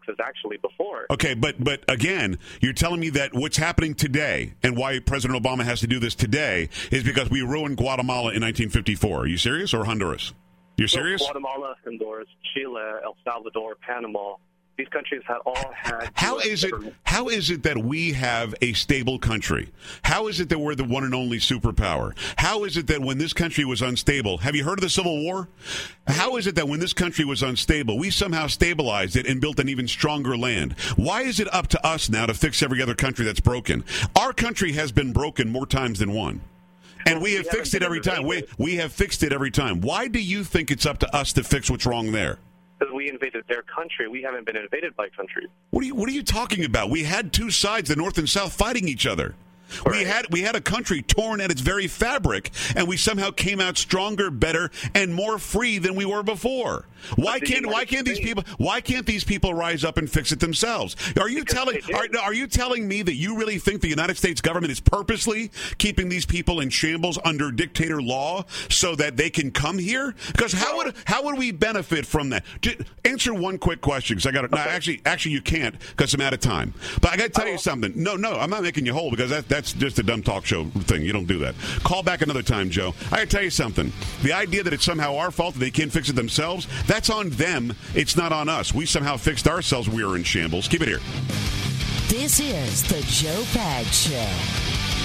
Influxes 0.02 0.24
actually 0.24 0.56
before. 0.58 1.06
Okay, 1.10 1.34
but 1.34 1.62
but 1.62 1.84
again, 1.88 2.38
you're 2.60 2.72
telling 2.72 3.00
me 3.00 3.10
that 3.10 3.34
what's 3.34 3.56
happening 3.56 3.94
today 3.94 4.54
and 4.62 4.76
why 4.76 4.98
President 4.98 5.42
Obama 5.42 5.64
has 5.64 5.80
to 5.80 5.86
do 5.86 5.98
this 5.98 6.14
today 6.14 6.68
is 6.90 7.04
because 7.04 7.30
we 7.30 7.42
ruined 7.42 7.76
Guatemala 7.76 8.32
in 8.32 8.42
1954. 8.42 9.20
Are 9.20 9.26
you 9.26 9.36
serious 9.36 9.74
or 9.74 9.84
Honduras? 9.84 10.32
You're 10.76 10.88
So 10.88 10.98
serious? 10.98 11.22
Guatemala, 11.22 11.74
Honduras, 11.84 12.28
Chile, 12.54 12.80
El 13.04 13.16
Salvador, 13.24 13.76
Panama. 13.76 14.36
These 14.78 14.88
countries 14.88 15.22
had 15.26 15.36
all 15.44 15.72
had. 15.74 16.10
How 16.14 16.38
is 16.38 16.64
it? 16.64 16.72
How 17.04 17.28
is 17.28 17.50
it 17.50 17.62
that 17.64 17.76
we 17.76 18.12
have 18.12 18.54
a 18.62 18.72
stable 18.72 19.18
country? 19.18 19.70
How 20.02 20.28
is 20.28 20.40
it 20.40 20.48
that 20.48 20.58
we're 20.58 20.74
the 20.74 20.84
one 20.84 21.04
and 21.04 21.14
only 21.14 21.38
superpower? 21.38 22.16
How 22.38 22.64
is 22.64 22.78
it 22.78 22.86
that 22.86 23.02
when 23.02 23.18
this 23.18 23.34
country 23.34 23.66
was 23.66 23.82
unstable, 23.82 24.38
have 24.38 24.56
you 24.56 24.64
heard 24.64 24.78
of 24.78 24.82
the 24.82 24.88
Civil 24.88 25.22
War? 25.22 25.48
How 26.06 26.36
is 26.36 26.46
it 26.46 26.54
that 26.54 26.68
when 26.68 26.80
this 26.80 26.94
country 26.94 27.24
was 27.24 27.42
unstable, 27.42 27.98
we 27.98 28.10
somehow 28.10 28.46
stabilized 28.46 29.14
it 29.16 29.26
and 29.26 29.42
built 29.42 29.58
an 29.58 29.68
even 29.68 29.86
stronger 29.86 30.38
land? 30.38 30.72
Why 30.96 31.22
is 31.22 31.38
it 31.38 31.52
up 31.52 31.68
to 31.68 31.86
us 31.86 32.08
now 32.08 32.24
to 32.24 32.34
fix 32.34 32.62
every 32.62 32.80
other 32.80 32.94
country 32.94 33.26
that's 33.26 33.40
broken? 33.40 33.84
Our 34.16 34.32
country 34.32 34.72
has 34.72 34.90
been 34.90 35.12
broken 35.12 35.50
more 35.50 35.66
times 35.66 35.98
than 35.98 36.12
one. 36.12 36.40
And 37.06 37.20
we 37.20 37.34
have 37.34 37.46
fixed 37.46 37.74
it 37.74 37.82
every 37.82 38.00
time. 38.00 38.26
We, 38.26 38.44
we 38.58 38.76
have 38.76 38.92
fixed 38.92 39.22
it 39.22 39.32
every 39.32 39.50
time. 39.50 39.80
Why 39.80 40.08
do 40.08 40.20
you 40.20 40.44
think 40.44 40.70
it's 40.70 40.86
up 40.86 40.98
to 40.98 41.14
us 41.14 41.32
to 41.34 41.44
fix 41.44 41.70
what's 41.70 41.84
wrong 41.84 42.12
there? 42.12 42.38
Because 42.82 42.96
we 42.96 43.08
invaded 43.08 43.44
their 43.48 43.62
country. 43.62 44.08
We 44.08 44.22
haven't 44.22 44.44
been 44.44 44.56
invaded 44.56 44.96
by 44.96 45.08
countries. 45.10 45.48
What 45.70 45.84
are 45.84 45.86
you 45.86 45.94
What 45.94 46.08
are 46.08 46.12
you 46.12 46.24
talking 46.24 46.64
about? 46.64 46.90
We 46.90 47.04
had 47.04 47.32
two 47.32 47.48
sides, 47.52 47.88
the 47.88 47.94
North 47.94 48.18
and 48.18 48.28
South, 48.28 48.52
fighting 48.52 48.88
each 48.88 49.06
other. 49.06 49.36
We 49.86 50.04
had 50.04 50.26
we 50.30 50.42
had 50.42 50.56
a 50.56 50.60
country 50.60 51.02
torn 51.02 51.40
at 51.40 51.50
its 51.50 51.60
very 51.60 51.86
fabric, 51.86 52.50
and 52.76 52.88
we 52.88 52.96
somehow 52.96 53.30
came 53.30 53.60
out 53.60 53.76
stronger, 53.76 54.30
better, 54.30 54.70
and 54.94 55.14
more 55.14 55.38
free 55.38 55.78
than 55.78 55.94
we 55.94 56.04
were 56.04 56.22
before. 56.22 56.86
Why 57.16 57.40
can't 57.40 57.66
Why 57.66 57.84
can't 57.84 58.06
these 58.06 58.20
people 58.20 58.44
Why 58.58 58.80
can't 58.80 59.06
these 59.06 59.24
people 59.24 59.54
rise 59.54 59.84
up 59.84 59.98
and 59.98 60.10
fix 60.10 60.32
it 60.32 60.40
themselves? 60.40 60.96
Are 61.18 61.28
you 61.28 61.44
telling 61.44 61.80
are, 61.94 62.06
are 62.20 62.34
you 62.34 62.46
telling 62.46 62.86
me 62.86 63.02
that 63.02 63.14
you 63.14 63.36
really 63.36 63.58
think 63.58 63.80
the 63.80 63.88
United 63.88 64.16
States 64.16 64.40
government 64.40 64.70
is 64.70 64.80
purposely 64.80 65.50
keeping 65.78 66.08
these 66.08 66.26
people 66.26 66.60
in 66.60 66.70
shambles 66.70 67.18
under 67.24 67.50
dictator 67.50 68.00
law 68.00 68.44
so 68.68 68.94
that 68.96 69.16
they 69.16 69.30
can 69.30 69.50
come 69.50 69.78
here? 69.78 70.14
Because 70.28 70.52
how 70.52 70.76
would 70.76 70.94
how 71.06 71.24
would 71.24 71.38
we 71.38 71.50
benefit 71.50 72.06
from 72.06 72.30
that? 72.30 72.44
Ju- 72.60 72.76
answer 73.04 73.34
one 73.34 73.58
quick 73.58 73.80
question 73.80 74.16
because 74.16 74.26
I 74.26 74.32
got 74.32 74.42
to. 74.42 74.54
No, 74.54 74.62
actually, 74.62 75.02
actually, 75.04 75.32
you 75.32 75.42
can't 75.42 75.78
because 75.78 76.14
I'm 76.14 76.20
out 76.20 76.34
of 76.34 76.40
time. 76.40 76.74
But 77.00 77.12
I 77.12 77.16
got 77.16 77.24
to 77.24 77.28
tell 77.30 77.48
you 77.48 77.58
something. 77.58 77.92
No, 77.96 78.16
no, 78.16 78.32
I'm 78.34 78.50
not 78.50 78.62
making 78.62 78.86
you 78.86 78.92
whole 78.92 79.10
because 79.10 79.30
that, 79.30 79.48
that's 79.48 79.61
just 79.70 79.98
a 79.98 80.02
dumb 80.02 80.22
talk 80.22 80.44
show 80.44 80.64
thing. 80.64 81.02
You 81.02 81.12
don't 81.12 81.26
do 81.26 81.38
that. 81.38 81.54
Call 81.84 82.02
back 82.02 82.22
another 82.22 82.42
time, 82.42 82.70
Joe. 82.70 82.94
I 83.06 83.16
got 83.16 83.20
to 83.20 83.26
tell 83.26 83.42
you 83.44 83.50
something. 83.50 83.92
The 84.22 84.32
idea 84.32 84.62
that 84.64 84.72
it's 84.72 84.84
somehow 84.84 85.16
our 85.16 85.30
fault 85.30 85.54
that 85.54 85.60
they 85.60 85.70
can't 85.70 85.92
fix 85.92 86.08
it 86.08 86.16
themselves, 86.16 86.66
that's 86.86 87.10
on 87.10 87.30
them. 87.30 87.74
It's 87.94 88.16
not 88.16 88.32
on 88.32 88.48
us. 88.48 88.74
We 88.74 88.86
somehow 88.86 89.16
fixed 89.16 89.46
ourselves. 89.46 89.88
We 89.88 90.02
are 90.02 90.16
in 90.16 90.24
shambles. 90.24 90.66
Keep 90.66 90.82
it 90.82 90.88
here. 90.88 91.00
This 92.08 92.40
is 92.40 92.82
the 92.82 93.00
Joe 93.06 93.42
Pags 93.52 94.08
Show. 94.10 95.01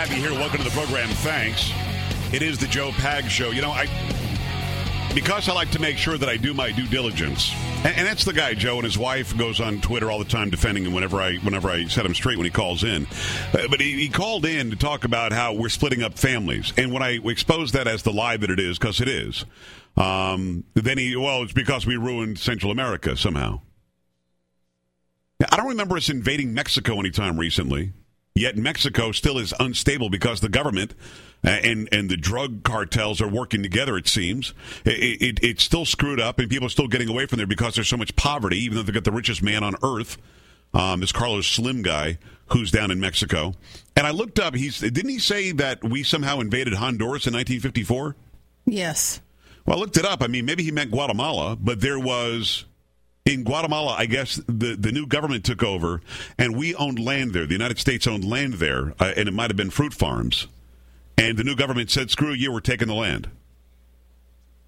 Have 0.00 0.16
you 0.16 0.22
here. 0.22 0.32
Welcome 0.32 0.56
to 0.60 0.64
the 0.64 0.70
program. 0.70 1.10
Thanks. 1.10 1.70
It 2.32 2.40
is 2.40 2.56
the 2.56 2.66
Joe 2.66 2.88
Pags 2.92 3.28
Show. 3.28 3.50
You 3.50 3.60
know, 3.60 3.70
I 3.70 3.86
because 5.14 5.46
I 5.46 5.52
like 5.52 5.70
to 5.72 5.78
make 5.78 5.98
sure 5.98 6.16
that 6.16 6.26
I 6.26 6.38
do 6.38 6.54
my 6.54 6.72
due 6.72 6.86
diligence, 6.86 7.52
and, 7.84 7.94
and 7.94 8.06
that's 8.06 8.24
the 8.24 8.32
guy 8.32 8.54
Joe 8.54 8.76
and 8.76 8.84
his 8.84 8.96
wife 8.96 9.36
goes 9.36 9.60
on 9.60 9.82
Twitter 9.82 10.10
all 10.10 10.18
the 10.18 10.24
time 10.24 10.48
defending 10.48 10.86
him 10.86 10.94
whenever 10.94 11.20
I 11.20 11.34
whenever 11.36 11.68
I 11.68 11.84
set 11.84 12.06
him 12.06 12.14
straight 12.14 12.38
when 12.38 12.46
he 12.46 12.50
calls 12.50 12.82
in. 12.82 13.06
Uh, 13.52 13.68
but 13.68 13.78
he, 13.78 13.92
he 13.92 14.08
called 14.08 14.46
in 14.46 14.70
to 14.70 14.76
talk 14.76 15.04
about 15.04 15.34
how 15.34 15.52
we're 15.52 15.68
splitting 15.68 16.02
up 16.02 16.18
families, 16.18 16.72
and 16.78 16.94
when 16.94 17.02
I 17.02 17.18
expose 17.22 17.72
that 17.72 17.86
as 17.86 18.02
the 18.02 18.10
lie 18.10 18.38
that 18.38 18.48
it 18.48 18.58
is, 18.58 18.78
because 18.78 19.02
it 19.02 19.08
is, 19.08 19.44
um, 19.98 20.64
then 20.72 20.96
he 20.96 21.14
well, 21.14 21.42
it's 21.42 21.52
because 21.52 21.84
we 21.84 21.98
ruined 21.98 22.38
Central 22.38 22.72
America 22.72 23.18
somehow. 23.18 23.60
I 25.52 25.56
don't 25.58 25.68
remember 25.68 25.98
us 25.98 26.08
invading 26.08 26.54
Mexico 26.54 26.98
anytime 26.98 27.38
recently. 27.38 27.92
Yet 28.40 28.56
Mexico 28.56 29.12
still 29.12 29.38
is 29.38 29.52
unstable 29.60 30.10
because 30.10 30.40
the 30.40 30.48
government 30.48 30.94
uh, 31.44 31.50
and 31.50 31.88
and 31.92 32.10
the 32.10 32.16
drug 32.16 32.62
cartels 32.64 33.20
are 33.20 33.28
working 33.28 33.62
together. 33.62 33.96
It 33.96 34.08
seems 34.08 34.54
it, 34.84 35.22
it, 35.22 35.38
it's 35.42 35.62
still 35.62 35.84
screwed 35.84 36.20
up, 36.20 36.38
and 36.38 36.48
people 36.48 36.66
are 36.66 36.70
still 36.70 36.88
getting 36.88 37.08
away 37.08 37.26
from 37.26 37.36
there 37.36 37.46
because 37.46 37.74
there's 37.74 37.88
so 37.88 37.96
much 37.96 38.16
poverty. 38.16 38.58
Even 38.58 38.76
though 38.76 38.82
they've 38.82 38.94
got 38.94 39.04
the 39.04 39.12
richest 39.12 39.42
man 39.42 39.62
on 39.62 39.74
earth, 39.82 40.18
um, 40.74 41.00
this 41.00 41.12
Carlos 41.12 41.46
Slim 41.46 41.82
guy 41.82 42.18
who's 42.46 42.70
down 42.70 42.90
in 42.90 42.98
Mexico. 42.98 43.54
And 43.96 44.06
I 44.06 44.10
looked 44.10 44.38
up. 44.38 44.54
He's 44.54 44.80
didn't 44.80 45.08
he 45.08 45.18
say 45.18 45.52
that 45.52 45.84
we 45.84 46.02
somehow 46.02 46.40
invaded 46.40 46.74
Honduras 46.74 47.26
in 47.26 47.34
1954? 47.34 48.16
Yes. 48.66 49.20
Well, 49.66 49.76
I 49.76 49.80
looked 49.80 49.96
it 49.96 50.04
up. 50.04 50.22
I 50.22 50.26
mean, 50.26 50.46
maybe 50.46 50.62
he 50.62 50.70
meant 50.70 50.90
Guatemala, 50.90 51.56
but 51.56 51.80
there 51.80 51.98
was 51.98 52.64
in 53.34 53.44
Guatemala. 53.44 53.94
I 53.96 54.06
guess 54.06 54.40
the 54.46 54.76
the 54.76 54.92
new 54.92 55.06
government 55.06 55.44
took 55.44 55.62
over, 55.62 56.00
and 56.38 56.56
we 56.56 56.74
owned 56.74 56.98
land 56.98 57.32
there. 57.32 57.46
The 57.46 57.52
United 57.52 57.78
States 57.78 58.06
owned 58.06 58.24
land 58.24 58.54
there, 58.54 58.94
uh, 58.98 59.12
and 59.16 59.28
it 59.28 59.32
might 59.32 59.50
have 59.50 59.56
been 59.56 59.70
fruit 59.70 59.94
farms. 59.94 60.46
And 61.16 61.36
the 61.36 61.44
new 61.44 61.56
government 61.56 61.90
said, 61.90 62.10
"Screw 62.10 62.32
you, 62.32 62.52
we're 62.52 62.60
taking 62.60 62.88
the 62.88 62.94
land." 62.94 63.28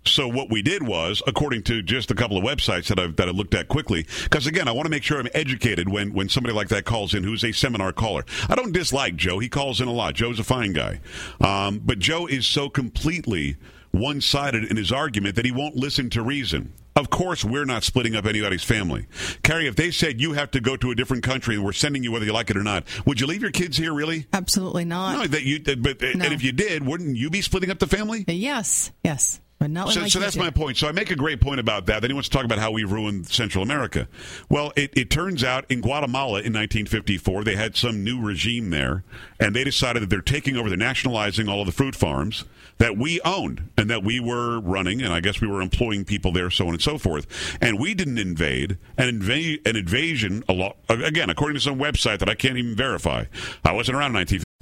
So 0.05 0.27
what 0.27 0.51
we 0.51 0.63
did 0.63 0.83
was, 0.83 1.23
according 1.29 1.63
to 1.65 1.81
just 1.81 2.11
a 2.11 2.15
couple 2.15 2.37
of 2.37 2.43
websites 2.43 2.89
that 2.89 2.99
I've 2.99 3.15
that 3.17 3.29
I 3.29 3.31
looked 3.31 3.55
at 3.55 3.69
quickly, 3.69 4.07
because 4.25 4.47
again, 4.47 4.67
I 4.67 4.73
want 4.73 4.87
to 4.87 4.91
make 4.91 5.05
sure 5.05 5.19
I'm 5.19 5.29
educated 5.33 5.89
when 5.89 6.13
when 6.13 6.29
somebody 6.29 6.55
like 6.55 6.69
that 6.69 6.85
calls 6.85 7.15
in, 7.15 7.23
who's 7.23 7.45
a 7.45 7.53
seminar 7.53 7.93
caller. 7.93 8.25
I 8.49 8.55
don't 8.55 8.73
dislike 8.73 9.17
Joe; 9.17 9.39
he 9.39 9.49
calls 9.49 9.81
in 9.81 9.89
a 9.89 9.93
lot. 9.93 10.15
Joe's 10.15 10.41
a 10.41 10.45
fine 10.45 10.73
guy, 10.73 11.01
um, 11.41 11.81
but 11.85 11.99
Joe 11.99 12.27
is 12.27 12.47
so 12.47 12.69
completely 12.69 13.57
one-sided 13.93 14.65
in 14.65 14.77
his 14.77 14.91
argument 14.91 15.37
that 15.37 15.45
he 15.45 15.53
won't 15.53 15.77
listen 15.77 16.11
to 16.11 16.23
reason. 16.23 16.73
Of 16.95 17.11
course, 17.11 17.45
we're 17.45 17.65
not 17.65 17.85
splitting 17.85 18.17
up 18.17 18.27
anybody's 18.27 18.65
family. 18.65 19.07
Carrie, 19.43 19.67
if 19.67 19.77
they 19.77 19.91
said 19.91 20.21
you 20.21 20.33
have 20.33 20.51
to 20.53 20.61
go 20.61 20.77
to 20.77 20.91
a 20.91 20.95
different 20.95 21.23
country 21.23 21.55
and 21.55 21.65
we're 21.65 21.73
sending 21.73 22.03
you 22.03 22.13
whether 22.13 22.25
you 22.25 22.33
like 22.33 22.51
it 22.51 22.57
or 22.57 22.63
not, 22.63 22.85
would 23.07 23.21
you 23.21 23.27
leave 23.27 23.43
your 23.43 23.51
kids 23.51 23.77
here? 23.77 23.93
Really? 23.93 24.27
Absolutely 24.33 24.85
not. 24.85 25.19
No, 25.19 25.27
that 25.27 25.43
you. 25.43 25.59
But 25.61 26.03
and 26.03 26.23
if 26.23 26.43
you 26.43 26.53
did, 26.53 26.85
wouldn't 26.87 27.17
you 27.17 27.31
be 27.31 27.41
splitting 27.41 27.71
up 27.71 27.79
the 27.79 27.87
family? 27.87 28.25
Yes. 28.29 28.93
Yes. 29.05 29.41
But 29.63 29.71
not 29.71 29.93
So, 29.93 30.05
so 30.09 30.19
that's 30.19 30.37
my 30.37 30.51
point. 30.51 30.77
So 30.77 30.89
I 30.89 30.93
make 30.93 31.13
a 31.13 31.15
great 31.15 31.41
point 31.41 31.61
about 31.61 31.87
that. 31.87 32.01
Then 32.01 32.11
he 32.11 32.15
wants 32.15 32.29
to 32.29 32.37
talk 32.37 32.45
about 32.45 32.59
how 32.59 32.73
we 32.73 32.83
ruined 32.83 33.29
Central 33.29 33.63
America. 33.63 34.09
Well, 34.49 34.73
it, 34.75 34.91
it 34.97 35.09
turns 35.09 35.45
out 35.45 35.67
in 35.71 35.81
Guatemala 35.81 36.41
in 36.41 36.53
1954, 36.53 37.45
they 37.45 37.55
had 37.55 37.77
some 37.77 38.03
new 38.03 38.21
regime 38.21 38.71
there, 38.71 39.05
and 39.39 39.55
they 39.55 39.63
decided 39.63 40.03
that 40.03 40.11
they're 40.11 40.21
taking 40.21 40.57
over, 40.57 40.69
they're 40.69 40.77
nationalizing 40.77 41.49
all 41.49 41.61
of 41.61 41.67
the 41.67 41.73
fruit 41.73 41.95
farms 41.95 42.45
that 42.79 42.97
we 42.97 43.21
owned 43.21 43.71
and 43.79 43.89
that 43.89 44.03
we 44.03 44.19
were 44.19 44.59
running, 44.59 45.01
and 45.01 45.13
I 45.13 45.21
guess 45.21 45.41
we 45.41 45.47
were 45.47 45.63
employing 45.63 46.05
people 46.05 46.33
there, 46.33 46.51
so 46.51 46.67
on 46.67 46.73
and 46.73 46.83
so 46.83 46.99
forth. 46.99 47.57
And 47.61 47.79
we 47.79 47.95
didn't 47.95 48.19
invade. 48.19 48.79
An, 48.99 49.21
inva- 49.21 49.65
an 49.65 49.77
invasion, 49.77 50.43
again, 50.89 51.31
according 51.31 51.55
to 51.55 51.61
some 51.61 51.79
website 51.79 52.19
that 52.19 52.29
I 52.29 52.35
can't 52.35 52.57
even 52.57 52.75
verify, 52.75 53.27
I 53.65 53.71
wasn't 53.71 53.97
around 53.97 54.11
in 54.11 54.15
1954. 54.15 54.52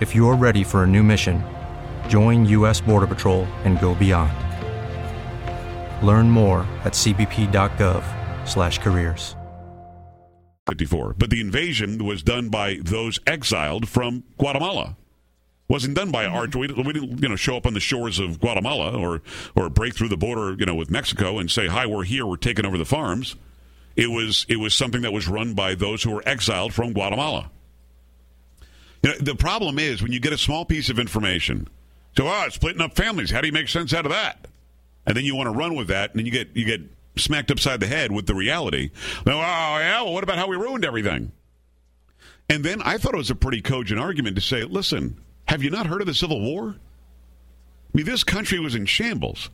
If 0.00 0.14
you're 0.14 0.36
ready 0.36 0.62
for 0.62 0.84
a 0.84 0.86
new 0.86 1.02
mission, 1.02 1.42
join 2.06 2.44
U.S. 2.44 2.80
Border 2.80 3.08
Patrol 3.08 3.46
and 3.64 3.80
go 3.80 3.96
beyond. 3.96 4.32
Learn 6.06 6.30
more 6.30 6.60
at 6.84 6.92
cbp.gov/careers. 6.92 9.34
54. 10.68 11.14
But 11.18 11.30
the 11.30 11.40
invasion 11.40 12.04
was 12.04 12.22
done 12.22 12.48
by 12.48 12.78
those 12.82 13.18
exiled 13.26 13.88
from 13.88 14.22
Guatemala. 14.38 14.96
Wasn't 15.68 15.96
done 15.96 16.12
by 16.12 16.26
mm-hmm. 16.26 16.36
our. 16.36 16.46
We, 16.46 16.68
we 16.68 16.92
didn't, 16.92 17.20
you 17.22 17.28
know, 17.28 17.36
show 17.36 17.56
up 17.56 17.66
on 17.66 17.74
the 17.74 17.80
shores 17.80 18.20
of 18.20 18.38
Guatemala 18.38 18.96
or 18.96 19.22
or 19.56 19.68
break 19.68 19.94
through 19.94 20.10
the 20.10 20.16
border, 20.16 20.54
you 20.58 20.66
know, 20.66 20.76
with 20.76 20.90
Mexico 20.90 21.38
and 21.38 21.50
say, 21.50 21.66
"Hi, 21.66 21.86
we're 21.86 22.04
here. 22.04 22.24
We're 22.24 22.36
taking 22.36 22.64
over 22.64 22.78
the 22.78 22.84
farms." 22.84 23.34
It 23.96 24.12
was 24.12 24.46
it 24.48 24.56
was 24.56 24.74
something 24.74 25.02
that 25.02 25.12
was 25.12 25.26
run 25.26 25.54
by 25.54 25.74
those 25.74 26.04
who 26.04 26.12
were 26.12 26.22
exiled 26.24 26.72
from 26.72 26.92
Guatemala. 26.92 27.50
You 29.02 29.10
know, 29.10 29.16
the 29.18 29.34
problem 29.34 29.78
is 29.78 30.02
when 30.02 30.12
you 30.12 30.20
get 30.20 30.32
a 30.32 30.38
small 30.38 30.64
piece 30.64 30.88
of 30.90 30.98
information, 30.98 31.68
so 32.16 32.26
oh, 32.26 32.48
splitting 32.50 32.80
up 32.80 32.96
families. 32.96 33.30
How 33.30 33.40
do 33.40 33.46
you 33.46 33.52
make 33.52 33.68
sense 33.68 33.94
out 33.94 34.04
of 34.04 34.10
that? 34.10 34.48
And 35.06 35.16
then 35.16 35.24
you 35.24 35.36
want 35.36 35.46
to 35.46 35.56
run 35.56 35.76
with 35.76 35.88
that, 35.88 36.10
and 36.10 36.18
then 36.18 36.26
you 36.26 36.32
get 36.32 36.48
you 36.54 36.64
get 36.64 36.80
smacked 37.16 37.50
upside 37.50 37.80
the 37.80 37.86
head 37.86 38.12
with 38.12 38.26
the 38.26 38.34
reality. 38.34 38.90
Oh 39.26 39.30
yeah, 39.30 40.02
well, 40.02 40.12
what 40.12 40.24
about 40.24 40.38
how 40.38 40.48
we 40.48 40.56
ruined 40.56 40.84
everything? 40.84 41.32
And 42.50 42.64
then 42.64 42.82
I 42.82 42.98
thought 42.98 43.14
it 43.14 43.18
was 43.18 43.30
a 43.30 43.34
pretty 43.34 43.60
cogent 43.60 44.00
argument 44.00 44.36
to 44.36 44.42
say, 44.42 44.64
listen, 44.64 45.20
have 45.46 45.62
you 45.62 45.70
not 45.70 45.86
heard 45.86 46.00
of 46.00 46.06
the 46.06 46.14
Civil 46.14 46.40
War? 46.40 46.74
I 46.74 47.96
mean, 47.96 48.06
this 48.06 48.24
country 48.24 48.58
was 48.58 48.74
in 48.74 48.86
shambles. 48.86 49.50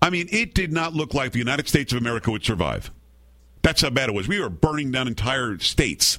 I 0.00 0.10
mean, 0.10 0.28
it 0.30 0.52
did 0.52 0.72
not 0.72 0.94
look 0.94 1.14
like 1.14 1.32
the 1.32 1.38
United 1.38 1.68
States 1.68 1.92
of 1.92 1.98
America 1.98 2.30
would 2.30 2.44
survive. 2.44 2.90
That's 3.62 3.82
how 3.82 3.90
bad 3.90 4.08
it 4.08 4.14
was. 4.14 4.26
We 4.26 4.40
were 4.40 4.50
burning 4.50 4.90
down 4.90 5.06
entire 5.06 5.58
states 5.60 6.18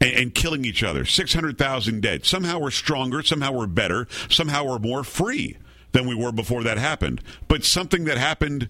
and, 0.00 0.12
and 0.12 0.34
killing 0.34 0.64
each 0.64 0.82
other. 0.82 1.04
600,000 1.04 2.00
dead. 2.00 2.24
Somehow 2.24 2.58
we're 2.58 2.70
stronger. 2.70 3.22
Somehow 3.22 3.52
we're 3.52 3.66
better. 3.66 4.06
Somehow 4.28 4.64
we're 4.64 4.78
more 4.78 5.04
free 5.04 5.56
than 5.92 6.06
we 6.06 6.14
were 6.14 6.32
before 6.32 6.62
that 6.64 6.78
happened. 6.78 7.22
But 7.48 7.64
something 7.64 8.04
that 8.04 8.18
happened 8.18 8.68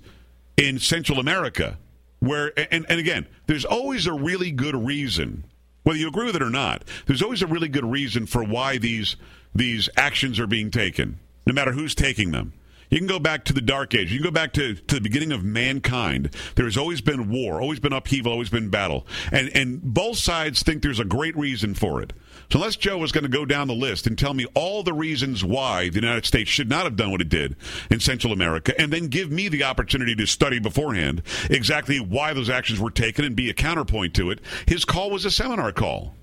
in 0.57 0.79
Central 0.79 1.19
America, 1.19 1.79
where, 2.21 2.53
and, 2.73 2.87
and 2.89 3.01
again, 3.01 3.27
there's 3.47 3.65
always 3.65 4.07
a 4.07 4.13
really 4.13 4.51
good 4.51 4.77
reason, 4.77 5.45
whether 5.83 5.99
you 5.99 6.09
agree 6.09 6.27
with 6.27 6.37
it 6.37 6.43
or 6.43 6.51
not, 6.51 6.85
there's 7.07 7.23
always 7.23 7.43
a 7.43 7.47
really 7.47 7.69
good 7.69 7.85
reason 7.85 8.27
for 8.27 8.43
why 8.45 8.79
these, 8.79 9.17
these 9.55 9.89
actions 9.97 10.39
are 10.39 10.47
being 10.47 10.71
taken, 10.71 11.19
no 11.47 11.53
matter 11.53 11.73
who's 11.73 11.95
taking 11.95 12.31
them. 12.31 12.53
You 12.91 12.99
can 12.99 13.07
go 13.07 13.19
back 13.19 13.45
to 13.47 13.53
the 13.53 13.61
Dark 13.61 13.95
Age. 13.95 14.13
You 14.13 14.19
can 14.19 14.25
go 14.25 14.31
back 14.31 14.53
to, 14.55 14.75
to 14.75 14.95
the 14.95 15.01
beginning 15.01 15.33
of 15.33 15.43
mankind. 15.45 16.31
There 16.55 16.65
has 16.65 16.77
always 16.77 17.01
been 17.01 17.31
war, 17.31 17.61
always 17.61 17.81
been 17.81 17.93
upheaval, 17.93 18.33
always 18.33 18.51
been 18.51 18.71
battle. 18.71 19.07
And, 19.33 19.51
and 19.55 19.83
both 19.83 20.19
sides 20.19 20.63
think 20.63 20.83
there's 20.83 21.01
a 21.01 21.05
great 21.05 21.37
reason 21.37 21.75
for 21.75 22.01
it. 22.03 22.13
So 22.51 22.59
unless 22.59 22.77
Joe 22.77 22.99
was 22.99 23.11
going 23.11 23.25
to 23.25 23.31
go 23.31 23.45
down 23.45 23.67
the 23.67 23.75
list 23.75 24.07
and 24.07 24.17
tell 24.17 24.33
me 24.33 24.47
all 24.55 24.83
the 24.83 24.93
reasons 24.93 25.45
why 25.45 25.89
the 25.89 25.97
United 25.97 26.27
States 26.27 26.49
should 26.49 26.69
not 26.69 26.85
have 26.85 26.97
done 26.97 27.11
what 27.11 27.21
it 27.21 27.29
did 27.29 27.57
in 27.91 27.99
Central 27.99 28.33
America, 28.33 28.73
and 28.81 28.93
then 28.93 29.09
give 29.09 29.33
me 29.33 29.49
the 29.49 29.65
opportunity 29.65 30.15
to 30.15 30.27
study 30.27 30.61
beforehand 30.61 31.23
exactly 31.51 31.99
why 31.99 32.33
those 32.33 32.49
actions 32.49 32.79
were 32.79 32.91
taken 32.91 33.25
and 33.25 33.35
be 33.35 33.51
a 33.51 33.55
counterpoint 33.55 34.15
to 34.15 34.31
it, 34.31 34.41
his 34.67 34.85
call 34.85 35.11
was 35.11 35.25
a 35.25 35.31
seminar 35.31 35.73
call. 35.73 36.15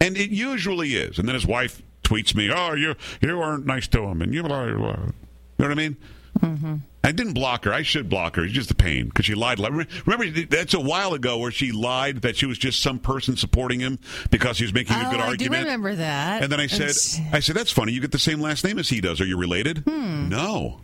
And 0.00 0.16
it 0.16 0.30
usually 0.30 0.94
is. 0.94 1.18
And 1.18 1.28
then 1.28 1.34
his 1.34 1.46
wife 1.46 1.82
tweets 2.04 2.34
me, 2.34 2.50
"Oh, 2.50 2.74
you 2.74 2.94
you 3.20 3.36
weren't 3.38 3.66
nice 3.66 3.88
to 3.88 4.02
him," 4.04 4.22
and 4.22 4.32
you 4.32 4.42
blah, 4.42 4.66
blah, 4.66 4.76
blah. 4.76 5.12
You 5.58 5.64
know 5.64 5.68
what 5.68 5.72
I 5.72 5.74
mean? 5.74 5.96
Mm-hmm. 6.40 6.74
I 7.04 7.12
didn't 7.12 7.34
block 7.34 7.64
her. 7.64 7.72
I 7.72 7.82
should 7.82 8.08
block 8.08 8.34
her. 8.36 8.44
It's 8.44 8.52
just 8.52 8.70
a 8.70 8.74
pain 8.74 9.06
because 9.06 9.24
she 9.26 9.34
lied. 9.34 9.60
Remember, 9.60 10.28
that's 10.50 10.74
a 10.74 10.80
while 10.80 11.14
ago 11.14 11.38
where 11.38 11.52
she 11.52 11.70
lied 11.70 12.22
that 12.22 12.36
she 12.36 12.46
was 12.46 12.58
just 12.58 12.82
some 12.82 12.98
person 12.98 13.36
supporting 13.36 13.78
him 13.80 13.98
because 14.30 14.58
he 14.58 14.64
was 14.64 14.74
making 14.74 14.96
a 14.96 15.04
Oh, 15.06 15.10
good 15.12 15.20
I 15.20 15.24
do 15.24 15.28
argument. 15.30 15.62
remember 15.64 15.94
that. 15.94 16.42
And 16.42 16.50
then 16.50 16.58
I 16.60 16.66
said, 16.66 16.90
It's- 16.90 17.20
I 17.32 17.38
said, 17.40 17.54
that's 17.56 17.70
funny. 17.70 17.92
You 17.92 18.00
get 18.00 18.10
the 18.12 18.18
same 18.18 18.40
last 18.40 18.64
name 18.64 18.78
as 18.78 18.88
he 18.88 19.00
does. 19.00 19.20
Are 19.20 19.24
you 19.26 19.38
related? 19.38 19.86
No. 19.86 20.80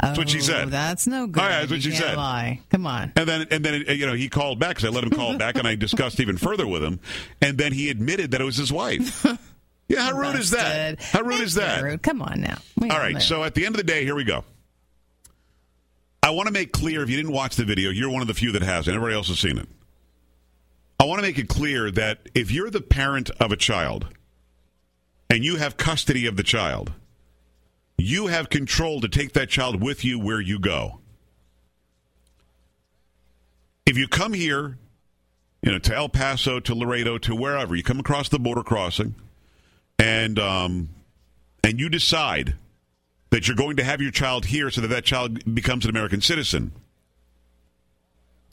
That's 0.00 0.18
what 0.18 0.28
she 0.28 0.38
Oh, 0.38 0.42
said. 0.42 0.70
That's 0.72 1.06
no 1.06 1.28
good. 1.28 1.40
Oh, 1.40 1.46
yeah, 1.48 1.60
that's 1.60 1.70
what 1.70 1.76
You 1.76 1.82
she 1.82 1.90
can't 1.96 2.02
said. 2.04 2.16
Lie. 2.16 2.60
Come 2.70 2.84
on. 2.84 3.12
And 3.14 3.28
then, 3.28 3.46
and 3.52 3.64
then, 3.64 3.84
you 3.86 4.04
know, 4.06 4.14
he 4.14 4.28
called 4.28 4.58
back 4.58 4.70
because 4.76 4.84
I 4.86 4.88
let 4.92 5.04
him 5.04 5.10
call 5.10 5.38
back, 5.38 5.54
and 5.56 5.68
I 5.68 5.76
discussed 5.76 6.18
even 6.18 6.36
further 6.36 6.66
with 6.66 6.82
him. 6.82 6.98
And 7.40 7.56
then 7.56 7.72
he 7.72 7.88
admitted 7.88 8.32
that 8.32 8.40
it 8.40 8.44
was 8.44 8.56
his 8.56 8.72
wife. 8.72 9.24
Yeah, 9.88 10.02
how 10.02 10.18
rude 10.18 10.36
is 10.36 10.50
that? 10.50 11.02
How 11.02 11.22
rude 11.22 11.40
is 11.40 11.54
that? 11.54 11.82
rude. 11.82 12.02
Come 12.02 12.22
on 12.22 12.40
now. 12.40 12.58
We 12.76 12.88
All 12.90 12.98
right. 12.98 13.14
know. 13.14 13.20
So 13.20 13.44
at 13.44 13.54
the 13.54 13.66
end 13.66 13.74
of 13.74 13.78
the 13.78 13.84
day, 13.84 14.04
here 14.04 14.14
we 14.14 14.24
go. 14.24 14.44
I 16.22 16.30
want 16.30 16.46
to 16.46 16.52
make 16.52 16.72
clear 16.72 17.02
if 17.02 17.10
you 17.10 17.16
didn't 17.16 17.32
watch 17.32 17.56
the 17.56 17.64
video, 17.64 17.90
you're 17.90 18.08
one 18.08 18.22
of 18.22 18.28
the 18.28 18.34
few 18.34 18.52
that 18.52 18.62
hasn't. 18.62 18.94
Everybody 18.94 19.16
else 19.16 19.28
has 19.28 19.40
seen 19.40 19.58
it. 19.58 19.68
I 21.00 21.04
want 21.04 21.18
to 21.18 21.22
make 21.22 21.38
it 21.38 21.48
clear 21.48 21.90
that 21.90 22.28
if 22.34 22.52
you're 22.52 22.70
the 22.70 22.80
parent 22.80 23.28
of 23.40 23.50
a 23.50 23.56
child 23.56 24.06
and 25.28 25.44
you 25.44 25.56
have 25.56 25.76
custody 25.76 26.26
of 26.26 26.36
the 26.36 26.44
child, 26.44 26.92
you 27.98 28.28
have 28.28 28.48
control 28.50 29.00
to 29.00 29.08
take 29.08 29.32
that 29.32 29.48
child 29.48 29.82
with 29.82 30.04
you 30.04 30.18
where 30.18 30.40
you 30.40 30.60
go. 30.60 31.00
If 33.84 33.98
you 33.98 34.06
come 34.06 34.32
here, 34.32 34.78
you 35.60 35.72
know, 35.72 35.78
to 35.80 35.94
El 35.94 36.08
Paso, 36.08 36.60
to 36.60 36.74
Laredo, 36.74 37.18
to 37.18 37.34
wherever, 37.34 37.74
you 37.74 37.82
come 37.82 37.98
across 38.00 38.28
the 38.28 38.38
border 38.38 38.62
crossing, 38.62 39.16
and 40.02 40.38
um, 40.40 40.88
and 41.62 41.78
you 41.78 41.88
decide 41.88 42.54
that 43.30 43.46
you're 43.46 43.56
going 43.56 43.76
to 43.76 43.84
have 43.84 44.02
your 44.02 44.10
child 44.10 44.46
here 44.46 44.68
so 44.68 44.80
that 44.80 44.88
that 44.88 45.04
child 45.04 45.54
becomes 45.54 45.84
an 45.84 45.90
American 45.90 46.20
citizen. 46.20 46.72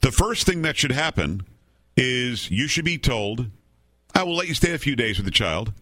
The 0.00 0.12
first 0.12 0.46
thing 0.46 0.62
that 0.62 0.76
should 0.76 0.92
happen 0.92 1.42
is 1.96 2.50
you 2.50 2.68
should 2.68 2.84
be 2.84 2.96
told, 2.96 3.46
I 4.14 4.22
will 4.22 4.36
let 4.36 4.48
you 4.48 4.54
stay 4.54 4.72
a 4.72 4.78
few 4.78 4.96
days 4.96 5.18
with 5.18 5.26
the 5.26 5.32
child, 5.32 5.72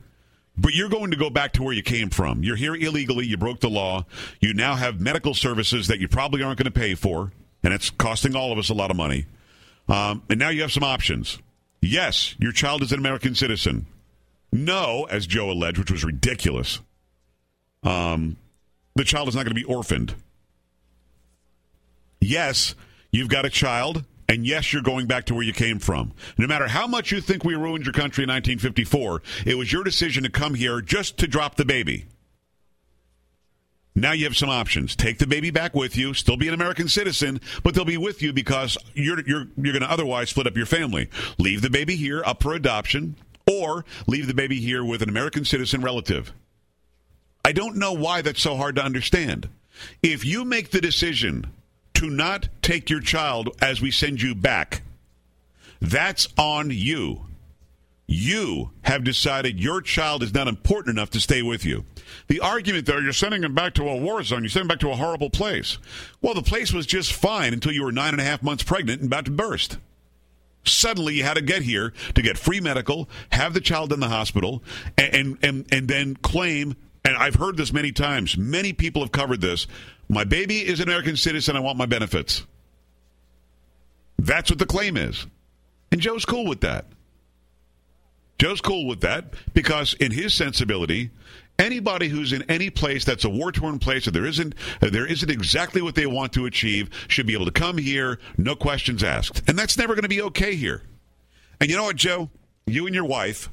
but 0.57 0.75
you're 0.75 0.89
going 0.89 1.12
to 1.12 1.16
go 1.16 1.31
back 1.31 1.53
to 1.53 1.62
where 1.62 1.75
you 1.75 1.83
came 1.83 2.11
from. 2.11 2.43
You're 2.43 2.57
here 2.57 2.75
illegally, 2.75 3.27
you 3.27 3.37
broke 3.37 3.61
the 3.61 3.69
law, 3.69 4.07
you 4.41 4.55
now 4.55 4.75
have 4.75 5.01
medical 5.01 5.35
services 5.35 5.87
that 5.87 6.01
you 6.01 6.09
probably 6.09 6.43
aren't 6.43 6.59
going 6.59 6.73
to 6.73 6.81
pay 6.81 6.95
for, 6.95 7.31
and 7.62 7.73
it's 7.75 7.91
costing 7.91 8.35
all 8.35 8.53
of 8.53 8.59
us 8.59 8.71
a 8.71 8.75
lot 8.75 8.91
of 8.91 8.97
money. 8.97 9.27
Um, 9.87 10.23
and 10.29 10.41
now 10.41 10.49
you 10.49 10.62
have 10.62 10.73
some 10.73 10.83
options. 10.83 11.39
Yes, 11.81 12.35
your 12.41 12.53
child 12.53 12.83
is 12.83 12.91
an 12.91 12.99
American 12.99 13.35
citizen. 13.37 13.87
No, 14.51 15.07
as 15.11 15.27
Joe 15.27 15.51
alleged, 15.51 15.79
which 15.79 15.91
was 15.91 16.05
ridiculous. 16.05 16.81
Um, 17.83 18.37
the 18.95 19.05
child 19.05 19.29
is 19.29 19.35
not 19.35 19.45
going 19.45 19.55
to 19.55 19.61
be 19.61 19.65
orphaned. 19.65 20.15
Yes, 22.21 22.75
you've 23.13 23.29
got 23.29 23.45
a 23.45 23.51
child, 23.51 24.05
and 24.29 24.47
yes, 24.47 24.73
you're 24.73 24.83
going 24.83 25.07
back 25.07 25.27
to 25.27 25.35
where 25.35 25.45
you 25.45 25.53
came 25.53 25.79
from. 25.79 26.13
No 26.37 26.47
matter 26.47 26.67
how 26.67 26.87
much 26.87 27.13
you 27.13 27.21
think 27.21 27.45
we 27.45 27.55
ruined 27.55 27.85
your 27.85 27.93
country 27.93 28.25
in 28.25 28.29
1954, 28.29 29.23
it 29.47 29.57
was 29.57 29.73
your 29.73 29.85
decision 29.85 30.25
to 30.25 30.31
come 30.31 30.55
here 30.55 30.81
just 30.81 31.19
to 31.19 31.27
drop 31.27 31.57
the 31.57 31.65
baby. 31.65 32.07
Now 33.95 34.13
you 34.13 34.25
have 34.25 34.37
some 34.37 34.49
options. 34.49 34.95
Take 34.95 35.19
the 35.19 35.27
baby 35.27 35.51
back 35.51 35.75
with 35.75 35.97
you, 35.97 36.15
still 36.15 36.37
be 36.37 36.47
an 36.49 36.55
American 36.55 36.89
citizen, 36.89 37.41
but 37.65 37.75
they'll 37.75 37.85
be 37.85 37.97
with 37.97 38.23
you 38.23 38.33
because 38.33 38.79
you're 38.95 39.21
you're 39.23 39.47
you're 39.57 39.73
going 39.73 39.83
to 39.83 39.91
otherwise 39.91 40.31
split 40.31 40.47
up 40.47 40.57
your 40.57 40.67
family. 40.67 41.09
Leave 41.39 41.63
the 41.63 41.71
baby 41.71 41.97
here 41.97 42.23
up 42.25 42.43
for 42.43 42.55
adoption 42.55 43.17
or 43.49 43.85
leave 44.07 44.27
the 44.27 44.35
baby 44.35 44.61
here 44.61 44.85
with 44.85 45.03
an 45.03 45.09
American 45.09 45.45
citizen 45.45 45.81
relative. 45.81 46.33
I 47.45 47.53
don't 47.53 47.77
know 47.77 47.93
why 47.93 48.21
that's 48.23 48.43
so 48.43 48.57
hard 48.57 48.77
to 48.77 48.85
understand. 48.85 49.49
If 50.03 50.25
you 50.25 50.45
make 50.45 50.71
the 50.71 50.81
decision 50.81 51.47
to 51.95 52.11
not 52.11 52.49
take 52.63 52.91
your 52.91 53.01
child 53.01 53.57
as 53.61 53.81
we 53.81 53.91
send 53.91 54.21
you 54.21 54.35
back, 54.35 54.83
that's 55.81 56.29
on 56.37 56.71
you. 56.71 57.23
You 58.07 58.71
have 58.83 59.05
decided 59.05 59.61
your 59.61 59.83
child 59.83 60.23
is 60.23 60.33
not 60.33 60.49
important 60.49 60.97
enough 60.97 61.11
to 61.11 61.21
stay 61.21 61.43
with 61.43 61.65
you. 61.65 61.85
The 62.29 62.41
argument 62.41 62.87
there, 62.87 63.03
you're 63.03 63.13
sending 63.13 63.45
him 63.45 63.55
back 63.55 63.75
to 63.75 63.89
a 63.89 63.97
war 63.97 64.23
zone, 64.23 64.43
you're 64.43 64.49
sending 64.49 64.65
him 64.65 64.69
back 64.69 64.81
to 64.81 64.91
a 64.91 64.97
horrible 64.97 65.29
place. 65.29 65.77
Well, 66.23 66.35
the 66.35 66.43
place 66.43 66.73
was 66.73 66.87
just 66.87 67.13
fine 67.13 67.53
until 67.53 67.73
you 67.73 67.85
were 67.85 67.93
nine 67.93 68.15
and 68.15 68.21
a 68.21 68.25
half 68.25 68.43
months 68.43 68.63
pregnant 68.63 69.03
and 69.03 69.09
about 69.09 69.27
to 69.27 69.31
burst. 69.31 69.77
Suddenly, 70.65 71.15
you 71.15 71.23
had 71.23 71.35
to 71.35 71.43
get 71.43 71.63
here 71.63 71.93
to 72.15 72.23
get 72.23 72.37
free 72.37 72.61
medical, 72.61 73.09
have 73.31 73.55
the 73.55 73.61
child 73.61 73.93
in 73.93 74.01
the 74.01 74.09
hospital, 74.09 74.63
and 74.97 75.39
and 75.43 75.67
and, 75.73 75.89
then 75.89 76.17
claim. 76.17 76.77
And 77.05 77.17
I've 77.17 77.37
heard 77.37 77.57
this 77.57 77.73
many 77.73 77.93
times. 77.93 78.37
Many 78.37 78.73
people 78.73 79.01
have 79.03 79.13
covered 79.13 79.41
this. 79.41 79.67
My 80.09 80.25
baby 80.25 80.59
is 80.59 80.81
an 80.81 80.89
American 80.89 81.17
citizen. 81.17 81.57
I 81.57 81.61
want 81.61 81.79
my 81.79 81.87
benefits. 81.87 82.45
That's 84.19 84.51
what 84.51 84.59
the 84.59 84.67
claim 84.67 84.97
is. 84.97 85.27
And 85.91 86.01
Joe's 86.01 86.25
cool 86.25 86.45
with 86.47 86.61
that. 86.61 86.85
Joe's 88.39 88.61
cool 88.61 88.87
with 88.87 89.01
that 89.01 89.35
because, 89.55 89.95
in 89.95 90.13
his 90.13 90.35
sensibility, 90.35 91.11
anybody 91.59 92.09
who's 92.09 92.33
in 92.33 92.43
any 92.43 92.71
place 92.71 93.05
that's 93.05 93.25
a 93.25 93.29
war-torn 93.29 93.79
place 93.79 94.07
or 94.07 94.11
there 94.11 94.27
isn't 94.27 94.55
uh, 94.81 94.91
there 94.91 95.07
isn't 95.07 95.31
exactly 95.31 95.83
what 95.83 95.95
they 95.95 96.07
want 96.07 96.33
to 96.33 96.47
achieve 96.47 96.89
should 97.09 97.27
be 97.27 97.35
able 97.35 97.47
to 97.47 97.51
come 97.51 97.79
here, 97.79 98.19
no 98.37 98.55
questions 98.55 99.03
asked, 99.03 99.43
and 99.49 99.59
that's 99.59 99.77
never 99.77 99.95
going 99.95 100.03
to 100.03 100.09
be 100.09 100.23
okay 100.23 100.55
here. 100.55 100.83
And 101.61 101.69
you 101.71 101.77
know 101.77 101.85
what, 101.85 101.97
Joe? 101.97 102.31
You 102.67 102.87
and 102.87 102.95
your 102.95 103.05
wife 103.05 103.49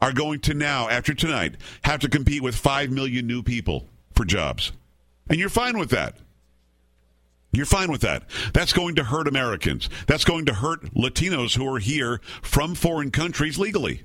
are 0.00 0.12
going 0.12 0.40
to 0.40 0.54
now, 0.54 0.88
after 0.88 1.14
tonight, 1.14 1.56
have 1.84 2.00
to 2.00 2.08
compete 2.08 2.42
with 2.42 2.54
five 2.54 2.90
million 2.90 3.26
new 3.26 3.42
people 3.42 3.88
for 4.14 4.24
jobs, 4.24 4.72
and 5.28 5.38
you're 5.38 5.48
fine 5.48 5.78
with 5.78 5.90
that. 5.90 6.16
You're 7.52 7.64
fine 7.64 7.90
with 7.90 8.02
that. 8.02 8.24
That's 8.52 8.74
going 8.74 8.96
to 8.96 9.04
hurt 9.04 9.26
Americans. 9.26 9.88
That's 10.06 10.24
going 10.24 10.44
to 10.46 10.52
hurt 10.52 10.92
Latinos 10.94 11.56
who 11.56 11.66
are 11.74 11.78
here 11.78 12.20
from 12.42 12.74
foreign 12.74 13.10
countries 13.10 13.58
legally. 13.58 14.02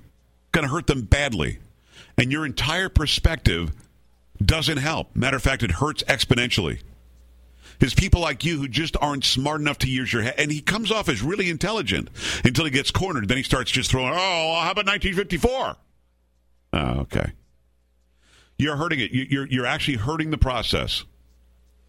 Going 0.53 0.65
to 0.65 0.73
hurt 0.73 0.87
them 0.87 1.01
badly. 1.01 1.59
And 2.17 2.31
your 2.31 2.45
entire 2.45 2.89
perspective 2.89 3.71
doesn't 4.43 4.77
help. 4.77 5.15
Matter 5.15 5.37
of 5.37 5.43
fact, 5.43 5.63
it 5.63 5.71
hurts 5.71 6.03
exponentially. 6.03 6.81
There's 7.79 7.93
people 7.95 8.21
like 8.21 8.45
you 8.45 8.59
who 8.59 8.67
just 8.67 8.95
aren't 9.01 9.25
smart 9.25 9.59
enough 9.59 9.79
to 9.79 9.89
use 9.89 10.13
your 10.13 10.21
head. 10.21 10.35
And 10.37 10.51
he 10.51 10.61
comes 10.61 10.91
off 10.91 11.09
as 11.09 11.23
really 11.23 11.49
intelligent 11.49 12.09
until 12.43 12.65
he 12.65 12.71
gets 12.71 12.91
cornered. 12.91 13.27
Then 13.27 13.37
he 13.37 13.43
starts 13.43 13.71
just 13.71 13.89
throwing, 13.89 14.09
oh, 14.13 14.59
how 14.61 14.71
about 14.71 14.85
1954? 14.85 15.75
Oh, 16.73 16.99
okay. 17.01 17.31
You're 18.57 18.75
hurting 18.75 18.99
it. 18.99 19.11
You're, 19.11 19.47
you're 19.47 19.65
actually 19.65 19.97
hurting 19.97 20.29
the 20.29 20.37
process. 20.37 21.03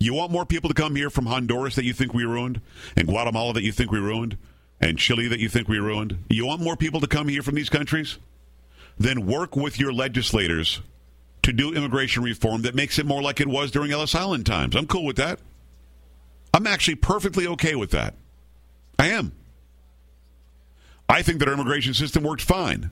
You 0.01 0.15
want 0.15 0.33
more 0.33 0.47
people 0.47 0.69
to 0.69 0.75
come 0.75 0.97
here 0.97 1.11
from 1.11 1.27
Honduras 1.27 1.77
that 1.77 1.85
you 1.85 1.93
think 1.93 2.15
we 2.15 2.25
ruined, 2.25 2.61
and 2.97 3.07
Guatemala 3.07 3.53
that 3.53 3.63
you 3.63 3.71
think 3.71 3.93
we 3.93 4.01
ruined, 4.01 4.39
and 4.81 4.99
Chile 4.99 5.29
that 5.29 5.39
you 5.39 5.49
think 5.49 5.69
we 5.69 5.79
ruined? 5.79 6.25
You 6.29 6.47
want 6.47 6.61
more 6.61 6.77
people 6.77 7.01
to 7.03 7.07
come 7.07 7.29
here 7.29 7.43
from 7.43 7.55
these 7.55 7.69
countries? 7.69 8.19
Then 8.99 9.27
work 9.27 9.57
with 9.57 9.79
your 9.79 9.93
legislators 9.93 10.81
to 11.43 11.53
do 11.53 11.73
immigration 11.73 12.23
reform 12.23 12.63
that 12.63 12.75
makes 12.75 12.99
it 12.99 13.07
more 13.07 13.23
like 13.23 13.41
it 13.41 13.49
was 13.49 13.71
during 13.71 13.91
Ellis 13.91 14.15
Island 14.15 14.47
times. 14.47 14.77
I'm 14.77 14.87
cool 14.87 15.05
with 15.05 15.17
that. 15.17 15.41
I'm 16.55 16.67
actually 16.67 16.97
perfectly 16.97 17.47
okay 17.49 17.75
with 17.75 17.91
that. 17.91 18.15
I 18.99 19.09
am. 19.09 19.33
I 21.09 21.23
think 21.23 21.41
that 21.41 21.49
our 21.49 21.55
immigration 21.55 21.95
system 21.95 22.23
worked 22.23 22.43
fine. 22.43 22.91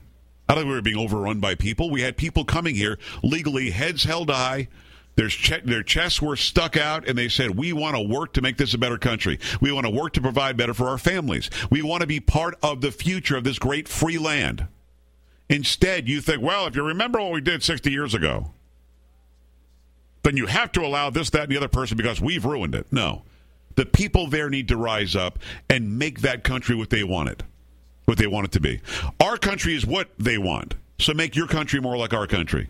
I 0.49 0.55
don't 0.55 0.63
think 0.63 0.69
we 0.69 0.75
were 0.75 0.81
being 0.81 0.97
overrun 0.97 1.39
by 1.39 1.55
people. 1.55 1.89
We 1.89 2.01
had 2.01 2.17
people 2.17 2.43
coming 2.43 2.75
here 2.75 2.99
legally, 3.23 3.69
heads 3.69 4.03
held 4.03 4.29
high, 4.29 4.67
their, 5.15 5.29
their 5.63 5.83
chests 5.83 6.21
were 6.21 6.35
stuck 6.35 6.77
out, 6.77 7.07
and 7.07 7.17
they 7.17 7.29
said, 7.29 7.51
We 7.51 7.73
want 7.73 7.95
to 7.95 8.01
work 8.01 8.33
to 8.33 8.41
make 8.41 8.57
this 8.57 8.73
a 8.73 8.77
better 8.77 8.97
country. 8.97 9.39
We 9.59 9.71
want 9.71 9.85
to 9.85 9.91
work 9.91 10.13
to 10.13 10.21
provide 10.21 10.57
better 10.57 10.73
for 10.73 10.87
our 10.87 10.97
families. 10.97 11.49
We 11.69 11.81
want 11.81 12.01
to 12.01 12.07
be 12.07 12.19
part 12.19 12.57
of 12.63 12.81
the 12.81 12.91
future 12.91 13.35
of 13.35 13.43
this 13.43 13.59
great 13.59 13.87
free 13.87 14.17
land. 14.17 14.67
Instead, 15.51 16.09
you 16.09 16.21
think, 16.21 16.41
Well, 16.41 16.65
if 16.65 16.75
you 16.75 16.83
remember 16.83 17.19
what 17.19 17.31
we 17.31 17.41
did 17.41 17.63
60 17.63 17.91
years 17.91 18.13
ago, 18.13 18.51
then 20.23 20.37
you 20.37 20.47
have 20.47 20.71
to 20.71 20.81
allow 20.81 21.09
this, 21.09 21.29
that, 21.31 21.43
and 21.43 21.51
the 21.51 21.57
other 21.57 21.67
person 21.67 21.97
because 21.97 22.19
we've 22.19 22.45
ruined 22.45 22.73
it. 22.73 22.87
No. 22.91 23.23
The 23.75 23.85
people 23.85 24.27
there 24.27 24.49
need 24.49 24.67
to 24.69 24.77
rise 24.77 25.15
up 25.15 25.39
and 25.69 25.97
make 25.97 26.21
that 26.21 26.43
country 26.43 26.75
what 26.75 26.89
they 26.89 27.03
want 27.03 27.29
it, 27.29 27.43
what 28.05 28.17
they 28.17 28.27
want 28.27 28.45
it 28.45 28.51
to 28.53 28.59
be. 28.59 28.81
Our 29.19 29.37
country 29.37 29.75
is 29.75 29.85
what 29.85 30.09
they 30.17 30.37
want. 30.37 30.75
So 30.99 31.13
make 31.13 31.35
your 31.35 31.47
country 31.47 31.79
more 31.79 31.97
like 31.97 32.13
our 32.13 32.27
country 32.27 32.69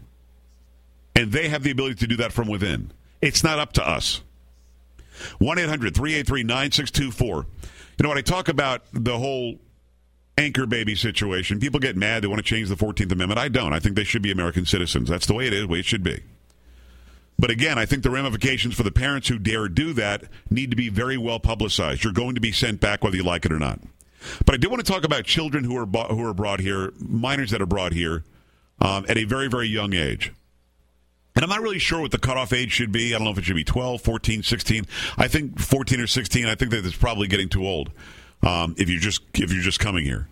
and 1.16 1.32
they 1.32 1.50
have 1.50 1.64
the 1.64 1.72
ability 1.72 1.96
to 1.96 2.08
do 2.08 2.16
that 2.18 2.32
from 2.32 2.48
within. 2.48 2.92
It's 3.22 3.44
not 3.44 3.60
up 3.60 3.74
to 3.74 3.88
us. 3.88 4.22
1 5.38 5.60
800 5.60 5.94
383 5.94 6.44
9624. 6.44 7.36
You 7.38 8.04
know, 8.04 8.10
when 8.10 8.18
I 8.18 8.22
talk 8.22 8.48
about 8.48 8.84
the 8.92 9.18
whole 9.18 9.60
anchor 10.38 10.66
baby 10.66 10.96
situation, 10.96 11.60
people 11.60 11.80
get 11.80 11.98
mad. 11.98 12.24
They 12.24 12.28
want 12.28 12.40
to 12.40 12.44
change 12.44 12.70
the 12.70 12.76
14th 12.76 13.12
Amendment. 13.12 13.40
I 13.40 13.48
don't. 13.48 13.74
I 13.74 13.80
think 13.80 13.96
they 13.96 14.04
should 14.04 14.22
be 14.22 14.32
American 14.32 14.66
citizens. 14.66 15.10
That's 15.10 15.28
the 15.28 15.34
way 15.34 15.48
it 15.48 15.54
is, 15.54 15.62
the 15.62 15.68
way 15.68 15.80
it 15.80 15.86
should 15.86 16.04
be. 16.04 16.22
But 17.38 17.50
again, 17.50 17.80
I 17.80 17.86
think 17.86 18.04
the 18.04 18.12
ramifications 18.12 18.76
for 18.76 18.84
the 18.84 18.92
parents 18.92 19.28
who 19.28 19.40
dare 19.40 19.68
do 19.68 19.94
that 19.94 20.26
need 20.50 20.70
to 20.70 20.76
be 20.76 20.90
very 20.90 21.18
well 21.18 21.40
publicized. 21.40 22.04
You're 22.04 22.14
going 22.14 22.36
to 22.36 22.42
be 22.42 22.52
sent 22.52 22.80
back 22.80 23.04
whether 23.04 23.16
you 23.16 23.24
like 23.24 23.46
it 23.46 23.52
or 23.52 23.60
not. 23.60 23.80
But 24.46 24.54
I 24.54 24.58
do 24.58 24.70
want 24.70 24.86
to 24.86 24.92
talk 24.92 25.04
about 25.04 25.26
children 25.26 25.64
who 25.64 25.76
are 25.76 25.86
who 25.86 26.24
are 26.24 26.34
brought 26.36 26.60
here, 26.60 26.94
minors 27.00 27.50
that 27.50 27.62
are 27.62 27.66
brought 27.66 27.94
here 27.94 28.24
um, 28.80 29.06
at 29.10 29.18
a 29.18 29.24
very 29.24 29.48
very 29.48 29.68
young 29.68 29.94
age. 29.94 30.32
And 31.34 31.44
I'm 31.44 31.50
not 31.50 31.62
really 31.62 31.80
sure 31.80 32.02
what 32.02 32.12
the 32.12 32.20
cutoff 32.20 32.54
age 32.54 32.72
should 32.72 32.92
be. 32.92 33.16
I 33.16 33.18
don't 33.18 33.26
know 33.26 33.32
if 33.32 33.38
it 33.38 33.46
should 33.46 33.56
be 33.56 33.64
12, 33.64 34.02
14, 34.02 34.44
16. 34.44 34.86
I 35.18 35.28
think 35.28 35.60
14 35.60 36.02
or 36.02 36.08
16. 36.08 36.46
I 36.46 36.56
think 36.56 36.72
that 36.72 36.86
it's 36.86 36.96
probably 36.96 37.28
getting 37.28 37.50
too 37.50 37.66
old 37.66 37.92
um, 38.44 38.76
if 38.78 38.90
you 38.90 39.00
just 39.00 39.22
if 39.36 39.52
you're 39.52 39.64
just 39.64 39.80
coming 39.80 40.04
here. 40.06 40.28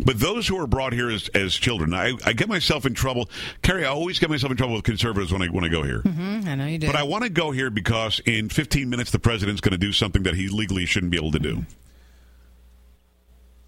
But 0.00 0.20
those 0.20 0.46
who 0.46 0.60
are 0.60 0.68
brought 0.68 0.92
here 0.92 1.10
as, 1.10 1.28
as 1.30 1.54
children, 1.54 1.92
I, 1.92 2.12
I 2.24 2.32
get 2.32 2.48
myself 2.48 2.86
in 2.86 2.94
trouble. 2.94 3.28
Carrie, 3.62 3.84
I 3.84 3.88
always 3.88 4.20
get 4.20 4.30
myself 4.30 4.52
in 4.52 4.56
trouble 4.56 4.76
with 4.76 4.84
conservatives 4.84 5.32
when 5.32 5.42
I 5.42 5.46
when 5.46 5.64
I 5.64 5.68
go 5.68 5.82
here. 5.82 6.02
Mm-hmm, 6.02 6.48
I 6.48 6.54
know 6.54 6.66
you 6.66 6.78
do. 6.78 6.86
But 6.86 6.94
I 6.94 7.02
want 7.02 7.24
to 7.24 7.30
go 7.30 7.50
here 7.50 7.68
because 7.70 8.20
in 8.20 8.48
15 8.48 8.88
minutes 8.88 9.10
the 9.10 9.18
president's 9.18 9.60
going 9.60 9.72
to 9.72 9.78
do 9.78 9.92
something 9.92 10.22
that 10.22 10.34
he 10.34 10.48
legally 10.48 10.86
shouldn't 10.86 11.10
be 11.10 11.18
able 11.18 11.32
to 11.32 11.40
do. 11.40 11.64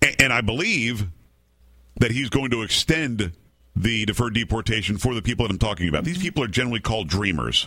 And, 0.02 0.22
and 0.22 0.32
I 0.32 0.40
believe 0.40 1.08
that 1.96 2.12
he's 2.12 2.30
going 2.30 2.50
to 2.50 2.62
extend 2.62 3.32
the 3.74 4.04
deferred 4.04 4.34
deportation 4.34 4.98
for 4.98 5.14
the 5.14 5.22
people 5.22 5.46
that 5.46 5.52
I'm 5.52 5.58
talking 5.58 5.88
about. 5.88 6.04
These 6.04 6.18
people 6.18 6.44
are 6.44 6.48
generally 6.48 6.80
called 6.80 7.08
dreamers. 7.08 7.66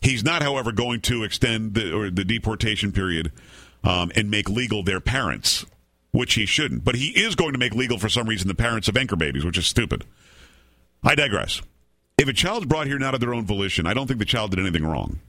He's 0.00 0.22
not, 0.22 0.42
however, 0.42 0.70
going 0.70 1.00
to 1.02 1.24
extend 1.24 1.74
the, 1.74 1.92
or 1.92 2.10
the 2.10 2.24
deportation 2.24 2.92
period 2.92 3.32
um, 3.88 4.12
and 4.14 4.30
make 4.30 4.50
legal 4.50 4.82
their 4.82 5.00
parents, 5.00 5.64
which 6.10 6.34
he 6.34 6.44
shouldn't. 6.44 6.84
But 6.84 6.94
he 6.94 7.08
is 7.08 7.34
going 7.34 7.54
to 7.54 7.58
make 7.58 7.74
legal, 7.74 7.98
for 7.98 8.10
some 8.10 8.28
reason, 8.28 8.46
the 8.46 8.54
parents 8.54 8.86
of 8.86 8.98
anchor 8.98 9.16
babies, 9.16 9.46
which 9.46 9.56
is 9.56 9.66
stupid. 9.66 10.04
I 11.02 11.14
digress. 11.14 11.62
If 12.18 12.28
a 12.28 12.34
child's 12.34 12.66
brought 12.66 12.86
here 12.86 12.98
not 12.98 13.14
of 13.14 13.20
their 13.20 13.32
own 13.32 13.46
volition, 13.46 13.86
I 13.86 13.94
don't 13.94 14.06
think 14.06 14.18
the 14.18 14.26
child 14.26 14.50
did 14.50 14.60
anything 14.60 14.84
wrong. 14.84 15.20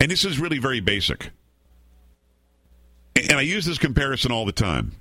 And 0.00 0.10
this 0.10 0.24
is 0.24 0.40
really 0.40 0.58
very 0.58 0.80
basic. 0.80 1.30
And 3.14 3.34
I 3.34 3.42
use 3.42 3.66
this 3.66 3.78
comparison 3.78 4.32
all 4.32 4.46
the 4.46 4.52
time. 4.52 4.92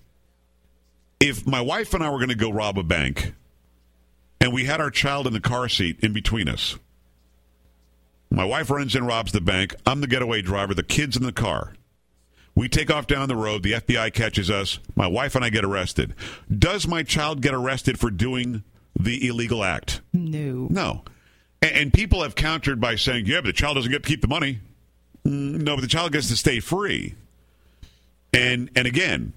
If 1.20 1.48
my 1.48 1.62
wife 1.62 1.96
and 1.96 2.04
I 2.04 2.12
were 2.12 2.18
going 2.18 2.30
to 2.30 2.36
go 2.36 2.52
rob 2.52 2.78
a 2.78 2.84
bank, 2.84 3.34
and 4.40 4.54
we 4.54 4.66
had 4.66 4.80
our 4.80 4.92
child 4.92 5.26
in 5.26 5.34
the 5.34 5.42
car 5.42 5.70
seat 5.70 6.00
in 6.02 6.14
between 6.14 6.48
us. 6.48 6.78
My 8.30 8.46
wife 8.46 8.70
runs 8.70 8.96
in, 8.96 9.06
robs 9.06 9.32
the 9.32 9.42
bank. 9.42 9.76
I'm 9.88 10.02
the 10.02 10.08
getaway 10.08 10.44
driver. 10.44 10.76
The 10.76 10.84
kid's 10.84 11.18
in 11.18 11.24
the 11.24 11.32
car. 11.32 11.74
We 12.60 12.68
take 12.68 12.92
off 12.92 13.08
down 13.08 13.30
the 13.30 13.38
road. 13.38 13.64
The 13.64 13.72
FBI 13.72 14.14
catches 14.14 14.50
us. 14.52 14.80
My 14.94 15.08
wife 15.08 15.34
and 15.34 15.46
I 15.46 15.50
get 15.50 15.64
arrested. 15.64 16.14
Does 16.54 16.86
my 16.86 17.04
child 17.04 17.42
get 17.42 17.54
arrested 17.54 17.98
for 17.98 18.12
doing 18.12 18.66
the 19.00 19.26
illegal 19.30 19.64
act? 19.64 20.02
No. 20.12 20.68
No. 20.70 21.06
And, 21.62 21.72
and 21.72 21.94
people 21.94 22.22
have 22.22 22.36
countered 22.36 22.82
by 22.82 22.98
saying, 22.98 23.28
yeah, 23.28 23.38
but 23.38 23.46
the 23.46 23.54
child 23.54 23.76
doesn't 23.76 23.90
get 23.90 24.04
to 24.04 24.10
keep 24.10 24.20
the 24.20 24.28
money. 24.28 24.60
Mm, 25.26 25.62
no, 25.62 25.76
but 25.76 25.82
the 25.82 25.88
child 25.88 26.12
gets 26.12 26.28
to 26.28 26.36
stay 26.36 26.60
free. 26.60 27.16
And 28.34 28.70
and 28.76 28.86
again, 28.86 29.32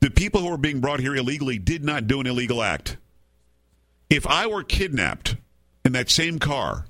the 0.00 0.10
people 0.10 0.40
who 0.40 0.52
are 0.52 0.58
being 0.58 0.80
brought 0.80 0.98
here 0.98 1.14
illegally 1.14 1.60
did 1.60 1.84
not 1.84 2.08
do 2.08 2.20
an 2.20 2.26
illegal 2.26 2.64
act. 2.64 2.96
If 4.10 4.26
I 4.26 4.48
were 4.48 4.64
kidnapped 4.64 5.36
in 5.84 5.92
that 5.92 6.10
same 6.10 6.40
car 6.40 6.86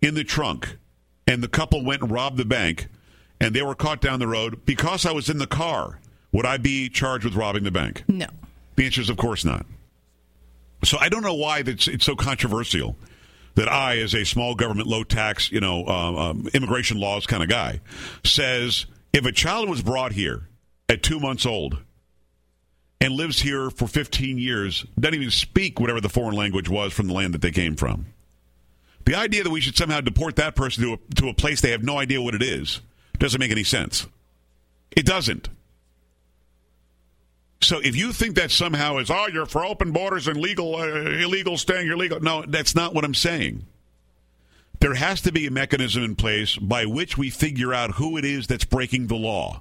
in 0.00 0.14
the 0.14 0.24
trunk 0.24 0.78
and 1.26 1.42
the 1.42 1.48
couple 1.48 1.84
went 1.84 2.00
and 2.00 2.10
robbed 2.10 2.38
the 2.38 2.46
bank 2.46 2.88
and 3.40 3.54
they 3.54 3.62
were 3.62 3.74
caught 3.74 4.00
down 4.00 4.18
the 4.18 4.26
road 4.26 4.64
because 4.64 5.06
I 5.06 5.12
was 5.12 5.28
in 5.28 5.38
the 5.38 5.46
car, 5.46 6.00
would 6.32 6.46
I 6.46 6.56
be 6.56 6.88
charged 6.88 7.24
with 7.24 7.34
robbing 7.34 7.64
the 7.64 7.70
bank? 7.70 8.04
No. 8.08 8.26
The 8.76 8.84
answer 8.84 9.00
is 9.00 9.10
of 9.10 9.16
course 9.16 9.44
not. 9.44 9.66
So 10.84 10.98
I 10.98 11.08
don't 11.08 11.22
know 11.22 11.34
why 11.34 11.62
that's 11.62 11.88
it's 11.88 12.04
so 12.04 12.14
controversial 12.14 12.96
that 13.54 13.68
I, 13.68 13.98
as 13.98 14.14
a 14.14 14.24
small 14.24 14.54
government, 14.54 14.86
low 14.86 15.02
tax, 15.02 15.50
you 15.50 15.60
know, 15.60 15.84
uh, 15.84 16.30
um, 16.30 16.48
immigration 16.54 16.98
laws 16.98 17.26
kind 17.26 17.42
of 17.42 17.48
guy, 17.48 17.80
says 18.24 18.86
if 19.12 19.26
a 19.26 19.32
child 19.32 19.68
was 19.68 19.82
brought 19.82 20.12
here 20.12 20.48
at 20.88 21.02
two 21.02 21.18
months 21.18 21.44
old 21.44 21.78
and 23.00 23.14
lives 23.14 23.40
here 23.40 23.70
for 23.70 23.88
15 23.88 24.38
years, 24.38 24.86
doesn't 24.98 25.14
even 25.14 25.30
speak 25.30 25.80
whatever 25.80 26.00
the 26.00 26.08
foreign 26.08 26.36
language 26.36 26.68
was 26.68 26.92
from 26.92 27.08
the 27.08 27.14
land 27.14 27.34
that 27.34 27.42
they 27.42 27.50
came 27.50 27.74
from. 27.74 28.06
The 29.04 29.16
idea 29.16 29.42
that 29.42 29.50
we 29.50 29.60
should 29.60 29.76
somehow 29.76 30.02
deport 30.02 30.36
that 30.36 30.54
person 30.54 30.84
to 30.84 30.92
a, 30.92 31.14
to 31.14 31.28
a 31.28 31.34
place 31.34 31.60
they 31.60 31.70
have 31.70 31.82
no 31.82 31.98
idea 31.98 32.22
what 32.22 32.34
it 32.34 32.42
is 32.42 32.80
doesn't 33.18 33.40
make 33.40 33.50
any 33.50 33.64
sense. 33.64 34.06
It 34.90 35.06
doesn't. 35.06 35.48
So 37.60 37.80
if 37.80 37.96
you 37.96 38.12
think 38.12 38.36
that 38.36 38.50
somehow 38.50 38.98
is, 38.98 39.10
oh, 39.10 39.26
you're 39.32 39.46
for 39.46 39.64
open 39.64 39.92
borders 39.92 40.28
and 40.28 40.40
legal, 40.40 40.76
uh, 40.76 40.86
illegal 40.86 41.58
staying, 41.58 41.90
legal. 41.96 42.20
No, 42.20 42.44
that's 42.46 42.74
not 42.74 42.94
what 42.94 43.04
I'm 43.04 43.14
saying. 43.14 43.64
There 44.80 44.94
has 44.94 45.20
to 45.22 45.32
be 45.32 45.46
a 45.46 45.50
mechanism 45.50 46.04
in 46.04 46.14
place 46.14 46.56
by 46.56 46.86
which 46.86 47.18
we 47.18 47.30
figure 47.30 47.74
out 47.74 47.96
who 47.96 48.16
it 48.16 48.24
is 48.24 48.46
that's 48.46 48.64
breaking 48.64 49.08
the 49.08 49.16
law. 49.16 49.60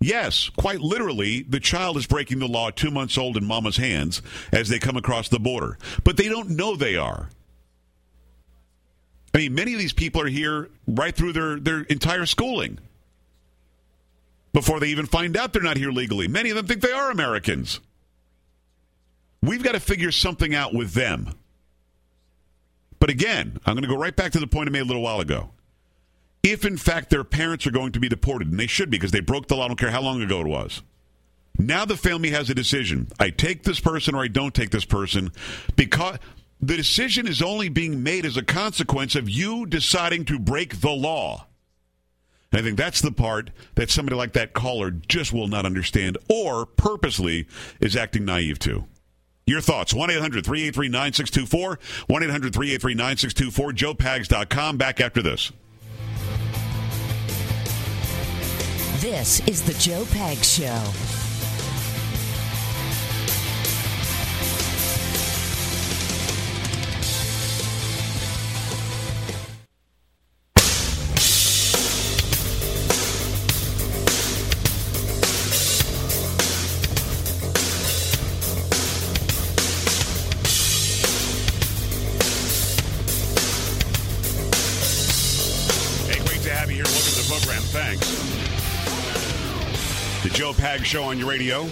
Yes, 0.00 0.50
quite 0.56 0.80
literally, 0.80 1.42
the 1.42 1.60
child 1.60 1.96
is 1.96 2.06
breaking 2.06 2.38
the 2.38 2.48
law 2.48 2.70
two 2.70 2.90
months 2.90 3.18
old 3.18 3.36
in 3.36 3.44
mama's 3.44 3.76
hands 3.76 4.22
as 4.52 4.68
they 4.68 4.78
come 4.78 4.96
across 4.96 5.28
the 5.28 5.38
border. 5.38 5.78
But 6.04 6.16
they 6.16 6.28
don't 6.28 6.50
know 6.50 6.74
they 6.74 6.96
are. 6.96 7.28
I 9.34 9.38
mean, 9.38 9.54
many 9.54 9.74
of 9.74 9.78
these 9.78 9.92
people 9.92 10.22
are 10.22 10.28
here 10.28 10.70
right 10.86 11.14
through 11.14 11.34
their, 11.34 11.60
their 11.60 11.80
entire 11.82 12.24
schooling 12.24 12.78
before 14.56 14.80
they 14.80 14.86
even 14.86 15.04
find 15.04 15.36
out 15.36 15.52
they're 15.52 15.60
not 15.60 15.76
here 15.76 15.90
legally. 15.90 16.26
Many 16.26 16.48
of 16.48 16.56
them 16.56 16.66
think 16.66 16.80
they 16.80 16.90
are 16.90 17.10
Americans. 17.10 17.78
We've 19.42 19.62
got 19.62 19.72
to 19.72 19.80
figure 19.80 20.10
something 20.10 20.54
out 20.54 20.72
with 20.72 20.94
them. 20.94 21.34
But 22.98 23.10
again, 23.10 23.60
I'm 23.66 23.74
going 23.74 23.82
to 23.82 23.94
go 23.94 24.00
right 24.00 24.16
back 24.16 24.32
to 24.32 24.40
the 24.40 24.46
point 24.46 24.70
I 24.70 24.72
made 24.72 24.80
a 24.80 24.86
little 24.86 25.02
while 25.02 25.20
ago. 25.20 25.50
If 26.42 26.64
in 26.64 26.78
fact 26.78 27.10
their 27.10 27.22
parents 27.22 27.66
are 27.66 27.70
going 27.70 27.92
to 27.92 28.00
be 28.00 28.08
deported, 28.08 28.48
and 28.48 28.58
they 28.58 28.66
should 28.66 28.88
be 28.88 28.96
because 28.96 29.10
they 29.10 29.20
broke 29.20 29.48
the 29.48 29.56
law, 29.56 29.66
I 29.66 29.68
don't 29.68 29.78
care 29.78 29.90
how 29.90 30.00
long 30.00 30.22
ago 30.22 30.40
it 30.40 30.46
was. 30.46 30.80
Now 31.58 31.84
the 31.84 31.98
family 31.98 32.30
has 32.30 32.48
a 32.48 32.54
decision. 32.54 33.08
I 33.20 33.28
take 33.28 33.64
this 33.64 33.78
person 33.78 34.14
or 34.14 34.22
I 34.22 34.28
don't 34.28 34.54
take 34.54 34.70
this 34.70 34.86
person 34.86 35.32
because 35.76 36.16
the 36.62 36.78
decision 36.78 37.28
is 37.28 37.42
only 37.42 37.68
being 37.68 38.02
made 38.02 38.24
as 38.24 38.38
a 38.38 38.42
consequence 38.42 39.16
of 39.16 39.28
you 39.28 39.66
deciding 39.66 40.24
to 40.24 40.38
break 40.38 40.80
the 40.80 40.92
law. 40.92 41.45
I 42.52 42.62
think 42.62 42.78
that's 42.78 43.00
the 43.00 43.12
part 43.12 43.50
that 43.74 43.90
somebody 43.90 44.16
like 44.16 44.32
that 44.32 44.54
caller 44.54 44.90
just 44.90 45.32
will 45.32 45.48
not 45.48 45.66
understand 45.66 46.16
or 46.28 46.64
purposely 46.64 47.46
is 47.80 47.96
acting 47.96 48.24
naive 48.24 48.58
to. 48.60 48.84
Your 49.46 49.60
thoughts, 49.60 49.94
1 49.94 50.10
800 50.10 50.44
383 50.44 50.88
9624, 50.88 51.78
1 52.08 52.22
800 52.22 52.52
383 52.52 52.94
9624, 52.94 53.72
joepags.com. 53.72 54.76
Back 54.76 55.00
after 55.00 55.22
this. 55.22 55.52
This 59.00 59.46
is 59.46 59.62
the 59.62 59.74
Joe 59.74 60.02
Pags 60.04 60.56
Show. 60.58 61.25
Show 90.86 91.02
on 91.02 91.18
your 91.18 91.28
radio. 91.28 91.62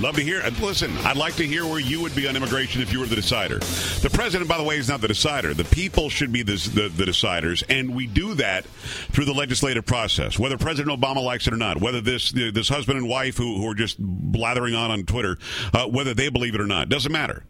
Love 0.00 0.16
to 0.16 0.20
hear. 0.20 0.42
Listen, 0.60 0.90
I'd 1.04 1.16
like 1.16 1.36
to 1.36 1.46
hear 1.46 1.64
where 1.64 1.78
you 1.78 2.00
would 2.00 2.16
be 2.16 2.26
on 2.26 2.34
immigration 2.34 2.82
if 2.82 2.92
you 2.92 2.98
were 2.98 3.06
the 3.06 3.14
decider. 3.14 3.60
The 3.60 4.10
president, 4.12 4.50
by 4.50 4.58
the 4.58 4.64
way, 4.64 4.76
is 4.76 4.88
not 4.88 5.00
the 5.00 5.06
decider. 5.06 5.54
The 5.54 5.62
people 5.62 6.08
should 6.08 6.32
be 6.32 6.42
the, 6.42 6.54
the, 6.74 6.88
the 6.88 7.04
deciders, 7.04 7.62
and 7.68 7.94
we 7.94 8.08
do 8.08 8.34
that 8.34 8.64
through 8.64 9.26
the 9.26 9.32
legislative 9.32 9.86
process. 9.86 10.36
Whether 10.36 10.58
President 10.58 11.00
Obama 11.00 11.22
likes 11.22 11.46
it 11.46 11.54
or 11.54 11.56
not, 11.56 11.80
whether 11.80 12.00
this 12.00 12.32
this 12.32 12.68
husband 12.68 12.98
and 12.98 13.08
wife 13.08 13.36
who, 13.36 13.56
who 13.56 13.70
are 13.70 13.74
just 13.76 13.98
blathering 14.00 14.74
on 14.74 14.90
on 14.90 15.04
Twitter, 15.04 15.38
uh, 15.72 15.86
whether 15.86 16.12
they 16.12 16.28
believe 16.28 16.56
it 16.56 16.60
or 16.60 16.66
not, 16.66 16.88
doesn't 16.88 17.12
matter. 17.12 17.44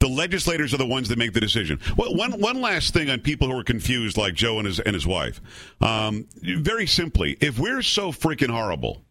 The 0.00 0.08
legislators 0.08 0.74
are 0.74 0.78
the 0.78 0.86
ones 0.86 1.08
that 1.10 1.16
make 1.16 1.32
the 1.32 1.40
decision. 1.40 1.78
Well, 1.96 2.12
one 2.12 2.40
one 2.40 2.60
last 2.60 2.92
thing 2.92 3.08
on 3.08 3.20
people 3.20 3.48
who 3.48 3.56
are 3.56 3.64
confused, 3.64 4.16
like 4.16 4.34
Joe 4.34 4.58
and 4.58 4.66
his 4.66 4.80
and 4.80 4.94
his 4.94 5.06
wife. 5.06 5.40
Um, 5.80 6.26
very 6.42 6.88
simply, 6.88 7.36
if 7.40 7.56
we're 7.56 7.82
so 7.82 8.10
freaking 8.10 8.50
horrible, 8.50 9.03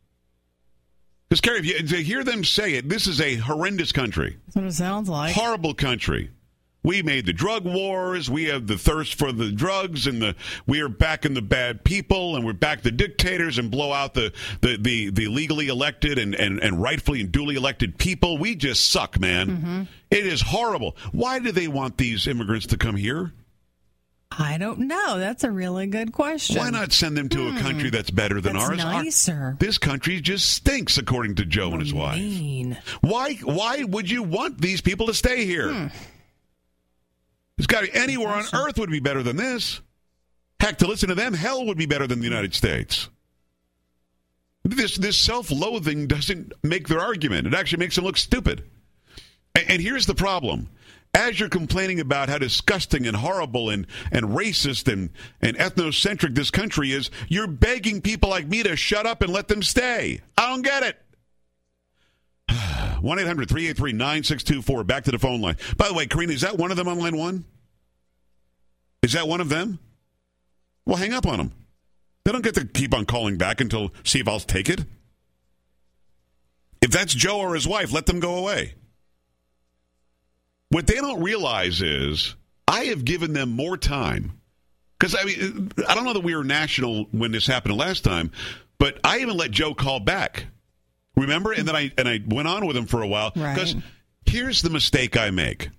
because 1.41 1.59
if 1.59 1.65
you, 1.65 1.81
to 1.87 2.03
hear 2.03 2.23
them 2.23 2.43
say 2.43 2.73
it, 2.73 2.89
this 2.89 3.07
is 3.07 3.21
a 3.21 3.35
horrendous 3.35 3.91
country, 3.91 4.37
That's 4.45 4.55
what 4.55 4.65
it 4.65 4.73
sounds 4.73 5.09
like. 5.09 5.33
horrible 5.35 5.73
country. 5.73 6.29
We 6.85 7.01
made 7.01 7.25
the 7.25 7.31
drug 7.31 7.63
wars. 7.63 8.29
We 8.29 8.43
have 8.45 8.67
the 8.67 8.77
thirst 8.77 9.15
for 9.15 9.31
the 9.31 9.53
drugs, 9.53 10.05
and 10.05 10.21
the 10.21 10.35
we 10.67 10.81
are 10.81 10.89
back 10.89 11.23
in 11.23 11.33
the 11.33 11.41
bad 11.41 11.85
people, 11.85 12.35
and 12.35 12.45
we're 12.45 12.51
back 12.51 12.81
the 12.81 12.91
dictators, 12.91 13.57
and 13.57 13.71
blow 13.71 13.93
out 13.93 14.13
the 14.15 14.33
the 14.59 14.75
the, 14.77 15.09
the 15.09 15.27
legally 15.27 15.69
elected 15.69 16.19
and, 16.19 16.35
and 16.35 16.59
and 16.59 16.81
rightfully 16.81 17.21
and 17.21 17.31
duly 17.31 17.55
elected 17.55 17.97
people. 17.97 18.37
We 18.37 18.55
just 18.55 18.89
suck, 18.89 19.17
man. 19.17 19.47
Mm-hmm. 19.47 19.81
It 20.11 20.27
is 20.27 20.41
horrible. 20.41 20.97
Why 21.13 21.39
do 21.39 21.53
they 21.53 21.69
want 21.69 21.97
these 21.97 22.27
immigrants 22.27 22.67
to 22.67 22.77
come 22.77 22.97
here? 22.97 23.31
I 24.37 24.57
don't 24.57 24.79
know. 24.79 25.19
That's 25.19 25.43
a 25.43 25.51
really 25.51 25.87
good 25.87 26.11
question. 26.11 26.57
Why 26.57 26.69
not 26.69 26.91
send 26.91 27.15
them 27.15 27.29
to 27.29 27.49
a 27.49 27.59
country 27.59 27.89
that's 27.89 28.09
better 28.09 28.41
than 28.41 28.53
That's 28.53 28.69
ours? 28.69 28.83
Our- 28.83 29.03
nicer. 29.03 29.57
this 29.59 29.77
country 29.77 30.21
just 30.21 30.49
stinks, 30.51 30.97
according 30.97 31.35
to 31.35 31.45
Joe 31.45 31.71
and 31.71 31.81
his 31.81 31.93
wife. 31.93 32.17
Mean. 32.17 32.77
Why? 33.01 33.35
Why 33.35 33.83
would 33.83 34.09
you 34.09 34.23
want 34.23 34.59
these 34.59 34.81
people 34.81 35.07
to 35.07 35.13
stay 35.13 35.45
here? 35.45 35.71
Hmm. 35.71 35.87
There's 37.57 37.67
got 37.67 37.85
to 37.85 37.95
anywhere 37.95 38.29
on 38.29 38.45
earth 38.53 38.79
would 38.79 38.89
be 38.89 38.99
better 38.99 39.21
than 39.21 39.35
this. 39.35 39.79
Heck, 40.59 40.77
to 40.79 40.87
listen 40.87 41.09
to 41.09 41.15
them, 41.15 41.33
hell 41.33 41.65
would 41.65 41.77
be 41.77 41.85
better 41.85 42.07
than 42.07 42.19
the 42.19 42.25
United 42.25 42.55
States. 42.55 43.09
This 44.63 44.97
this 44.97 45.17
self-loathing 45.17 46.07
doesn't 46.07 46.53
make 46.63 46.87
their 46.87 47.01
argument. 47.01 47.47
It 47.47 47.53
actually 47.53 47.79
makes 47.79 47.95
them 47.95 48.05
look 48.05 48.17
stupid. 48.17 48.63
And, 49.55 49.71
and 49.71 49.81
here's 49.81 50.05
the 50.05 50.15
problem. 50.15 50.69
As 51.15 51.39
you're 51.39 51.49
complaining 51.49 51.99
about 51.99 52.29
how 52.29 52.39
disgusting 52.39 53.05
and 53.05 53.15
horrible 53.15 53.69
and, 53.69 53.85
and 54.11 54.27
racist 54.27 54.91
and, 54.91 55.11
and 55.41 55.55
ethnocentric 55.57 56.33
this 56.33 56.49
country 56.49 56.91
is, 56.91 57.11
you're 57.27 57.47
begging 57.47 58.01
people 58.01 58.29
like 58.29 58.47
me 58.47 58.63
to 58.63 58.75
shut 58.75 59.05
up 59.05 59.21
and 59.21 59.31
let 59.31 59.47
them 59.47 59.61
stay. 59.61 60.21
I 60.35 60.49
don't 60.49 60.63
get 60.63 60.81
it. 60.83 60.99
1 63.01 63.19
800 63.19 63.47
383 63.47 63.93
9624. 63.93 64.83
Back 64.83 65.03
to 65.03 65.11
the 65.11 65.19
phone 65.19 65.41
line. 65.41 65.57
By 65.77 65.87
the 65.87 65.93
way, 65.93 66.07
Karina, 66.07 66.33
is 66.33 66.41
that 66.41 66.57
one 66.57 66.71
of 66.71 66.77
them 66.77 66.87
on 66.87 66.97
line 66.97 67.15
one? 67.15 67.45
Is 69.03 69.13
that 69.13 69.27
one 69.27 69.41
of 69.41 69.49
them? 69.49 69.77
Well, 70.85 70.97
hang 70.97 71.13
up 71.13 71.27
on 71.27 71.37
them. 71.37 71.51
They 72.25 72.31
don't 72.31 72.43
get 72.43 72.55
to 72.55 72.65
keep 72.65 72.93
on 72.93 73.05
calling 73.05 73.37
back 73.37 73.61
until 73.61 73.91
see 74.03 74.19
if 74.19 74.27
I'll 74.27 74.39
take 74.39 74.69
it. 74.69 74.83
If 76.81 76.91
that's 76.91 77.13
Joe 77.13 77.39
or 77.39 77.53
his 77.53 77.67
wife, 77.67 77.91
let 77.91 78.07
them 78.07 78.19
go 78.19 78.35
away. 78.35 78.73
What 80.73 80.87
they 80.87 80.95
don't 80.95 81.21
realize 81.21 81.81
is 81.81 82.35
I 82.67 82.85
have 82.85 83.05
given 83.05 83.33
them 83.33 83.51
more 83.51 83.77
time. 83.77 84.39
Because, 84.99 85.15
I 85.15 85.23
mean, 85.23 85.71
I 85.87 85.93
don't 85.93 86.03
know 86.03 86.13
that 86.13 86.23
we 86.23 86.35
were 86.35 86.43
national 86.43 87.05
when 87.11 87.31
this 87.31 87.45
happened 87.45 87.77
last 87.77 88.03
time, 88.03 88.31
but 88.79 88.99
I 89.03 89.19
even 89.19 89.37
let 89.37 89.51
Joe 89.51 89.73
call 89.75 89.99
back. 89.99 90.45
Remember? 91.15 91.51
And 91.51 91.67
then 91.67 91.75
I 91.75 91.91
and 91.97 92.07
I 92.07 92.21
went 92.25 92.47
on 92.47 92.65
with 92.65 92.75
him 92.75 92.87
for 92.87 93.03
a 93.03 93.07
while. 93.07 93.31
Because 93.31 93.75
here's 94.25 94.63
the 94.63 94.71
mistake 94.71 95.15
I 95.15 95.29
make. 95.29 95.69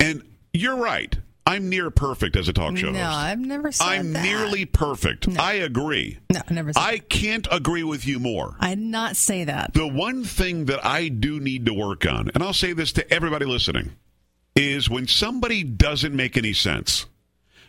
And 0.00 0.24
you're 0.52 0.76
right. 0.76 1.16
I'm 1.46 1.68
near 1.68 1.90
perfect 1.90 2.36
as 2.36 2.48
a 2.48 2.52
talk 2.52 2.76
show 2.76 2.90
No, 2.90 2.98
host. 2.98 3.16
I've 3.16 3.38
never 3.38 3.70
said 3.72 3.84
that. 3.84 3.90
I'm 3.90 4.12
that. 4.14 4.22
nearly 4.22 4.64
perfect. 4.64 5.28
I 5.38 5.54
agree. 5.54 6.18
No, 6.32 6.40
I 6.48 6.52
never 6.52 6.72
said 6.72 6.80
I 6.80 6.98
can't 6.98 7.46
agree 7.50 7.82
with 7.82 8.06
you 8.06 8.18
more. 8.18 8.56
I 8.60 8.74
did 8.74 8.84
not 8.84 9.16
say 9.16 9.44
that. 9.44 9.74
The 9.74 9.86
one 9.86 10.24
thing 10.24 10.66
that 10.66 10.84
I 10.84 11.08
do 11.08 11.38
need 11.40 11.66
to 11.66 11.74
work 11.74 12.04
on, 12.06 12.30
and 12.34 12.42
I'll 12.42 12.52
say 12.52 12.72
this 12.72 12.92
to 12.94 13.12
everybody 13.14 13.46
listening, 13.46 13.92
is 14.60 14.90
when 14.90 15.06
somebody 15.06 15.62
doesn't 15.64 16.14
make 16.14 16.36
any 16.36 16.52
sense. 16.52 17.06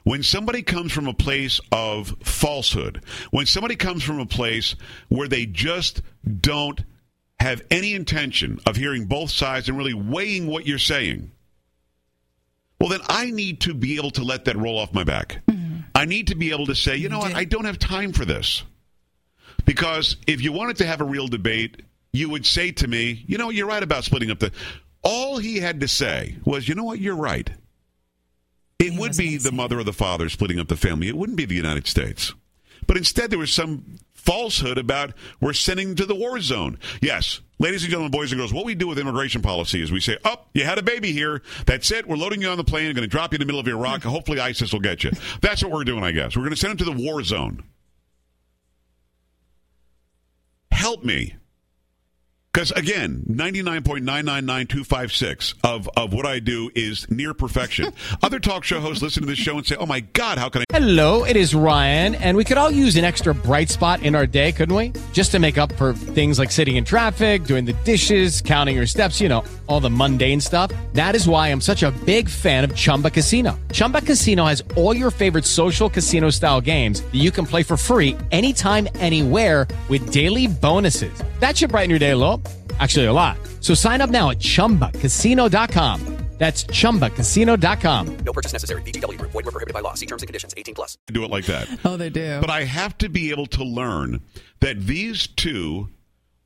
When 0.04 0.24
somebody 0.24 0.64
comes 0.64 0.92
from 0.92 1.08
a 1.08 1.14
place 1.14 1.62
of 1.72 2.16
falsehood, 2.24 3.04
when 3.30 3.46
somebody 3.46 3.76
comes 3.76 4.04
from 4.04 4.20
a 4.20 4.26
place 4.26 4.76
where 5.10 5.28
they 5.28 5.46
just 5.46 6.02
don't 6.42 6.84
have 7.40 7.62
any 7.70 7.94
intention 7.94 8.60
of 8.66 8.76
hearing 8.76 9.06
both 9.06 9.30
sides 9.30 9.70
and 9.70 9.78
really 9.78 9.94
weighing 9.94 10.48
what 10.48 10.66
you're 10.66 10.80
saying, 10.80 11.32
well, 12.80 12.90
then 12.90 13.02
I 13.08 13.30
need 13.30 13.62
to 13.62 13.76
be 13.76 13.98
able 13.98 14.12
to 14.12 14.24
let 14.24 14.46
that 14.46 14.58
roll 14.58 14.80
off 14.80 14.92
my 14.92 15.04
back. 15.04 15.42
Mm-hmm. 15.48 15.82
I 15.94 16.06
need 16.06 16.28
to 16.28 16.36
be 16.36 16.52
able 16.52 16.66
to 16.66 16.76
say, 16.76 16.96
you 16.96 17.10
know 17.10 17.20
what, 17.20 17.36
I 17.36 17.46
don't 17.46 17.66
have 17.66 17.78
time 17.78 18.12
for 18.12 18.26
this. 18.26 18.64
Because 19.66 20.18
if 20.26 20.42
you 20.42 20.52
wanted 20.52 20.78
to 20.78 20.88
have 20.88 21.02
a 21.02 21.06
real 21.06 21.28
debate, 21.28 21.84
you 22.12 22.30
would 22.30 22.46
say 22.46 22.72
to 22.72 22.88
me, 22.88 23.24
you 23.28 23.38
know, 23.38 23.52
you're 23.52 23.68
right 23.68 23.84
about 23.84 24.04
splitting 24.04 24.32
up 24.32 24.40
the. 24.40 24.52
All 25.04 25.38
he 25.38 25.58
had 25.58 25.80
to 25.82 25.88
say 25.88 26.38
was, 26.46 26.68
you 26.68 26.76
know 26.76 26.84
what, 26.84 27.00
you're 27.00 27.16
right. 27.16 27.50
It 28.80 29.00
would 29.00 29.16
be 29.16 29.38
the 29.38 29.52
mother 29.52 29.80
or 29.80 29.84
the 29.84 29.94
father 29.94 30.28
splitting 30.30 30.60
up 30.60 30.68
the 30.68 30.76
family. 30.76 31.08
It 31.08 31.16
wouldn't 31.16 31.38
be 31.38 31.46
the 31.46 31.56
United 31.56 31.88
States. 31.88 32.34
But 32.88 32.98
instead, 32.98 33.30
there 33.30 33.40
was 33.40 33.54
some 33.54 33.98
falsehood 34.14 34.78
about 34.78 35.14
we're 35.40 35.54
sending 35.54 35.90
them 35.90 35.96
to 35.98 36.06
the 36.06 36.16
war 36.16 36.40
zone. 36.40 36.80
Yes, 37.02 37.42
ladies 37.60 37.84
and 37.84 37.92
gentlemen, 37.92 38.12
boys 38.12 38.32
and 38.32 38.40
girls, 38.40 38.54
what 38.54 38.66
we 38.66 38.76
do 38.76 38.88
with 38.88 39.00
immigration 39.00 39.42
policy 39.42 39.82
is 39.82 39.92
we 39.92 40.00
say, 40.00 40.18
oh, 40.26 40.38
you 40.54 40.64
had 40.64 40.78
a 40.78 40.84
baby 40.84 41.12
here. 41.12 41.42
That's 41.66 41.92
it. 41.92 42.08
We're 42.08 42.18
loading 42.18 42.42
you 42.42 42.50
on 42.50 42.58
the 42.58 42.64
plane. 42.64 42.88
We're 42.88 42.94
going 42.94 43.04
to 43.04 43.08
drop 43.08 43.34
you 43.34 43.38
in 43.38 43.40
the 43.40 43.46
middle 43.46 43.62
of 43.62 43.68
Iraq. 43.68 44.04
Hopefully, 44.04 44.40
ISIS 44.40 44.74
will 44.74 44.80
get 44.80 45.04
you. 45.04 45.12
That's 45.42 45.64
what 45.64 45.72
we're 45.72 45.84
doing, 45.84 46.04
I 46.04 46.12
guess. 46.12 46.36
We're 46.36 46.44
going 46.44 46.52
to 46.52 46.58
send 46.58 46.72
them 46.72 46.86
to 46.86 46.94
the 46.96 47.08
war 47.08 47.24
zone. 47.24 47.64
Help 50.72 51.04
me. 51.04 51.36
Because 52.54 52.72
again, 52.72 53.24
ninety 53.28 53.62
nine 53.62 53.82
point 53.82 54.04
nine 54.04 54.26
nine 54.26 54.46
nine 54.46 54.68
two 54.68 54.84
five 54.84 55.14
six 55.14 55.54
of 55.64 55.90
of 55.96 56.12
what 56.12 56.26
I 56.26 56.40
do 56.40 56.70
is 56.76 57.10
near 57.10 57.34
perfection. 57.34 57.94
Other 58.22 58.40
talk 58.40 58.66
show 58.66 58.82
hosts 58.82 59.02
listen 59.02 59.24
to 59.24 59.28
this 59.28 59.40
show 59.40 59.58
and 59.58 59.66
say, 59.66 59.78
"Oh 59.78 59.86
my 59.86 60.02
God, 60.02 60.38
how 60.38 60.50
can 60.50 60.64
I?" 60.64 60.66
Hello, 60.70 61.24
it 61.24 61.38
is 61.38 61.56
Ryan, 61.56 62.14
and 62.16 62.36
we 62.36 62.44
could 62.44 62.58
all 62.58 62.70
use 62.70 62.98
an 62.98 63.06
extra 63.06 63.34
bright 63.34 63.70
spot 63.70 64.04
in 64.04 64.16
our 64.16 64.28
day, 64.28 64.52
couldn't 64.52 64.76
we? 64.76 64.92
Just 65.14 65.32
to 65.32 65.40
make 65.40 65.58
up 65.58 65.72
for 65.74 65.94
things 65.94 66.40
like 66.40 66.52
sitting 66.52 66.76
in 66.76 66.84
traffic, 66.84 67.46
doing 67.46 67.64
the 67.64 67.74
dishes, 67.86 68.42
counting 68.42 68.76
your 68.76 68.86
steps, 68.86 69.22
you 69.22 69.30
know, 69.30 69.46
all 69.68 69.80
the 69.80 69.90
mundane 69.90 70.42
stuff. 70.42 70.74
That 70.92 71.16
is 71.16 71.30
why 71.30 71.48
I'm 71.48 71.62
such 71.62 71.84
a 71.84 71.92
big 72.06 72.28
fan 72.28 72.66
of 72.66 72.76
Chumba 72.76 73.12
Casino. 73.12 73.58
Chumba 73.72 74.02
Casino 74.02 74.44
has 74.44 74.62
all 74.76 74.94
your 74.94 75.10
favorite 75.10 75.46
social 75.46 75.90
casino 75.90 76.30
style 76.30 76.60
games 76.60 77.00
that 77.02 77.16
you 77.16 77.32
can 77.32 77.46
play 77.46 77.64
for 77.64 77.78
free 77.78 78.18
anytime, 78.32 78.90
anywhere 78.96 79.70
with 79.88 80.12
daily 80.12 80.48
bonuses. 80.48 81.14
That 81.40 81.56
should 81.58 81.72
brighten 81.72 81.90
your 81.90 82.00
day 82.00 82.12
a 82.12 82.18
little. 82.18 82.41
Actually, 82.80 83.06
a 83.06 83.14
lot. 83.14 83.38
So 83.60 83.74
sign 83.74 84.02
up 84.02 84.10
now 84.10 84.30
at 84.30 84.40
chumbacasino.com. 84.40 86.18
That's 86.38 86.64
chumbacasino.com. 86.64 88.18
No 88.26 88.34
purchase 88.34 88.52
necessary. 88.52 88.82
VGW 88.82 89.20
Group. 89.20 89.30
Void 89.32 89.46
were 89.46 89.52
prohibited 89.52 89.76
by 89.76 89.82
law. 89.82 89.94
See 89.94 90.08
terms 90.08 90.24
and 90.24 90.28
conditions. 90.28 90.56
18 90.58 90.74
plus. 90.74 90.98
do 91.06 91.24
it 91.24 91.30
like 91.30 91.46
that. 91.46 91.68
Oh, 91.86 91.98
they 91.98 92.10
do. 92.10 92.40
But 92.42 92.50
I 92.50 92.64
have 92.64 92.98
to 92.98 93.10
be 93.10 93.30
able 93.30 93.46
to 93.48 93.64
learn 93.64 94.22
that 94.60 94.82
these 94.88 95.28
two 95.28 95.90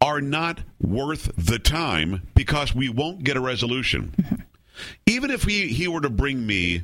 are 0.01 0.19
not 0.19 0.59
worth 0.81 1.31
the 1.37 1.59
time 1.59 2.27
because 2.35 2.75
we 2.75 2.89
won't 2.89 3.23
get 3.23 3.37
a 3.37 3.39
resolution. 3.39 4.13
Even 5.05 5.31
if 5.31 5.43
he, 5.43 5.69
he 5.69 5.87
were 5.87 6.01
to 6.01 6.09
bring 6.09 6.45
me 6.45 6.81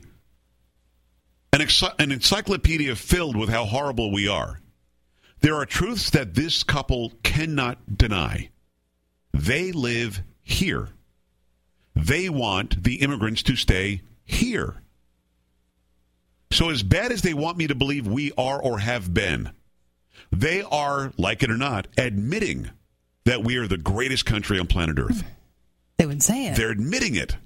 an, 1.51 1.59
exci- 1.59 1.93
an 1.99 2.13
encyclopedia 2.13 2.95
filled 2.95 3.35
with 3.35 3.49
how 3.49 3.65
horrible 3.65 4.09
we 4.13 4.29
are, 4.29 4.61
there 5.41 5.55
are 5.55 5.65
truths 5.65 6.11
that 6.11 6.33
this 6.33 6.63
couple 6.63 7.11
cannot 7.23 7.97
deny. 7.97 8.49
They 9.33 9.71
live 9.71 10.21
here. 10.41 10.89
They 11.95 12.29
want 12.29 12.83
the 12.83 12.95
immigrants 12.95 13.43
to 13.43 13.55
stay 13.55 14.01
here. 14.23 14.81
So, 16.51 16.69
as 16.69 16.83
bad 16.83 17.11
as 17.11 17.21
they 17.21 17.33
want 17.33 17.57
me 17.57 17.67
to 17.67 17.75
believe 17.75 18.07
we 18.07 18.31
are 18.37 18.61
or 18.61 18.79
have 18.79 19.13
been, 19.13 19.51
they 20.31 20.61
are, 20.63 21.13
like 21.17 21.43
it 21.43 21.51
or 21.51 21.57
not, 21.57 21.87
admitting 21.97 22.71
that 23.25 23.43
we 23.43 23.57
are 23.57 23.67
the 23.67 23.77
greatest 23.77 24.25
country 24.25 24.59
on 24.59 24.67
planet 24.67 24.99
Earth. 24.99 25.23
They 25.97 26.05
wouldn't 26.05 26.23
say 26.23 26.47
it. 26.47 26.55
They're 26.55 26.71
admitting 26.71 27.15
it 27.15 27.37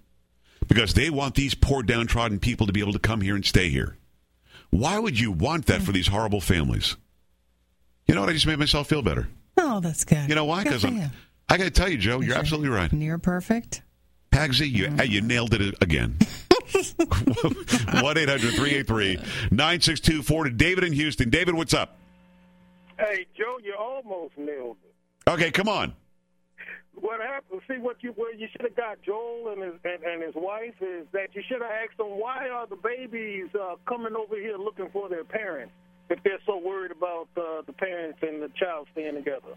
because 0.67 0.93
they 0.93 1.09
want 1.09 1.35
these 1.35 1.53
poor 1.53 1.83
downtrodden 1.83 2.39
people 2.39 2.67
to 2.67 2.73
be 2.73 2.79
able 2.79 2.93
to 2.93 2.99
come 2.99 3.21
here 3.21 3.35
and 3.35 3.45
stay 3.45 3.69
here. 3.69 3.97
Why 4.71 4.97
would 4.97 5.19
you 5.19 5.31
want 5.31 5.67
that 5.67 5.81
for 5.81 5.91
these 5.91 6.07
horrible 6.07 6.41
families? 6.41 6.95
You 8.07 8.15
know 8.15 8.21
what? 8.21 8.29
I 8.29 8.33
just 8.33 8.47
made 8.47 8.59
myself 8.59 8.87
feel 8.87 9.01
better. 9.01 9.27
Oh, 9.57 9.79
that's 9.79 10.03
good. 10.03 10.27
You 10.29 10.35
know 10.35 10.45
why? 10.45 10.63
Because 10.63 10.83
I'm. 10.83 11.11
You. 11.49 11.55
I 11.55 11.57
got 11.57 11.63
to 11.65 11.71
tell 11.71 11.89
you, 11.89 11.97
Joe, 11.97 12.21
you're 12.21 12.37
absolutely 12.37 12.69
right. 12.69 12.91
Near 12.91 13.17
perfect. 13.17 13.81
Pagsy, 14.31 14.69
you, 14.69 14.89
you 15.05 15.21
nailed 15.21 15.53
it 15.53 15.75
again. 15.81 16.17
1 16.75 18.17
800 18.17 18.39
383 18.39 19.15
9624 19.51 20.43
to 20.45 20.49
David 20.49 20.83
in 20.83 20.93
Houston. 20.93 21.29
David, 21.29 21.55
what's 21.55 21.73
up? 21.73 21.97
Hey, 22.97 23.27
Joe, 23.37 23.57
you 23.63 23.75
almost 23.77 24.37
nailed 24.37 24.77
it. 24.83 25.29
Okay, 25.29 25.51
come 25.51 25.69
on. 25.69 25.93
What 26.95 27.19
happened? 27.19 27.61
See 27.67 27.77
what 27.77 27.97
you 28.01 28.11
where 28.11 28.33
you 28.33 28.47
should 28.51 28.61
have 28.61 28.75
got 28.75 29.01
Joel 29.01 29.53
and 29.53 29.61
his 29.61 29.73
and, 29.83 30.03
and 30.03 30.23
his 30.23 30.33
wife 30.35 30.75
is 30.81 31.05
that 31.11 31.27
you 31.33 31.43
should 31.47 31.61
have 31.61 31.71
asked 31.71 31.97
them 31.97 32.19
why 32.19 32.47
are 32.47 32.67
the 32.67 32.77
babies 32.77 33.47
uh, 33.53 33.75
coming 33.87 34.15
over 34.15 34.35
here 34.35 34.57
looking 34.57 34.89
for 34.91 35.09
their 35.09 35.25
parents 35.25 35.73
if 36.09 36.21
they're 36.23 36.39
so 36.45 36.57
worried 36.57 36.91
about 36.91 37.27
uh, 37.35 37.61
the 37.65 37.73
parents 37.73 38.19
and 38.21 38.41
the 38.41 38.49
child 38.55 38.87
staying 38.93 39.15
together. 39.15 39.55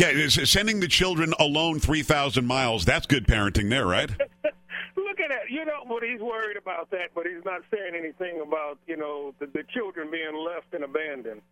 Yeah, 0.00 0.28
sending 0.28 0.80
the 0.80 0.88
children 0.88 1.34
alone 1.38 1.78
3,000 1.78 2.46
miles, 2.46 2.86
that's 2.86 3.04
good 3.04 3.26
parenting 3.26 3.68
there, 3.68 3.86
right? 3.86 4.08
Look 4.96 5.20
at 5.20 5.28
that. 5.28 5.50
You 5.50 5.66
know, 5.66 5.84
but 5.86 6.02
he's 6.02 6.22
worried 6.22 6.56
about 6.56 6.90
that, 6.92 7.10
but 7.14 7.26
he's 7.26 7.44
not 7.44 7.60
saying 7.70 7.92
anything 7.94 8.40
about 8.40 8.78
you 8.86 8.96
know 8.96 9.34
the, 9.38 9.44
the 9.44 9.62
children 9.74 10.10
being 10.10 10.34
left 10.34 10.72
and 10.72 10.84
abandoned. 10.84 11.42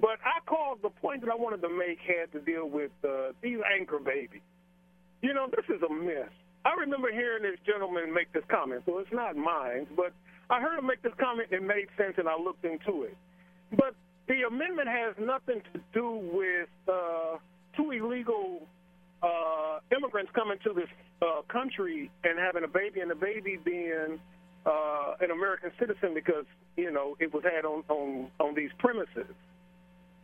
But 0.00 0.22
I 0.24 0.38
called 0.46 0.82
the 0.82 0.90
point 0.90 1.22
that 1.22 1.30
I 1.30 1.34
wanted 1.34 1.62
to 1.62 1.68
make 1.68 1.98
had 2.06 2.30
to 2.30 2.38
deal 2.38 2.68
with 2.68 2.92
uh, 3.02 3.32
these 3.42 3.58
anchor 3.76 3.98
babies. 3.98 4.46
You 5.20 5.34
know, 5.34 5.48
this 5.50 5.64
is 5.68 5.82
a 5.82 5.92
myth. 5.92 6.30
I 6.64 6.74
remember 6.74 7.10
hearing 7.10 7.42
this 7.42 7.58
gentleman 7.66 8.14
make 8.14 8.32
this 8.32 8.44
comment, 8.48 8.84
so 8.86 8.98
it's 8.98 9.12
not 9.12 9.34
mine, 9.34 9.88
but 9.96 10.12
I 10.48 10.60
heard 10.60 10.78
him 10.78 10.86
make 10.86 11.02
this 11.02 11.14
comment 11.18 11.48
and 11.50 11.64
it 11.64 11.66
made 11.66 11.88
sense, 11.98 12.14
and 12.18 12.28
I 12.28 12.36
looked 12.36 12.64
into 12.64 13.02
it. 13.02 13.16
But 13.72 13.96
the 14.28 14.42
amendment 14.46 14.86
has 14.86 15.16
nothing 15.18 15.60
to 15.72 15.80
do 15.92 16.30
with 16.32 16.68
uh, 16.86 17.38
two 17.80 17.90
illegal 17.90 18.66
uh, 19.22 19.78
immigrants 19.96 20.30
coming 20.34 20.58
to 20.64 20.72
this 20.72 20.88
uh, 21.22 21.42
country 21.48 22.10
and 22.24 22.38
having 22.38 22.64
a 22.64 22.68
baby, 22.68 23.00
and 23.00 23.10
the 23.10 23.14
baby 23.14 23.58
being 23.64 24.18
uh, 24.66 25.14
an 25.20 25.30
American 25.30 25.70
citizen 25.78 26.14
because 26.14 26.44
you 26.76 26.90
know 26.90 27.16
it 27.20 27.32
was 27.32 27.42
had 27.44 27.64
on, 27.64 27.82
on 27.88 28.28
on 28.38 28.54
these 28.54 28.70
premises. 28.78 29.34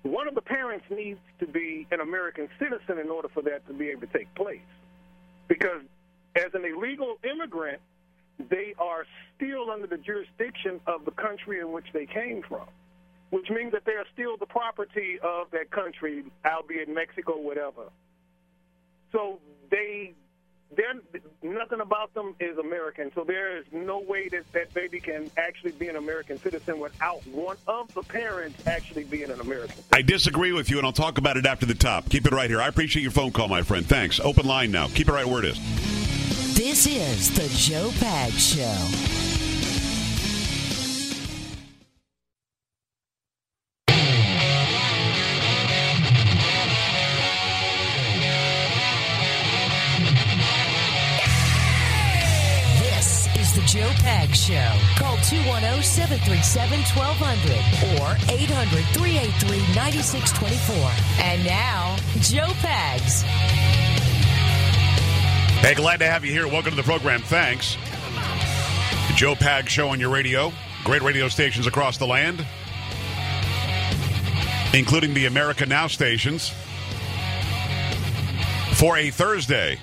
One 0.03 0.29
of 0.29 0.35
the 0.35 0.41
parents 0.43 0.85
needs 0.89 1.19
to 1.41 1.47
be 1.47 1.87
an 1.91 2.01
American 2.01 2.49
citizen 2.59 2.99
in 2.99 3.09
order 3.09 3.29
for 3.29 3.43
that 3.43 3.67
to 3.67 3.75
be 3.75 3.89
able 3.89 4.03
to 4.03 4.13
take 4.19 4.33
place. 4.37 4.61
Because 5.49 5.83
as 6.37 6.55
an 6.55 6.65
illegal 6.65 7.17
immigrant, 7.25 7.81
they 8.39 8.75
are 8.79 9.05
still 9.35 9.71
under 9.71 9.89
the 9.89 9.97
jurisdiction 9.97 10.81
of 10.87 11.05
the 11.05 11.11
country 11.11 11.59
in 11.59 11.73
which 11.73 11.87
they 11.93 12.07
came 12.07 12.43
from, 12.49 12.67
which 13.31 13.51
means 13.51 13.73
that 13.73 13.85
they 13.85 13.93
are 13.93 14.07
still 14.13 14.37
the 14.37 14.47
property 14.47 15.19
of 15.23 15.51
that 15.51 15.71
country, 15.71 16.25
albeit 16.45 16.89
Mexico, 16.89 17.37
whatever. 17.37 17.85
So 19.13 19.41
they, 19.71 20.15
they're 20.77 20.95
nothing 21.43 21.81
about 21.81 22.15
them 22.15 22.35
is 22.41 22.59
American. 22.59 23.11
So 23.15 23.25
there 23.25 23.57
is 23.57 23.65
no 23.73 23.99
way 24.01 24.29
that 24.29 24.51
that 24.53 24.75
baby 24.75 25.01
can 25.01 25.31
actually 25.37 25.73
be 25.73 25.89
an 25.89 25.97
American 25.97 26.39
citizen 26.39 26.79
without 26.79 27.27
one 27.27 27.57
of 27.67 27.93
the 27.95 28.03
parents 28.03 28.67
actually 28.67 29.05
being 29.05 29.31
an 29.31 29.41
American. 29.41 29.77
I 29.93 30.03
disagree 30.03 30.53
with 30.53 30.71
you, 30.71 30.79
and 30.79 30.87
I'll 30.87 30.93
talk 30.93 31.19
about 31.19 31.37
it 31.37 31.47
after 31.47 31.67
the 31.67 31.75
top. 31.75 32.09
Keep 32.09 32.27
it 32.27 32.33
right 32.33 32.51
here. 32.51 32.61
I 32.61 32.69
appreciate 32.69 33.03
your 33.03 33.13
phone 33.13 33.33
call, 33.33 33.49
my 33.49 33.63
friend. 33.63 33.87
Thanks. 33.87 34.21
Open 34.21 34.47
line 34.47 34.71
now. 34.71 34.89
Keep 34.89 35.09
it 35.09 35.13
right 35.13 35.27
where 35.27 35.41
it 35.41 35.47
is. 35.47 36.57
This 36.57 36.87
is 36.87 37.31
the 37.35 37.49
Joe 37.57 37.91
Pags 37.99 38.55
Show. 38.55 39.36
210 55.29 55.83
737 55.83 56.79
1200 56.95 57.99
or 57.99 58.15
800 58.31 58.85
383 58.95 59.59
9624. 59.75 61.25
And 61.25 61.45
now, 61.45 61.97
Joe 62.21 62.55
Pags. 62.63 63.23
Hey, 65.63 65.75
glad 65.75 65.99
to 65.99 66.07
have 66.07 66.25
you 66.25 66.31
here. 66.31 66.47
Welcome 66.47 66.71
to 66.71 66.77
the 66.77 66.85
program. 66.85 67.23
Thanks. 67.23 67.77
The 69.09 69.15
Joe 69.17 69.35
Pags 69.35 69.67
Show 69.67 69.89
on 69.89 69.99
your 69.99 70.11
radio. 70.11 70.53
Great 70.85 71.03
radio 71.03 71.27
stations 71.27 71.67
across 71.67 71.99
the 71.99 72.07
land, 72.07 72.47
including 74.75 75.13
the 75.13 75.27
America 75.27 75.67
Now 75.67 75.89
stations. 75.89 76.53
For 78.75 78.97
a 78.97 79.11
Thursday. 79.11 79.81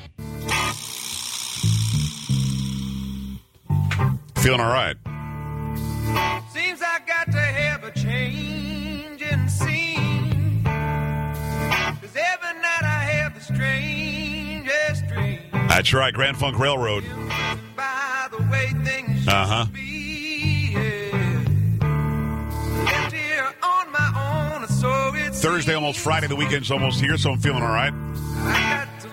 Feeling 4.38 4.62
all 4.62 4.72
right. 4.72 4.96
That's 15.84 15.94
right, 15.94 16.14
Grand 16.14 16.38
Funk 16.38 16.58
Railroad. 16.58 17.04
By 17.76 18.30
the 18.32 18.38
way 18.50 18.72
things 18.86 19.28
Uh 19.28 19.46
huh. 19.46 19.66
left 22.86 23.12
here 23.12 23.54
on 23.62 23.92
my 23.92 24.54
own, 24.62 24.68
so 24.70 25.12
it's 25.14 25.42
Thursday, 25.42 25.74
almost 25.74 26.00
Friday. 26.00 26.28
The 26.28 26.38
weekend's 26.38 26.72
almost 26.72 27.02
here, 27.02 27.18
so 27.18 27.32
I'm 27.34 27.40
feeling 27.40 27.64
all 27.64 27.74
right. 27.74 27.92
I 28.46 28.88
got 28.88 29.04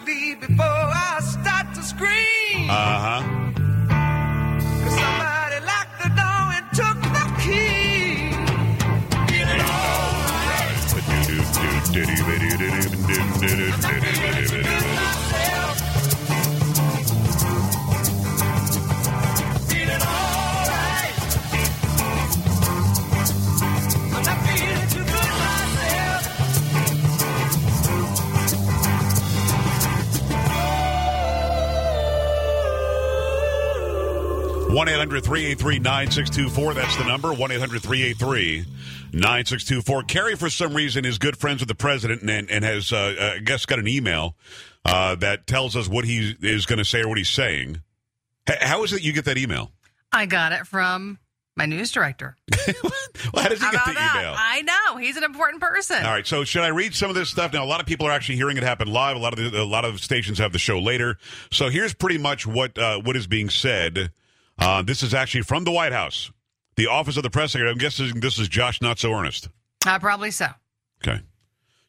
800 34.89 35.25
383 35.25 35.79
9624. 35.79 36.75
That's 36.75 36.97
the 36.97 37.05
number 37.05 37.33
1 37.33 37.51
800 37.53 37.83
383 37.83 38.65
9624. 39.13 40.03
Kerry, 40.05 40.37
for 40.37 40.51
some 40.51 40.75
reason, 40.75 41.05
is 41.05 41.19
good 41.19 41.37
friends 41.37 41.61
with 41.61 41.69
the 41.69 41.75
president 41.75 42.23
and, 42.23 42.51
and 42.51 42.65
has, 42.65 42.93
uh, 42.93 43.35
I 43.37 43.39
guess, 43.41 43.67
got 43.67 43.79
an 43.79 43.89
email 43.89 44.37
uh, 44.85 45.15
that 45.17 45.47
tells 45.47 45.77
us 45.77 45.89
what 45.89 46.05
he 46.05 46.37
is 46.43 46.67
going 46.67 46.79
to 46.79 46.85
say 46.85 47.01
or 47.03 47.09
what 47.09 47.19
he's 47.19 47.31
saying. 47.31 47.83
H- 48.49 48.59
how 48.61 48.83
is 48.85 48.93
it 48.93 49.03
you 49.03 49.13
get 49.13 49.25
that 49.27 49.39
email? 49.39 49.73
I 50.13 50.27
got 50.27 50.53
it 50.53 50.67
from 50.67 51.19
my 51.57 51.67
news 51.67 51.93
director. 51.93 52.37
Well, 53.35 53.43
how 53.43 53.51
does 53.51 53.59
he 53.59 53.67
How 53.67 53.73
get 53.73 53.85
the 53.85 53.93
that? 53.93 54.17
email? 54.17 54.35
I 54.35 54.63
know 54.63 54.97
he's 54.97 55.17
an 55.19 55.25
important 55.25 55.61
person. 55.61 55.99
All 56.05 56.11
right, 56.11 56.27
so 56.27 56.43
should 56.43 56.63
I 56.63 56.69
read 56.69 56.95
some 56.95 57.11
of 57.11 57.17
this 57.17 57.29
stuff 57.29 57.53
now? 57.53 57.63
A 57.63 57.67
lot 57.67 57.81
of 57.81 57.87
people 57.87 58.07
are 58.07 58.11
actually 58.11 58.37
hearing 58.37 58.57
it 58.57 58.63
happen 58.63 58.89
live. 58.89 59.15
A 59.15 59.19
lot 59.19 59.39
of 59.39 59.53
the, 59.53 59.61
a 59.61 59.63
lot 59.63 59.85
of 59.85 60.01
stations 60.01 60.39
have 60.39 60.53
the 60.53 60.59
show 60.59 60.79
later. 60.79 61.19
So 61.53 61.69
here's 61.69 61.93
pretty 61.93 62.17
much 62.17 62.47
what 62.47 62.79
uh, 62.79 63.01
what 63.01 63.17
is 63.17 63.27
being 63.27 63.51
said. 63.51 64.11
Uh, 64.61 64.83
this 64.83 65.03
is 65.03 65.15
actually 65.15 65.43
from 65.43 65.65
the 65.65 65.71
White 65.71 65.93
House, 65.93 66.31
the 66.77 66.87
Office 66.87 67.17
of 67.17 67.23
the 67.23 67.31
Press 67.31 67.53
Secretary. 67.53 67.71
I'm 67.71 67.79
guessing 67.79 68.21
this 68.21 68.39
is 68.39 68.49
Josh, 68.49 68.81
not 68.81 68.99
so 68.99 69.13
earnest. 69.13 69.49
Uh, 69.87 69.99
probably 69.99 70.31
so. 70.31 70.47
Okay, 71.03 71.21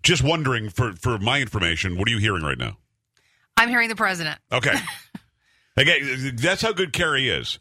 just 0.03 0.23
wondering 0.23 0.69
for 0.69 0.93
for 0.93 1.17
my 1.17 1.41
information, 1.41 1.97
what 1.97 2.07
are 2.07 2.11
you 2.11 2.17
hearing 2.17 2.43
right 2.43 2.57
now? 2.57 2.77
I'm 3.57 3.69
hearing 3.69 3.89
the 3.89 3.95
president. 3.95 4.39
Okay, 4.51 4.73
again, 5.77 6.37
that's 6.37 6.61
how 6.61 6.71
good 6.71 6.93
Carrie 6.93 7.29
is. 7.29 7.59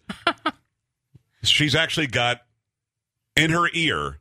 She's 1.42 1.74
actually 1.74 2.06
got 2.06 2.42
in 3.36 3.50
her 3.50 3.68
ear. 3.72 4.18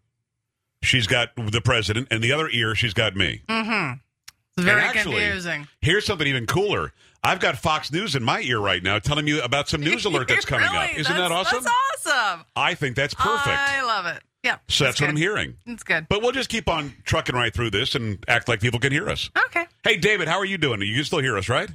She's 0.81 1.07
got 1.07 1.35
the 1.35 1.61
president, 1.61 2.07
and 2.09 2.23
the 2.23 2.31
other 2.31 2.49
ear, 2.49 2.73
she's 2.73 2.93
got 2.93 3.15
me. 3.15 3.41
Mm-hmm. 3.47 4.63
Very 4.63 4.81
actually, 4.81 5.19
confusing. 5.19 5.67
Here's 5.81 6.05
something 6.05 6.25
even 6.25 6.45
cooler. 6.45 6.93
I've 7.23 7.39
got 7.39 7.57
Fox 7.57 7.91
News 7.91 8.15
in 8.15 8.23
my 8.23 8.39
ear 8.41 8.59
right 8.59 8.81
now 8.81 8.99
telling 8.99 9.25
me 9.25 9.39
about 9.39 9.67
some 9.69 9.81
news 9.89 10.05
alert 10.05 10.27
that's 10.27 10.45
coming 10.45 10.69
Really? 10.71 10.91
up. 10.91 10.97
Isn't 10.99 11.15
that 11.17 11.31
awesome? 11.31 11.63
That's 11.63 12.07
awesome. 12.07 12.45
I 12.55 12.75
think 12.75 12.95
that's 12.95 13.13
perfect. 13.13 13.47
I 13.47 13.83
love 13.83 14.05
it. 14.05 14.21
Yeah. 14.43 14.57
so 14.69 14.85
that's, 14.85 15.01
what 15.01 15.09
I'm 15.09 15.17
hearing. 15.17 15.55
It's 15.65 15.83
good. 15.83 16.07
But 16.07 16.21
we'll 16.21 16.31
just 16.31 16.49
keep 16.49 16.69
on 16.69 16.93
trucking 17.03 17.35
right 17.35 17.53
through 17.53 17.71
this 17.71 17.93
and 17.95 18.23
act 18.29 18.47
like 18.47 18.61
people 18.61 18.79
can 18.79 18.93
hear 18.93 19.09
us. 19.09 19.29
Okay. 19.47 19.65
Hey, 19.83 19.97
David, 19.97 20.29
how 20.29 20.37
are 20.37 20.45
you 20.45 20.57
doing? 20.57 20.81
You 20.81 20.95
can 20.95 21.03
still 21.03 21.19
hear 21.19 21.37
us, 21.37 21.49
right? 21.49 21.69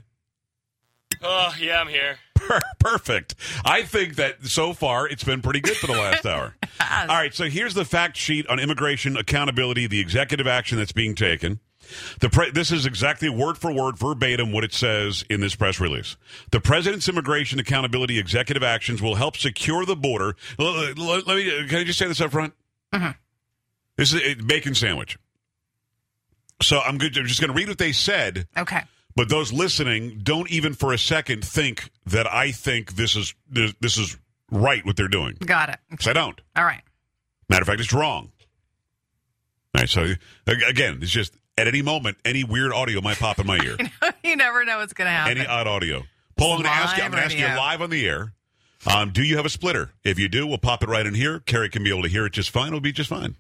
Oh, 1.23 1.55
yeah, 1.61 1.81
I'm 1.81 1.89
here. 1.89 2.17
Perfect. 2.79 3.35
I 3.65 3.83
think 3.83 4.17
that 4.17 4.47
so 4.47 4.73
far 4.73 5.07
it's 5.07 5.25
been 5.25 5.43
pretty 5.43 5.61
good 5.61 5.77
for 5.77 5.87
the 5.87 5.93
last 5.93 6.25
hour. 6.27 6.55
All 6.81 7.07
right, 7.07 7.35
so 7.35 7.45
here's 7.45 7.75
the 7.75 7.85
fact 7.85 8.17
sheet 8.17 8.47
on 8.49 8.59
immigration 8.59 9.17
accountability, 9.17 9.87
the 9.87 10.01
executive 10.01 10.47
action 10.47 10.79
that's 10.79 10.93
being 10.93 11.15
taken. 11.15 11.61
The 12.21 12.29
pre- 12.31 12.51
this 12.51 12.71
is 12.73 12.87
exactly 12.87 13.29
word 13.29 13.59
for 13.59 13.73
word, 13.73 13.99
verbatim, 13.99 14.53
what 14.53 14.65
it 14.65 14.73
says 14.73 15.25
in 15.29 15.41
this 15.41 15.55
press 15.55 15.81
release. 15.81 16.17
The 16.51 16.61
president's 16.61 17.09
immigration 17.09 17.59
accountability 17.59 18.19
executive 18.19 18.63
actions 18.63 19.01
will 19.03 19.15
help 19.17 19.37
secure 19.37 19.85
the 19.85 19.97
border. 19.97 20.37
L- 20.59 20.67
l- 20.67 20.95
Let, 20.97 21.27
me. 21.37 21.69
Can 21.69 21.79
I 21.79 21.85
just 21.85 21.99
say 21.99 22.07
this 22.07 22.21
up 22.21 22.31
front? 22.33 22.55
Mm-hmm. 22.93 23.11
This 23.97 24.13
is 24.13 24.21
a 24.23 24.35
bacon 24.43 24.75
sandwich. 24.75 25.19
So 26.63 26.81
I'm 26.81 26.99
good. 26.99 27.17
I'm 27.17 27.27
just 27.27 27.41
going 27.41 27.51
to 27.51 27.57
read 27.57 27.69
what 27.69 27.79
they 27.79 27.93
said. 27.93 28.47
Okay. 28.57 28.83
But 29.17 29.29
those 29.29 29.53
listening, 29.53 30.21
don't 30.23 30.51
even 30.51 30.75
for 30.75 30.93
a 30.93 30.99
second 30.99 31.45
think 31.45 31.91
that 32.07 32.27
I 32.33 32.51
think 32.51 32.95
this 32.97 33.15
is 33.17 33.35
this 33.49 33.73
this 33.81 33.97
is 33.97 34.17
right 34.51 34.85
what 34.85 34.97
they're 34.97 35.09
doing. 35.09 35.37
Got 35.45 35.69
it. 35.69 35.79
Because 35.91 36.09
I 36.09 36.13
don't. 36.13 36.41
All 36.57 36.65
right. 36.65 36.83
Matter 37.49 37.63
of 37.63 37.69
fact, 37.69 37.81
it's 37.81 37.93
wrong. 37.93 38.33
All 39.75 39.81
right. 39.83 39.89
So 39.89 40.03
ag- 40.47 40.63
again, 40.69 40.99
it's 41.03 41.11
just 41.13 41.35
at 41.57 41.69
any 41.69 41.83
moment, 41.83 42.19
any 42.25 42.45
weird 42.45 42.73
audio 42.73 43.01
might 43.01 43.19
pop 43.19 43.39
in 43.39 43.47
my 43.47 43.59
ear. 43.59 43.77
you 44.25 44.37
never 44.37 44.65
know 44.65 44.79
what's 44.79 44.93
going 44.93 45.07
to 45.07 45.13
happen. 45.13 45.39
any 45.39 45.47
odd 45.47 45.67
audio. 45.67 46.03
Paul, 46.37 46.55
I'm 46.55 46.63
going 46.63 46.65
to 46.65 46.71
ask 46.71 46.97
you. 46.97 47.03
I'm 47.03 47.11
going 47.11 47.21
to 47.21 47.27
ask 47.27 47.39
you 47.39 47.47
live 47.47 47.81
on 47.81 47.91
the 47.91 48.09
air. 48.09 48.33
Um, 48.87 49.13
do 49.13 49.23
you 49.23 49.37
have 49.37 49.47
a 49.47 49.51
splitter? 49.51 49.93
If 50.03 50.19
you 50.19 50.29
do, 50.29 50.47
we'll 50.47 50.59
pop 50.59 50.83
it 50.83 50.89
right 50.89 51.07
in 51.07 51.15
here. 51.15 51.41
Carrie 51.41 51.71
can 51.71 51.83
be 51.83 51.91
able 51.91 52.03
to 52.03 52.09
hear 52.09 52.27
it 52.27 52.33
just 52.33 52.51
fine. 52.51 52.69
It'll 52.69 52.81
be 52.81 52.93
just 52.93 53.09
fine. 53.09 53.37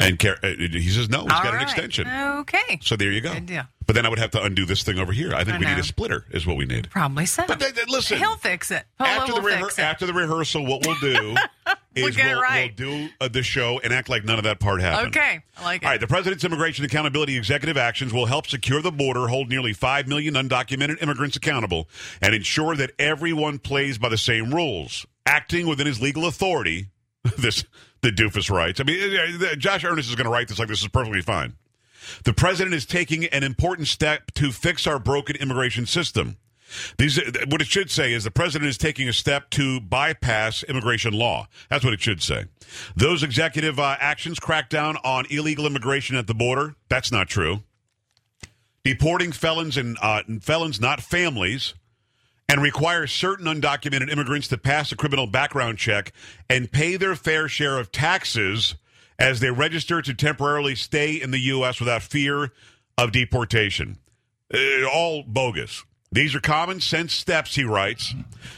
And 0.00 0.18
Car- 0.18 0.36
uh, 0.42 0.48
he 0.58 0.88
says 0.88 1.08
no. 1.08 1.22
He's 1.22 1.32
All 1.32 1.42
got 1.42 1.48
an 1.48 1.54
right. 1.54 1.62
extension. 1.62 2.08
Okay. 2.08 2.78
So 2.82 2.96
there 2.96 3.12
you 3.12 3.20
go. 3.20 3.32
Good 3.34 3.46
deal. 3.46 3.62
But 3.86 3.94
then 3.94 4.06
I 4.06 4.08
would 4.08 4.18
have 4.20 4.30
to 4.32 4.42
undo 4.42 4.64
this 4.66 4.82
thing 4.84 4.98
over 4.98 5.12
here. 5.12 5.34
I 5.34 5.42
think 5.44 5.56
I 5.56 5.58
we 5.58 5.66
need 5.66 5.78
a 5.78 5.82
splitter. 5.82 6.24
Is 6.30 6.46
what 6.46 6.56
we 6.56 6.64
need. 6.64 6.88
Probably 6.90 7.26
so. 7.26 7.44
But 7.46 7.58
th- 7.60 7.74
th- 7.74 7.88
listen, 7.88 8.18
He'll 8.18 8.36
fix 8.36 8.70
it. 8.70 8.84
Polo 8.98 9.10
after 9.10 9.32
the 9.34 9.40
will 9.40 9.48
rehe- 9.50 9.60
fix 9.62 9.78
it. 9.78 9.82
after 9.82 10.06
the 10.06 10.14
rehearsal, 10.14 10.64
what 10.64 10.86
we'll 10.86 10.94
do 11.00 11.34
is 11.96 12.14
get 12.16 12.26
it 12.26 12.32
we'll, 12.34 12.40
right. 12.42 12.72
we'll 12.78 12.90
do 12.90 13.08
uh, 13.20 13.26
the 13.28 13.42
show 13.42 13.80
and 13.82 13.92
act 13.92 14.08
like 14.08 14.24
none 14.24 14.38
of 14.38 14.44
that 14.44 14.60
part 14.60 14.80
happened. 14.80 15.16
Okay. 15.16 15.40
I 15.58 15.64
like 15.64 15.82
it. 15.82 15.84
All 15.86 15.90
right, 15.90 16.00
the 16.00 16.06
president's 16.06 16.44
immigration 16.44 16.84
accountability 16.84 17.36
executive 17.36 17.76
actions 17.76 18.12
will 18.12 18.26
help 18.26 18.46
secure 18.46 18.80
the 18.80 18.92
border, 18.92 19.26
hold 19.26 19.48
nearly 19.48 19.72
5 19.72 20.06
million 20.06 20.34
undocumented 20.34 21.02
immigrants 21.02 21.36
accountable, 21.36 21.88
and 22.22 22.32
ensure 22.32 22.76
that 22.76 22.92
everyone 22.98 23.58
plays 23.58 23.98
by 23.98 24.08
the 24.08 24.18
same 24.18 24.54
rules. 24.54 25.04
Acting 25.26 25.66
within 25.66 25.86
his 25.88 26.00
legal 26.00 26.26
authority, 26.26 26.86
this 27.38 27.64
the 28.02 28.10
doofus 28.10 28.50
writes. 28.50 28.80
I 28.80 28.84
mean, 28.84 29.16
uh, 29.16 29.46
uh, 29.46 29.54
Josh 29.56 29.84
Earnest 29.84 30.08
is 30.08 30.14
going 30.14 30.24
to 30.24 30.30
write 30.30 30.48
this 30.48 30.58
like 30.58 30.68
this 30.68 30.82
is 30.82 30.88
perfectly 30.88 31.22
fine. 31.22 31.54
The 32.24 32.32
president 32.32 32.74
is 32.74 32.86
taking 32.86 33.26
an 33.26 33.42
important 33.42 33.88
step 33.88 34.32
to 34.32 34.52
fix 34.52 34.86
our 34.86 34.98
broken 34.98 35.36
immigration 35.36 35.86
system. 35.86 36.36
These, 36.98 37.20
what 37.48 37.60
it 37.60 37.66
should 37.66 37.90
say 37.90 38.12
is 38.12 38.24
the 38.24 38.30
president 38.30 38.68
is 38.68 38.78
taking 38.78 39.08
a 39.08 39.12
step 39.12 39.50
to 39.50 39.80
bypass 39.80 40.62
immigration 40.62 41.12
law. 41.12 41.48
That's 41.68 41.84
what 41.84 41.92
it 41.92 42.00
should 42.00 42.22
say. 42.22 42.44
Those 42.94 43.22
executive 43.22 43.78
uh, 43.78 43.96
actions 43.98 44.38
crack 44.38 44.68
down 44.68 44.96
on 45.04 45.26
illegal 45.30 45.66
immigration 45.66 46.16
at 46.16 46.26
the 46.26 46.34
border. 46.34 46.76
That's 46.88 47.10
not 47.10 47.28
true. 47.28 47.64
Deporting 48.84 49.32
felons 49.32 49.76
and 49.76 49.98
uh, 50.00 50.22
felons, 50.40 50.80
not 50.80 51.00
families, 51.00 51.74
and 52.50 52.60
require 52.60 53.06
certain 53.06 53.46
undocumented 53.46 54.10
immigrants 54.10 54.48
to 54.48 54.58
pass 54.58 54.90
a 54.90 54.96
criminal 54.96 55.28
background 55.28 55.78
check 55.78 56.12
and 56.48 56.72
pay 56.72 56.96
their 56.96 57.14
fair 57.14 57.46
share 57.46 57.78
of 57.78 57.92
taxes 57.92 58.74
as 59.20 59.38
they 59.38 59.52
register 59.52 60.02
to 60.02 60.12
temporarily 60.12 60.74
stay 60.74 61.12
in 61.12 61.30
the 61.30 61.38
U.S. 61.38 61.78
without 61.78 62.02
fear 62.02 62.50
of 62.98 63.12
deportation. 63.12 63.98
Uh, 64.52 64.84
all 64.92 65.22
bogus. 65.22 65.84
These 66.12 66.34
are 66.34 66.40
common 66.40 66.80
sense 66.80 67.12
steps, 67.14 67.54
he 67.54 67.62
writes, 67.62 68.16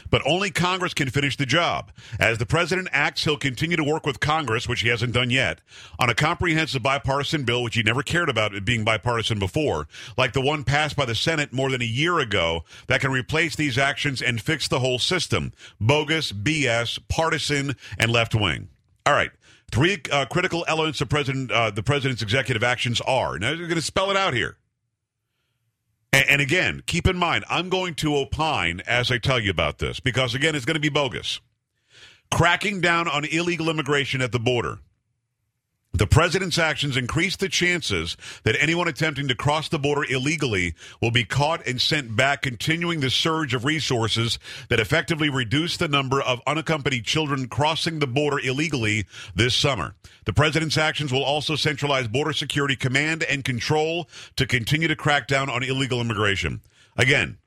but 0.09 0.23
only 0.25 0.49
Congress 0.49 0.95
can 0.95 1.11
finish 1.11 1.37
the 1.37 1.45
job. 1.45 1.91
As 2.19 2.39
the 2.39 2.47
president 2.47 2.87
acts, 2.91 3.25
he'll 3.25 3.37
continue 3.37 3.77
to 3.77 3.83
work 3.83 4.07
with 4.07 4.19
Congress, 4.19 4.67
which 4.67 4.81
he 4.81 4.89
hasn't 4.89 5.13
done 5.13 5.29
yet, 5.29 5.61
on 5.99 6.09
a 6.09 6.15
comprehensive 6.15 6.81
bipartisan 6.81 7.43
bill, 7.43 7.61
which 7.61 7.75
he 7.75 7.83
never 7.83 8.01
cared 8.01 8.27
about 8.27 8.55
it 8.55 8.65
being 8.65 8.83
bipartisan 8.83 9.37
before, 9.37 9.87
like 10.17 10.33
the 10.33 10.41
one 10.41 10.63
passed 10.63 10.95
by 10.95 11.05
the 11.05 11.13
Senate 11.13 11.53
more 11.53 11.69
than 11.69 11.83
a 11.83 11.85
year 11.85 12.17
ago 12.17 12.63
that 12.87 13.01
can 13.01 13.11
replace 13.11 13.55
these 13.55 13.77
actions 13.77 14.19
and 14.19 14.41
fix 14.41 14.67
the 14.67 14.79
whole 14.79 14.97
system. 14.97 15.51
Bogus, 15.79 16.31
BS, 16.31 16.97
partisan, 17.07 17.75
and 17.99 18.11
left 18.11 18.33
wing. 18.33 18.69
All 19.05 19.13
right. 19.13 19.29
Three 19.71 20.01
uh, 20.11 20.25
critical 20.25 20.65
elements 20.67 21.01
of 21.01 21.09
President 21.09 21.51
uh, 21.51 21.69
the 21.69 21.83
president's 21.83 22.23
executive 22.23 22.63
actions 22.63 22.99
are. 23.01 23.37
Now, 23.37 23.51
you're 23.51 23.67
going 23.67 23.75
to 23.75 23.81
spell 23.81 24.09
it 24.09 24.17
out 24.17 24.33
here. 24.33 24.57
And, 26.13 26.29
and 26.29 26.41
again, 26.41 26.83
keep 26.85 27.07
in 27.07 27.17
mind, 27.17 27.43
I'm 27.49 27.69
going 27.69 27.95
to 27.95 28.15
opine 28.15 28.81
as 28.87 29.11
I 29.11 29.17
tell 29.17 29.39
you 29.39 29.51
about 29.51 29.79
this 29.79 29.99
because, 29.99 30.33
again, 30.35 30.55
it's 30.55 30.65
going 30.65 30.75
to 30.75 30.79
be 30.79 30.89
bogus. 30.89 31.41
Cracking 32.31 32.79
down 32.79 33.07
on 33.07 33.25
illegal 33.25 33.69
immigration 33.69 34.21
at 34.21 34.31
the 34.31 34.39
border. 34.39 34.79
The 35.95 36.07
president's 36.07 36.57
actions 36.57 36.97
increase 36.97 37.35
the 37.35 37.47
chances 37.47 38.17
that 38.45 38.55
anyone 38.59 38.87
attempting 38.87 39.27
to 39.27 39.35
cross 39.35 39.69
the 39.69 39.77
border 39.77 40.03
illegally 40.11 40.73
will 40.99 41.11
be 41.11 41.23
caught 41.23 41.67
and 41.67 41.79
sent 41.79 42.15
back, 42.15 42.41
continuing 42.41 42.99
the 42.99 43.11
surge 43.11 43.53
of 43.53 43.63
resources 43.63 44.39
that 44.69 44.79
effectively 44.79 45.29
reduce 45.29 45.77
the 45.77 45.87
number 45.87 46.19
of 46.19 46.41
unaccompanied 46.47 47.05
children 47.05 47.47
crossing 47.47 47.99
the 47.99 48.07
border 48.07 48.39
illegally 48.39 49.05
this 49.35 49.53
summer. 49.53 49.93
The 50.25 50.33
president's 50.33 50.79
actions 50.79 51.11
will 51.11 51.23
also 51.23 51.55
centralize 51.55 52.07
border 52.07 52.33
security 52.33 52.75
command 52.75 53.21
and 53.21 53.45
control 53.45 54.09
to 54.37 54.47
continue 54.47 54.87
to 54.87 54.95
crack 54.95 55.27
down 55.27 55.47
on 55.47 55.61
illegal 55.61 56.01
immigration. 56.01 56.61
Again, 56.97 57.37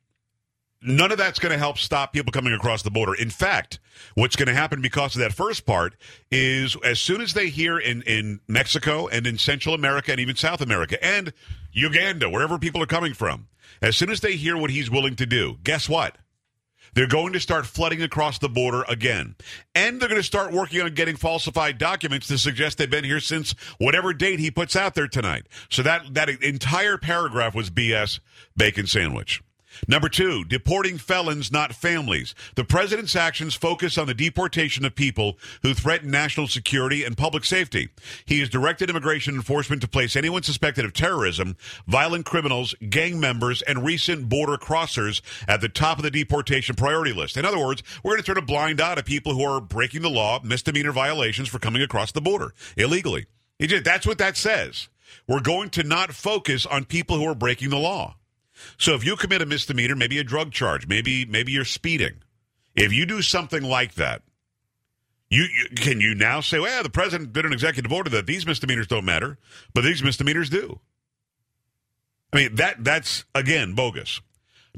none 0.82 1.10
of 1.10 1.18
that's 1.18 1.38
going 1.38 1.52
to 1.52 1.58
help 1.58 1.78
stop 1.78 2.12
people 2.12 2.32
coming 2.32 2.52
across 2.52 2.82
the 2.82 2.90
border. 2.90 3.14
In 3.14 3.30
fact, 3.30 3.78
what's 4.14 4.36
going 4.36 4.48
to 4.48 4.54
happen 4.54 4.80
because 4.80 5.14
of 5.14 5.20
that 5.20 5.32
first 5.32 5.66
part 5.66 5.94
is 6.30 6.76
as 6.84 7.00
soon 7.00 7.20
as 7.20 7.34
they 7.34 7.48
hear 7.48 7.78
in, 7.78 8.02
in 8.02 8.40
Mexico 8.48 9.08
and 9.08 9.26
in 9.26 9.38
Central 9.38 9.74
America 9.74 10.12
and 10.12 10.20
even 10.20 10.36
South 10.36 10.60
America 10.60 11.02
and 11.04 11.32
Uganda, 11.72 12.28
wherever 12.28 12.58
people 12.58 12.82
are 12.82 12.86
coming 12.86 13.14
from, 13.14 13.48
as 13.82 13.96
soon 13.96 14.10
as 14.10 14.20
they 14.20 14.36
hear 14.36 14.56
what 14.56 14.70
he's 14.70 14.90
willing 14.90 15.16
to 15.16 15.26
do, 15.26 15.58
guess 15.62 15.88
what? 15.88 16.18
They're 16.94 17.06
going 17.06 17.34
to 17.34 17.40
start 17.40 17.66
flooding 17.66 18.00
across 18.00 18.38
the 18.38 18.48
border 18.48 18.82
again. 18.88 19.34
And 19.74 20.00
they're 20.00 20.08
going 20.08 20.20
to 20.20 20.26
start 20.26 20.52
working 20.52 20.80
on 20.80 20.94
getting 20.94 21.16
falsified 21.16 21.76
documents 21.76 22.26
to 22.28 22.38
suggest 22.38 22.78
they've 22.78 22.88
been 22.88 23.04
here 23.04 23.20
since 23.20 23.54
whatever 23.76 24.14
date 24.14 24.38
he 24.38 24.50
puts 24.50 24.74
out 24.74 24.94
there 24.94 25.06
tonight. 25.06 25.46
So 25.68 25.82
that, 25.82 26.14
that 26.14 26.30
entire 26.30 26.96
paragraph 26.96 27.54
was 27.54 27.68
BS 27.68 28.20
bacon 28.56 28.86
sandwich. 28.86 29.42
Number 29.88 30.08
two, 30.08 30.44
deporting 30.44 30.98
felons, 30.98 31.52
not 31.52 31.74
families. 31.74 32.34
The 32.54 32.64
president's 32.64 33.16
actions 33.16 33.54
focus 33.54 33.98
on 33.98 34.06
the 34.06 34.14
deportation 34.14 34.84
of 34.84 34.94
people 34.94 35.38
who 35.62 35.74
threaten 35.74 36.10
national 36.10 36.48
security 36.48 37.04
and 37.04 37.16
public 37.16 37.44
safety. 37.44 37.88
He 38.24 38.40
has 38.40 38.48
directed 38.48 38.90
immigration 38.90 39.34
enforcement 39.34 39.82
to 39.82 39.88
place 39.88 40.16
anyone 40.16 40.42
suspected 40.42 40.84
of 40.84 40.92
terrorism, 40.92 41.56
violent 41.86 42.26
criminals, 42.26 42.74
gang 42.88 43.20
members, 43.20 43.62
and 43.62 43.84
recent 43.84 44.28
border 44.28 44.56
crossers 44.56 45.20
at 45.48 45.60
the 45.60 45.68
top 45.68 45.98
of 45.98 46.04
the 46.04 46.10
deportation 46.10 46.74
priority 46.74 47.12
list. 47.12 47.36
In 47.36 47.44
other 47.44 47.58
words, 47.58 47.82
we're 48.02 48.12
going 48.12 48.22
to 48.22 48.26
turn 48.26 48.38
a 48.38 48.42
blind 48.42 48.80
eye 48.80 48.94
to 48.94 49.02
people 49.02 49.34
who 49.34 49.44
are 49.44 49.60
breaking 49.60 50.02
the 50.02 50.10
law, 50.10 50.40
misdemeanor 50.42 50.92
violations 50.92 51.48
for 51.48 51.58
coming 51.58 51.82
across 51.82 52.12
the 52.12 52.20
border 52.20 52.54
illegally. 52.76 53.26
That's 53.58 54.06
what 54.06 54.18
that 54.18 54.36
says. 54.36 54.88
We're 55.28 55.40
going 55.40 55.70
to 55.70 55.82
not 55.82 56.12
focus 56.12 56.66
on 56.66 56.84
people 56.84 57.16
who 57.16 57.26
are 57.26 57.34
breaking 57.34 57.70
the 57.70 57.78
law. 57.78 58.16
So 58.78 58.94
if 58.94 59.04
you 59.04 59.16
commit 59.16 59.42
a 59.42 59.46
misdemeanor, 59.46 59.96
maybe 59.96 60.18
a 60.18 60.24
drug 60.24 60.52
charge, 60.52 60.86
maybe 60.86 61.24
maybe 61.24 61.52
you're 61.52 61.64
speeding. 61.64 62.22
If 62.74 62.92
you 62.92 63.06
do 63.06 63.22
something 63.22 63.62
like 63.62 63.94
that, 63.94 64.22
you, 65.28 65.42
you 65.42 65.76
can 65.76 66.00
you 66.00 66.14
now 66.14 66.40
say, 66.40 66.58
"Well, 66.58 66.82
the 66.82 66.90
president 66.90 67.32
did 67.32 67.46
an 67.46 67.52
executive 67.52 67.92
order 67.92 68.10
that 68.10 68.26
these 68.26 68.46
misdemeanors 68.46 68.86
don't 68.86 69.04
matter, 69.04 69.38
but 69.74 69.82
these 69.82 70.02
misdemeanors 70.02 70.50
do." 70.50 70.80
I 72.32 72.36
mean, 72.36 72.54
that 72.56 72.84
that's 72.84 73.24
again 73.34 73.74
bogus. 73.74 74.20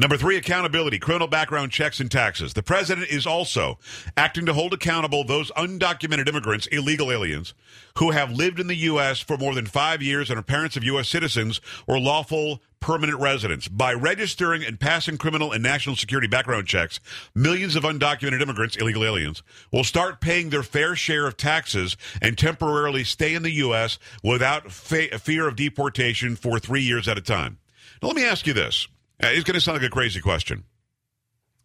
Number 0.01 0.17
three, 0.17 0.37
accountability, 0.37 1.01
criminal 1.01 1.27
background 1.27 1.73
checks 1.73 1.99
and 1.99 2.09
taxes. 2.09 2.55
The 2.55 2.63
president 2.63 3.09
is 3.09 3.27
also 3.27 3.81
acting 4.17 4.47
to 4.47 4.55
hold 4.55 4.73
accountable 4.73 5.25
those 5.25 5.51
undocumented 5.53 6.29
immigrants, 6.29 6.69
illegal 6.69 7.11
aliens, 7.11 7.53
who 7.97 8.13
have 8.13 8.31
lived 8.31 8.61
in 8.61 8.69
the 8.69 8.77
U.S. 8.77 9.19
for 9.19 9.37
more 9.37 9.57
than 9.57 9.67
five 9.67 10.01
years 10.01 10.31
and 10.31 10.39
are 10.39 10.43
parents 10.43 10.77
of 10.77 10.85
U.S. 10.85 11.09
citizens 11.09 11.61
or 11.89 11.99
lawful 11.99 12.63
permanent 12.79 13.19
residents. 13.19 13.67
By 13.67 13.93
registering 13.93 14.65
and 14.65 14.79
passing 14.79 15.19
criminal 15.19 15.51
and 15.51 15.65
national 15.65 15.97
security 15.97 16.29
background 16.29 16.69
checks, 16.69 17.01
millions 17.35 17.75
of 17.75 17.83
undocumented 17.83 18.41
immigrants, 18.41 18.77
illegal 18.77 19.05
aliens, 19.05 19.43
will 19.73 19.83
start 19.83 20.21
paying 20.21 20.51
their 20.51 20.63
fair 20.63 20.95
share 20.95 21.27
of 21.27 21.37
taxes 21.37 21.97
and 22.23 22.39
temporarily 22.39 23.03
stay 23.03 23.35
in 23.35 23.43
the 23.43 23.51
U.S. 23.51 23.99
without 24.23 24.71
fa- 24.71 25.19
fear 25.19 25.49
of 25.49 25.57
deportation 25.57 26.37
for 26.37 26.61
three 26.61 26.83
years 26.83 27.09
at 27.09 27.19
a 27.19 27.21
time. 27.21 27.59
Now, 28.01 28.09
let 28.09 28.17
me 28.17 28.25
ask 28.25 28.47
you 28.47 28.53
this. 28.53 28.87
Uh, 29.23 29.29
it's 29.29 29.45
going 29.45 29.55
to 29.55 29.61
sound 29.61 29.79
like 29.79 29.87
a 29.87 29.93
crazy 29.93 30.21
question. 30.21 30.65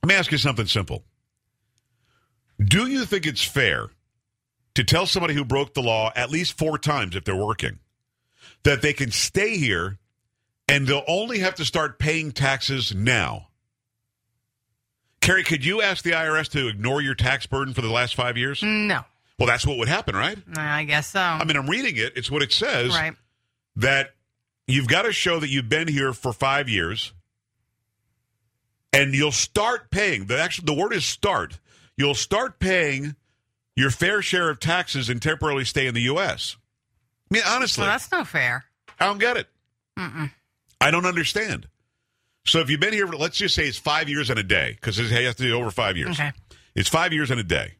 Let 0.02 0.10
me 0.10 0.16
ask 0.16 0.32
you 0.32 0.38
something 0.38 0.66
simple. 0.66 1.04
Do 2.64 2.88
you 2.88 3.06
think 3.06 3.26
it's 3.26 3.44
fair 3.44 3.90
to 4.76 4.84
tell 4.84 5.06
somebody 5.06 5.34
who 5.34 5.46
broke 5.46 5.74
the 5.74 5.82
law 5.82 6.12
at 6.16 6.30
least 6.30 6.58
four 6.58 6.78
times 6.78 7.16
if 7.16 7.24
they're 7.24 7.36
working 7.36 7.80
that 8.64 8.82
they 8.82 8.94
can 8.94 9.12
stay 9.12 9.58
here 9.58 9.98
and 10.68 10.88
they'll 10.88 11.04
only 11.08 11.40
have 11.40 11.56
to 11.56 11.66
start 11.66 12.00
paying 12.00 12.32
taxes 12.32 12.94
now? 12.94 13.50
Carrie, 15.22 15.44
could 15.44 15.64
you 15.64 15.82
ask 15.82 16.04
the 16.04 16.12
IRS 16.12 16.50
to 16.50 16.68
ignore 16.68 17.02
your 17.02 17.16
tax 17.16 17.46
burden 17.46 17.74
for 17.74 17.82
the 17.82 17.90
last 17.90 18.16
five 18.16 18.38
years? 18.38 18.62
No. 18.62 19.02
Well, 19.40 19.48
that's 19.48 19.66
what 19.66 19.78
would 19.78 19.88
happen, 19.88 20.16
right? 20.16 20.38
I 20.58 20.84
guess 20.84 21.08
so. 21.08 21.20
I 21.20 21.44
mean, 21.46 21.58
I'm 21.58 21.70
reading 21.70 21.96
it. 21.98 22.14
It's 22.16 22.30
what 22.30 22.42
it 22.42 22.52
says. 22.52 22.90
Right. 22.90 23.16
That 23.78 24.12
you've 24.68 24.88
got 24.88 25.04
to 25.04 25.14
show 25.14 25.40
that 25.40 25.50
you've 25.50 25.70
been 25.70 25.88
here 25.88 26.14
for 26.14 26.34
five 26.34 26.70
years, 26.70 27.14
and 28.94 29.14
you'll 29.14 29.32
start 29.32 29.90
paying. 29.92 30.26
The 30.28 30.40
actually, 30.40 30.66
the 30.68 30.80
word 30.82 30.94
is 30.94 31.04
start. 31.04 31.60
You'll 31.98 32.16
start 32.16 32.60
paying 32.60 33.16
your 33.76 33.90
fair 33.90 34.22
share 34.22 34.50
of 34.50 34.60
taxes 34.60 35.10
and 35.10 35.22
temporarily 35.22 35.66
stay 35.66 35.88
in 35.88 35.94
the 35.96 36.02
U.S. 36.04 36.56
I 37.30 37.34
mean, 37.34 37.44
honestly, 37.46 37.82
Well, 37.82 37.92
that's 37.92 38.12
no 38.12 38.24
fair. 38.24 38.66
I 39.00 39.08
don't 39.08 39.18
get 39.20 39.38
it. 39.38 39.48
Mm-mm. 39.98 40.32
I 40.80 40.92
don't 40.92 41.06
understand. 41.06 41.68
So 42.46 42.60
if 42.60 42.70
you've 42.70 42.80
been 42.80 42.94
here, 42.94 43.08
for 43.08 43.16
let's 43.16 43.38
just 43.38 43.56
say 43.56 43.68
it's 43.68 43.78
five 43.78 44.10
years 44.10 44.30
and 44.30 44.38
a 44.38 44.44
day, 44.44 44.74
because 44.80 45.00
it 45.00 45.10
has 45.10 45.36
to 45.36 45.44
be 45.44 45.52
over 45.52 45.72
five 45.72 45.98
years. 45.98 46.20
Okay. 46.20 46.32
It's 46.76 46.90
five 46.90 47.14
years 47.14 47.32
and 47.32 47.40
a 47.40 47.44
day. 47.44 47.76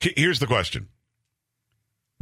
Here's 0.00 0.38
the 0.38 0.46
question. 0.46 0.88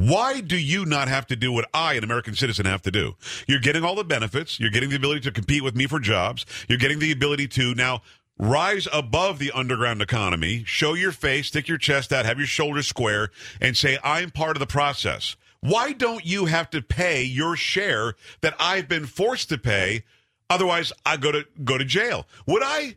Why 0.03 0.41
do 0.41 0.57
you 0.59 0.85
not 0.85 1.07
have 1.07 1.29
to 1.29 1.37
do 1.37 1.53
what 1.53 1.71
I, 1.73 1.95
an 1.95 2.03
American 2.03 2.35
citizen, 2.35 2.67
have 2.67 2.83
to 2.83 2.91
do? 2.91 3.15
You're 3.47 3.61
getting 3.61 3.85
all 3.85 3.95
the 3.95 4.03
benefits. 4.03 4.59
You're 4.59 4.71
getting 4.71 4.91
the 4.91 4.97
ability 4.97 5.21
to 5.21 5.31
compete 5.31 5.63
with 5.63 5.77
me 5.77 5.87
for 5.87 6.01
jobs. 6.01 6.45
You're 6.69 6.79
getting 6.79 6.99
the 6.99 7.13
ability 7.13 7.47
to 7.49 7.73
now 7.77 8.03
rise 8.37 8.89
above 8.93 9.39
the 9.39 9.53
underground 9.53 10.03
economy, 10.03 10.65
show 10.67 10.95
your 10.95 11.13
face, 11.13 11.47
stick 11.47 11.69
your 11.69 11.79
chest 11.79 12.13
out, 12.13 12.25
have 12.27 12.39
your 12.39 12.49
shoulders 12.49 12.89
square, 12.89 13.31
and 13.61 13.77
say, 13.77 13.97
I'm 14.03 14.31
part 14.33 14.57
of 14.57 14.61
the 14.61 14.67
process. 14.67 15.37
Why 15.61 15.93
don't 15.93 16.27
you 16.27 16.47
have 16.47 16.69
to 16.71 16.83
pay 16.83 17.23
your 17.23 17.55
share 17.55 18.15
that 18.41 18.57
I've 18.59 18.89
been 18.89 19.07
forced 19.07 19.51
to 19.51 19.59
pay? 19.59 20.03
Otherwise, 20.51 20.93
I 21.07 21.17
go 21.17 21.31
to 21.31 21.47
go 21.63 21.79
to 21.79 21.85
jail. 21.85 22.27
Would 22.49 22.65
I 22.65 22.97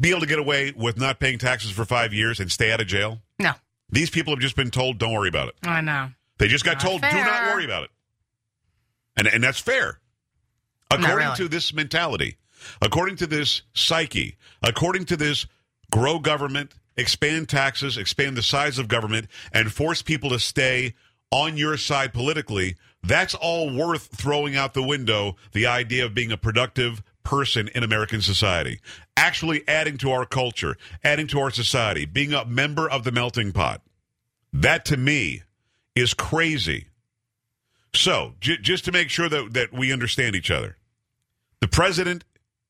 be 0.00 0.08
able 0.08 0.20
to 0.20 0.26
get 0.26 0.38
away 0.38 0.72
with 0.74 0.96
not 0.96 1.20
paying 1.20 1.38
taxes 1.38 1.70
for 1.70 1.84
five 1.84 2.14
years 2.14 2.40
and 2.40 2.50
stay 2.50 2.72
out 2.72 2.80
of 2.80 2.86
jail? 2.86 3.20
No. 3.38 3.52
These 3.90 4.10
people 4.10 4.32
have 4.34 4.40
just 4.40 4.56
been 4.56 4.70
told, 4.70 4.98
don't 4.98 5.12
worry 5.12 5.28
about 5.28 5.48
it. 5.48 5.54
I 5.62 5.80
know. 5.80 6.10
They 6.38 6.48
just 6.48 6.64
got 6.64 6.74
Not 6.74 6.80
told, 6.80 7.00
do 7.02 7.08
not 7.08 7.54
worry 7.54 7.64
about 7.64 7.84
it. 7.84 7.90
And, 9.16 9.28
and 9.28 9.42
that's 9.42 9.60
fair. 9.60 10.00
According 10.90 11.16
really. 11.16 11.36
to 11.36 11.48
this 11.48 11.72
mentality, 11.72 12.38
according 12.82 13.16
to 13.16 13.26
this 13.26 13.62
psyche, 13.72 14.36
according 14.62 15.04
to 15.06 15.16
this 15.16 15.46
grow 15.90 16.18
government, 16.18 16.74
expand 16.96 17.48
taxes, 17.48 17.96
expand 17.96 18.36
the 18.36 18.42
size 18.42 18.78
of 18.78 18.88
government, 18.88 19.28
and 19.52 19.72
force 19.72 20.02
people 20.02 20.30
to 20.30 20.38
stay 20.38 20.94
on 21.30 21.56
your 21.56 21.76
side 21.76 22.12
politically, 22.12 22.76
that's 23.02 23.34
all 23.34 23.74
worth 23.74 24.08
throwing 24.14 24.56
out 24.56 24.74
the 24.74 24.82
window 24.82 25.36
the 25.52 25.66
idea 25.66 26.04
of 26.04 26.14
being 26.14 26.32
a 26.32 26.36
productive 26.36 27.02
person 27.24 27.68
in 27.74 27.82
American 27.82 28.22
society. 28.22 28.80
Actually 29.16 29.66
adding 29.66 29.96
to 29.98 30.10
our 30.10 30.26
culture, 30.26 30.76
adding 31.02 31.26
to 31.28 31.40
our 31.40 31.50
society, 31.50 32.04
being 32.04 32.32
a 32.32 32.44
member 32.44 32.88
of 32.88 33.04
the 33.04 33.12
melting 33.12 33.52
pot. 33.52 33.82
That 34.52 34.84
to 34.86 34.96
me 34.96 35.42
is 35.94 36.14
crazy. 36.14 36.86
So, 37.92 38.34
j- 38.40 38.58
just 38.60 38.84
to 38.84 38.92
make 38.92 39.08
sure 39.08 39.28
that, 39.28 39.54
that 39.54 39.72
we 39.72 39.92
understand 39.92 40.36
each 40.36 40.50
other, 40.50 40.76
the 41.60 41.68
president 41.68 42.24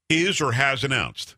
is 0.09 0.41
or 0.41 0.53
has 0.53 0.85
announced 0.85 1.35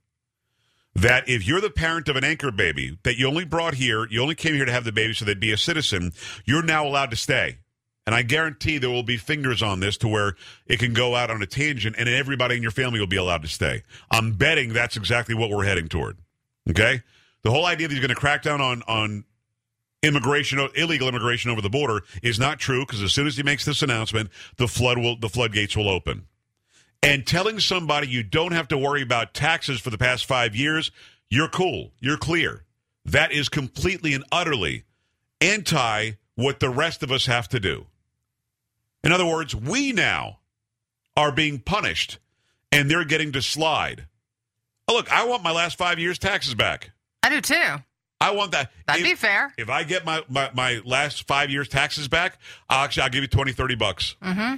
that 0.94 1.28
if 1.28 1.46
you're 1.46 1.60
the 1.60 1.70
parent 1.70 2.08
of 2.08 2.16
an 2.16 2.24
anchor 2.24 2.50
baby 2.50 2.98
that 3.02 3.18
you 3.18 3.26
only 3.28 3.44
brought 3.44 3.74
here, 3.74 4.06
you 4.08 4.20
only 4.20 4.34
came 4.34 4.54
here 4.54 4.64
to 4.64 4.72
have 4.72 4.84
the 4.84 4.92
baby 4.92 5.12
so 5.12 5.24
they'd 5.24 5.38
be 5.38 5.52
a 5.52 5.56
citizen, 5.56 6.12
you're 6.44 6.62
now 6.62 6.86
allowed 6.86 7.10
to 7.10 7.16
stay. 7.16 7.58
And 8.06 8.14
I 8.14 8.22
guarantee 8.22 8.78
there 8.78 8.90
will 8.90 9.02
be 9.02 9.16
fingers 9.16 9.62
on 9.62 9.80
this 9.80 9.96
to 9.98 10.08
where 10.08 10.36
it 10.66 10.78
can 10.78 10.92
go 10.92 11.16
out 11.16 11.28
on 11.30 11.42
a 11.42 11.46
tangent 11.46 11.96
and 11.98 12.08
everybody 12.08 12.56
in 12.56 12.62
your 12.62 12.70
family 12.70 13.00
will 13.00 13.08
be 13.08 13.16
allowed 13.16 13.42
to 13.42 13.48
stay. 13.48 13.82
I'm 14.10 14.34
betting 14.34 14.72
that's 14.72 14.96
exactly 14.96 15.34
what 15.34 15.50
we're 15.50 15.64
heading 15.64 15.88
toward. 15.88 16.16
Okay? 16.70 17.02
The 17.42 17.50
whole 17.50 17.66
idea 17.66 17.88
that 17.88 17.94
he's 17.94 18.00
going 18.00 18.14
to 18.14 18.20
crack 18.20 18.42
down 18.42 18.60
on 18.60 18.82
on 18.82 19.24
immigration 20.02 20.60
illegal 20.76 21.08
immigration 21.08 21.50
over 21.50 21.60
the 21.60 21.70
border 21.70 22.02
is 22.22 22.38
not 22.38 22.60
true 22.60 22.86
because 22.86 23.02
as 23.02 23.12
soon 23.12 23.26
as 23.26 23.36
he 23.36 23.42
makes 23.42 23.64
this 23.64 23.82
announcement, 23.82 24.30
the 24.56 24.68
flood 24.68 24.98
will 24.98 25.18
the 25.18 25.28
floodgates 25.28 25.76
will 25.76 25.88
open. 25.88 26.26
And 27.02 27.26
telling 27.26 27.60
somebody 27.60 28.08
you 28.08 28.22
don't 28.22 28.52
have 28.52 28.68
to 28.68 28.78
worry 28.78 29.02
about 29.02 29.34
taxes 29.34 29.80
for 29.80 29.90
the 29.90 29.98
past 29.98 30.26
5 30.26 30.54
years, 30.54 30.90
you're 31.28 31.48
cool, 31.48 31.92
you're 32.00 32.16
clear. 32.16 32.64
That 33.04 33.32
is 33.32 33.48
completely 33.48 34.14
and 34.14 34.24
utterly 34.32 34.84
anti 35.40 36.12
what 36.34 36.60
the 36.60 36.70
rest 36.70 37.02
of 37.02 37.10
us 37.10 37.26
have 37.26 37.48
to 37.48 37.60
do. 37.60 37.86
In 39.06 39.12
other 39.12 39.24
words, 39.24 39.54
we 39.54 39.92
now 39.92 40.40
are 41.16 41.30
being 41.30 41.60
punished 41.60 42.18
and 42.72 42.90
they're 42.90 43.04
getting 43.04 43.30
to 43.32 43.40
slide. 43.40 44.08
Oh, 44.88 44.94
look, 44.94 45.12
I 45.12 45.26
want 45.26 45.44
my 45.44 45.52
last 45.52 45.78
5 45.78 46.00
years 46.00 46.18
taxes 46.18 46.56
back. 46.56 46.90
I 47.22 47.30
do 47.30 47.40
too. 47.40 47.76
I 48.20 48.32
want 48.32 48.50
that. 48.50 48.72
That'd 48.88 49.02
if, 49.02 49.08
be 49.08 49.14
fair. 49.14 49.54
If 49.56 49.70
I 49.70 49.84
get 49.84 50.04
my, 50.04 50.24
my, 50.28 50.50
my 50.54 50.80
last 50.84 51.28
five 51.28 51.50
years 51.50 51.68
taxes 51.68 52.08
back, 52.08 52.40
I'll 52.68 52.84
actually 52.84 53.04
I'll 53.04 53.10
give 53.10 53.22
you 53.22 53.28
20, 53.28 53.52
30 53.52 53.74
bucks. 53.76 54.16
Mm-hmm. 54.20 54.56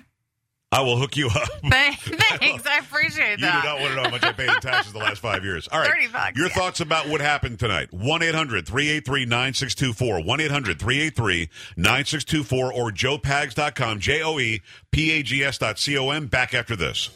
I 0.70 0.82
will 0.82 0.98
hook 0.98 1.16
you 1.16 1.28
up. 1.28 1.48
Thanks. 1.70 2.66
I 2.66 2.78
appreciate 2.80 3.40
that. 3.40 3.54
You 3.54 3.62
do 3.62 3.68
not 3.68 3.80
want 3.80 3.88
to 3.90 3.96
know 3.96 4.02
how 4.02 4.10
much 4.10 4.22
I 4.22 4.32
paid 4.32 4.50
in 4.50 4.60
taxes 4.60 4.92
the 4.92 4.98
last 4.98 5.18
five 5.18 5.42
years. 5.42 5.66
All 5.72 5.80
right. 5.80 5.88
30 5.90 6.08
bucks, 6.08 6.36
Your 6.38 6.48
yeah. 6.48 6.54
thoughts 6.54 6.80
about 6.80 7.08
what 7.08 7.20
happened 7.22 7.58
tonight. 7.58 7.92
1 7.92 8.22
800 8.22 8.66
383 8.66 9.24
9624. 9.24 10.22
1 10.22 10.40
800 10.40 10.78
383 10.78 11.48
9624 11.76 12.72
or 12.72 12.90
joepags.com. 12.90 13.98
J 13.98 14.22
O 14.22 14.38
E 14.38 14.60
P 14.90 15.12
A 15.12 15.22
G 15.22 15.42
S 15.42 15.56
dot 15.58 15.78
C 15.78 15.96
O 15.96 16.10
M. 16.10 16.26
Back 16.26 16.52
after 16.52 16.76
this. 16.76 17.10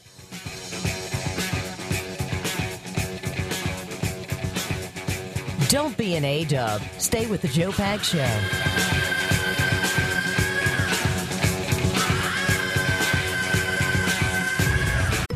Don't 5.69 5.97
be 5.97 6.17
an 6.17 6.25
A 6.25 6.45
dub. 6.45 6.83
Stay 6.99 7.27
with 7.27 7.41
the 7.41 7.49
Joe 7.49 7.71
Pags 7.71 8.05
Show. 8.05 9.22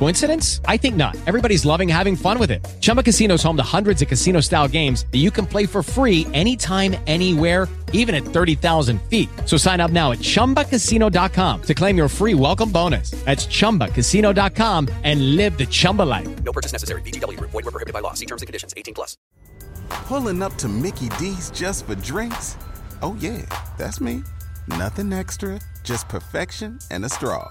Coincidence? 0.00 0.62
I 0.64 0.78
think 0.78 0.96
not. 0.96 1.14
Everybody's 1.26 1.66
loving 1.66 1.86
having 1.86 2.16
fun 2.16 2.38
with 2.38 2.50
it. 2.50 2.66
Chumba 2.80 3.02
Casino 3.02 3.34
is 3.34 3.42
home 3.42 3.58
to 3.58 3.62
hundreds 3.62 4.00
of 4.00 4.08
casino 4.08 4.40
style 4.40 4.66
games 4.66 5.04
that 5.12 5.18
you 5.18 5.30
can 5.30 5.44
play 5.44 5.66
for 5.66 5.82
free 5.82 6.26
anytime, 6.32 6.96
anywhere, 7.06 7.68
even 7.92 8.14
at 8.14 8.22
30,000 8.22 8.98
feet. 9.10 9.28
So 9.44 9.58
sign 9.58 9.78
up 9.78 9.90
now 9.90 10.12
at 10.12 10.20
chumbacasino.com 10.20 11.62
to 11.62 11.74
claim 11.74 11.98
your 11.98 12.08
free 12.08 12.32
welcome 12.32 12.72
bonus. 12.72 13.10
That's 13.26 13.46
chumbacasino.com 13.46 14.88
and 15.04 15.36
live 15.36 15.58
the 15.58 15.66
Chumba 15.66 16.04
life. 16.04 16.44
No 16.44 16.52
purchase 16.52 16.72
necessary. 16.72 17.02
VGW 17.02 17.36
Group. 17.36 17.50
Void 17.50 17.66
were 17.66 17.70
prohibited 17.70 17.92
by 17.92 18.00
law. 18.00 18.14
See 18.14 18.24
terms 18.24 18.40
and 18.40 18.46
conditions. 18.46 18.72
18 18.78 18.94
plus. 18.94 19.18
Pulling 19.90 20.42
up 20.42 20.54
to 20.54 20.68
Mickey 20.68 21.10
D's 21.18 21.50
just 21.50 21.84
for 21.84 21.94
drinks? 21.96 22.56
Oh, 23.02 23.14
yeah, 23.20 23.44
that's 23.76 24.00
me. 24.00 24.22
Nothing 24.66 25.12
extra, 25.12 25.60
just 25.84 26.08
perfection 26.08 26.78
and 26.90 27.04
a 27.04 27.10
straw. 27.10 27.50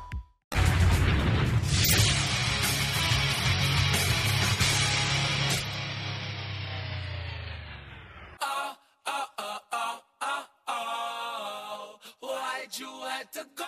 Why'd 12.71 12.79
you 12.79 12.87
have 13.09 13.31
to 13.31 13.45
go 13.53 13.65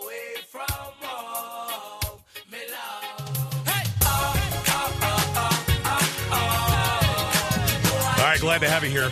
away 0.00 0.40
from 0.46 0.64
home, 1.02 2.18
me 2.50 2.58
love? 2.70 3.66
Hey, 3.66 3.84
oh, 4.04 4.34
oh, 4.68 4.96
oh. 6.32 8.14
All 8.18 8.24
right, 8.24 8.40
glad 8.40 8.60
to 8.62 8.68
have 8.70 8.84
you 8.84 8.90
here. 8.90 9.10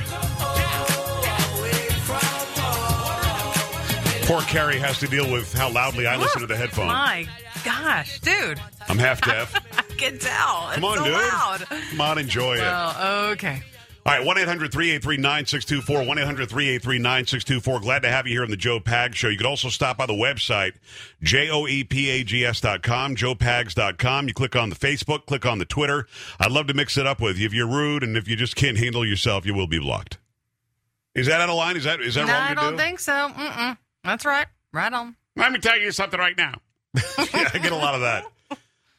Poor 4.26 4.40
Carrie 4.42 4.78
has 4.78 4.98
to 5.00 5.06
deal 5.06 5.30
with 5.30 5.52
how 5.52 5.68
loudly 5.70 6.06
I 6.06 6.16
listen 6.16 6.40
to 6.40 6.46
the 6.46 6.56
headphones. 6.56 6.88
My 6.88 7.28
gosh, 7.62 8.20
dude. 8.20 8.58
I'm 8.88 8.98
half 8.98 9.20
deaf. 9.20 9.54
I 9.78 9.82
can 9.96 10.18
tell. 10.18 10.70
Come 10.72 10.82
It's 10.82 10.84
on, 10.84 10.96
so 10.98 11.04
dude. 11.04 11.12
loud. 11.12 11.66
Come 11.90 12.00
on, 12.00 12.16
enjoy 12.18 12.54
it. 12.54 12.62
Oh, 12.64 13.28
okay. 13.32 13.60
All 14.06 14.12
right, 14.12 14.24
1 14.24 14.38
800 14.38 14.70
383 14.70 15.16
9624. 15.16 16.06
1 16.06 16.18
800 16.18 16.48
383 16.48 16.98
9624. 16.98 17.80
Glad 17.80 18.02
to 18.02 18.08
have 18.08 18.28
you 18.28 18.34
here 18.34 18.44
on 18.44 18.50
the 18.50 18.56
Joe 18.56 18.78
Pags 18.78 19.16
Show. 19.16 19.26
You 19.26 19.36
could 19.36 19.46
also 19.46 19.68
stop 19.68 19.96
by 19.96 20.06
the 20.06 20.12
website, 20.12 20.74
J 21.20 21.50
O 21.50 21.66
E 21.66 21.82
P 21.82 22.08
A 22.10 22.22
G 22.22 22.44
S.com, 22.44 23.16
joepags.com. 23.16 24.28
You 24.28 24.32
click 24.34 24.54
on 24.54 24.70
the 24.70 24.76
Facebook, 24.76 25.26
click 25.26 25.44
on 25.44 25.58
the 25.58 25.64
Twitter. 25.64 26.06
I'd 26.38 26.52
love 26.52 26.68
to 26.68 26.74
mix 26.74 26.96
it 26.96 27.04
up 27.04 27.20
with 27.20 27.36
you. 27.36 27.46
If 27.46 27.52
you're 27.52 27.66
rude 27.66 28.04
and 28.04 28.16
if 28.16 28.28
you 28.28 28.36
just 28.36 28.54
can't 28.54 28.78
handle 28.78 29.04
yourself, 29.04 29.44
you 29.44 29.54
will 29.54 29.66
be 29.66 29.80
blocked. 29.80 30.18
Is 31.16 31.26
that 31.26 31.40
out 31.40 31.48
of 31.48 31.56
line? 31.56 31.76
Is 31.76 31.82
that 31.82 32.00
is 32.00 32.14
that 32.14 32.28
no, 32.28 32.32
wrong 32.32 32.42
I 32.42 32.54
don't 32.54 32.72
do? 32.74 32.78
think 32.78 33.00
so. 33.00 33.12
Mm-mm. 33.12 33.76
That's 34.04 34.24
right. 34.24 34.46
Right 34.72 34.92
on. 34.92 35.16
Let 35.34 35.50
me 35.50 35.58
tell 35.58 35.80
you 35.80 35.90
something 35.90 36.20
right 36.20 36.36
now. 36.36 36.60
yeah, 36.94 37.50
I 37.52 37.58
get 37.60 37.72
a 37.72 37.76
lot 37.76 37.96
of 37.96 38.02
that. 38.02 38.24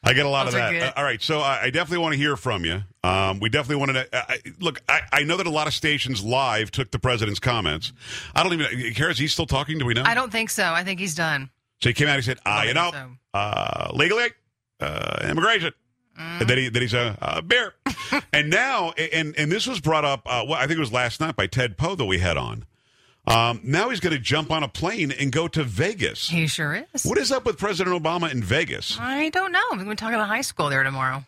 I 0.04 0.12
get 0.12 0.26
a 0.26 0.28
lot 0.28 0.44
Those 0.44 0.54
of 0.54 0.60
that. 0.60 0.82
Uh, 0.82 0.92
all 0.98 1.04
right, 1.04 1.22
so 1.22 1.40
I, 1.40 1.62
I 1.62 1.70
definitely 1.70 2.02
want 2.02 2.12
to 2.12 2.18
hear 2.18 2.36
from 2.36 2.66
you. 2.66 2.82
Um, 3.04 3.38
we 3.38 3.48
definitely 3.48 3.76
want 3.76 3.92
to 3.92 4.30
I, 4.30 4.38
look. 4.58 4.82
I, 4.88 5.00
I 5.12 5.22
know 5.22 5.36
that 5.36 5.46
a 5.46 5.50
lot 5.50 5.66
of 5.66 5.74
stations 5.74 6.24
live 6.24 6.70
took 6.70 6.90
the 6.90 6.98
president's 6.98 7.38
comments. 7.38 7.92
I 8.34 8.42
don't 8.42 8.52
even. 8.54 8.94
care. 8.94 9.10
is 9.10 9.18
he 9.18 9.28
still 9.28 9.46
talking? 9.46 9.78
Do 9.78 9.86
we 9.86 9.94
know? 9.94 10.02
I 10.04 10.14
don't 10.14 10.32
think 10.32 10.50
so. 10.50 10.64
I 10.64 10.82
think 10.82 10.98
he's 10.98 11.14
done. 11.14 11.50
So 11.80 11.90
he 11.90 11.94
came 11.94 12.08
out. 12.08 12.16
He 12.16 12.22
said, 12.22 12.38
"Ah, 12.44 12.64
you 12.64 12.74
know, 12.74 12.90
so. 12.90 13.10
uh, 13.34 13.90
legally, 13.94 14.28
uh, 14.80 15.26
immigration." 15.28 15.72
And 16.18 16.48
then 16.48 16.58
he 16.58 16.68
then 16.68 16.82
he's 16.82 16.94
a 16.94 17.16
uh, 17.22 17.40
beer, 17.42 17.74
and 18.32 18.50
now 18.50 18.90
and 18.90 19.38
and 19.38 19.52
this 19.52 19.68
was 19.68 19.80
brought 19.80 20.04
up. 20.04 20.22
Uh, 20.26 20.44
well, 20.48 20.58
I 20.58 20.66
think 20.66 20.78
it 20.78 20.80
was 20.80 20.92
last 20.92 21.20
night 21.20 21.36
by 21.36 21.46
Ted 21.46 21.78
Poe 21.78 21.94
that 21.94 22.04
we 22.06 22.18
had 22.18 22.36
on. 22.36 22.66
Um, 23.28 23.60
now 23.62 23.90
he's 23.90 24.00
going 24.00 24.14
to 24.14 24.18
jump 24.18 24.50
on 24.50 24.62
a 24.62 24.68
plane 24.68 25.12
and 25.12 25.30
go 25.30 25.48
to 25.48 25.62
Vegas. 25.62 26.28
He 26.28 26.46
sure 26.46 26.86
is. 26.94 27.04
What 27.04 27.18
is 27.18 27.30
up 27.30 27.44
with 27.44 27.58
President 27.58 28.02
Obama 28.02 28.32
in 28.32 28.42
Vegas? 28.42 28.96
I 28.98 29.28
don't 29.28 29.52
know. 29.52 29.60
We're 29.72 29.84
going 29.84 29.90
to 29.90 29.96
talk 29.96 30.14
about 30.14 30.28
high 30.28 30.40
school 30.40 30.70
there 30.70 30.82
tomorrow. 30.82 31.24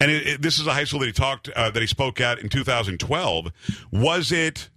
And 0.00 0.10
it, 0.10 0.26
it- 0.26 0.42
this 0.42 0.58
is 0.58 0.66
a 0.66 0.72
high 0.72 0.84
school 0.84 1.00
that 1.00 1.06
he 1.06 1.12
talked 1.12 1.48
uh, 1.50 1.70
that 1.70 1.80
he 1.80 1.86
spoke 1.86 2.20
at 2.20 2.38
in 2.38 2.48
2012. 2.48 3.52
Was 3.92 4.30
it 4.32 4.68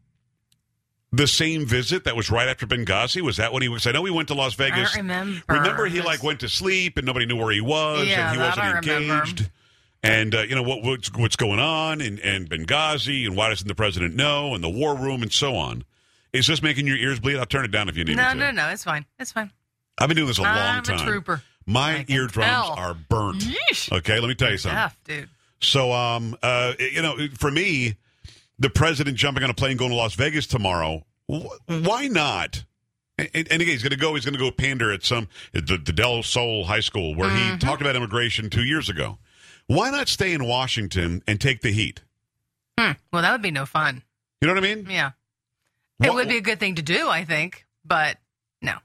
the 1.11 1.27
same 1.27 1.65
visit 1.65 2.03
that 2.03 2.15
was 2.15 2.29
right 2.29 2.47
after 2.47 2.67
Benghazi? 2.67 3.21
Was 3.21 3.37
that 3.37 3.51
when 3.51 3.61
he 3.61 3.67
was? 3.69 3.85
I 3.87 3.91
know 3.91 4.05
he 4.05 4.11
went 4.11 4.27
to 4.29 4.33
Las 4.35 4.53
Vegas. 4.53 4.93
I 4.93 4.97
don't 4.97 5.07
remember. 5.07 5.41
Remember, 5.49 5.85
he 5.87 6.01
like 6.01 6.21
went 6.23 6.39
to 6.41 6.49
sleep 6.49 6.97
and 6.97 7.05
nobody 7.05 7.25
knew 7.25 7.35
where 7.35 7.51
he 7.51 7.61
was, 7.61 8.07
Yeah, 8.07 8.31
and 8.31 8.37
he 8.39 8.43
wasn't 8.45 8.87
engaged. 8.87 9.49
And 10.01 10.33
uh, 10.33 10.41
you 10.43 10.55
know 10.55 10.63
what, 10.63 10.81
what's 10.83 11.11
what's 11.13 11.35
going 11.35 11.59
on, 11.59 11.99
and, 11.99 12.19
and 12.19 12.49
Benghazi, 12.49 13.25
and 13.25 13.35
why 13.35 13.49
doesn't 13.49 13.67
the 13.67 13.75
president 13.75 14.15
know, 14.15 14.53
and 14.55 14.63
the 14.63 14.69
war 14.69 14.95
room, 14.95 15.21
and 15.23 15.33
so 15.33 15.55
on. 15.57 15.83
Is 16.31 16.47
this 16.47 16.61
making 16.63 16.87
your 16.87 16.95
ears 16.95 17.19
bleed? 17.19 17.37
I'll 17.37 17.45
turn 17.45 17.65
it 17.65 17.71
down 17.71 17.89
if 17.89 17.97
you 17.97 18.05
need 18.05 18.15
No, 18.15 18.29
to. 18.29 18.35
no, 18.35 18.51
no. 18.51 18.69
It's 18.69 18.83
fine. 18.85 19.05
It's 19.19 19.33
fine. 19.33 19.51
I've 19.97 20.07
been 20.07 20.15
doing 20.15 20.27
this 20.29 20.37
a 20.37 20.43
long 20.43 20.51
I'm 20.55 20.83
time. 20.83 20.99
a 20.99 21.03
trooper. 21.03 21.41
My 21.69 22.05
eardrums 22.07 22.47
tell. 22.49 22.71
are 22.77 22.93
burnt. 22.93 23.41
Yeesh. 23.43 23.91
Okay, 23.99 24.19
let 24.19 24.27
me 24.27 24.35
tell 24.35 24.51
you 24.51 24.57
something. 24.57 24.77
Tough, 24.77 24.97
dude. 25.05 25.29
So, 25.61 25.91
um, 25.91 26.35
uh, 26.41 26.73
you 26.79 27.01
know, 27.01 27.15
for 27.37 27.51
me, 27.51 27.95
the 28.57 28.69
president 28.69 29.17
jumping 29.17 29.43
on 29.43 29.49
a 29.49 29.53
plane 29.53 29.77
going 29.77 29.91
to 29.91 29.95
Las 29.97 30.15
Vegas 30.15 30.47
tomorrow, 30.47 31.05
wh- 31.31 31.45
why 31.67 32.07
not? 32.07 32.63
And, 33.17 33.29
and 33.33 33.47
again, 33.61 33.67
he's 33.67 33.83
going 33.83 33.91
to 33.91 33.97
go. 33.97 34.15
He's 34.15 34.23
going 34.25 34.33
to 34.33 34.39
go 34.39 34.49
pander 34.51 34.91
at 34.91 35.03
some 35.03 35.27
at 35.53 35.67
the, 35.67 35.77
the 35.77 35.91
Del 35.91 36.23
Sol 36.23 36.63
High 36.63 36.79
School 36.79 37.13
where 37.15 37.29
he 37.29 37.57
talked 37.57 37.81
about 37.81 37.95
immigration 37.95 38.49
two 38.49 38.63
years 38.63 38.89
ago. 38.89 39.17
Why 39.67 39.89
not 39.91 40.07
stay 40.07 40.33
in 40.33 40.45
Washington 40.47 41.21
and 41.27 41.39
take 41.39 41.61
the 41.61 41.71
heat? 41.71 42.01
Hmm. 42.79 42.93
Well, 43.11 43.21
that 43.21 43.31
would 43.33 43.41
be 43.41 43.51
no 43.51 43.65
fun. 43.65 44.01
You 44.41 44.47
know 44.47 44.53
what 44.55 44.63
I 44.63 44.73
mean? 44.75 44.87
Yeah. 44.89 45.11
It 46.01 46.07
What- 46.07 46.15
would 46.15 46.29
be 46.29 46.37
a 46.37 46.41
good 46.41 46.59
thing 46.61 46.75
to 46.75 46.81
do, 46.81 47.09
I 47.09 47.25
think, 47.25 47.65
but 47.83 48.17
no. 48.61 48.77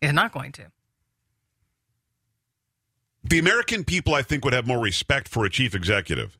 He's 0.00 0.12
not 0.14 0.32
going 0.32 0.52
to. 0.52 0.64
The 3.24 3.38
American 3.38 3.84
people, 3.84 4.14
I 4.14 4.22
think, 4.22 4.44
would 4.44 4.54
have 4.54 4.66
more 4.66 4.78
respect 4.78 5.28
for 5.28 5.44
a 5.44 5.50
chief 5.50 5.74
executive 5.74 6.38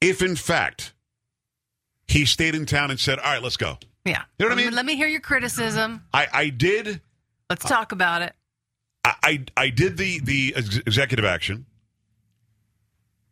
if, 0.00 0.20
in 0.20 0.36
fact, 0.36 0.92
he 2.06 2.26
stayed 2.26 2.54
in 2.54 2.66
town 2.66 2.90
and 2.90 3.00
said, 3.00 3.18
"All 3.18 3.32
right, 3.32 3.42
let's 3.42 3.56
go." 3.56 3.78
Yeah. 4.04 4.22
You 4.38 4.46
know 4.46 4.54
what 4.54 4.60
I 4.60 4.64
mean? 4.64 4.74
Let 4.74 4.84
me 4.84 4.96
hear 4.96 5.06
your 5.06 5.20
criticism. 5.20 6.04
I, 6.12 6.26
I 6.32 6.48
did. 6.48 7.00
Let's 7.48 7.64
talk 7.64 7.92
about 7.92 8.22
it. 8.22 8.34
I, 9.04 9.14
I 9.22 9.44
I 9.56 9.70
did 9.70 9.96
the 9.96 10.20
the 10.20 10.54
ex- 10.56 10.78
executive 10.78 11.24
action. 11.24 11.66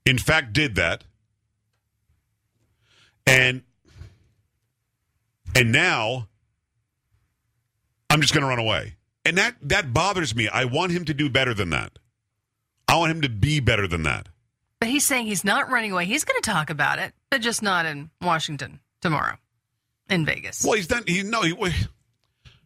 In 0.06 0.18
fact, 0.18 0.52
did 0.52 0.76
that, 0.76 1.04
and 3.26 3.62
and 5.54 5.72
now 5.72 6.28
I'm 8.08 8.20
just 8.20 8.32
going 8.32 8.42
to 8.42 8.48
run 8.48 8.58
away, 8.58 8.94
and 9.24 9.36
that 9.38 9.56
that 9.62 9.92
bothers 9.92 10.34
me. 10.34 10.48
I 10.48 10.64
want 10.64 10.92
him 10.92 11.04
to 11.04 11.14
do 11.14 11.28
better 11.28 11.54
than 11.54 11.70
that. 11.70 11.98
I 12.90 12.96
want 12.96 13.10
him 13.12 13.20
to 13.22 13.28
be 13.28 13.60
better 13.60 13.86
than 13.86 14.02
that. 14.02 14.28
But 14.80 14.88
he's 14.88 15.04
saying 15.04 15.26
he's 15.26 15.44
not 15.44 15.70
running 15.70 15.92
away. 15.92 16.06
He's 16.06 16.24
going 16.24 16.40
to 16.40 16.50
talk 16.50 16.70
about 16.70 16.98
it, 16.98 17.12
but 17.30 17.40
just 17.40 17.62
not 17.62 17.86
in 17.86 18.10
Washington 18.20 18.80
tomorrow, 19.00 19.36
in 20.08 20.24
Vegas. 20.26 20.64
Well, 20.64 20.72
he's 20.74 20.86
done. 20.86 21.04
He 21.06 21.22
no. 21.22 21.42
He, 21.42 21.54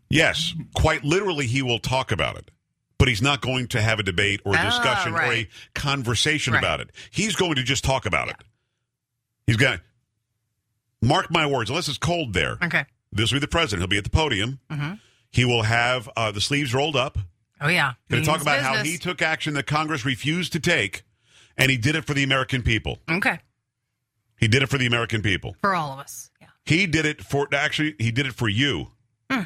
yes, 0.08 0.54
quite 0.74 1.04
literally, 1.04 1.46
he 1.46 1.60
will 1.62 1.78
talk 1.80 2.12
about 2.12 2.36
it, 2.38 2.50
but 2.98 3.08
he's 3.08 3.20
not 3.20 3.40
going 3.40 3.66
to 3.68 3.82
have 3.82 3.98
a 3.98 4.02
debate 4.02 4.40
or 4.44 4.54
a 4.54 4.58
Ah, 4.58 4.64
discussion 4.64 5.12
or 5.14 5.22
a 5.22 5.48
conversation 5.74 6.52
Right. 6.54 6.60
about 6.60 6.80
it. 6.80 6.90
He's 7.10 7.34
going 7.36 7.56
to 7.56 7.62
just 7.62 7.84
talk 7.84 8.06
about 8.06 8.28
it. 8.28 8.36
He's 9.46 9.56
got. 9.56 9.80
Mark 11.02 11.30
my 11.30 11.46
words. 11.46 11.68
Unless 11.68 11.88
it's 11.88 11.98
cold 11.98 12.32
there, 12.32 12.56
Okay. 12.62 12.86
this 13.12 13.30
will 13.30 13.36
be 13.36 13.40
the 13.40 13.48
president. 13.48 13.82
He'll 13.82 13.88
be 13.88 13.98
at 13.98 14.04
the 14.04 14.10
podium. 14.10 14.60
hmm 14.70 14.92
He 15.30 15.44
will 15.44 15.62
have 15.64 16.08
uh, 16.16 16.30
the 16.30 16.40
sleeves 16.40 16.72
rolled 16.72 16.96
up. 16.96 17.18
Oh, 17.60 17.68
yeah. 17.68 17.94
Going 18.10 18.22
to 18.22 18.28
talk 18.28 18.42
about 18.42 18.60
how 18.60 18.82
he 18.82 18.98
took 18.98 19.22
action 19.22 19.54
that 19.54 19.66
Congress 19.66 20.04
refused 20.04 20.52
to 20.52 20.60
take, 20.60 21.04
and 21.56 21.70
he 21.70 21.76
did 21.76 21.94
it 21.94 22.04
for 22.04 22.14
the 22.14 22.22
American 22.22 22.62
people. 22.62 22.98
Okay. 23.10 23.38
He 24.38 24.48
did 24.48 24.62
it 24.62 24.68
for 24.68 24.78
the 24.78 24.86
American 24.86 25.22
people. 25.22 25.56
For 25.60 25.74
all 25.74 25.92
of 25.92 25.98
us. 25.98 26.30
Yeah. 26.40 26.48
He 26.64 26.86
did 26.86 27.06
it 27.06 27.22
for 27.22 27.48
actually. 27.52 27.94
He 27.98 28.10
did 28.10 28.26
it 28.26 28.34
for 28.34 28.48
you. 28.48 28.88
Hmm. 29.30 29.42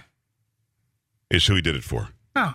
Is 1.31 1.47
who 1.47 1.55
he 1.55 1.63
did 1.63 1.77
it 1.77 1.85
for. 1.85 2.09
Oh. 2.35 2.55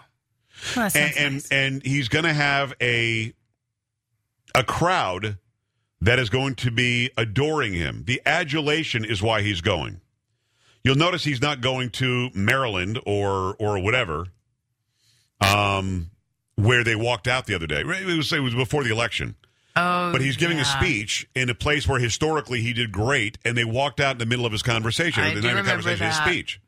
Well, 0.76 0.92
and 0.96 1.14
and, 1.18 1.34
nice. 1.36 1.52
and 1.52 1.86
he's 1.86 2.10
going 2.10 2.26
to 2.26 2.34
have 2.34 2.74
a 2.82 3.34
a 4.56 4.64
crowd 4.64 5.38
that 6.02 6.20
is 6.20 6.30
going 6.30 6.56
to 6.56 6.72
be 6.72 7.12
adoring 7.18 7.74
him. 7.74 8.04
The 8.06 8.22
adulation 8.26 9.06
is 9.06 9.22
why 9.22 9.42
he's 9.42 9.62
going. 9.62 10.02
You'll 10.84 10.96
notice 10.96 11.24
he's 11.24 11.42
not 11.42 11.62
going 11.62 11.92
to 11.92 12.30
Maryland 12.34 13.00
or 13.06 13.56
or 13.60 13.80
whatever, 13.80 14.28
um, 15.44 16.10
where 16.56 16.84
they 16.84 16.96
walked 16.96 17.28
out 17.28 17.46
the 17.46 17.56
other 17.56 17.68
day. 17.68 17.82
It 17.82 18.18
was 18.18 18.32
it 18.34 18.40
was 18.40 18.56
before 18.56 18.84
the 18.84 18.92
election. 18.92 19.36
Oh, 19.76 20.12
but 20.12 20.22
he's 20.22 20.38
giving 20.38 20.60
a 20.60 20.66
speech 20.66 21.28
in 21.34 21.50
a 21.50 21.56
place 21.56 21.88
where 21.88 22.00
historically 22.00 22.62
he 22.62 22.74
did 22.74 22.92
great, 22.92 23.40
and 23.44 23.58
they 23.58 23.66
walked 23.66 24.00
out 24.00 24.12
in 24.12 24.18
the 24.20 24.26
middle 24.28 24.46
of 24.46 24.52
his 24.52 24.62
conversation. 24.62 25.24
I 25.24 25.34
the 25.34 25.42
do 25.42 25.48
end 25.48 25.58
of 25.60 25.66
remember 25.66 25.70
conversation, 25.84 26.06
his 26.08 26.18
that. 26.18 26.28
speech. 26.28 26.62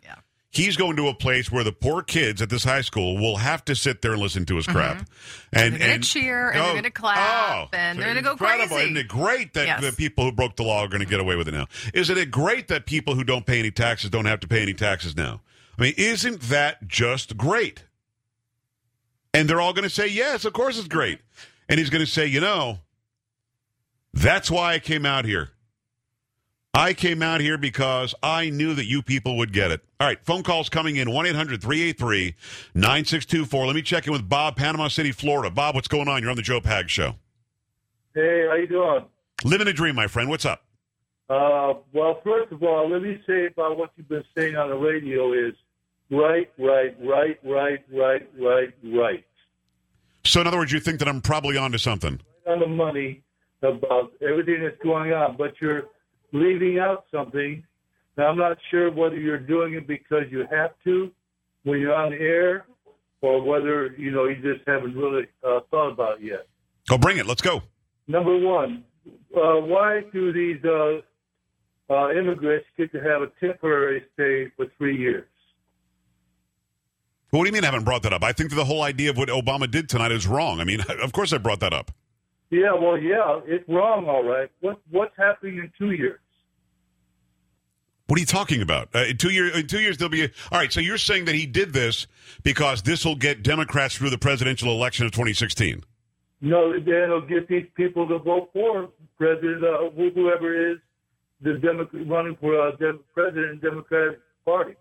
He's 0.50 0.78
going 0.78 0.96
to 0.96 1.10
a 1.10 1.14
place 1.14 1.52
where 1.52 1.66
the 1.66 1.74
poor 1.74 2.02
kids 2.02 2.42
at 2.42 2.50
this 2.50 2.64
high 2.64 2.80
school 2.80 3.18
will 3.18 3.36
have 3.36 3.66
to 3.66 3.76
sit 3.76 4.02
there 4.02 4.14
and 4.14 4.22
listen 4.22 4.46
to 4.46 4.56
his 4.56 4.66
crap. 4.66 5.00
And, 5.00 5.06
Mm-hmm. 5.06 5.54
they're 5.54 5.70
going 5.80 5.92
and 5.92 6.04
to 6.04 6.10
cheer 6.10 6.50
and 6.50 6.60
Oh, 6.60 6.64
they're 6.64 6.72
going 6.76 6.84
to 6.86 6.92
clap 6.92 7.18
oh, 7.20 7.68
and 7.74 8.00
they're 8.00 8.06
going 8.06 8.16
to 8.16 8.22
go 8.24 8.38
crazy. 8.38 8.74
Isn't 8.74 8.96
it 8.96 9.08
great 9.10 9.54
that 9.56 9.68
Yes. 9.68 9.82
the 9.84 9.92
people 9.92 10.24
who 10.24 10.32
broke 10.32 10.56
the 10.56 10.64
law 10.64 10.80
are 10.80 10.88
going 10.88 11.02
to 11.04 11.06
get 11.10 11.20
away 11.20 11.36
with 11.36 11.50
it 11.50 11.54
now? 11.54 11.68
Isn't 11.94 12.18
it 12.18 12.32
great 12.32 12.70
that 12.70 12.86
people 12.86 13.16
who 13.16 13.26
don't 13.26 13.46
pay 13.46 13.60
any 13.60 13.70
taxes 13.70 14.10
don't 14.10 14.24
have 14.26 14.40
to 14.40 14.48
pay 14.48 14.62
any 14.62 14.74
taxes 14.74 15.14
now? 15.18 15.42
I 15.78 15.82
mean, 15.82 15.94
isn't 15.98 16.40
that 16.44 16.88
just 16.88 17.36
great? 17.36 17.84
And 19.36 19.50
they're 19.50 19.60
all 19.60 19.74
going 19.74 19.84
to 19.84 19.90
say, 19.90 20.08
yes, 20.08 20.46
of 20.46 20.54
course 20.54 20.80
it's 20.80 20.88
great. 20.88 21.20
And 21.68 21.78
he's 21.78 21.90
going 21.90 22.04
to 22.04 22.10
say, 22.10 22.26
you 22.26 22.40
know, 22.40 22.80
that's 24.14 24.50
why 24.50 24.76
I 24.76 24.80
came 24.80 25.06
out 25.06 25.26
here. 25.26 25.50
I 26.74 26.94
came 26.94 27.22
out 27.22 27.42
here 27.42 27.58
because 27.58 28.16
I 28.24 28.50
knew 28.50 28.74
that 28.76 28.86
you 28.86 29.02
people 29.02 29.36
would 29.38 29.52
get 29.52 29.72
it. 29.72 29.82
All 30.00 30.08
right, 30.08 30.24
phone 30.24 30.42
calls 30.42 30.70
coming 30.70 30.96
in 30.96 31.12
1 31.12 31.26
800 31.26 31.62
383 31.62 32.34
9624. 32.76 33.66
Let 33.66 33.76
me 33.76 33.82
check 33.82 34.08
in 34.08 34.14
with 34.14 34.30
Bob, 34.30 34.56
Panama 34.56 34.88
City, 34.88 35.12
Florida. 35.12 35.50
Bob, 35.50 35.76
what's 35.76 35.90
going 35.90 36.08
on? 36.08 36.22
You're 36.22 36.32
on 36.32 36.38
the 36.38 36.42
Joe 36.42 36.62
Pags 36.62 36.90
Show. 36.90 37.16
Hey, 38.14 38.46
how 38.48 38.56
you 38.56 38.68
doing? 38.68 39.04
Living 39.44 39.68
a 39.68 39.74
dream, 39.74 39.96
my 39.96 40.08
friend. 40.08 40.30
What's 40.30 40.46
up? 40.46 40.64
Uh, 41.30 41.74
well, 41.92 42.22
first 42.24 42.54
of 42.54 42.64
all, 42.64 42.90
let 42.90 43.02
me 43.02 43.22
say 43.28 43.48
about 43.48 43.78
what 43.78 43.92
you've 43.98 44.08
been 44.08 44.24
saying 44.38 44.56
on 44.56 44.70
the 44.70 44.78
radio 44.78 45.34
is 45.34 45.56
right, 46.10 46.52
right, 46.58 46.96
right, 47.02 47.40
right, 47.44 47.84
right, 47.92 48.30
right, 48.40 48.74
right. 48.84 49.26
So, 50.26 50.42
in 50.42 50.48
other 50.48 50.58
words, 50.58 50.72
you 50.72 50.80
think 50.80 51.00
that 51.00 51.08
I'm 51.08 51.22
probably 51.22 51.58
onto 51.58 51.78
something. 51.78 52.20
On 52.48 52.60
the 52.60 52.68
money 52.68 53.24
about 53.62 54.12
everything 54.22 54.64
that's 54.64 54.82
going 54.84 55.14
on, 55.14 55.38
but 55.38 55.54
you're 55.62 55.84
leaving 56.32 56.80
out 56.80 57.06
something. 57.12 57.64
Now, 58.18 58.28
I'm 58.28 58.38
not 58.38 58.58
sure 58.72 58.92
whether 58.92 59.18
you're 59.18 59.40
doing 59.40 59.74
it 59.74 59.88
because 59.88 60.24
you 60.30 60.46
have 60.52 60.72
to 60.86 61.12
when 61.64 61.80
you're 61.80 61.96
on 61.96 62.14
air, 62.14 62.66
or 63.22 63.42
whether 63.42 63.94
you 63.98 64.12
know 64.12 64.26
you 64.26 64.36
just 64.36 64.68
haven't 64.68 64.96
really 64.96 65.28
uh, 65.44 65.60
thought 65.72 65.92
about 65.92 66.20
it 66.20 66.26
yet. 66.26 66.48
Go 66.88 66.98
bring 66.98 67.18
it. 67.18 67.26
Let's 67.26 67.42
go. 67.42 67.64
Number 68.08 68.38
one, 68.38 68.84
uh, 69.36 69.56
why 69.62 70.02
do 70.14 70.32
these 70.32 70.64
uh, 70.64 71.02
uh, 71.92 72.12
immigrants 72.12 72.68
get 72.78 72.92
to 72.92 73.00
have 73.00 73.22
a 73.24 73.32
temporary 73.40 74.04
stay 74.14 74.52
for 74.56 74.68
three 74.78 74.98
years? 74.98 75.28
What 77.32 77.42
do 77.42 77.48
you 77.48 77.54
mean 77.54 77.64
I 77.64 77.68
haven't 77.68 77.84
brought 77.84 78.04
that 78.04 78.14
up? 78.14 78.24
I 78.24 78.32
think 78.32 78.52
that 78.52 78.56
the 78.56 78.66
whole 78.66 78.82
idea 78.82 79.10
of 79.10 79.18
what 79.18 79.30
Obama 79.30 79.70
did 79.70 79.90
tonight 79.90 80.12
is 80.12 80.28
wrong. 80.28 80.60
I 80.60 80.64
mean, 80.64 80.82
of 81.02 81.12
course 81.12 81.34
I 81.34 81.38
brought 81.38 81.60
that 81.60 81.74
up. 81.74 81.92
Yeah, 82.50 82.74
well, 82.74 82.98
yeah, 82.98 83.42
it's 83.46 83.68
wrong, 83.68 84.08
all 84.08 84.24
right. 84.24 84.50
What 84.62 84.80
what's 84.92 85.16
happening 85.18 85.58
in 85.58 85.72
two 85.78 85.92
years? 85.92 86.20
What 88.08 88.18
are 88.18 88.20
you 88.20 88.28
talking 88.28 88.62
about? 88.62 88.90
Uh, 88.94 89.00
in 89.00 89.18
two 89.18 89.32
years, 89.32 89.56
in 89.58 89.66
two 89.66 89.80
years 89.80 89.98
there'll 89.98 90.12
be. 90.12 90.26
A, 90.26 90.30
all 90.52 90.60
right, 90.60 90.72
so 90.72 90.80
you're 90.80 91.00
saying 91.00 91.26
that 91.26 91.36
he 91.36 91.48
did 91.48 91.74
this 91.74 92.06
because 92.44 92.84
this 92.84 93.04
will 93.04 93.16
get 93.16 93.42
Democrats 93.42 93.96
through 93.96 94.12
the 94.12 94.18
presidential 94.18 94.70
election 94.72 95.08
of 95.08 95.12
2016. 95.12 95.84
No, 96.42 96.74
then 96.74 96.94
it'll 96.94 97.22
get 97.22 97.48
these 97.48 97.66
people 97.76 98.08
to 98.08 98.20
vote 98.20 98.50
for 98.54 98.90
president, 99.18 99.64
uh, 99.64 99.90
whoever 99.90 100.72
is 100.72 100.78
the 101.42 101.56
Democrat 101.56 102.08
running 102.08 102.38
for 102.40 102.60
uh, 102.60 102.76
Dem- 102.76 103.00
president 103.14 103.62
Democratic 103.62 104.20
Party. 104.46 104.76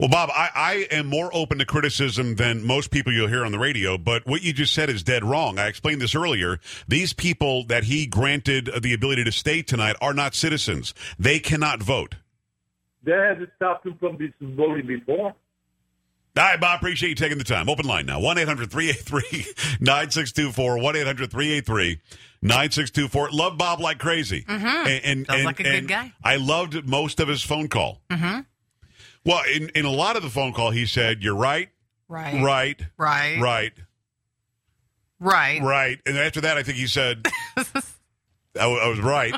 Well, 0.00 0.08
Bob, 0.08 0.30
I, 0.34 0.48
I 0.54 0.72
am 0.96 1.06
more 1.06 1.30
open 1.32 1.58
to 1.58 1.64
criticism 1.66 2.34
than 2.34 2.64
most 2.64 2.90
people 2.90 3.12
you'll 3.12 3.28
hear 3.28 3.44
on 3.44 3.52
the 3.52 3.58
radio, 3.58 3.96
but 3.96 4.26
what 4.26 4.42
you 4.42 4.52
just 4.52 4.74
said 4.74 4.90
is 4.90 5.04
dead 5.04 5.22
wrong. 5.22 5.60
I 5.60 5.68
explained 5.68 6.00
this 6.00 6.14
earlier. 6.16 6.58
These 6.88 7.12
people 7.12 7.64
that 7.66 7.84
he 7.84 8.06
granted 8.06 8.68
the 8.82 8.94
ability 8.94 9.22
to 9.24 9.30
stay 9.32 9.62
tonight 9.62 9.94
are 10.00 10.12
not 10.14 10.34
citizens. 10.34 10.92
They 11.20 11.38
cannot 11.38 11.82
vote. 11.84 12.16
That 13.04 13.30
hasn't 13.34 13.50
stopped 13.56 13.84
them 13.84 13.96
from 14.00 14.16
be- 14.16 14.32
voting 14.40 14.86
before. 14.88 15.34
All 16.34 16.42
right, 16.42 16.58
Bob, 16.60 16.80
appreciate 16.80 17.10
you 17.10 17.14
taking 17.14 17.36
the 17.38 17.44
time. 17.44 17.68
Open 17.68 17.84
line 17.86 18.06
now 18.06 18.18
1 18.18 18.38
800 18.38 18.70
383 18.72 19.44
9624. 19.80 20.78
1 20.78 20.96
800 20.96 21.30
383 21.30 22.00
9624. 22.40 23.30
Love 23.32 23.58
Bob 23.58 23.80
like 23.80 23.98
crazy. 23.98 24.42
Mhm. 24.48 24.64
And, 24.64 25.04
and, 25.04 25.26
Sounds 25.26 25.36
and- 25.36 25.44
like 25.44 25.60
a 25.60 25.62
good 25.62 25.74
and 25.74 25.88
guy. 25.88 26.12
I 26.24 26.36
loved 26.36 26.88
most 26.88 27.20
of 27.20 27.28
his 27.28 27.42
phone 27.42 27.68
call. 27.68 28.00
Mm-hmm. 28.10 28.40
Well, 29.24 29.42
in, 29.52 29.68
in 29.70 29.84
a 29.84 29.90
lot 29.90 30.16
of 30.16 30.22
the 30.22 30.30
phone 30.30 30.52
call, 30.52 30.70
he 30.70 30.86
said, 30.86 31.22
You're 31.22 31.36
right, 31.36 31.68
Right. 32.08 32.42
right, 32.42 32.80
Right. 32.98 33.40
right, 33.40 33.72
Right. 35.20 35.62
right. 35.62 36.00
And 36.06 36.18
after 36.18 36.40
that, 36.42 36.56
I 36.56 36.62
think 36.62 36.78
he 36.78 36.86
said, 36.88 37.26
I, 37.56 37.64
w- 38.54 38.80
I 38.80 38.88
was 38.88 39.00
right. 39.00 39.34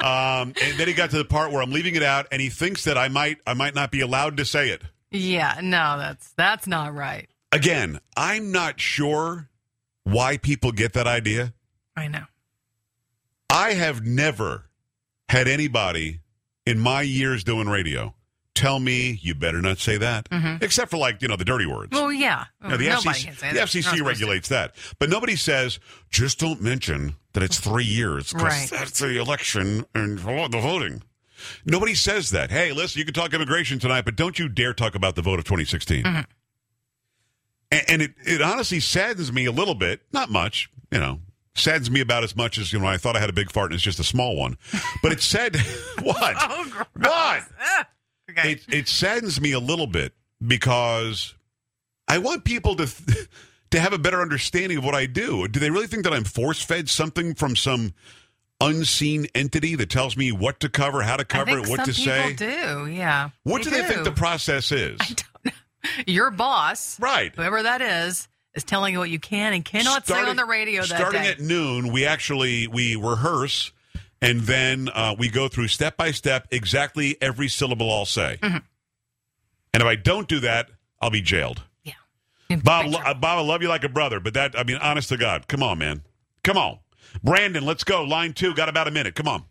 Um, 0.00 0.54
and 0.62 0.78
then 0.78 0.88
he 0.88 0.94
got 0.94 1.10
to 1.10 1.18
the 1.18 1.24
part 1.26 1.52
where 1.52 1.62
I'm 1.62 1.70
leaving 1.72 1.94
it 1.94 2.02
out, 2.02 2.26
and 2.32 2.40
he 2.40 2.48
thinks 2.48 2.84
that 2.84 2.96
I 2.96 3.08
might 3.08 3.36
I 3.46 3.52
might 3.54 3.74
not 3.74 3.90
be 3.90 4.00
allowed 4.00 4.38
to 4.38 4.44
say 4.46 4.70
it. 4.70 4.82
Yeah. 5.10 5.58
No, 5.62 5.98
that's 5.98 6.30
that's 6.32 6.66
not 6.66 6.94
right. 6.94 7.28
Again, 7.52 8.00
I'm 8.16 8.50
not 8.52 8.80
sure 8.80 9.48
why 10.04 10.38
people 10.38 10.72
get 10.72 10.94
that 10.94 11.06
idea. 11.06 11.52
I 11.96 12.08
know. 12.08 12.24
I 13.50 13.74
have 13.74 14.06
never 14.06 14.70
had 15.28 15.48
anybody 15.48 16.20
in 16.64 16.78
my 16.78 17.02
years 17.02 17.44
doing 17.44 17.68
radio 17.68 18.14
tell 18.54 18.80
me 18.80 19.18
you 19.22 19.34
better 19.34 19.60
not 19.62 19.78
say 19.78 19.96
that, 19.96 20.28
Mhm. 20.30 20.62
except 20.62 20.90
for 20.90 20.96
like 20.96 21.22
you 21.22 21.28
know 21.28 21.36
the 21.36 21.44
dirty 21.44 21.66
words. 21.66 21.92
Well, 21.92 22.12
yeah. 22.12 22.46
You 22.62 22.68
know, 22.70 22.76
the 22.76 22.88
Nobody 22.88 23.08
FCC, 23.08 23.24
can 23.24 23.36
say 23.36 23.48
the. 23.52 23.54
Not 23.54 23.68
FCC 23.68 24.00
regulates 24.06 24.48
that, 24.48 24.74
but 24.98 25.08
nobody 25.10 25.36
says 25.36 25.78
just 26.10 26.38
don't 26.38 26.60
mention 26.60 27.16
that 27.32 27.42
it's 27.42 27.58
three 27.58 27.84
years 27.84 28.32
because 28.32 28.42
Right. 28.42 28.70
that's 28.70 28.98
the 28.98 29.18
election 29.20 29.86
and 29.94 30.18
the 30.18 30.58
voting. 30.60 31.02
Nobody 31.64 31.94
says 31.94 32.30
that. 32.30 32.50
Hey, 32.50 32.72
listen, 32.72 32.98
you 32.98 33.04
can 33.04 33.14
talk 33.14 33.32
immigration 33.32 33.78
tonight, 33.78 34.04
but 34.04 34.14
don't 34.16 34.38
you 34.38 34.48
dare 34.48 34.74
talk 34.74 34.94
about 34.94 35.14
the 35.14 35.22
vote 35.22 35.38
of 35.38 35.44
2016. 35.46 36.02
Mm-hmm. 36.04 36.20
And, 37.72 37.82
and 37.88 38.02
it, 38.02 38.14
it 38.26 38.42
honestly 38.42 38.80
saddens 38.80 39.32
me 39.32 39.46
a 39.46 39.52
little 39.52 39.74
bit, 39.76 40.02
not 40.12 40.28
much, 40.28 40.68
you 40.90 40.98
know, 40.98 41.20
saddens 41.54 41.90
me 41.90 42.00
about 42.00 42.24
as 42.24 42.34
much 42.36 42.58
as 42.58 42.72
you 42.72 42.80
know. 42.80 42.86
I 42.86 42.98
thought 42.98 43.16
I 43.16 43.20
had 43.20 43.30
a 43.30 43.32
big 43.32 43.50
fart 43.50 43.70
and 43.70 43.74
it's 43.76 43.82
just 43.84 44.00
a 44.00 44.04
small 44.04 44.36
one, 44.36 44.58
but 45.02 45.12
it 45.12 45.22
said 45.22 45.56
what? 46.02 46.36
Oh. 46.38 46.84
What? 46.96 47.42
Okay. 48.30 48.52
It, 48.52 48.64
it 48.68 48.88
saddens 48.88 49.40
me 49.40 49.52
a 49.52 49.60
little 49.60 49.86
bit 49.86 50.12
because 50.46 51.34
I 52.08 52.18
want 52.18 52.44
people 52.44 52.76
to 52.76 52.86
to 53.70 53.80
have 53.80 53.92
a 53.92 53.98
better 53.98 54.20
understanding 54.20 54.78
of 54.78 54.84
what 54.84 54.94
I 54.94 55.06
do. 55.06 55.46
Do 55.48 55.60
they 55.60 55.70
really 55.70 55.86
think 55.86 56.04
that 56.04 56.12
I'm 56.12 56.24
force 56.24 56.62
fed 56.62 56.88
something 56.88 57.34
from 57.34 57.56
some 57.56 57.94
unseen 58.60 59.26
entity 59.34 59.74
that 59.76 59.90
tells 59.90 60.16
me 60.16 60.32
what 60.32 60.60
to 60.60 60.68
cover, 60.68 61.02
how 61.02 61.16
to 61.16 61.24
cover 61.24 61.58
it, 61.58 61.68
what 61.68 61.84
to 61.86 61.94
say? 61.94 62.34
do. 62.34 62.86
Yeah. 62.86 63.30
What 63.44 63.62
do 63.62 63.70
they 63.70 63.82
think 63.82 64.04
the 64.04 64.12
process 64.12 64.70
is? 64.72 64.98
I 65.00 65.06
don't 65.06 65.44
know. 65.44 65.52
Your 66.06 66.30
boss, 66.30 67.00
right? 67.00 67.34
Whoever 67.34 67.62
that 67.62 67.80
is, 67.80 68.28
is 68.54 68.64
telling 68.64 68.92
you 68.92 68.98
what 68.98 69.08
you 69.08 69.18
can 69.18 69.54
and 69.54 69.64
cannot 69.64 70.06
say 70.06 70.20
on 70.20 70.36
the 70.36 70.44
radio 70.44 70.82
that 70.82 70.88
starting 70.88 71.22
day. 71.22 71.30
at 71.30 71.40
noon, 71.40 71.90
we 71.90 72.04
actually 72.04 72.66
we 72.66 72.96
rehearse 72.96 73.72
and 74.22 74.40
then 74.42 74.88
uh, 74.94 75.14
we 75.18 75.28
go 75.28 75.48
through 75.48 75.68
step 75.68 75.96
by 75.96 76.10
step 76.10 76.46
exactly 76.50 77.16
every 77.20 77.48
syllable 77.48 77.90
I'll 77.92 78.04
say. 78.04 78.38
Mm-hmm. 78.42 78.58
And 79.72 79.82
if 79.82 79.84
I 79.84 79.96
don't 79.96 80.28
do 80.28 80.40
that, 80.40 80.70
I'll 81.00 81.10
be 81.10 81.22
jailed. 81.22 81.62
Yeah. 81.84 81.94
Bob, 82.62 82.86
lo- 82.86 83.00
Bob, 83.14 83.24
I 83.24 83.40
love 83.40 83.62
you 83.62 83.68
like 83.68 83.84
a 83.84 83.88
brother, 83.88 84.20
but 84.20 84.34
that 84.34 84.58
I 84.58 84.64
mean, 84.64 84.76
honest 84.76 85.08
to 85.10 85.16
God, 85.16 85.48
come 85.48 85.62
on, 85.62 85.78
man, 85.78 86.02
come 86.42 86.56
on, 86.56 86.78
Brandon, 87.22 87.64
let's 87.64 87.84
go. 87.84 88.02
Line 88.02 88.32
two, 88.32 88.54
got 88.54 88.68
about 88.68 88.88
a 88.88 88.90
minute. 88.90 89.14
Come 89.14 89.28
on. 89.28 89.44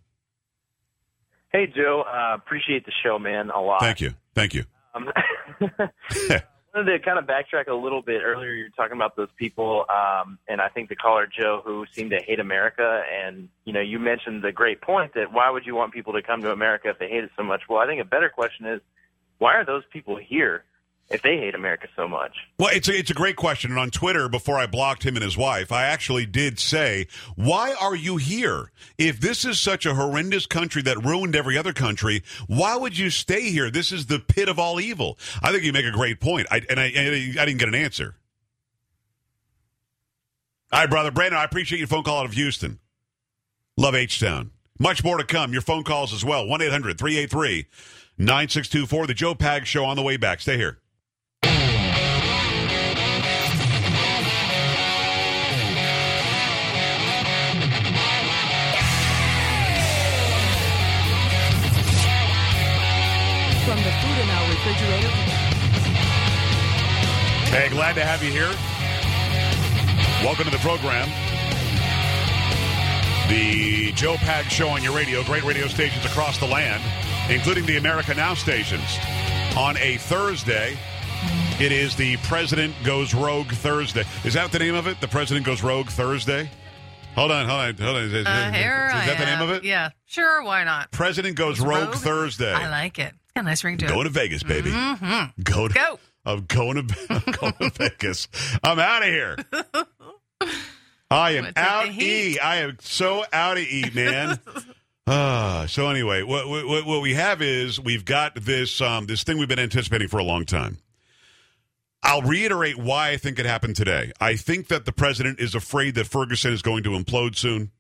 Hey, 1.51 1.65
Joe. 1.65 2.03
Uh, 2.07 2.35
appreciate 2.35 2.85
the 2.85 2.91
show, 3.03 3.17
man, 3.17 3.49
a 3.49 3.61
lot. 3.61 3.79
Thank 3.79 4.01
you, 4.01 4.13
thank 4.35 4.53
you. 4.53 4.65
Um, 4.93 5.09
I 5.61 6.41
wanted 6.73 6.91
to 6.91 6.99
kind 7.03 7.19
of 7.19 7.25
backtrack 7.25 7.67
a 7.67 7.73
little 7.73 8.01
bit. 8.01 8.21
Earlier, 8.23 8.51
you 8.51 8.65
were 8.65 8.69
talking 8.69 8.95
about 8.95 9.15
those 9.15 9.29
people, 9.37 9.85
um, 9.89 10.37
and 10.47 10.61
I 10.61 10.69
think 10.69 10.89
the 10.89 10.95
caller 10.95 11.27
Joe 11.27 11.61
who 11.65 11.85
seemed 11.91 12.11
to 12.11 12.19
hate 12.21 12.39
America. 12.39 13.03
And 13.23 13.49
you 13.65 13.73
know, 13.73 13.81
you 13.81 13.99
mentioned 13.99 14.43
the 14.43 14.51
great 14.51 14.81
point 14.81 15.13
that 15.15 15.31
why 15.31 15.49
would 15.49 15.65
you 15.65 15.75
want 15.75 15.93
people 15.93 16.13
to 16.13 16.21
come 16.21 16.41
to 16.41 16.51
America 16.51 16.89
if 16.89 16.99
they 16.99 17.09
hate 17.09 17.23
it 17.23 17.31
so 17.37 17.43
much? 17.43 17.61
Well, 17.69 17.79
I 17.79 17.87
think 17.87 18.01
a 18.01 18.05
better 18.05 18.29
question 18.29 18.65
is 18.65 18.81
why 19.37 19.55
are 19.55 19.65
those 19.65 19.83
people 19.91 20.17
here 20.17 20.63
if 21.09 21.21
they 21.23 21.37
hate 21.37 21.55
America 21.55 21.87
so 21.95 22.07
much? 22.07 22.35
Well, 22.57 22.69
it's 22.71 22.87
a, 22.87 22.95
it's 22.97 23.09
a 23.09 23.15
great 23.15 23.35
question. 23.35 23.71
And 23.71 23.79
on 23.79 23.89
Twitter, 23.89 24.29
before 24.29 24.57
I 24.57 24.67
blocked 24.67 25.03
him 25.03 25.15
and 25.15 25.23
his 25.23 25.37
wife, 25.37 25.71
I 25.71 25.85
actually 25.85 26.25
did 26.25 26.59
say, 26.59 27.07
Why 27.35 27.73
are 27.79 27.95
you 27.95 28.17
here? 28.17 28.71
If 28.97 29.19
this 29.19 29.43
is 29.43 29.59
such 29.59 29.85
a 29.85 29.95
horrendous 29.95 30.45
country 30.45 30.81
that 30.83 31.03
ruined 31.03 31.35
every 31.35 31.57
other 31.57 31.73
country, 31.73 32.23
why 32.47 32.75
would 32.75 32.97
you 32.97 33.09
stay 33.09 33.49
here? 33.49 33.71
This 33.71 33.91
is 33.91 34.05
the 34.05 34.19
pit 34.19 34.49
of 34.49 34.59
all 34.59 34.79
evil. 34.79 35.17
I 35.41 35.51
think 35.51 35.63
you 35.63 35.73
make 35.73 35.85
a 35.85 35.91
great 35.91 36.19
point. 36.19 36.47
I, 36.51 36.61
and 36.69 36.79
I, 36.79 36.85
I 36.85 37.45
didn't 37.45 37.57
get 37.57 37.67
an 37.67 37.75
answer. 37.75 38.15
All 40.71 40.81
right, 40.81 40.89
brother. 40.89 41.09
Brandon, 41.09 41.39
I 41.39 41.43
appreciate 41.43 41.79
your 41.79 41.87
phone 41.87 42.03
call 42.03 42.19
out 42.19 42.25
of 42.25 42.33
Houston. 42.33 42.79
Love 43.75 43.95
H 43.95 44.19
Town. 44.19 44.51
Much 44.77 45.03
more 45.03 45.17
to 45.17 45.23
come. 45.23 45.53
Your 45.53 45.61
phone 45.61 45.83
calls 45.83 46.13
as 46.13 46.23
well. 46.23 46.45
1 46.47 46.61
800 46.61 46.99
383 46.99 47.65
9624. 48.17 49.07
The 49.07 49.13
Joe 49.13 49.33
Pags 49.33 49.65
Show 49.65 49.83
on 49.85 49.95
the 49.95 50.03
way 50.03 50.15
back. 50.15 50.41
Stay 50.41 50.57
here. 50.57 50.77
Refrigerator. 64.79 65.07
Hey, 67.51 67.69
glad 67.69 67.93
to 67.95 68.05
have 68.05 68.23
you 68.23 68.31
here. 68.31 68.49
Welcome 70.23 70.45
to 70.45 70.51
the 70.51 70.57
program. 70.59 71.07
The 73.29 73.91
Joe 73.93 74.15
Pags 74.15 74.49
Show 74.49 74.69
on 74.69 74.81
your 74.81 74.95
radio, 74.95 75.23
great 75.23 75.43
radio 75.43 75.67
stations 75.67 76.05
across 76.05 76.37
the 76.39 76.45
land, 76.47 76.81
including 77.29 77.65
the 77.65 77.77
America 77.77 78.13
Now 78.13 78.33
stations. 78.33 78.97
On 79.57 79.75
a 79.77 79.97
Thursday, 79.97 80.77
it 81.59 81.71
is 81.71 81.95
the 81.95 82.17
President 82.17 82.73
Goes 82.85 83.13
Rogue 83.13 83.51
Thursday. 83.51 84.03
Is 84.23 84.33
that 84.35 84.51
the 84.51 84.59
name 84.59 84.75
of 84.75 84.87
it? 84.87 85.01
The 85.01 85.07
President 85.07 85.45
Goes 85.45 85.61
Rogue 85.61 85.89
Thursday? 85.89 86.49
Hold 87.15 87.31
on, 87.31 87.47
hold 87.49 87.59
on, 87.61 87.77
hold 87.77 87.97
on. 87.97 88.03
Is, 88.03 88.13
is- 88.13 88.25
Uh, 88.25 88.51
is- 88.53 88.55
is 88.55 88.63
I 88.93 89.05
that 89.07 89.17
the 89.19 89.25
name 89.25 89.41
of 89.41 89.49
it? 89.49 89.63
Yeah, 89.63 89.89
sure. 90.05 90.43
Why 90.43 90.63
not? 90.63 90.91
President 90.91 91.35
Goes 91.35 91.59
Rogue, 91.59 91.87
Rogue? 91.89 91.95
Thursday. 91.95 92.53
I 92.53 92.69
like 92.69 92.97
it. 92.99 93.13
A 93.39 93.43
nice 93.43 93.63
ring 93.63 93.77
to 93.77 93.85
it. 93.85 93.87
Going 93.87 94.03
to 94.03 94.09
Vegas, 94.09 94.43
baby. 94.43 94.69
Mm-hmm. 94.69 95.41
Go 95.43 95.69
to, 95.69 95.73
Go. 95.73 95.99
I'm 96.25 96.45
going 96.45 96.87
to 96.87 96.95
I'm 97.09 97.31
going 97.31 97.53
to 97.53 97.69
Vegas. 97.69 98.27
I'm 98.61 98.79
out 98.79 99.01
of 99.01 99.07
here. 99.07 99.37
I 101.09 101.31
am 101.31 101.53
out? 101.55 101.87
E. 101.87 102.37
I 102.37 102.57
am 102.57 102.77
so 102.81 103.23
out 103.31 103.57
of 103.57 103.63
E, 103.63 103.89
man. 103.93 104.39
Ah, 105.11 105.65
so 105.67 105.89
anyway, 105.89 106.21
what, 106.21 106.47
what 106.47 106.85
what 106.85 107.01
we 107.01 107.15
have 107.15 107.41
is 107.41 107.79
we've 107.79 108.05
got 108.05 108.35
this 108.35 108.79
um, 108.79 109.07
this 109.07 109.23
thing 109.23 109.39
we've 109.39 109.49
been 109.49 109.57
anticipating 109.57 110.07
for 110.07 110.19
a 110.19 110.23
long 110.23 110.45
time. 110.45 110.77
I'll 112.03 112.21
reiterate 112.21 112.77
why 112.77 113.09
I 113.09 113.17
think 113.17 113.39
it 113.39 113.47
happened 113.47 113.75
today. 113.75 114.11
I 114.21 114.35
think 114.35 114.67
that 114.67 114.85
the 114.85 114.91
president 114.91 115.39
is 115.39 115.55
afraid 115.55 115.95
that 115.95 116.05
Ferguson 116.05 116.53
is 116.53 116.61
going 116.61 116.83
to 116.83 116.91
implode 116.91 117.35
soon, 117.35 117.71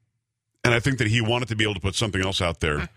and 0.63 0.73
I 0.73 0.79
think 0.79 0.97
that 0.97 1.07
he 1.07 1.21
wanted 1.21 1.49
to 1.49 1.55
be 1.55 1.65
able 1.65 1.75
to 1.75 1.79
put 1.79 1.93
something 1.93 2.19
else 2.19 2.41
out 2.41 2.61
there 2.61 2.89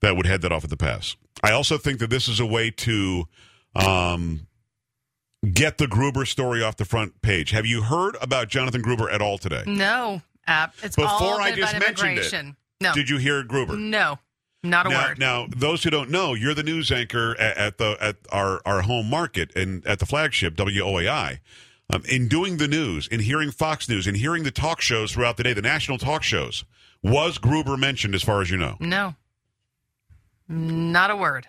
that 0.00 0.18
would 0.18 0.26
head 0.26 0.42
that 0.42 0.52
off 0.52 0.64
at 0.64 0.70
the 0.70 0.76
pass. 0.76 1.16
I 1.42 1.52
also 1.52 1.78
think 1.78 2.00
that 2.00 2.10
this 2.10 2.28
is 2.28 2.40
a 2.40 2.46
way 2.46 2.70
to 2.70 3.28
um, 3.74 4.46
get 5.52 5.78
the 5.78 5.86
Gruber 5.86 6.24
story 6.24 6.62
off 6.62 6.76
the 6.76 6.84
front 6.84 7.22
page. 7.22 7.50
Have 7.50 7.66
you 7.66 7.82
heard 7.82 8.16
about 8.20 8.48
Jonathan 8.48 8.82
Gruber 8.82 9.10
at 9.10 9.22
all 9.22 9.38
today? 9.38 9.62
No, 9.66 10.22
app. 10.46 10.74
It's 10.82 10.96
Before 10.96 11.40
I 11.40 11.52
just 11.54 11.78
mentioned 11.78 12.18
it. 12.18 12.54
No. 12.80 12.92
Did 12.92 13.08
you 13.08 13.18
hear 13.18 13.42
Gruber? 13.42 13.76
No, 13.76 14.18
not 14.62 14.86
a 14.86 14.90
now, 14.90 15.08
word. 15.08 15.18
now, 15.18 15.46
those 15.56 15.82
who 15.82 15.90
don't 15.90 16.10
know, 16.10 16.34
you're 16.34 16.54
the 16.54 16.62
news 16.62 16.92
anchor 16.92 17.36
at, 17.38 17.56
at 17.56 17.78
the 17.78 17.96
at 18.00 18.16
our 18.30 18.60
our 18.64 18.82
home 18.82 19.10
market 19.10 19.54
and 19.56 19.84
at 19.86 19.98
the 19.98 20.06
flagship 20.06 20.54
WOAI. 20.56 21.40
Um, 21.90 22.02
in 22.06 22.28
doing 22.28 22.58
the 22.58 22.68
news, 22.68 23.08
in 23.08 23.20
hearing 23.20 23.50
Fox 23.50 23.88
News, 23.88 24.06
in 24.06 24.14
hearing 24.14 24.42
the 24.42 24.50
talk 24.50 24.82
shows 24.82 25.12
throughout 25.12 25.38
the 25.38 25.42
day, 25.42 25.54
the 25.54 25.62
national 25.62 25.96
talk 25.96 26.22
shows, 26.22 26.64
was 27.02 27.38
Gruber 27.38 27.78
mentioned 27.78 28.14
as 28.14 28.22
far 28.22 28.42
as 28.42 28.50
you 28.50 28.58
know? 28.58 28.76
No, 28.78 29.14
not 30.48 31.10
a 31.10 31.16
word. 31.16 31.46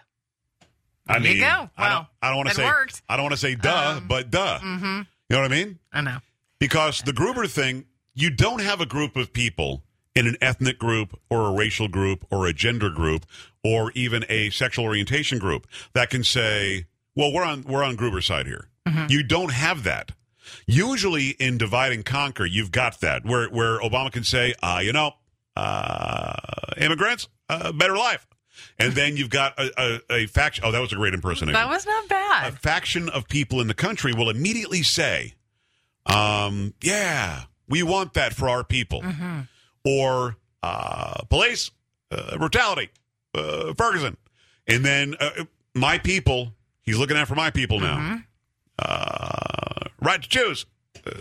I 1.07 1.19
There 1.19 1.31
you 1.31 1.41
mean, 1.41 1.49
go. 1.49 1.69
Well, 1.77 2.07
I 2.21 2.27
don't 2.29 2.37
want 2.37 2.49
to 2.49 2.55
say 2.55 2.65
worked. 2.65 3.01
I 3.09 3.15
don't 3.15 3.23
want 3.23 3.33
to 3.33 3.39
say 3.39 3.55
duh, 3.55 3.99
but 4.07 4.29
duh. 4.29 4.59
Mm-hmm. 4.59 4.85
You 4.85 5.35
know 5.35 5.41
what 5.41 5.51
I 5.51 5.55
mean? 5.55 5.79
I 5.91 6.01
know. 6.01 6.17
Because 6.59 7.01
the 7.01 7.13
Gruber 7.13 7.47
thing, 7.47 7.85
you 8.13 8.29
don't 8.29 8.61
have 8.61 8.79
a 8.81 8.85
group 8.85 9.15
of 9.15 9.33
people 9.33 9.83
in 10.15 10.27
an 10.27 10.35
ethnic 10.41 10.77
group 10.77 11.17
or 11.29 11.47
a 11.47 11.51
racial 11.51 11.87
group 11.87 12.25
or 12.29 12.45
a 12.45 12.53
gender 12.53 12.89
group 12.89 13.25
or 13.63 13.91
even 13.95 14.25
a 14.29 14.49
sexual 14.49 14.85
orientation 14.85 15.39
group 15.39 15.65
that 15.93 16.09
can 16.09 16.23
say, 16.23 16.85
"Well, 17.15 17.31
we're 17.33 17.43
on 17.43 17.63
we're 17.63 17.83
on 17.83 17.95
Gruber's 17.95 18.25
side 18.27 18.45
here." 18.45 18.67
You 19.07 19.21
don't 19.21 19.51
have 19.51 19.83
that. 19.83 20.13
Usually 20.65 21.29
in 21.29 21.59
divide 21.59 21.91
and 21.91 22.03
conquer, 22.03 22.43
you've 22.45 22.71
got 22.71 22.99
that 23.01 23.23
where 23.23 23.47
where 23.49 23.79
Obama 23.79 24.11
can 24.11 24.23
say, 24.23 24.55
uh, 24.63 24.81
you 24.83 24.91
know, 24.93 25.11
uh, 25.55 26.33
immigrants, 26.77 27.27
uh, 27.49 27.71
better 27.71 27.95
life. 27.95 28.25
And 28.77 28.93
then 28.93 29.17
you've 29.17 29.29
got 29.29 29.57
a, 29.59 29.99
a, 30.09 30.13
a 30.23 30.25
faction. 30.27 30.63
Oh, 30.65 30.71
that 30.71 30.79
was 30.79 30.91
a 30.93 30.95
great 30.95 31.13
impersonation 31.13 31.53
That 31.53 31.69
was 31.69 31.85
not 31.85 32.07
bad. 32.07 32.53
a 32.53 32.55
faction 32.55 33.09
of 33.09 33.27
people 33.27 33.59
in 33.61 33.67
the 33.67 33.73
country 33.73 34.13
will 34.13 34.29
immediately 34.29 34.83
say, 34.83 35.33
um, 36.05 36.73
yeah, 36.81 37.43
we 37.67 37.83
want 37.83 38.13
that 38.13 38.33
for 38.33 38.49
our 38.49 38.63
people. 38.63 39.01
Mm-hmm. 39.01 39.39
Or 39.85 40.37
uh, 40.63 41.23
police, 41.29 41.71
uh, 42.11 42.37
brutality, 42.37 42.89
uh, 43.35 43.73
Ferguson. 43.75 44.17
And 44.67 44.83
then 44.85 45.15
uh, 45.19 45.45
my 45.73 45.97
people, 45.97 46.53
he's 46.81 46.97
looking 46.97 47.17
out 47.17 47.27
for 47.27 47.35
my 47.35 47.49
people 47.51 47.79
now. 47.79 47.97
Mm-hmm. 47.97 48.15
Uh, 48.77 49.89
right 50.01 50.21
to 50.21 50.29
choose, 50.29 50.65
uh, 51.05 51.11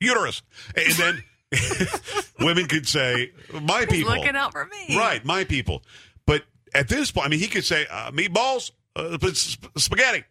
uterus. 0.00 0.42
And 0.76 0.92
then 0.94 1.24
women 2.40 2.66
could 2.66 2.86
say, 2.88 3.32
my 3.62 3.80
He's 3.80 3.88
people. 3.88 4.14
looking 4.14 4.36
out 4.36 4.52
for 4.52 4.66
me. 4.66 4.96
Right, 4.96 5.24
my 5.24 5.44
people. 5.44 5.82
But 6.26 6.42
at 6.74 6.88
this 6.88 7.10
point, 7.10 7.26
I 7.26 7.30
mean, 7.30 7.40
he 7.40 7.46
could 7.48 7.64
say 7.64 7.86
uh, 7.90 8.10
meatballs, 8.10 8.70
uh, 8.96 9.16
sp- 9.20 9.34
sp- 9.66 9.72
spaghetti, 9.78 10.24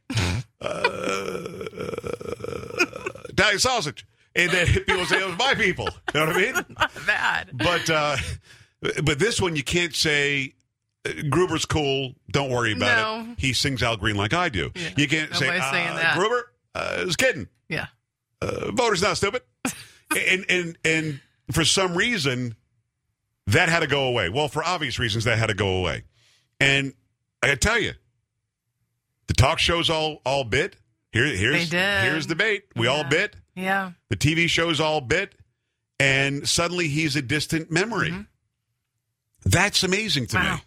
uh, 0.62 1.66
Italian 3.30 3.60
sausage, 3.60 4.06
and 4.36 4.52
then 4.52 4.68
people 4.88 5.06
say 5.06 5.20
it 5.22 5.28
was 5.28 5.38
my 5.38 5.54
people. 5.56 5.88
You 6.14 6.20
know 6.22 6.26
what 6.28 6.36
I 6.36 6.40
mean? 6.40 6.54
Not 6.80 6.92
bad. 7.06 7.50
But 7.54 7.90
uh, 7.90 8.18
but 9.04 9.20
this 9.20 9.42
one, 9.42 9.56
you 9.56 9.64
can't 9.64 9.96
say. 9.96 10.54
uh, 11.06 11.12
Gruber's 11.30 11.66
cool. 11.66 12.14
Don't 12.32 12.50
worry 12.50 12.74
about 12.74 13.26
No. 13.26 13.32
it. 13.34 13.40
He 13.40 13.54
sings 13.54 13.84
Al 13.84 13.98
Green 13.98 14.16
like 14.16 14.34
I 14.34 14.50
do. 14.50 14.72
You 14.98 15.08
can't 15.08 15.34
say 15.36 15.48
Nobody's 15.48 15.70
saying 15.72 15.88
uh, 15.90 15.96
that. 15.96 16.18
Gruber 16.18 16.52
uh, 16.76 16.96
is 17.00 17.16
kidding. 17.16 17.48
Yeah. 17.70 17.88
Uh, 18.42 18.72
voters 18.72 19.02
not 19.02 19.18
stupid. 19.18 19.42
And 20.18 20.46
and 20.50 20.78
and 20.84 21.22
for 21.52 21.66
some 21.66 21.96
reason, 21.96 22.56
that 23.48 23.70
had 23.70 23.80
to 23.82 23.88
go 23.88 24.06
away. 24.06 24.30
Well, 24.30 24.48
for 24.48 24.64
obvious 24.64 25.00
reasons, 25.00 25.24
that 25.26 25.38
had 25.38 25.48
to 25.48 25.54
go 25.54 25.78
away. 25.78 26.04
And 26.60 26.94
I 27.42 27.48
got 27.48 27.54
to 27.62 27.68
tell 27.68 27.80
you, 27.80 27.92
the 29.28 29.34
talk 29.34 29.60
shows 29.60 29.90
all 29.90 30.22
all 30.26 30.44
bit. 30.44 30.76
Here, 31.12 31.26
here's 31.26 31.72
here's 31.72 32.28
the 32.28 32.36
bait. 32.36 32.64
We 32.76 32.88
all 32.88 33.04
bit. 33.04 33.36
Yeah. 33.56 33.92
The 34.10 34.16
TV 34.16 34.48
shows 34.48 34.80
all 34.80 35.00
bit, 35.02 35.36
and 36.00 36.48
suddenly 36.48 36.88
he's 36.88 37.16
a 37.16 37.22
distant 37.22 37.70
memory. 37.72 38.14
That's 39.46 39.84
amazing 39.84 40.28
to 40.28 40.38
Mm-hmm. 40.38 40.48
Wow. 40.48 40.56
me. 40.56 40.62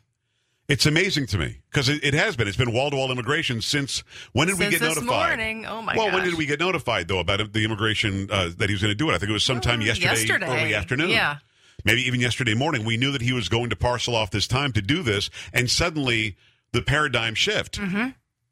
It's 0.69 0.85
amazing 0.87 1.27
to 1.29 1.39
me 1.39 1.59
because 1.71 1.89
it, 1.89 2.03
it 2.03 2.13
has 2.15 2.35
been. 2.37 2.49
It's 2.49 2.57
been 2.57 2.73
wall 2.73 2.91
to 2.91 2.97
wall 2.97 3.13
immigration 3.13 3.61
since 3.61 4.03
when 4.33 4.49
did 4.49 4.59
we 4.59 4.69
get 4.69 4.81
this 4.81 4.97
notified? 4.97 5.29
morning. 5.39 5.67
Oh 5.67 5.81
my 5.81 5.97
well, 5.97 6.11
when 6.13 6.25
did 6.25 6.35
we 6.35 6.45
get 6.47 6.59
notified 6.59 7.07
though 7.07 7.21
about 7.21 7.53
the 7.53 7.65
immigration 7.65 8.29
uh, 8.33 8.51
that 8.59 8.69
he 8.69 8.75
was 8.75 8.83
going 8.83 8.91
to 8.91 8.97
do 8.97 9.09
it? 9.11 9.15
I 9.15 9.19
think 9.19 9.31
it 9.31 9.33
was 9.33 9.45
sometime 9.45 9.81
yesterday, 9.81 10.09
Mm, 10.09 10.19
yesterday. 10.29 10.47
early 10.47 10.75
afternoon. 10.75 11.11
Yeah. 11.11 11.39
maybe 11.85 12.03
even 12.03 12.19
yesterday 12.21 12.55
morning. 12.55 12.85
We 12.85 12.97
knew 12.97 13.13
that 13.13 13.23
he 13.23 13.33
was 13.33 13.49
going 13.49 13.71
to 13.71 13.77
parcel 13.77 14.17
off 14.17 14.31
this 14.33 14.49
time 14.49 14.73
to 14.73 14.83
do 14.83 15.03
this, 15.05 15.31
and 15.53 15.71
suddenly 15.71 16.37
the 16.73 16.83
paradigm 16.83 17.35
shift. 17.37 17.79
Mm-hmm. 17.79 18.09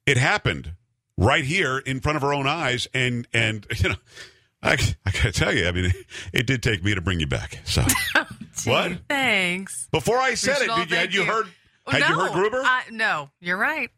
It 0.07 0.17
happened 0.17 0.75
right 1.19 1.45
here 1.45 1.79
in 1.79 1.99
front 2.01 2.17
of 2.17 2.23
our 2.23 2.33
own 2.33 2.47
eyes, 2.47 2.87
and 2.95 3.27
and 3.35 3.67
you 3.79 3.89
know. 3.91 3.97
I, 4.67 4.79
I 5.05 5.11
gotta 5.11 5.31
tell 5.31 5.55
you, 5.55 5.69
I 5.69 5.73
mean, 5.73 5.93
it, 6.33 6.47
did 6.47 6.63
take 6.63 6.83
me 6.83 6.95
to 6.95 7.03
bring 7.03 7.21
you 7.21 7.27
back. 7.27 7.59
So, 7.65 7.85
what? 8.65 8.93
Thanks. 9.11 9.89
Before 9.93 10.17
I 10.19 10.33
said 10.35 10.57
it, 10.63 10.71
did 10.75 10.91
you, 10.91 10.97
had 10.97 11.13
you 11.13 11.21
you. 11.21 11.27
heard? 11.27 11.49
Had 11.87 12.01
no, 12.01 12.09
you 12.09 12.15
heard 12.21 12.33
Gruber? 12.33 12.63
I, 12.65 12.83
no, 12.91 13.31
you're 13.41 13.57
right. 13.59 13.91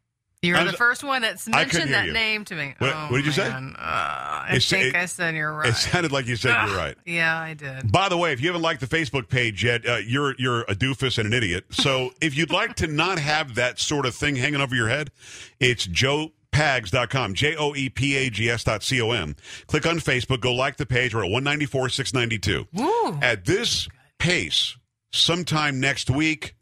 You're 0.42 0.62
the 0.64 0.74
first 0.74 1.02
one 1.02 1.22
that's 1.22 1.48
mentioned 1.48 1.92
that 1.92 2.06
you. 2.06 2.12
name 2.12 2.44
to 2.44 2.54
me. 2.54 2.74
What- 2.78 2.92
oh, 2.94 3.06
what 3.10 3.16
did 3.16 3.26
you 3.26 3.32
say? 3.32 3.48
Uh, 3.48 3.72
I 3.78 4.44
It's- 4.50 4.68
think 4.68 4.94
it- 4.94 4.96
I 4.96 5.06
said 5.06 5.34
you're 5.34 5.52
right. 5.52 5.70
It 5.70 5.74
sounded 5.74 6.12
like 6.12 6.26
you 6.28 6.36
said 6.36 6.54
you're 6.68 6.76
right. 6.76 6.96
Yeah, 7.04 7.36
I 7.36 7.54
did. 7.54 7.90
By 7.90 8.08
the 8.08 8.16
way, 8.16 8.32
if 8.32 8.40
you 8.40 8.46
haven't 8.48 8.62
liked 8.62 8.80
the 8.80 8.86
Facebook 8.86 9.28
page 9.28 9.64
yet, 9.64 9.88
uh, 9.88 9.96
you're 9.96 10.36
you're 10.38 10.60
a 10.62 10.74
doofus 10.76 11.18
and 11.18 11.26
an 11.26 11.32
idiot. 11.32 11.64
So 11.72 12.12
if 12.20 12.36
you'd 12.36 12.52
like 12.52 12.76
to 12.76 12.86
not 12.86 13.18
have 13.18 13.56
that 13.56 13.80
sort 13.80 14.06
of 14.06 14.14
thing 14.14 14.36
hanging 14.36 14.60
over 14.60 14.74
your 14.76 14.88
head, 14.88 15.10
it's 15.58 15.84
joepags.com, 15.88 17.34
J 17.34 17.56
O 17.56 17.74
E 17.74 17.88
P 17.88 18.16
A 18.16 18.30
G 18.30 18.48
S 18.48 18.62
dot 18.62 18.82
C 18.84 19.00
O 19.00 19.10
M. 19.10 19.34
Click 19.66 19.84
on 19.86 19.98
Facebook, 19.98 20.40
go 20.40 20.54
like 20.54 20.76
the 20.76 20.86
page. 20.86 21.14
We're 21.14 21.24
at 21.24 21.30
194 21.30 21.88
692. 21.88 22.68
Woo. 22.72 23.18
At 23.20 23.46
this 23.46 23.88
pace, 24.18 24.76
sometime 25.12 25.80
next 25.80 26.08
week, 26.10 26.54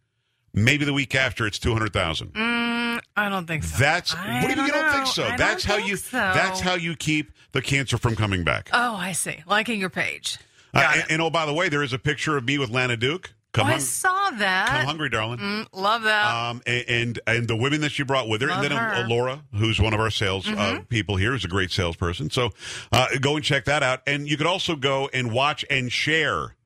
maybe 0.54 0.84
the 0.84 0.94
week 0.94 1.14
after, 1.14 1.46
it's 1.46 1.58
200,000. 1.58 2.32
Mm, 2.32 3.00
I 3.16 3.28
don't 3.28 3.46
think 3.46 3.64
so. 3.64 3.76
That's 3.78 4.14
I 4.14 4.40
what 4.40 4.48
do 4.48 4.50
you 4.50 4.56
mean 4.56 4.66
you 4.66 4.72
don't 4.72 4.92
think 4.92 5.06
so? 5.08 5.24
I 5.24 5.36
that's 5.36 5.64
how 5.64 5.76
you 5.76 5.96
so. 5.96 6.16
that's 6.16 6.60
how 6.60 6.74
you 6.74 6.96
keep 6.96 7.32
the 7.52 7.60
cancer 7.60 7.98
from 7.98 8.16
coming 8.16 8.44
back. 8.44 8.70
Oh, 8.72 8.94
I 8.96 9.12
see. 9.12 9.42
Liking 9.46 9.80
your 9.80 9.90
page. 9.90 10.38
Uh, 10.72 10.92
and, 10.96 11.04
and 11.10 11.22
oh, 11.22 11.30
by 11.30 11.46
the 11.46 11.52
way, 11.52 11.68
there 11.68 11.82
is 11.82 11.92
a 11.92 11.98
picture 11.98 12.36
of 12.36 12.44
me 12.44 12.58
with 12.58 12.70
Lana 12.70 12.96
Duke. 12.96 13.32
Come 13.52 13.68
oh, 13.68 13.74
I 13.74 13.78
saw 13.78 14.30
that. 14.30 14.68
come 14.68 14.84
hungry, 14.84 15.08
darling. 15.08 15.38
Mm, 15.38 15.66
love 15.72 16.02
that. 16.02 16.34
Um, 16.34 16.60
and, 16.66 16.84
and 16.88 17.20
and 17.28 17.48
the 17.48 17.54
women 17.54 17.82
that 17.82 17.92
she 17.92 18.02
brought 18.02 18.28
with 18.28 18.40
her, 18.40 18.48
Love 18.48 18.64
and 18.64 18.72
then 18.72 18.78
uh, 18.78 18.80
her. 18.80 19.00
Mm-hmm. 19.02 19.10
Laura, 19.10 19.44
who's 19.54 19.80
one 19.80 19.94
of 19.94 20.00
our 20.00 20.10
sales 20.10 20.48
uh, 20.48 20.80
people 20.88 21.14
here, 21.16 21.34
is 21.34 21.44
a 21.44 21.48
great 21.48 21.70
salesperson. 21.70 22.30
So 22.30 22.50
uh, 22.90 23.06
go 23.20 23.36
and 23.36 23.44
check 23.44 23.66
that 23.66 23.84
out. 23.84 24.02
And 24.08 24.28
you 24.28 24.36
could 24.36 24.48
also 24.48 24.74
go 24.74 25.08
and 25.14 25.30
watch 25.30 25.64
and 25.70 25.92
share 25.92 26.56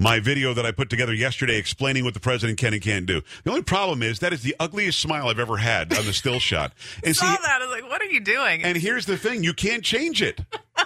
my 0.00 0.18
video 0.18 0.52
that 0.54 0.66
I 0.66 0.72
put 0.72 0.90
together 0.90 1.14
yesterday 1.14 1.56
explaining 1.58 2.04
what 2.04 2.14
the 2.14 2.20
president 2.20 2.58
can 2.58 2.72
and 2.72 2.82
can't 2.82 3.06
do. 3.06 3.20
The 3.44 3.50
only 3.50 3.62
problem 3.62 4.02
is 4.02 4.18
that 4.20 4.32
is 4.32 4.42
the 4.42 4.56
ugliest 4.58 4.98
smile 4.98 5.28
I've 5.28 5.38
ever 5.38 5.58
had 5.58 5.96
on 5.96 6.04
the 6.06 6.12
still 6.12 6.40
shot. 6.40 6.72
And 7.04 7.14
saw 7.14 7.26
see, 7.30 7.36
that. 7.42 7.60
I 7.62 7.66
was 7.66 7.70
like, 7.80 7.88
what 7.88 8.00
are 8.02 8.06
you 8.06 8.20
doing? 8.20 8.64
and 8.64 8.76
here's 8.76 9.06
the 9.06 9.16
thing: 9.16 9.44
you 9.44 9.52
can't 9.54 9.84
change 9.84 10.20
it. 10.22 10.40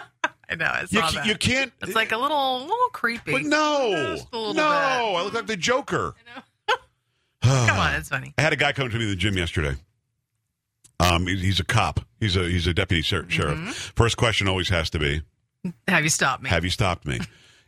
I 0.50 0.56
know. 0.56 0.66
I 0.66 0.80
You, 0.82 0.86
saw 1.00 1.00
ca- 1.08 1.10
that. 1.14 1.26
you 1.26 1.34
can't. 1.36 1.72
It's 1.80 1.94
like 1.94 2.12
a 2.12 2.18
little, 2.18 2.60
little 2.60 2.88
creepy. 2.92 3.32
But 3.32 3.44
no, 3.44 4.18
little 4.32 4.52
no, 4.52 4.62
bit. 4.62 4.62
I 4.62 5.22
look 5.24 5.32
like 5.32 5.46
the 5.46 5.56
Joker. 5.56 6.14
Come 7.42 7.78
on, 7.78 7.94
it's 7.94 8.08
funny. 8.10 8.34
I 8.38 8.42
had 8.42 8.52
a 8.52 8.56
guy 8.56 8.72
come 8.72 8.90
to 8.90 8.96
me 8.96 9.04
in 9.04 9.10
the 9.10 9.16
gym 9.16 9.36
yesterday. 9.38 9.76
Um, 11.00 11.26
he's 11.26 11.60
a 11.60 11.64
cop. 11.64 12.00
He's 12.20 12.36
a 12.36 12.44
he's 12.48 12.66
a 12.66 12.74
deputy 12.74 13.02
ser- 13.02 13.28
sheriff. 13.28 13.58
Mm-hmm. 13.58 13.70
First 13.70 14.16
question 14.16 14.48
always 14.48 14.68
has 14.70 14.90
to 14.90 14.98
be, 14.98 15.22
Have 15.88 16.02
you 16.04 16.08
stopped 16.08 16.42
me? 16.42 16.50
"Have 16.50 16.64
you 16.64 16.70
stopped 16.70 17.06
me?" 17.06 17.20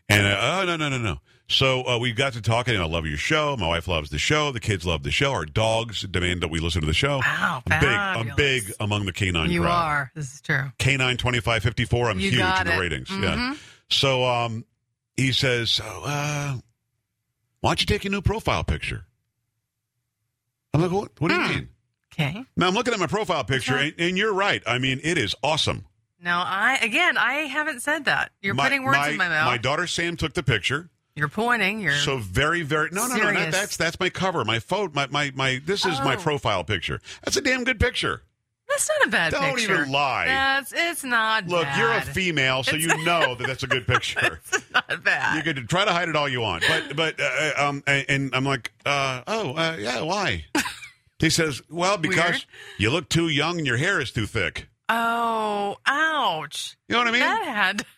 And 0.09 0.27
uh, 0.27 0.61
oh 0.61 0.65
no 0.67 0.77
no 0.77 0.89
no 0.89 0.99
no. 0.99 1.19
So 1.49 1.87
uh, 1.87 1.99
we 1.99 2.13
got 2.13 2.33
to 2.33 2.43
talking, 2.43 2.75
and 2.75 2.83
I 2.83 2.87
love 2.87 3.07
your 3.07 3.17
show. 3.17 3.57
My 3.57 3.69
wife 3.69 3.87
loves 3.87 4.11
the 4.11 4.19
show. 4.19 4.51
The 4.51 4.59
kids 4.59 4.85
love 4.85 5.05
the 5.05 5.13
show. 5.13 5.31
Our 5.33 5.45
dogs 5.45 6.03
demand 6.03 6.43
that 6.43 6.49
we 6.49 6.59
listen 6.59 6.81
to 6.81 6.87
the 6.89 6.93
show. 6.93 7.19
Wow, 7.19 7.63
I'm 7.71 7.81
big. 7.81 7.91
I'm 7.91 8.37
big 8.37 8.73
among 8.81 9.07
the 9.07 9.13
canine 9.13 9.51
you 9.53 9.61
crowd. 9.61 9.71
are. 9.73 10.13
This 10.15 10.35
is 10.35 10.41
true. 10.41 10.73
Canine 10.79 11.17
twenty 11.17 11.39
five 11.41 11.63
fifty 11.63 11.85
four. 11.85 12.11
I'm 12.11 12.19
You 12.19 12.31
huge 12.31 12.61
in 12.61 12.67
the 12.67 12.77
ratings. 12.79 13.11
Yeah. 13.11 13.17
Mhm. 13.37 13.59
So 13.89 14.25
um, 14.25 14.65
he 15.17 15.31
says, 15.31 15.71
so, 15.71 15.85
uh, 16.05 16.57
"Why 17.61 17.71
don't 17.71 17.81
you 17.81 17.87
take 17.87 18.05
a 18.05 18.09
new 18.09 18.23
profile 18.23 18.65
picture?" 18.65 19.07
I'm 20.75 20.83
like, 20.83 20.91
"What? 20.91 21.13
What 21.21 21.29
do 21.29 21.35
you 21.35 21.49
mean?" 21.49 21.69
Okay. 22.13 22.45
Now 22.57 22.67
I'm 22.67 22.75
looking 22.75 22.93
at 22.93 22.99
my 22.99 23.07
profile 23.07 23.45
picture, 23.45 23.77
and, 23.77 23.95
and 23.99 24.19
you're 24.19 24.33
right. 24.33 24.63
I 24.67 24.79
mean, 24.79 25.01
it 25.05 25.17
is 25.17 25.35
awesome. 25.45 25.85
Now, 26.21 26.43
I 26.45 26.79
again, 26.83 27.17
I 27.17 27.35
haven't 27.43 27.83
said 27.83 28.07
that. 28.07 28.33
You're 28.43 28.55
putting 28.57 28.83
words 28.83 29.07
in 29.07 29.17
my 29.17 29.29
mouth. 29.29 29.47
My 29.47 29.59
daughter 29.59 29.87
Sam 29.87 30.17
took 30.17 30.35
the 30.35 30.43
picture. 30.43 30.91
You're 31.17 31.29
pointing. 31.29 31.81
You're 31.81 31.95
So 31.97 32.19
very, 32.19 32.63
very 32.63 32.91
no, 32.93 33.07
no, 33.09 33.17
no. 33.17 33.23
Not, 33.25 33.35
Serious. 33.35 33.55
that's 33.55 33.77
that's 33.77 33.99
my 33.99 34.11
cover. 34.11 34.45
My 34.45 34.59
photo. 34.61 34.93
My 34.95 35.07
my 35.09 35.33
my. 35.35 35.61
This 35.65 35.85
is 35.87 35.99
my 36.01 36.15
Oh. 36.15 36.21
profile 36.21 36.63
picture. 36.63 37.01
That's 37.25 37.37
a 37.37 37.41
damn 37.41 37.65
good 37.65 37.81
picture. 37.81 38.23
That's 38.69 38.91
not 38.99 39.07
a 39.09 39.11
bad 39.11 39.33
Don't 39.33 39.55
picture. 39.57 39.75
even 39.81 39.93
lie. 39.93 40.27
That's 40.27 40.73
it's 40.77 41.05
not. 41.05 41.47
Look, 41.47 41.67
you're 41.79 41.93
a 41.93 42.03
female, 42.03 42.63
so 42.65 42.77
you 42.77 42.89
know 43.05 43.35
that 43.37 43.47
that's 43.47 43.63
a 43.63 43.67
good 43.67 43.87
picture. 43.93 44.41
Not 44.75 45.05
bad. 45.05 45.37
You 45.37 45.43
could 45.43 45.69
try 45.69 45.85
to 45.85 45.93
hide 45.93 46.09
it 46.09 46.17
all 46.17 46.29
you 46.29 46.41
want, 46.41 46.65
but 46.69 46.95
but 46.97 47.21
uh, 47.21 47.53
um, 47.57 47.83
and, 47.87 48.05
and 48.09 48.35
I'm 48.35 48.45
like, 48.45 48.73
uh, 48.85 49.23
oh 49.27 49.55
uh, 49.55 49.77
yeah, 49.79 50.03
why? 50.03 50.45
He 51.19 51.31
says, 51.31 51.63
well, 51.71 51.97
because 51.97 52.29
Weird. 52.33 52.45
you 52.77 52.91
look 52.91 53.09
too 53.09 53.29
young 53.29 53.57
and 53.57 53.67
your 53.67 53.79
hair 53.79 54.03
is 54.03 54.11
too 54.11 54.27
thick. 54.27 54.69
Oh, 54.91 55.79
ouch! 55.87 56.77
You 56.89 56.93
know 56.93 56.99
what 56.99 57.09
I 57.09 57.11
mean? 57.13 57.21
That 57.21 57.43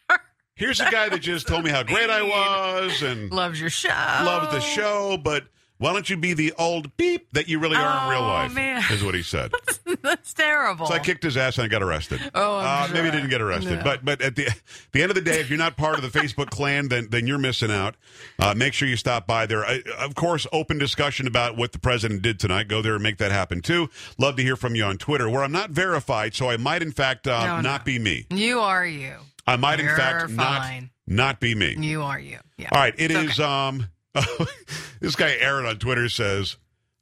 had 0.09 0.21
Here's 0.59 0.81
a 0.81 0.91
guy 0.91 1.09
that 1.09 1.21
just 1.21 1.47
told 1.47 1.65
me 1.65 1.71
how 1.71 1.83
great 1.83 2.11
I 2.11 2.23
was 2.23 3.03
and 3.03 3.31
loves 3.31 3.61
your 3.61 3.71
show. 3.71 3.89
loves 3.89 4.53
the 4.53 4.61
show, 4.61 5.17
but 5.17 5.45
why 5.79 5.93
don't 5.93 6.11
you 6.11 6.17
be 6.17 6.35
the 6.35 6.53
old 6.59 6.97
beep 6.97 7.29
that 7.35 7.49
you 7.49 7.61
really 7.61 7.77
are 7.77 8.05
in 8.05 8.11
real 8.11 8.23
Oh, 8.25 8.27
life? 8.27 8.53
man. 8.53 8.83
Is 8.91 9.05
what 9.05 9.15
he 9.15 9.23
said. 9.23 9.53
That's 10.03 10.35
terrible. 10.35 10.87
So 10.87 10.95
I 10.95 10.99
kicked 10.99 11.23
his 11.23 11.37
ass 11.37 11.57
and 11.59 11.65
I 11.65 11.69
got 11.69 11.85
arrested. 11.85 12.21
Oh, 12.35 12.59
I'm 12.59 12.91
uh, 12.91 12.95
maybe 12.95 13.07
sure. 13.07 13.13
didn't 13.13 13.31
get 13.31 13.41
arrested, 13.41 13.79
No. 13.79 13.85
but 13.85 14.05
but 14.05 14.21
at 14.21 14.35
the 14.35 14.49
the 14.91 15.03
end 15.03 15.11
of 15.13 15.15
the 15.15 15.21
day, 15.21 15.39
if 15.39 15.49
you're 15.49 15.59
not 15.59 15.77
part 15.77 15.95
of 15.97 16.03
the 16.03 16.19
Facebook 16.19 16.51
clan, 16.51 16.89
then 16.89 17.07
then 17.11 17.29
you're 17.29 17.39
missing 17.39 17.71
out. 17.71 17.95
Uh, 18.41 18.55
make 18.57 18.73
sure 18.73 18.89
you 18.89 18.97
stop 18.97 19.29
by 19.29 19.47
there. 19.47 19.65
I, 19.65 19.83
of 20.01 20.17
course, 20.17 20.45
open 20.53 20.79
discussion 20.79 21.29
about 21.29 21.57
what 21.57 21.71
the 21.71 21.79
president 21.79 22.23
did 22.23 22.41
tonight. 22.41 22.67
Go 22.67 22.83
there 22.83 22.95
and 22.95 23.03
make 23.03 23.19
that 23.19 23.31
happen 23.31 23.61
too. 23.61 23.89
Love 24.19 24.35
to 24.37 24.43
hear 24.43 24.57
from 24.57 24.75
you 24.75 24.83
on 24.83 24.99
Twitter, 24.99 25.31
where 25.31 25.45
I'm 25.45 25.53
not 25.53 25.71
verified, 25.71 26.35
so 26.35 26.51
I 26.51 26.57
might 26.57 26.83
in 26.83 26.91
fact 26.91 27.29
uh, 27.29 27.47
No, 27.47 27.57
no. 27.57 27.61
not 27.63 27.85
be 27.85 28.01
me. 28.01 28.27
You 28.31 28.59
are 28.59 28.85
you. 28.87 29.15
I 29.49 29.57
might 29.57 29.81
in 29.81 29.87
You're 29.87 29.97
fact 29.97 30.31
not 30.31 30.63
fine. 30.63 30.91
not 31.07 31.41
be 31.41 31.55
me. 31.55 31.75
You 31.79 32.03
are 32.03 32.19
you. 32.19 32.39
Yeah. 32.57 32.69
All 32.71 32.81
right, 32.81 32.95
it 32.99 33.11
It's 33.11 33.33
is. 33.33 33.41
Um, 33.41 33.87
this 35.01 35.17
guy 35.17 35.37
Aaron 35.41 35.65
on 35.65 35.79
Twitter 35.79 36.09
says 36.09 36.57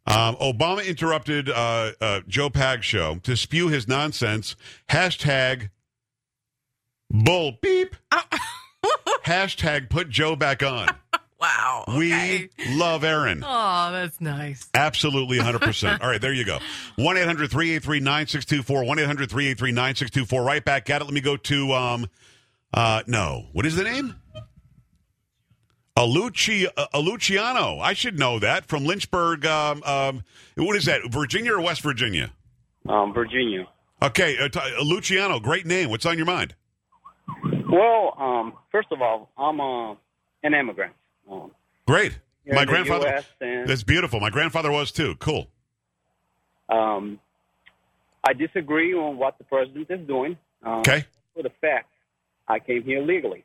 um, 0.07 0.37
Obama 0.37 0.87
interrupted 0.87 1.49
uh, 1.51 1.93
uh, 2.01 2.21
Joe 2.29 2.49
Pags 2.51 2.83
show 2.83 3.17
to 3.25 3.37
spew 3.37 3.69
his 3.69 3.89
nonsense. 3.89 4.55
Hashtag 4.89 5.71
bull 7.11 7.59
beep. 7.61 7.97
Hashtag 9.25 9.91
put 9.91 10.09
Joe 10.09 10.37
back 10.37 10.63
on. 10.63 10.89
Wow. 11.39 11.85
We 11.89 12.49
love 12.71 13.05
Aaron. 13.05 13.45
Oh, 13.47 13.93
that's 13.93 14.23
nice. 14.23 14.71
Absolutely 14.73 15.37
100%. 15.39 16.01
All 16.01 16.09
right, 16.09 16.19
there 16.21 16.33
you 16.33 16.47
go. 16.47 16.61
1 16.97 17.17
800 17.19 17.51
383 17.51 18.01
9624. 18.01 18.85
1 18.85 18.99
800 19.01 19.31
383 19.31 19.73
9624. 19.73 20.43
Right 20.43 20.65
back 20.65 20.89
at 20.89 21.03
it. 21.03 21.05
Let 21.05 21.13
me 21.13 21.21
go 21.21 21.37
to, 21.37 21.73
um, 21.75 22.07
uh, 22.75 23.03
no. 23.07 23.47
What 23.53 23.67
is 23.67 23.77
the 23.77 23.85
name? 23.85 24.15
Aluci, 25.97 26.67
uh, 26.77 26.87
Aluciano. 26.95 27.81
I 27.81 27.95
should 27.95 28.19
know 28.19 28.39
that 28.39 28.67
from 28.67 28.85
Lynchburg. 28.85 29.47
Um, 29.47 29.83
um, 29.85 30.25
what 30.57 30.77
is 30.77 30.85
that? 30.85 31.01
Virginia 31.11 31.55
or 31.55 31.61
West 31.63 31.81
Virginia? 31.81 32.33
Um, 32.89 33.15
Virginia. 33.15 33.67
Okay, 34.03 34.37
uh, 34.39 34.49
t- 34.49 34.61
Luciano, 34.83 35.41
great 35.41 35.65
name. 35.65 35.89
What's 35.89 36.05
on 36.05 36.19
your 36.19 36.27
mind? 36.27 36.55
Well, 37.71 38.15
um, 38.19 38.53
first 38.71 38.89
of 38.93 39.01
all, 39.01 39.31
I'm 39.39 39.59
uh, 39.61 39.93
an 40.43 40.53
immigrant. 40.55 40.93
Um, 41.31 41.51
Great. 41.87 42.19
My 42.47 42.65
grandfather. 42.67 43.25
And- 43.41 43.67
That's 43.69 43.83
beautiful. 43.83 44.21
My 44.21 44.31
grandfather 44.31 44.71
was 44.71 44.93
too. 44.93 45.15
Cool. 45.17 45.49
um, 46.69 47.19
I 48.29 48.33
disagree 48.35 48.93
on 48.93 49.17
what 49.19 49.39
the 49.39 49.45
president 49.45 49.87
is 49.89 50.07
doing. 50.07 50.37
Um, 50.65 50.81
Okay. 50.81 51.05
For 51.35 51.43
the 51.43 51.51
fact, 51.61 51.89
I 52.49 52.59
came 52.59 52.85
here 52.85 53.03
legally. 53.03 53.45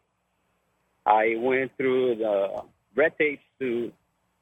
I 1.06 1.36
went 1.38 1.76
through 1.78 2.16
the 2.16 2.64
red 2.96 3.18
tape 3.18 3.40
to 3.60 3.92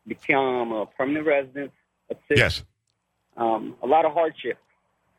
become 0.08 0.72
a 0.72 0.86
permanent 0.86 1.26
resident. 1.26 1.72
A 2.10 2.16
citizen. 2.28 2.38
Yes. 2.38 2.64
Um, 3.38 3.76
a 3.82 3.88
lot 3.88 4.06
of 4.06 4.14
hardship. 4.14 4.58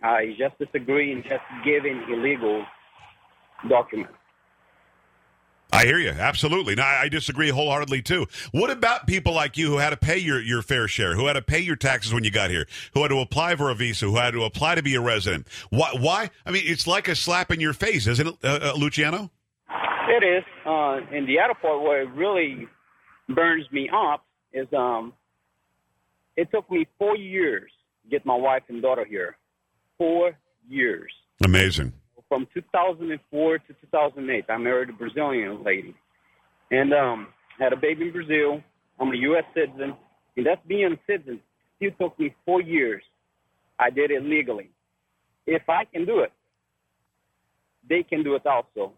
I 0.03 0.35
just 0.39 0.59
disagree 0.59 1.13
in 1.13 1.23
just 1.23 1.45
giving 1.65 2.03
illegal 2.11 2.65
documents. 3.69 4.15
I 5.81 5.87
hear 5.87 5.99
you. 5.99 6.11
Absolutely. 6.11 6.75
No, 6.75 6.83
I 6.83 7.09
disagree 7.09 7.49
wholeheartedly 7.49 8.03
too. 8.03 8.27
What 8.53 8.69
about 8.69 9.07
people 9.07 9.33
like 9.33 9.57
you 9.57 9.71
who 9.71 9.79
had 9.79 9.91
to 9.91 9.97
pay 9.97 10.19
your, 10.19 10.39
your 10.39 10.61
fair 10.61 10.87
share, 10.87 11.15
who 11.15 11.27
had 11.27 11.33
to 11.35 11.43
pay 11.43 11.61
your 11.61 11.75
taxes 11.77 12.13
when 12.13 12.23
you 12.23 12.31
got 12.31 12.51
here, 12.51 12.67
who 12.93 13.01
had 13.01 13.09
to 13.09 13.19
apply 13.21 13.57
for 13.57 13.71
a 13.71 13.75
visa, 13.75 14.05
who 14.05 14.17
had 14.17 14.33
to 14.33 14.45
apply 14.45 14.75
to 14.75 14.83
be 14.83 14.95
a 14.95 15.01
resident? 15.01 15.49
Why? 15.71 15.93
why? 15.99 16.29
I 16.45 16.51
mean, 16.51 16.65
it's 16.67 16.87
like 16.87 17.09
a 17.09 17.15
slap 17.15 17.51
in 17.51 17.61
your 17.61 17.73
face, 17.73 18.07
isn't 18.07 18.27
it, 18.29 18.35
uh, 18.45 18.59
uh, 18.61 18.73
Luciano? 18.77 19.31
It 19.71 20.23
is. 20.23 20.45
Uh, 20.67 20.97
and 21.13 21.27
the 21.27 21.41
other 21.43 21.55
part 21.55 21.81
where 21.81 22.03
it 22.03 22.11
really 22.11 22.69
burns 23.31 23.65
me 23.73 23.89
up 23.89 24.27
is 24.53 24.67
um, 24.77 25.15
it 26.37 26.51
took 26.51 26.71
me 26.71 26.87
four 26.99 27.17
years 27.17 27.71
to 28.03 28.11
get 28.11 28.27
my 28.27 28.37
wife 28.37 28.65
and 28.69 28.83
daughter 28.83 29.07
here. 29.07 29.39
Four 29.97 30.37
years. 30.69 31.11
Amazing. 31.43 31.95
From 32.31 32.47
2004 32.55 33.59
to 33.59 33.65
2008, 33.67 34.45
I 34.49 34.57
married 34.57 34.89
a 34.89 34.93
Brazilian 34.93 35.65
lady. 35.65 35.97
And 36.71 36.95
um, 36.95 37.27
had 37.59 37.73
a 37.73 37.77
baby 37.77 38.07
in 38.07 38.13
Brazil. 38.13 38.63
I'm 39.01 39.11
a 39.11 39.17
U.S. 39.17 39.43
citizen. 39.53 39.97
And 40.37 40.47
that's 40.47 40.65
being 40.69 40.93
a 40.93 41.13
citizen. 41.13 41.41
Still 41.77 41.91
took 42.01 42.19
me 42.21 42.33
four 42.47 42.63
years. 42.63 43.03
I 43.81 43.91
did 43.91 44.13
it 44.13 44.23
legally. 44.23 44.71
If 45.45 45.69
I 45.69 45.85
can 45.85 46.07
do 46.07 46.21
it, 46.21 46.33
they 47.89 48.05
can 48.05 48.23
do 48.23 48.37
it 48.37 48.47
also. 48.47 48.93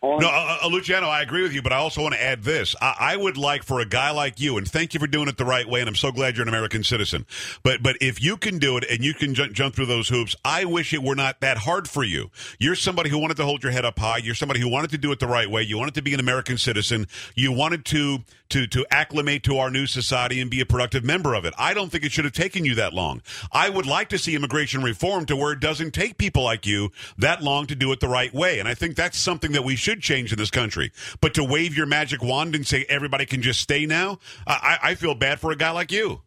On- 0.00 0.20
No, 0.20 0.28
uh, 0.28 0.58
uh, 0.62 0.68
Luciano, 0.68 1.08
I 1.08 1.22
agree 1.22 1.42
with 1.42 1.52
you, 1.52 1.60
but 1.60 1.72
I 1.72 1.76
also 1.76 2.02
want 2.02 2.14
to 2.14 2.22
add 2.22 2.44
this. 2.44 2.76
I, 2.80 2.94
I 3.00 3.16
would 3.16 3.36
like 3.36 3.64
for 3.64 3.80
a 3.80 3.84
guy 3.84 4.10
like 4.12 4.38
you, 4.38 4.56
and 4.56 4.68
thank 4.70 4.94
you 4.94 5.00
for 5.00 5.08
doing 5.08 5.26
it 5.28 5.36
the 5.36 5.44
right 5.44 5.68
way, 5.68 5.80
and 5.80 5.88
I'm 5.88 5.96
so 5.96 6.12
glad 6.12 6.36
you're 6.36 6.42
an 6.42 6.48
American 6.48 6.84
citizen. 6.84 7.26
But 7.64 7.82
but 7.82 7.96
if 8.00 8.22
you 8.22 8.36
can 8.36 8.58
do 8.58 8.76
it 8.76 8.84
and 8.88 9.02
you 9.04 9.12
can 9.12 9.34
ju- 9.34 9.48
jump 9.50 9.74
through 9.74 9.86
those 9.86 10.08
hoops, 10.08 10.36
I 10.44 10.64
wish 10.66 10.92
it 10.92 11.02
were 11.02 11.16
not 11.16 11.40
that 11.40 11.58
hard 11.58 11.88
for 11.88 12.04
you. 12.04 12.30
You're 12.60 12.76
somebody 12.76 13.10
who 13.10 13.18
wanted 13.18 13.38
to 13.38 13.44
hold 13.44 13.62
your 13.64 13.72
head 13.72 13.84
up 13.84 13.98
high. 13.98 14.18
You're 14.18 14.36
somebody 14.36 14.60
who 14.60 14.68
wanted 14.68 14.90
to 14.90 14.98
do 14.98 15.10
it 15.10 15.18
the 15.18 15.26
right 15.26 15.50
way. 15.50 15.62
You 15.62 15.78
wanted 15.78 15.94
to 15.94 16.02
be 16.02 16.14
an 16.14 16.20
American 16.20 16.58
citizen. 16.58 17.08
You 17.34 17.50
wanted 17.50 17.84
to 17.86 18.18
to 18.50 18.66
to 18.68 18.86
acclimate 18.92 19.42
to 19.44 19.58
our 19.58 19.70
new 19.70 19.86
society 19.86 20.40
and 20.40 20.48
be 20.50 20.60
a 20.60 20.66
productive 20.66 21.04
member 21.04 21.34
of 21.34 21.44
it. 21.44 21.54
I 21.58 21.74
don't 21.74 21.90
think 21.90 22.04
it 22.04 22.12
should 22.12 22.24
have 22.24 22.34
taken 22.34 22.64
you 22.64 22.76
that 22.76 22.94
long. 22.94 23.20
I 23.50 23.68
would 23.68 23.84
like 23.86 24.08
to 24.10 24.18
see 24.18 24.36
immigration 24.36 24.82
reform 24.82 25.26
to 25.26 25.34
where 25.36 25.52
it 25.52 25.60
doesn't 25.60 25.90
take 25.90 26.18
people 26.18 26.44
like 26.44 26.66
you 26.66 26.92
that 27.18 27.42
long 27.42 27.66
to 27.66 27.74
do 27.74 27.90
it 27.90 27.98
the 27.98 28.08
right 28.08 28.32
way. 28.32 28.60
And 28.60 28.68
I 28.68 28.74
think 28.74 28.94
that's 28.94 29.18
something 29.18 29.50
that 29.52 29.64
we 29.64 29.74
should 29.76 29.87
change 29.96 30.32
in 30.32 30.38
this 30.38 30.50
country. 30.50 30.92
But 31.20 31.34
to 31.34 31.44
wave 31.44 31.76
your 31.76 31.86
magic 31.86 32.22
wand 32.22 32.54
and 32.54 32.66
say 32.66 32.84
everybody 32.88 33.26
can 33.26 33.42
just 33.42 33.60
stay 33.60 33.86
now, 33.86 34.18
I, 34.46 34.78
I 34.82 34.90
I 34.90 34.94
feel 34.94 35.14
bad 35.14 35.40
for 35.40 35.50
a 35.50 35.56
guy 35.56 35.70
like 35.70 35.92
you. 35.92 36.22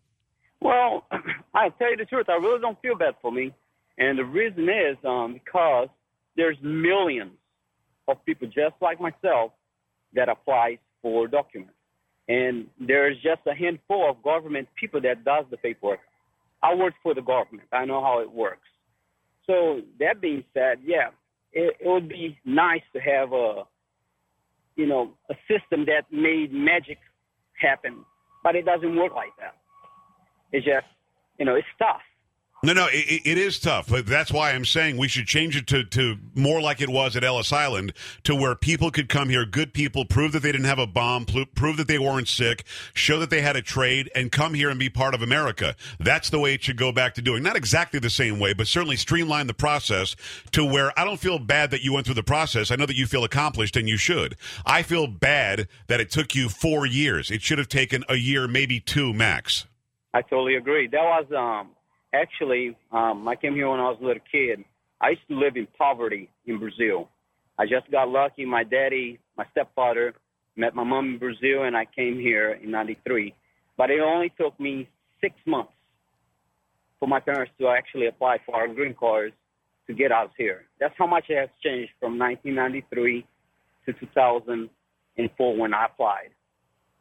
Well, 0.59 1.05
I 1.53 1.69
tell 1.69 1.91
you 1.91 1.97
the 1.97 2.05
truth, 2.05 2.27
I 2.29 2.33
really 2.33 2.59
don't 2.59 2.81
feel 2.81 2.95
bad 2.95 3.15
for 3.21 3.31
me, 3.31 3.53
and 3.97 4.17
the 4.17 4.25
reason 4.25 4.69
is 4.69 4.97
um, 5.05 5.33
because 5.33 5.89
there's 6.35 6.57
millions 6.61 7.33
of 8.07 8.23
people 8.25 8.47
just 8.47 8.75
like 8.81 8.99
myself 8.99 9.51
that 10.13 10.29
applies 10.29 10.77
for 11.01 11.27
documents, 11.27 11.73
and 12.27 12.67
there's 12.79 13.17
just 13.21 13.41
a 13.47 13.53
handful 13.53 14.09
of 14.09 14.21
government 14.23 14.67
people 14.75 15.01
that 15.01 15.23
does 15.23 15.45
the 15.49 15.57
paperwork. 15.57 15.99
I 16.63 16.75
work 16.75 16.93
for 17.01 17.13
the 17.13 17.21
government. 17.21 17.67
I 17.71 17.85
know 17.85 18.01
how 18.01 18.19
it 18.19 18.31
works. 18.31 18.67
So 19.47 19.81
that 19.99 20.21
being 20.21 20.43
said, 20.53 20.79
yeah, 20.85 21.09
it, 21.53 21.75
it 21.79 21.87
would 21.87 22.09
be 22.09 22.37
nice 22.45 22.81
to 22.93 22.99
have 22.99 23.33
a, 23.33 23.63
you 24.75 24.85
know, 24.87 25.11
a 25.29 25.35
system 25.47 25.85
that 25.85 26.03
made 26.11 26.53
magic 26.53 26.97
happen, 27.59 28.05
but 28.43 28.55
it 28.55 28.65
doesn't 28.65 28.95
work 28.95 29.13
like 29.13 29.35
that. 29.39 29.55
It's 30.51 30.65
just, 30.65 30.85
you 31.37 31.45
know, 31.45 31.55
it's 31.55 31.67
tough. 31.77 32.01
No, 32.63 32.73
no, 32.73 32.85
it, 32.91 33.21
it 33.25 33.37
is 33.39 33.59
tough, 33.59 33.87
but 33.87 34.05
that's 34.05 34.31
why 34.31 34.51
I'm 34.51 34.65
saying 34.65 34.95
we 34.95 35.07
should 35.07 35.25
change 35.25 35.57
it 35.57 35.65
to, 35.67 35.83
to 35.83 36.17
more 36.35 36.61
like 36.61 36.79
it 36.79 36.89
was 36.89 37.15
at 37.15 37.23
Ellis 37.23 37.51
Island, 37.51 37.91
to 38.23 38.35
where 38.35 38.53
people 38.53 38.91
could 38.91 39.09
come 39.09 39.29
here, 39.29 39.47
good 39.47 39.73
people, 39.73 40.05
prove 40.05 40.31
that 40.33 40.43
they 40.43 40.51
didn't 40.51 40.67
have 40.67 40.77
a 40.77 40.85
bomb, 40.85 41.25
prove 41.25 41.77
that 41.77 41.87
they 41.87 41.97
weren't 41.97 42.27
sick, 42.27 42.63
show 42.93 43.17
that 43.17 43.31
they 43.31 43.41
had 43.41 43.55
a 43.55 43.63
trade, 43.63 44.11
and 44.13 44.31
come 44.31 44.53
here 44.53 44.69
and 44.69 44.77
be 44.77 44.91
part 44.91 45.15
of 45.15 45.23
America. 45.23 45.75
That's 45.99 46.29
the 46.29 46.37
way 46.37 46.53
it 46.53 46.61
should 46.61 46.77
go 46.77 46.91
back 46.91 47.15
to 47.15 47.21
doing. 47.23 47.41
Not 47.41 47.55
exactly 47.55 47.99
the 47.99 48.11
same 48.11 48.39
way, 48.39 48.53
but 48.53 48.67
certainly 48.67 48.95
streamline 48.95 49.47
the 49.47 49.55
process 49.55 50.15
to 50.51 50.63
where 50.63 50.97
I 50.99 51.03
don't 51.03 51.19
feel 51.19 51.39
bad 51.39 51.71
that 51.71 51.83
you 51.83 51.93
went 51.93 52.05
through 52.05 52.13
the 52.13 52.21
process. 52.21 52.69
I 52.69 52.75
know 52.75 52.85
that 52.85 52.95
you 52.95 53.07
feel 53.07 53.23
accomplished, 53.23 53.75
and 53.75 53.89
you 53.89 53.97
should. 53.97 54.35
I 54.67 54.83
feel 54.83 55.07
bad 55.07 55.67
that 55.87 55.99
it 55.99 56.11
took 56.11 56.35
you 56.35 56.47
four 56.47 56.85
years. 56.85 57.31
It 57.31 57.41
should 57.41 57.57
have 57.57 57.69
taken 57.69 58.03
a 58.07 58.17
year, 58.17 58.47
maybe 58.47 58.79
two 58.79 59.13
max. 59.13 59.65
I 60.13 60.21
totally 60.21 60.57
agree. 60.57 60.85
That 60.85 61.01
was 61.01 61.25
um 61.35 61.71
actually 62.13 62.75
um 62.91 63.27
I 63.27 63.35
came 63.35 63.53
here 63.53 63.69
when 63.69 63.79
I 63.79 63.89
was 63.89 63.97
a 64.01 64.05
little 64.05 64.23
kid. 64.31 64.63
I 64.99 65.09
used 65.11 65.27
to 65.29 65.35
live 65.37 65.55
in 65.55 65.67
poverty 65.77 66.29
in 66.45 66.59
Brazil. 66.59 67.09
I 67.57 67.65
just 67.65 67.89
got 67.91 68.09
lucky. 68.09 68.45
My 68.45 68.63
daddy, 68.63 69.19
my 69.37 69.45
stepfather, 69.51 70.13
met 70.55 70.75
my 70.75 70.83
mom 70.83 71.13
in 71.13 71.17
Brazil, 71.17 71.63
and 71.63 71.75
I 71.75 71.85
came 71.85 72.19
here 72.19 72.51
in 72.63 72.71
'93. 72.71 73.33
But 73.77 73.89
it 73.89 73.99
only 74.01 74.31
took 74.39 74.59
me 74.59 74.87
six 75.21 75.35
months 75.45 75.73
for 76.99 77.07
my 77.07 77.19
parents 77.19 77.51
to 77.59 77.67
actually 77.67 78.07
apply 78.07 78.37
for 78.45 78.55
our 78.55 78.67
green 78.67 78.93
cards 78.93 79.33
to 79.87 79.93
get 79.93 80.11
us 80.11 80.29
here. 80.37 80.63
That's 80.79 80.93
how 80.97 81.07
much 81.07 81.25
it 81.29 81.37
has 81.37 81.49
changed 81.63 81.91
from 81.99 82.17
1993 82.17 83.25
to 83.85 83.93
2004 83.93 85.57
when 85.57 85.73
I 85.73 85.85
applied 85.85 86.29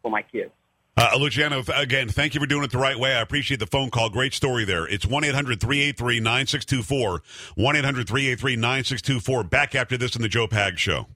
for 0.03 0.11
my 0.11 0.23
kids. 0.23 0.53
Uh, 1.01 1.17
Luciano, 1.17 1.63
again, 1.75 2.11
thank 2.11 2.35
you 2.35 2.41
for 2.41 2.47
doing 2.47 2.63
it 2.63 2.71
the 2.71 2.77
right 2.77 2.99
way. 2.99 3.15
I 3.15 3.23
appreciate 3.23 3.59
the 3.59 3.67
phone 3.67 3.89
call. 3.89 4.11
Great 4.11 4.35
story 4.35 4.67
there. 4.67 4.87
It's 4.87 5.07
1 5.07 5.25
800 5.25 5.59
383 5.59 6.21
9624. 6.21 7.23
1 7.55 7.77
800 7.77 8.07
383 8.07 8.57
9624. 8.57 9.45
Back 9.45 9.75
after 9.75 9.97
this 9.97 10.15
in 10.15 10.21
the 10.21 10.29
Joe 10.29 10.47
Pags 10.47 10.77
Show. 10.77 11.07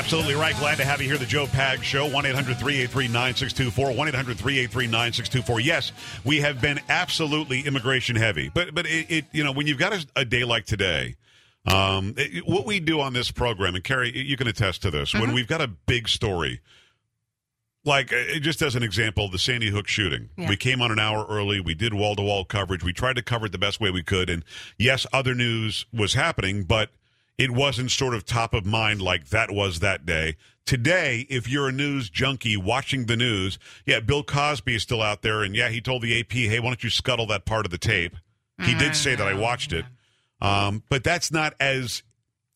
Absolutely 0.00 0.34
right. 0.34 0.56
Glad 0.56 0.78
to 0.78 0.84
have 0.86 1.02
you 1.02 1.08
here, 1.08 1.18
the 1.18 1.26
Joe 1.26 1.44
Pags 1.44 1.82
Show. 1.82 2.08
1 2.08 2.24
800 2.24 2.56
383 2.56 3.08
9624. 3.08 3.92
1 3.94 4.08
800 4.08 4.38
383 4.38 4.86
9624. 4.86 5.60
Yes, 5.60 5.92
we 6.24 6.40
have 6.40 6.58
been 6.58 6.80
absolutely 6.88 7.60
immigration 7.60 8.16
heavy. 8.16 8.48
But, 8.52 8.74
but 8.74 8.86
it, 8.86 9.10
it 9.10 9.24
you 9.32 9.44
know, 9.44 9.52
when 9.52 9.66
you've 9.66 9.78
got 9.78 9.92
a, 9.92 10.06
a 10.16 10.24
day 10.24 10.42
like 10.44 10.64
today, 10.64 11.16
um, 11.66 12.14
it- 12.16 12.48
what 12.48 12.64
we 12.64 12.80
do 12.80 12.98
on 13.02 13.12
this 13.12 13.30
program, 13.30 13.74
and 13.74 13.84
Carrie, 13.84 14.10
you 14.16 14.38
can 14.38 14.48
attest 14.48 14.80
to 14.82 14.90
this, 14.90 15.12
when 15.12 15.34
we've 15.34 15.46
got 15.46 15.60
a 15.60 15.68
big 15.68 16.08
story, 16.08 16.62
like 17.84 18.10
uh, 18.10 18.38
just 18.40 18.62
as 18.62 18.74
an 18.74 18.82
example, 18.82 19.28
the 19.30 19.38
Sandy 19.38 19.68
Hook 19.68 19.86
shooting. 19.86 20.30
Yeah. 20.38 20.48
We 20.48 20.56
came 20.56 20.80
on 20.80 20.90
an 20.90 20.98
hour 20.98 21.26
early. 21.28 21.60
We 21.60 21.74
did 21.74 21.92
wall 21.92 22.16
to 22.16 22.22
wall 22.22 22.46
coverage. 22.46 22.82
We 22.82 22.94
tried 22.94 23.16
to 23.16 23.22
cover 23.22 23.46
it 23.46 23.52
the 23.52 23.58
best 23.58 23.82
way 23.82 23.90
we 23.90 24.02
could. 24.02 24.30
And 24.30 24.44
yes, 24.78 25.06
other 25.12 25.34
news 25.34 25.84
was 25.92 26.14
happening, 26.14 26.64
but 26.64 26.88
it 27.40 27.50
wasn't 27.50 27.90
sort 27.90 28.14
of 28.14 28.26
top 28.26 28.52
of 28.52 28.66
mind 28.66 29.00
like 29.00 29.30
that 29.30 29.50
was 29.50 29.80
that 29.80 30.04
day. 30.04 30.36
Today, 30.66 31.26
if 31.30 31.48
you're 31.48 31.68
a 31.68 31.72
news 31.72 32.10
junkie 32.10 32.54
watching 32.54 33.06
the 33.06 33.16
news, 33.16 33.58
yeah, 33.86 33.98
Bill 33.98 34.22
Cosby 34.22 34.74
is 34.74 34.82
still 34.82 35.00
out 35.00 35.22
there, 35.22 35.42
and 35.42 35.56
yeah, 35.56 35.70
he 35.70 35.80
told 35.80 36.02
the 36.02 36.20
AP, 36.20 36.32
"Hey, 36.32 36.60
why 36.60 36.68
don't 36.68 36.84
you 36.84 36.90
scuttle 36.90 37.26
that 37.28 37.46
part 37.46 37.64
of 37.64 37.72
the 37.72 37.78
tape?" 37.78 38.14
He 38.60 38.74
did 38.74 38.94
say 38.94 39.14
that. 39.14 39.26
I 39.26 39.32
watched 39.32 39.72
it, 39.72 39.86
um, 40.42 40.82
but 40.90 41.02
that's 41.02 41.32
not 41.32 41.54
as 41.58 42.02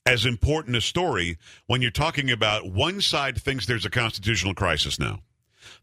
as 0.05 0.27
important 0.27 0.77
a 0.77 0.83
story 0.83 1.39
when 1.67 1.81
you're 1.81 1.91
talking 1.91 2.31
about 2.31 2.71
one 2.71 3.01
side 3.01 3.41
thinks 3.41 3.65
there's 3.65 3.87
a 3.87 3.91
constitutional 3.91 4.53
crisis 4.53 4.99
now. 4.99 5.21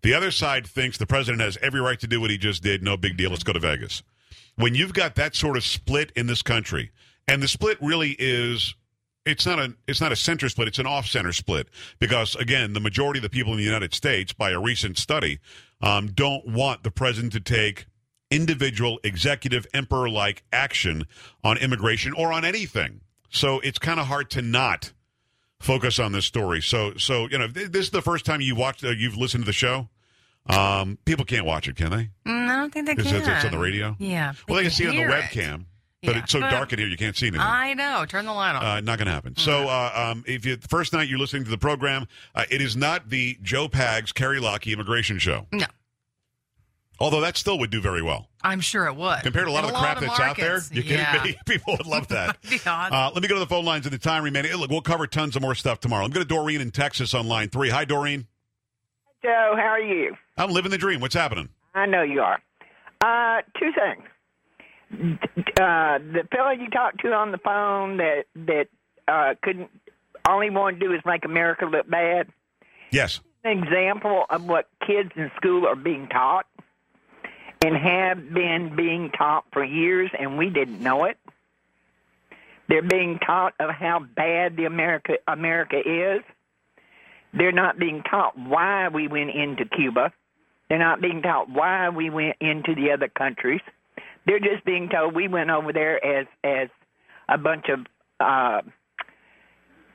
The 0.03 0.13
other 0.13 0.29
side 0.29 0.67
thinks 0.67 0.99
the 0.99 1.07
president 1.07 1.41
has 1.41 1.57
every 1.57 1.81
right 1.81 1.99
to 2.01 2.07
do 2.07 2.21
what 2.21 2.29
he 2.29 2.37
just 2.37 2.61
did. 2.61 2.83
No 2.83 2.97
big 2.97 3.17
deal. 3.17 3.31
Let's 3.31 3.41
go 3.41 3.53
to 3.53 3.59
Vegas. 3.59 4.03
When 4.57 4.75
you've 4.75 4.93
got 4.93 5.15
that 5.15 5.35
sort 5.35 5.57
of 5.57 5.63
split 5.63 6.11
in 6.15 6.27
this 6.27 6.43
country, 6.43 6.91
and 7.27 7.41
the 7.41 7.47
split 7.47 7.79
really 7.81 8.15
is 8.19 8.75
it's 9.25 9.45
not 9.45 9.59
a 9.59 9.73
it's 9.87 10.01
not 10.01 10.11
a 10.11 10.15
center 10.15 10.49
split 10.49 10.67
it's 10.67 10.79
an 10.79 10.87
off 10.87 11.05
center 11.05 11.31
split. 11.33 11.67
Because 11.99 12.35
again 12.35 12.73
the 12.73 12.79
majority 12.79 13.19
of 13.19 13.23
the 13.23 13.29
people 13.29 13.51
in 13.53 13.57
the 13.57 13.63
united 13.63 13.93
states 13.93 14.33
by 14.33 14.51
a 14.51 14.59
recent 14.59 14.97
study 14.97 15.39
um, 15.81 16.07
don't 16.07 16.47
want 16.47 16.83
the 16.83 16.91
president 16.91 17.33
to 17.33 17.39
take 17.39 17.85
individual 18.29 18.99
executive 19.03 19.67
emperor 19.73 20.09
like 20.09 20.43
action 20.53 21.05
on 21.43 21.57
immigration 21.57 22.13
or 22.13 22.31
on 22.31 22.45
anything. 22.45 23.01
So 23.29 23.59
it's 23.59 23.77
kind 23.77 23.99
of 23.99 24.07
hard 24.07 24.29
to 24.31 24.41
not 24.41 24.93
focus 25.59 25.99
on 25.99 26.11
this 26.11 26.25
story. 26.25 26.61
So 26.61 26.93
so 26.97 27.27
you 27.29 27.37
know 27.37 27.47
this 27.47 27.85
is 27.85 27.91
the 27.91 28.01
first 28.01 28.25
time 28.25 28.41
you 28.41 28.55
watched 28.55 28.83
uh, 28.83 28.89
you've 28.89 29.17
listened 29.17 29.43
to 29.43 29.45
the 29.45 29.53
show. 29.53 29.89
Um, 30.47 30.97
people 31.05 31.23
can't 31.23 31.45
watch 31.45 31.67
it 31.67 31.75
can 31.75 31.91
they? 31.91 32.09
Mm, 32.25 32.49
I 32.49 32.55
don't 32.55 32.73
think 32.73 32.87
they 32.87 32.95
can. 32.95 33.05
it's, 33.05 33.27
it's 33.27 33.45
on 33.45 33.51
the 33.51 33.59
radio? 33.59 33.95
Yeah. 33.99 34.33
well 34.47 34.57
they 34.57 34.63
can 34.63 34.71
see 34.71 34.85
it 34.85 34.89
on 34.89 34.95
the 34.95 35.03
webcam 35.03 35.65
but 36.03 36.15
Yeah. 36.15 36.23
it's 36.23 36.31
so 36.31 36.39
dark 36.39 36.73
in 36.73 36.79
here 36.79 36.87
you 36.87 36.97
can't 36.97 37.15
see 37.15 37.27
anything 37.27 37.45
I 37.45 37.73
know. 37.73 38.05
Turn 38.05 38.25
the 38.25 38.33
light 38.33 38.55
on. 38.55 38.63
uh, 38.63 38.79
not 38.81 38.97
going 38.97 39.05
to 39.07 39.11
happen. 39.13 39.35
So, 39.35 39.67
uh, 39.69 39.91
um, 40.11 40.23
if 40.27 40.45
you 40.45 40.55
the 40.55 40.67
first 40.67 40.93
night 40.93 41.07
you're 41.07 41.19
listening 41.19 41.43
to 41.43 41.49
the 41.49 41.57
program, 41.57 42.07
uh, 42.35 42.45
it 42.49 42.61
is 42.61 42.75
not 42.75 43.09
the 43.09 43.37
Joe 43.41 43.67
Pags 43.69 44.13
Kerry 44.13 44.39
Lockey 44.39 44.73
immigration 44.73 45.19
show. 45.19 45.45
No. 45.51 45.65
Although 46.99 47.21
that 47.21 47.35
still 47.35 47.57
would 47.57 47.71
do 47.71 47.81
very 47.81 48.03
well 48.03 48.29
I'm 48.43 48.59
sure 48.61 48.85
it 48.85 48.95
would. 48.95 49.21
compared 49.23 49.45
to 49.47 49.51
a 49.51 49.53
lot 49.53 49.63
In 49.63 49.71
of 49.71 49.73
the 49.75 49.79
crap 49.79 49.99
that's 49.99 50.19
out 50.19 50.37
there. 50.37 50.59
You 50.71 50.83
kidding 50.83 50.99
yeah. 50.99 51.23
me? 51.23 51.35
People 51.47 51.75
would 51.77 51.87
love 51.87 52.07
that. 52.09 52.39
Be. 52.49 52.59
Uh, 52.65 53.09
let 53.13 53.21
me 53.23 53.27
go 53.27 53.33
to 53.35 53.39
the 53.39 53.47
phone 53.47 53.65
lines 53.65 53.85
in 53.87 53.91
the 53.91 53.97
time 53.97 54.23
remaining. 54.23 54.53
Look, 54.55 54.69
we'll 54.69 54.81
cover 54.81 55.07
tons 55.07 55.35
of 55.35 55.41
more 55.41 55.55
stuff 55.55 55.79
tomorrow. 55.79 56.05
I'm 56.05 56.11
going 56.11 56.25
to 56.25 56.31
Doreen 56.31 56.61
in 56.61 56.69
Texas 56.69 57.13
on 57.15 57.27
line 57.27 57.49
three. 57.49 57.69
Hi, 57.69 57.85
Doreen. 57.85 58.27
Joe, 59.23 59.53
how 59.55 59.63
are 59.67 59.79
you? 59.79 60.15
I'm 60.37 60.51
living 60.51 60.69
the 60.71 60.77
dream. 60.77 60.99
What's 60.99 61.15
happening? 61.15 61.49
I 61.73 61.85
know 61.87 62.01
you 62.03 62.21
are. 62.21 62.39
Uh, 63.03 63.41
two 63.59 63.71
things. 63.73 64.07
Uh, 64.93 65.99
the 65.99 66.27
fellow 66.31 66.51
you 66.51 66.69
talked 66.69 67.01
to 67.01 67.13
on 67.13 67.31
the 67.31 67.37
phone 67.37 67.97
that 67.97 68.25
that 68.35 68.67
uh, 69.07 69.35
couldn't 69.41 69.69
all 70.25 70.41
he 70.41 70.49
wanted 70.49 70.79
to 70.79 70.87
do 70.87 70.93
is 70.93 71.01
make 71.05 71.25
America 71.25 71.65
look 71.65 71.89
bad. 71.89 72.27
Yes. 72.91 73.21
An 73.43 73.63
example 73.63 74.25
of 74.29 74.45
what 74.45 74.67
kids 74.85 75.11
in 75.15 75.31
school 75.37 75.65
are 75.65 75.75
being 75.75 76.07
taught 76.07 76.45
and 77.63 77.75
have 77.75 78.33
been 78.33 78.75
being 78.75 79.11
taught 79.11 79.45
for 79.51 79.63
years, 79.63 80.11
and 80.17 80.37
we 80.37 80.49
didn't 80.49 80.81
know 80.81 81.05
it. 81.05 81.17
They're 82.67 82.81
being 82.81 83.19
taught 83.19 83.53
of 83.59 83.69
how 83.69 83.99
bad 83.99 84.55
the 84.55 84.65
America 84.65 85.17
America 85.27 85.77
is. 85.77 86.21
They're 87.33 87.51
not 87.51 87.79
being 87.79 88.03
taught 88.03 88.37
why 88.37 88.89
we 88.89 89.07
went 89.07 89.31
into 89.31 89.65
Cuba. 89.65 90.11
They're 90.69 90.79
not 90.79 91.01
being 91.01 91.21
taught 91.21 91.49
why 91.49 91.89
we 91.89 92.09
went 92.09 92.37
into 92.39 92.75
the 92.75 92.91
other 92.91 93.07
countries. 93.07 93.61
They're 94.25 94.39
just 94.39 94.63
being 94.65 94.89
told 94.89 95.15
we 95.15 95.27
went 95.27 95.49
over 95.49 95.73
there 95.73 96.03
as 96.05 96.27
as 96.43 96.69
a 97.29 97.37
bunch 97.37 97.65
of 97.69 97.79
uh, 98.19 98.61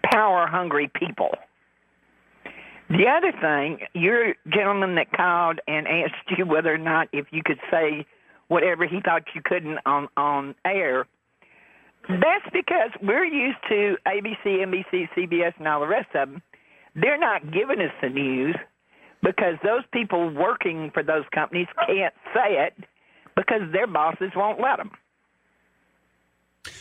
power 0.04 0.46
hungry 0.46 0.90
people. 0.94 1.30
The 2.88 3.06
other 3.08 3.32
thing, 3.32 3.86
your 3.94 4.34
gentleman 4.48 4.94
that 4.94 5.12
called 5.12 5.60
and 5.66 5.88
asked 5.88 6.38
you 6.38 6.46
whether 6.46 6.72
or 6.72 6.78
not 6.78 7.08
if 7.12 7.26
you 7.32 7.42
could 7.44 7.58
say 7.70 8.06
whatever 8.48 8.86
he 8.86 9.00
thought 9.00 9.22
you 9.34 9.42
couldn't 9.44 9.78
on 9.86 10.08
on 10.16 10.54
air. 10.64 11.06
That's 12.08 12.46
because 12.52 12.90
we're 13.02 13.24
used 13.24 13.58
to 13.68 13.96
ABC, 14.06 14.44
NBC, 14.44 15.08
CBS, 15.16 15.52
and 15.58 15.66
all 15.66 15.80
the 15.80 15.88
rest 15.88 16.08
of 16.14 16.30
them. 16.30 16.42
They're 16.94 17.18
not 17.18 17.52
giving 17.52 17.80
us 17.80 17.90
the 18.00 18.08
news 18.08 18.54
because 19.22 19.56
those 19.64 19.82
people 19.92 20.30
working 20.30 20.92
for 20.94 21.02
those 21.02 21.24
companies 21.34 21.66
can't 21.86 22.14
say 22.32 22.64
it 22.66 22.74
because 23.36 23.62
their 23.72 23.86
bosses 23.86 24.32
won't 24.34 24.60
let 24.60 24.78
them. 24.78 24.90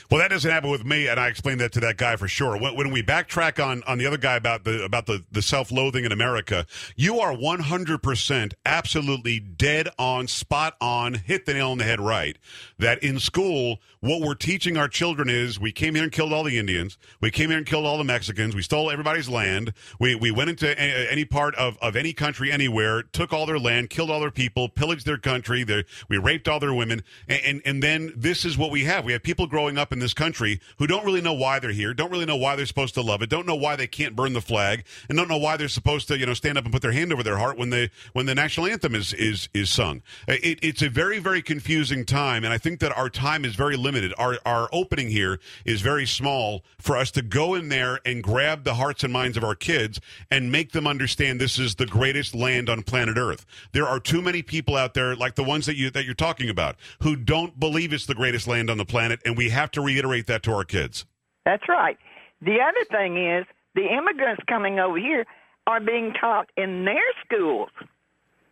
Well, 0.09 0.19
that 0.19 0.29
doesn't 0.29 0.49
happen 0.49 0.69
with 0.69 0.85
me, 0.85 1.07
and 1.07 1.19
I 1.19 1.27
explained 1.27 1.61
that 1.61 1.71
to 1.73 1.79
that 1.81 1.97
guy 1.97 2.15
for 2.15 2.27
sure. 2.27 2.57
When, 2.59 2.75
when 2.75 2.91
we 2.91 3.01
backtrack 3.03 3.63
on, 3.63 3.83
on 3.83 3.97
the 3.97 4.05
other 4.05 4.17
guy 4.17 4.35
about 4.35 4.63
the 4.63 4.83
about 4.83 5.05
the, 5.05 5.23
the 5.31 5.41
self 5.41 5.71
loathing 5.71 6.05
in 6.05 6.11
America, 6.11 6.65
you 6.95 7.19
are 7.19 7.33
one 7.35 7.61
hundred 7.61 8.03
percent 8.03 8.53
absolutely 8.65 9.39
dead 9.39 9.89
on, 9.97 10.27
spot 10.27 10.75
on, 10.79 11.15
hit 11.15 11.45
the 11.45 11.53
nail 11.53 11.71
on 11.71 11.77
the 11.77 11.83
head 11.83 11.99
right. 11.99 12.37
That 12.77 13.01
in 13.03 13.19
school, 13.19 13.79
what 13.99 14.21
we're 14.21 14.35
teaching 14.35 14.77
our 14.77 14.87
children 14.87 15.29
is 15.29 15.59
we 15.59 15.71
came 15.71 15.95
here 15.95 16.03
and 16.03 16.11
killed 16.11 16.33
all 16.33 16.43
the 16.43 16.59
Indians, 16.59 16.97
we 17.21 17.31
came 17.31 17.49
here 17.49 17.57
and 17.57 17.65
killed 17.65 17.85
all 17.85 17.97
the 17.97 18.03
Mexicans, 18.03 18.55
we 18.55 18.61
stole 18.61 18.91
everybody's 18.91 19.29
land, 19.29 19.73
we 19.99 20.13
we 20.15 20.31
went 20.31 20.49
into 20.49 20.69
a, 20.69 21.11
any 21.11 21.25
part 21.25 21.55
of, 21.55 21.77
of 21.81 21.95
any 21.95 22.13
country 22.13 22.51
anywhere, 22.51 23.01
took 23.01 23.33
all 23.33 23.45
their 23.45 23.59
land, 23.59 23.89
killed 23.89 24.11
all 24.11 24.19
their 24.19 24.31
people, 24.31 24.69
pillaged 24.69 25.05
their 25.05 25.17
country, 25.17 25.63
their, 25.63 25.83
we 26.09 26.17
raped 26.17 26.47
all 26.47 26.59
their 26.59 26.73
women, 26.73 27.03
and, 27.27 27.41
and 27.45 27.61
and 27.65 27.83
then 27.83 28.13
this 28.15 28.45
is 28.45 28.57
what 28.57 28.71
we 28.71 28.83
have. 28.83 29.05
We 29.05 29.13
have 29.13 29.23
people 29.23 29.47
growing 29.47 29.74
up 29.77 29.91
in 29.91 29.99
this 29.99 30.13
country 30.13 30.59
who 30.77 30.87
don't 30.87 31.05
really 31.05 31.21
know 31.21 31.33
why 31.33 31.59
they're 31.59 31.71
here, 31.71 31.93
don't 31.93 32.11
really 32.11 32.25
know 32.25 32.35
why 32.35 32.55
they're 32.55 32.65
supposed 32.65 32.93
to 32.95 33.01
love 33.01 33.21
it, 33.21 33.29
don't 33.29 33.45
know 33.45 33.55
why 33.55 33.75
they 33.75 33.87
can't 33.87 34.15
burn 34.15 34.33
the 34.33 34.41
flag, 34.41 34.83
and 35.09 35.17
don't 35.17 35.29
know 35.29 35.37
why 35.37 35.57
they're 35.57 35.67
supposed 35.67 36.07
to, 36.07 36.17
you 36.17 36.25
know, 36.25 36.33
stand 36.33 36.57
up 36.57 36.63
and 36.63 36.73
put 36.73 36.81
their 36.81 36.91
hand 36.91 37.11
over 37.11 37.23
their 37.23 37.37
heart 37.37 37.57
when 37.57 37.69
they 37.69 37.89
when 38.13 38.25
the 38.25 38.35
national 38.35 38.67
anthem 38.67 38.95
is 38.95 39.13
is 39.13 39.49
is 39.53 39.69
sung. 39.69 40.01
It, 40.27 40.59
it's 40.61 40.81
a 40.81 40.89
very 40.89 41.19
very 41.19 41.41
confusing 41.41 42.05
time, 42.05 42.43
and 42.43 42.53
I 42.53 42.57
think 42.57 42.79
that 42.79 42.95
our 42.97 43.09
time 43.09 43.45
is 43.45 43.55
very 43.55 43.77
limited. 43.77 44.13
Our 44.17 44.37
our 44.45 44.69
opening 44.71 45.09
here 45.09 45.39
is 45.65 45.81
very 45.81 46.05
small 46.05 46.63
for 46.79 46.97
us 46.97 47.11
to 47.11 47.21
go 47.21 47.55
in 47.55 47.69
there 47.69 47.99
and 48.05 48.23
grab 48.23 48.63
the 48.63 48.75
hearts 48.75 49.03
and 49.03 49.11
minds 49.11 49.37
of 49.37 49.43
our 49.43 49.55
kids 49.55 49.99
and 50.31 50.51
make 50.51 50.71
them 50.71 50.87
understand 50.87 51.39
this 51.39 51.59
is 51.59 51.75
the 51.75 51.85
greatest 51.85 52.35
land 52.35 52.69
on 52.69 52.83
planet 52.83 53.17
Earth. 53.17 53.45
There 53.71 53.87
are 53.87 53.99
too 53.99 54.21
many 54.21 54.41
people 54.41 54.75
out 54.75 54.93
there 54.93 55.15
like 55.15 55.35
the 55.35 55.43
ones 55.43 55.65
that 55.65 55.75
you 55.75 55.89
that 55.91 56.05
you're 56.05 56.13
talking 56.13 56.49
about 56.49 56.75
who 57.01 57.15
don't 57.15 57.59
believe 57.59 57.93
it's 57.93 58.05
the 58.05 58.15
greatest 58.15 58.47
land 58.47 58.69
on 58.69 58.77
the 58.77 58.85
planet, 58.85 59.19
and 59.25 59.37
we 59.37 59.49
have 59.49 59.64
to 59.71 59.81
reiterate 59.81 60.27
that 60.27 60.43
to 60.43 60.53
our 60.53 60.63
kids. 60.63 61.05
That's 61.45 61.67
right. 61.69 61.97
The 62.41 62.57
other 62.61 62.85
thing 62.91 63.17
is 63.17 63.45
the 63.75 63.87
immigrants 63.87 64.43
coming 64.47 64.79
over 64.79 64.97
here 64.97 65.25
are 65.67 65.79
being 65.79 66.13
taught 66.19 66.49
in 66.57 66.85
their 66.85 67.03
schools 67.25 67.69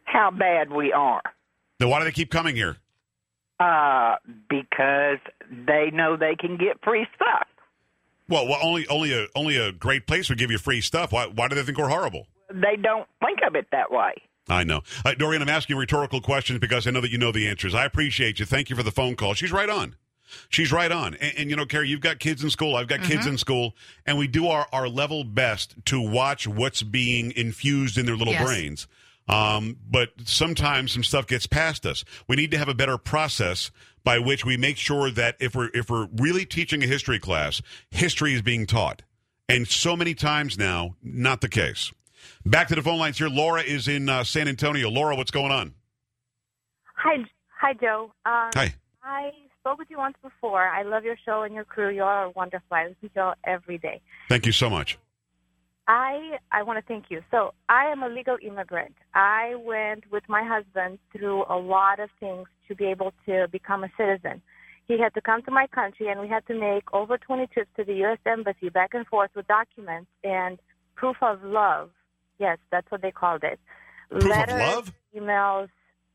how 0.03 0.31
bad 0.31 0.71
we 0.71 0.91
are. 0.91 1.21
Then 1.79 1.89
why 1.89 1.99
do 1.99 2.05
they 2.05 2.11
keep 2.11 2.31
coming 2.31 2.55
here? 2.55 2.77
Uh, 3.59 4.15
because 4.49 5.19
they 5.49 5.89
know 5.91 6.17
they 6.17 6.35
can 6.35 6.57
get 6.57 6.83
free 6.83 7.07
stuff. 7.15 7.47
Well, 8.29 8.47
well, 8.47 8.59
only 8.63 8.87
only 8.87 9.13
a 9.13 9.27
only 9.35 9.57
a 9.57 9.71
great 9.71 10.07
place 10.07 10.29
would 10.29 10.37
give 10.37 10.49
you 10.49 10.57
free 10.57 10.81
stuff. 10.81 11.11
Why 11.11 11.27
why 11.27 11.47
do 11.47 11.55
they 11.55 11.63
think 11.63 11.77
we're 11.77 11.89
horrible? 11.89 12.27
They 12.49 12.77
don't 12.81 13.07
think 13.19 13.39
of 13.45 13.55
it 13.55 13.67
that 13.71 13.91
way. 13.91 14.13
I 14.49 14.63
know. 14.63 14.81
Uh, 15.05 15.13
Dorian, 15.13 15.41
I'm 15.41 15.49
asking 15.49 15.77
rhetorical 15.77 16.19
questions 16.19 16.59
because 16.59 16.85
I 16.85 16.91
know 16.91 17.01
that 17.01 17.11
you 17.11 17.17
know 17.17 17.31
the 17.31 17.47
answers. 17.47 17.73
I 17.73 17.85
appreciate 17.85 18.39
you. 18.39 18.45
Thank 18.45 18.69
you 18.69 18.75
for 18.75 18.83
the 18.83 18.91
phone 18.91 19.15
call. 19.15 19.33
She's 19.33 19.51
right 19.51 19.69
on. 19.69 19.95
She's 20.49 20.71
right 20.71 20.91
on. 20.91 21.13
And, 21.15 21.33
and 21.37 21.49
you 21.49 21.55
know, 21.55 21.65
Carrie, 21.65 21.89
you've 21.89 22.01
got 22.01 22.19
kids 22.19 22.43
in 22.43 22.49
school. 22.49 22.75
I've 22.75 22.87
got 22.87 23.01
kids 23.01 23.25
in 23.25 23.37
school. 23.37 23.75
And 24.05 24.17
we 24.17 24.27
do 24.27 24.47
our, 24.47 24.67
our 24.71 24.87
level 24.87 25.23
best 25.23 25.75
to 25.85 26.01
watch 26.01 26.47
what's 26.47 26.81
being 26.83 27.31
infused 27.35 27.97
in 27.97 28.05
their 28.05 28.15
little 28.15 28.33
Yes. 28.33 28.43
brains. 28.45 28.87
Um, 29.27 29.77
but 29.89 30.09
sometimes 30.25 30.91
some 30.91 31.03
stuff 31.03 31.27
gets 31.27 31.47
past 31.47 31.85
us. 31.85 32.03
We 32.27 32.35
need 32.35 32.51
to 32.51 32.57
have 32.57 32.67
a 32.67 32.73
better 32.73 32.97
process 32.97 33.71
by 34.03 34.19
which 34.19 34.43
we 34.45 34.57
make 34.57 34.75
sure 34.75 35.09
that 35.11 35.37
if 35.39 35.55
we're 35.55 35.69
if 35.73 35.89
we're 35.89 36.07
really 36.17 36.45
teaching 36.45 36.83
a 36.83 36.87
history 36.87 37.19
class, 37.19 37.61
history 37.89 38.33
is 38.33 38.41
being 38.41 38.65
taught. 38.65 39.01
And 39.47 39.65
so 39.67 39.95
many 39.95 40.13
times 40.13 40.57
now, 40.57 40.95
not 41.01 41.39
the 41.39 41.47
case. 41.47 41.93
Back 42.45 42.67
to 42.69 42.75
the 42.75 42.81
phone 42.81 42.99
lines 42.99 43.17
here. 43.17 43.29
Laura 43.29 43.61
is 43.61 43.87
in 43.87 44.09
uh, 44.09 44.25
San 44.25 44.47
Antonio. 44.49 44.89
Laura, 44.89 45.15
what's 45.15 45.31
going 45.31 45.51
on? 45.53 45.73
Hi, 46.95 47.17
hi, 47.59 47.73
Joe. 47.73 48.11
Um, 48.25 48.49
Hi. 48.55 48.73
I 49.03 49.31
spoke 49.63 49.79
with 49.79 49.89
you 49.89 49.97
once 49.97 50.17
before. 50.21 50.67
I 50.67 50.83
love 50.83 51.05
your 51.05 51.15
show 51.25 51.43
and 51.43 51.55
your 51.55 51.63
crew. 51.63 51.89
You 51.89 52.03
all 52.03 52.09
are 52.09 52.29
wonderful. 52.31 52.67
I 52.71 52.87
listen 52.87 53.07
to 53.07 53.09
you 53.15 53.21
all 53.21 53.33
every 53.45 53.77
day. 53.77 54.01
Thank 54.27 54.45
you 54.45 54.51
so 54.51 54.69
much. 54.69 54.97
I 55.87 56.37
I 56.51 56.63
want 56.63 56.79
to 56.79 56.85
thank 56.85 57.05
you. 57.09 57.21
So 57.31 57.53
I 57.69 57.85
am 57.85 58.03
a 58.03 58.09
legal 58.09 58.37
immigrant. 58.41 58.95
I 59.13 59.55
went 59.55 60.11
with 60.11 60.23
my 60.27 60.43
husband 60.43 60.99
through 61.13 61.45
a 61.49 61.55
lot 61.55 62.01
of 62.01 62.09
things 62.19 62.47
to 62.67 62.75
be 62.75 62.85
able 62.87 63.13
to 63.25 63.47
become 63.51 63.85
a 63.85 63.89
citizen. 63.97 64.41
He 64.85 64.99
had 64.99 65.13
to 65.13 65.21
come 65.21 65.41
to 65.43 65.51
my 65.51 65.67
country, 65.67 66.09
and 66.09 66.19
we 66.19 66.27
had 66.27 66.45
to 66.47 66.59
make 66.59 66.83
over 66.93 67.17
20 67.17 67.47
trips 67.47 67.69
to 67.77 67.85
the 67.85 67.93
U.S. 68.05 68.19
Embassy 68.25 68.67
back 68.67 68.93
and 68.93 69.07
forth 69.07 69.31
with 69.33 69.47
documents 69.47 70.09
and 70.25 70.59
proof 70.95 71.15
of 71.21 71.41
love. 71.41 71.89
Yes, 72.37 72.57
that's 72.69 72.91
what 72.91 73.01
they 73.01 73.11
called 73.11 73.43
it. 73.43 73.59
Proof 74.09 74.25
of 74.25 74.49
love? 74.49 74.93
emails, 75.15 75.69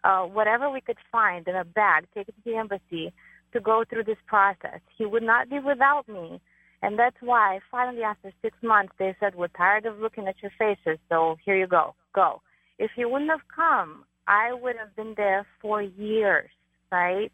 uh, 0.04 0.24
whatever 0.24 0.68
we 0.68 0.82
could 0.82 0.98
find 1.10 1.48
in 1.48 1.56
a 1.56 1.64
bag, 1.64 2.06
take 2.14 2.28
it 2.28 2.34
to 2.36 2.42
the 2.44 2.56
embassy 2.56 3.12
to 3.52 3.60
go 3.60 3.84
through 3.88 4.04
this 4.04 4.18
process. 4.26 4.80
He 4.96 5.06
would 5.06 5.22
not 5.22 5.48
be 5.48 5.58
without 5.58 6.08
me. 6.08 6.40
And 6.82 6.98
that's 6.98 7.16
why 7.20 7.60
finally 7.70 8.02
after 8.02 8.32
six 8.40 8.56
months 8.62 8.92
they 8.98 9.14
said, 9.18 9.34
We're 9.34 9.48
tired 9.48 9.86
of 9.86 9.98
looking 9.98 10.28
at 10.28 10.36
your 10.42 10.52
faces, 10.58 10.98
so 11.08 11.36
here 11.44 11.56
you 11.56 11.66
go. 11.66 11.94
Go. 12.14 12.40
If 12.78 12.92
you 12.96 13.08
wouldn't 13.08 13.30
have 13.30 13.46
come, 13.54 14.04
I 14.28 14.52
would 14.52 14.76
have 14.76 14.94
been 14.94 15.14
there 15.16 15.46
for 15.60 15.82
years, 15.82 16.50
right? 16.92 17.32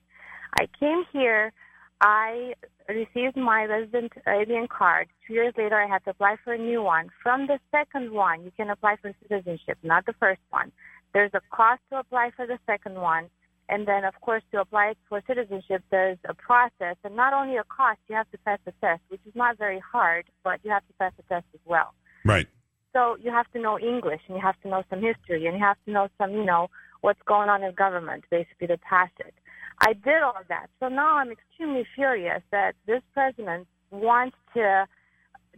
I 0.59 0.67
came 0.79 1.05
here, 1.13 1.53
I 2.01 2.55
received 2.89 3.37
my 3.37 3.65
resident 3.65 4.13
alien 4.27 4.69
card. 4.69 5.09
Two 5.27 5.35
years 5.35 5.55
later 5.59 5.81
I 5.81 5.87
had 5.87 6.05
to 6.05 6.11
apply 6.11 6.37
for 6.43 6.55
a 6.55 6.59
new 6.59 6.83
one. 6.83 7.11
From 7.23 7.47
the 7.47 7.59
second 7.71 8.13
one 8.13 8.45
you 8.45 8.53
can 8.57 8.71
apply 8.71 8.97
for 9.03 9.13
citizenship, 9.23 9.79
not 9.83 10.07
the 10.07 10.15
first 10.15 10.41
one. 10.51 10.73
There's 11.13 11.33
a 11.35 11.41
cost 11.51 11.81
to 11.91 11.99
apply 11.99 12.31
for 12.37 12.47
the 12.47 12.59
second 12.67 12.95
one. 12.95 13.31
And 13.69 13.89
then, 13.89 14.05
of 14.05 14.15
course, 14.21 14.43
to 14.53 14.61
apply 14.61 14.95
for 15.09 15.23
citizenship, 15.27 15.83
there's 15.91 16.19
a 16.29 16.35
process, 16.35 16.97
and 17.03 17.17
not 17.17 17.33
only 17.33 17.57
a 17.57 17.65
cost, 17.65 17.99
you 18.09 18.15
have 18.15 18.31
to 18.33 18.39
pass 18.39 18.59
a 18.67 18.73
test, 18.81 19.01
which 19.09 19.21
is 19.27 19.35
not 19.35 19.57
very 19.57 19.81
hard, 19.81 20.27
but 20.43 20.61
you 20.63 20.71
have 20.71 20.87
to 20.87 20.93
pass 20.99 21.13
the 21.17 21.23
test 21.23 21.47
as 21.55 21.61
well. 21.65 21.95
Right. 22.25 22.47
So 22.93 23.17
you 23.21 23.31
have 23.31 23.51
to 23.53 23.61
know 23.61 23.79
English, 23.79 24.21
and 24.29 24.37
you 24.37 24.43
have 24.43 24.61
to 24.63 24.69
know 24.69 24.83
some 24.91 25.01
history, 25.01 25.47
and 25.47 25.57
you 25.57 25.65
have 25.65 25.79
to 25.87 25.91
know 25.91 26.09
some, 26.19 26.33
you 26.33 26.45
know, 26.45 26.69
what's 27.01 27.23
going 27.27 27.49
on 27.49 27.63
in 27.63 27.73
government, 27.75 28.25
basically, 28.31 28.67
to 28.67 28.79
pass 28.79 29.11
it. 29.19 29.35
I 29.81 29.95
did 29.95 30.23
all 30.23 30.35
of 30.39 30.49
that. 30.49 30.69
So 30.79 30.89
now 30.89 31.17
I'm 31.17 31.31
extremely 31.31 31.87
furious 31.95 32.43
that 32.51 32.75
this 32.87 33.03
president 33.13 33.67
wants 33.91 34.37
to 34.55 34.87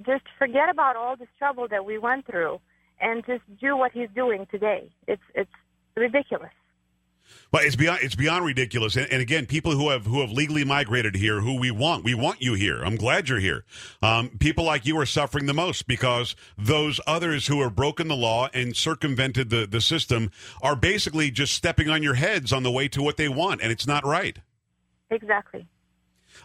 just 0.04 0.24
forget 0.38 0.68
about 0.70 0.96
all 0.96 1.16
this 1.16 1.28
trouble 1.38 1.68
that 1.68 1.84
we 1.84 1.98
went 1.98 2.26
through 2.26 2.60
and 3.00 3.24
just 3.26 3.42
do 3.60 3.76
what 3.76 3.92
he's 3.92 4.08
doing 4.14 4.46
today. 4.50 4.90
It's 5.06 5.22
it's 5.34 5.50
ridiculous. 5.96 6.52
Well, 7.52 7.62
it's 7.64 7.76
beyond 7.76 8.00
it's 8.02 8.14
beyond 8.14 8.44
ridiculous. 8.44 8.96
And, 8.96 9.10
and 9.10 9.22
again, 9.22 9.46
people 9.46 9.72
who 9.72 9.90
have 9.90 10.06
who 10.06 10.20
have 10.20 10.30
legally 10.30 10.64
migrated 10.64 11.14
here, 11.16 11.40
who 11.40 11.58
we 11.58 11.70
want, 11.70 12.04
we 12.04 12.14
want 12.14 12.42
you 12.42 12.54
here. 12.54 12.82
I'm 12.82 12.96
glad 12.96 13.28
you're 13.28 13.38
here. 13.38 13.64
Um, 14.02 14.30
people 14.38 14.64
like 14.64 14.84
you 14.86 14.98
are 14.98 15.06
suffering 15.06 15.46
the 15.46 15.54
most 15.54 15.86
because 15.86 16.36
those 16.58 17.00
others 17.06 17.46
who 17.46 17.62
have 17.62 17.76
broken 17.76 18.08
the 18.08 18.16
law 18.16 18.48
and 18.52 18.76
circumvented 18.76 19.50
the 19.50 19.66
the 19.66 19.80
system 19.80 20.30
are 20.62 20.76
basically 20.76 21.30
just 21.30 21.54
stepping 21.54 21.88
on 21.88 22.02
your 22.02 22.14
heads 22.14 22.52
on 22.52 22.62
the 22.62 22.70
way 22.70 22.88
to 22.88 23.02
what 23.02 23.16
they 23.16 23.28
want, 23.28 23.62
and 23.62 23.70
it's 23.70 23.86
not 23.86 24.04
right. 24.04 24.38
Exactly. 25.10 25.66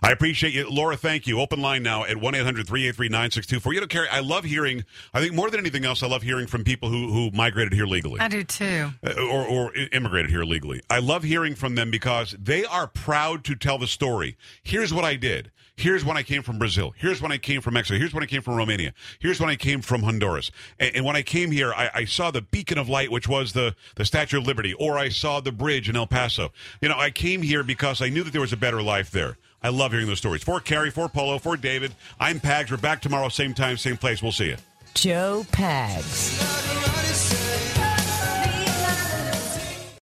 I 0.01 0.11
appreciate 0.11 0.53
you, 0.53 0.69
Laura. 0.69 0.97
Thank 0.97 1.27
you. 1.27 1.39
Open 1.39 1.61
line 1.61 1.83
now 1.83 2.03
at 2.05 2.17
1 2.17 2.35
800 2.35 2.67
383 2.67 3.09
9624. 3.09 3.73
You 3.73 3.81
know, 3.81 3.87
Carrie, 3.87 4.09
I 4.09 4.19
love 4.19 4.43
hearing. 4.43 4.83
I 5.13 5.19
think 5.19 5.33
more 5.33 5.49
than 5.49 5.59
anything 5.59 5.85
else, 5.85 6.03
I 6.03 6.07
love 6.07 6.21
hearing 6.21 6.47
from 6.47 6.63
people 6.63 6.89
who 6.89 7.11
who 7.11 7.31
migrated 7.31 7.73
here 7.73 7.85
legally. 7.85 8.19
I 8.19 8.27
do 8.27 8.43
too. 8.43 8.91
Uh, 9.05 9.13
or, 9.17 9.45
or 9.45 9.73
immigrated 9.91 10.29
here 10.29 10.43
legally. 10.43 10.81
I 10.89 10.99
love 10.99 11.23
hearing 11.23 11.55
from 11.55 11.75
them 11.75 11.91
because 11.91 12.35
they 12.39 12.65
are 12.65 12.87
proud 12.87 13.43
to 13.45 13.55
tell 13.55 13.77
the 13.77 13.87
story. 13.87 14.37
Here's 14.63 14.93
what 14.93 15.05
I 15.05 15.15
did. 15.15 15.51
Here's 15.81 16.05
when 16.05 16.15
I 16.15 16.21
came 16.21 16.43
from 16.43 16.59
Brazil. 16.59 16.93
Here's 16.95 17.21
when 17.21 17.31
I 17.31 17.39
came 17.39 17.59
from 17.61 17.73
Mexico. 17.73 17.97
Here's 17.97 18.13
when 18.13 18.23
I 18.23 18.27
came 18.27 18.43
from 18.43 18.55
Romania. 18.55 18.93
Here's 19.19 19.39
when 19.39 19.49
I 19.49 19.55
came 19.55 19.81
from 19.81 20.03
Honduras. 20.03 20.51
And, 20.79 20.95
and 20.97 21.05
when 21.05 21.15
I 21.15 21.23
came 21.23 21.49
here, 21.49 21.73
I, 21.73 21.89
I 21.93 22.05
saw 22.05 22.29
the 22.29 22.41
beacon 22.41 22.77
of 22.77 22.87
light, 22.87 23.11
which 23.11 23.27
was 23.27 23.53
the, 23.53 23.75
the 23.95 24.05
Statue 24.05 24.37
of 24.37 24.45
Liberty, 24.45 24.75
or 24.75 24.97
I 24.99 25.09
saw 25.09 25.39
the 25.39 25.51
bridge 25.51 25.89
in 25.89 25.95
El 25.95 26.05
Paso. 26.05 26.51
You 26.81 26.89
know, 26.89 26.97
I 26.99 27.09
came 27.09 27.41
here 27.41 27.63
because 27.63 27.99
I 27.99 28.09
knew 28.09 28.23
that 28.23 28.31
there 28.31 28.41
was 28.41 28.53
a 28.53 28.57
better 28.57 28.81
life 28.81 29.09
there. 29.09 29.37
I 29.63 29.69
love 29.69 29.91
hearing 29.91 30.07
those 30.07 30.17
stories. 30.17 30.43
For 30.43 30.59
Carrie, 30.59 30.89
for 30.89 31.07
Polo, 31.07 31.37
for 31.37 31.55
David, 31.55 31.93
I'm 32.19 32.39
Pags. 32.39 32.71
We're 32.71 32.77
back 32.77 33.01
tomorrow, 33.01 33.29
same 33.29 33.53
time, 33.53 33.77
same 33.77 33.97
place. 33.97 34.21
We'll 34.21 34.31
see 34.31 34.47
you. 34.47 34.57
Joe 34.93 35.45
Pags. 35.51 36.39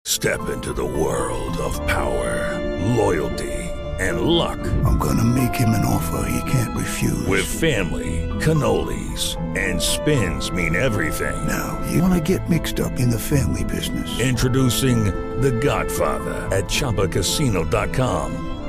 Step 0.04 0.48
into 0.48 0.72
the 0.72 0.84
world 0.84 1.56
of 1.58 1.74
power, 1.86 2.60
loyalty, 2.96 3.52
and 4.00 4.22
luck. 4.22 4.58
I'm 4.84 4.98
gonna 4.98 5.24
make 5.24 5.54
him 5.54 5.70
an 5.70 5.84
offer 5.84 6.28
he 6.28 6.50
can't 6.50 6.76
refuse. 6.76 7.26
With 7.26 7.44
family, 7.44 8.28
cannolis, 8.40 9.36
and 9.56 9.80
spins 9.80 10.50
mean 10.50 10.74
everything. 10.74 11.46
Now, 11.46 11.80
you 11.90 12.02
wanna 12.02 12.20
get 12.20 12.48
mixed 12.50 12.80
up 12.80 12.98
in 12.98 13.10
the 13.10 13.18
family 13.18 13.64
business. 13.64 14.18
Introducing 14.18 15.04
The 15.40 15.52
Godfather 15.52 16.34
at 16.54 16.64
ChumbaCasino.com. 16.64 18.53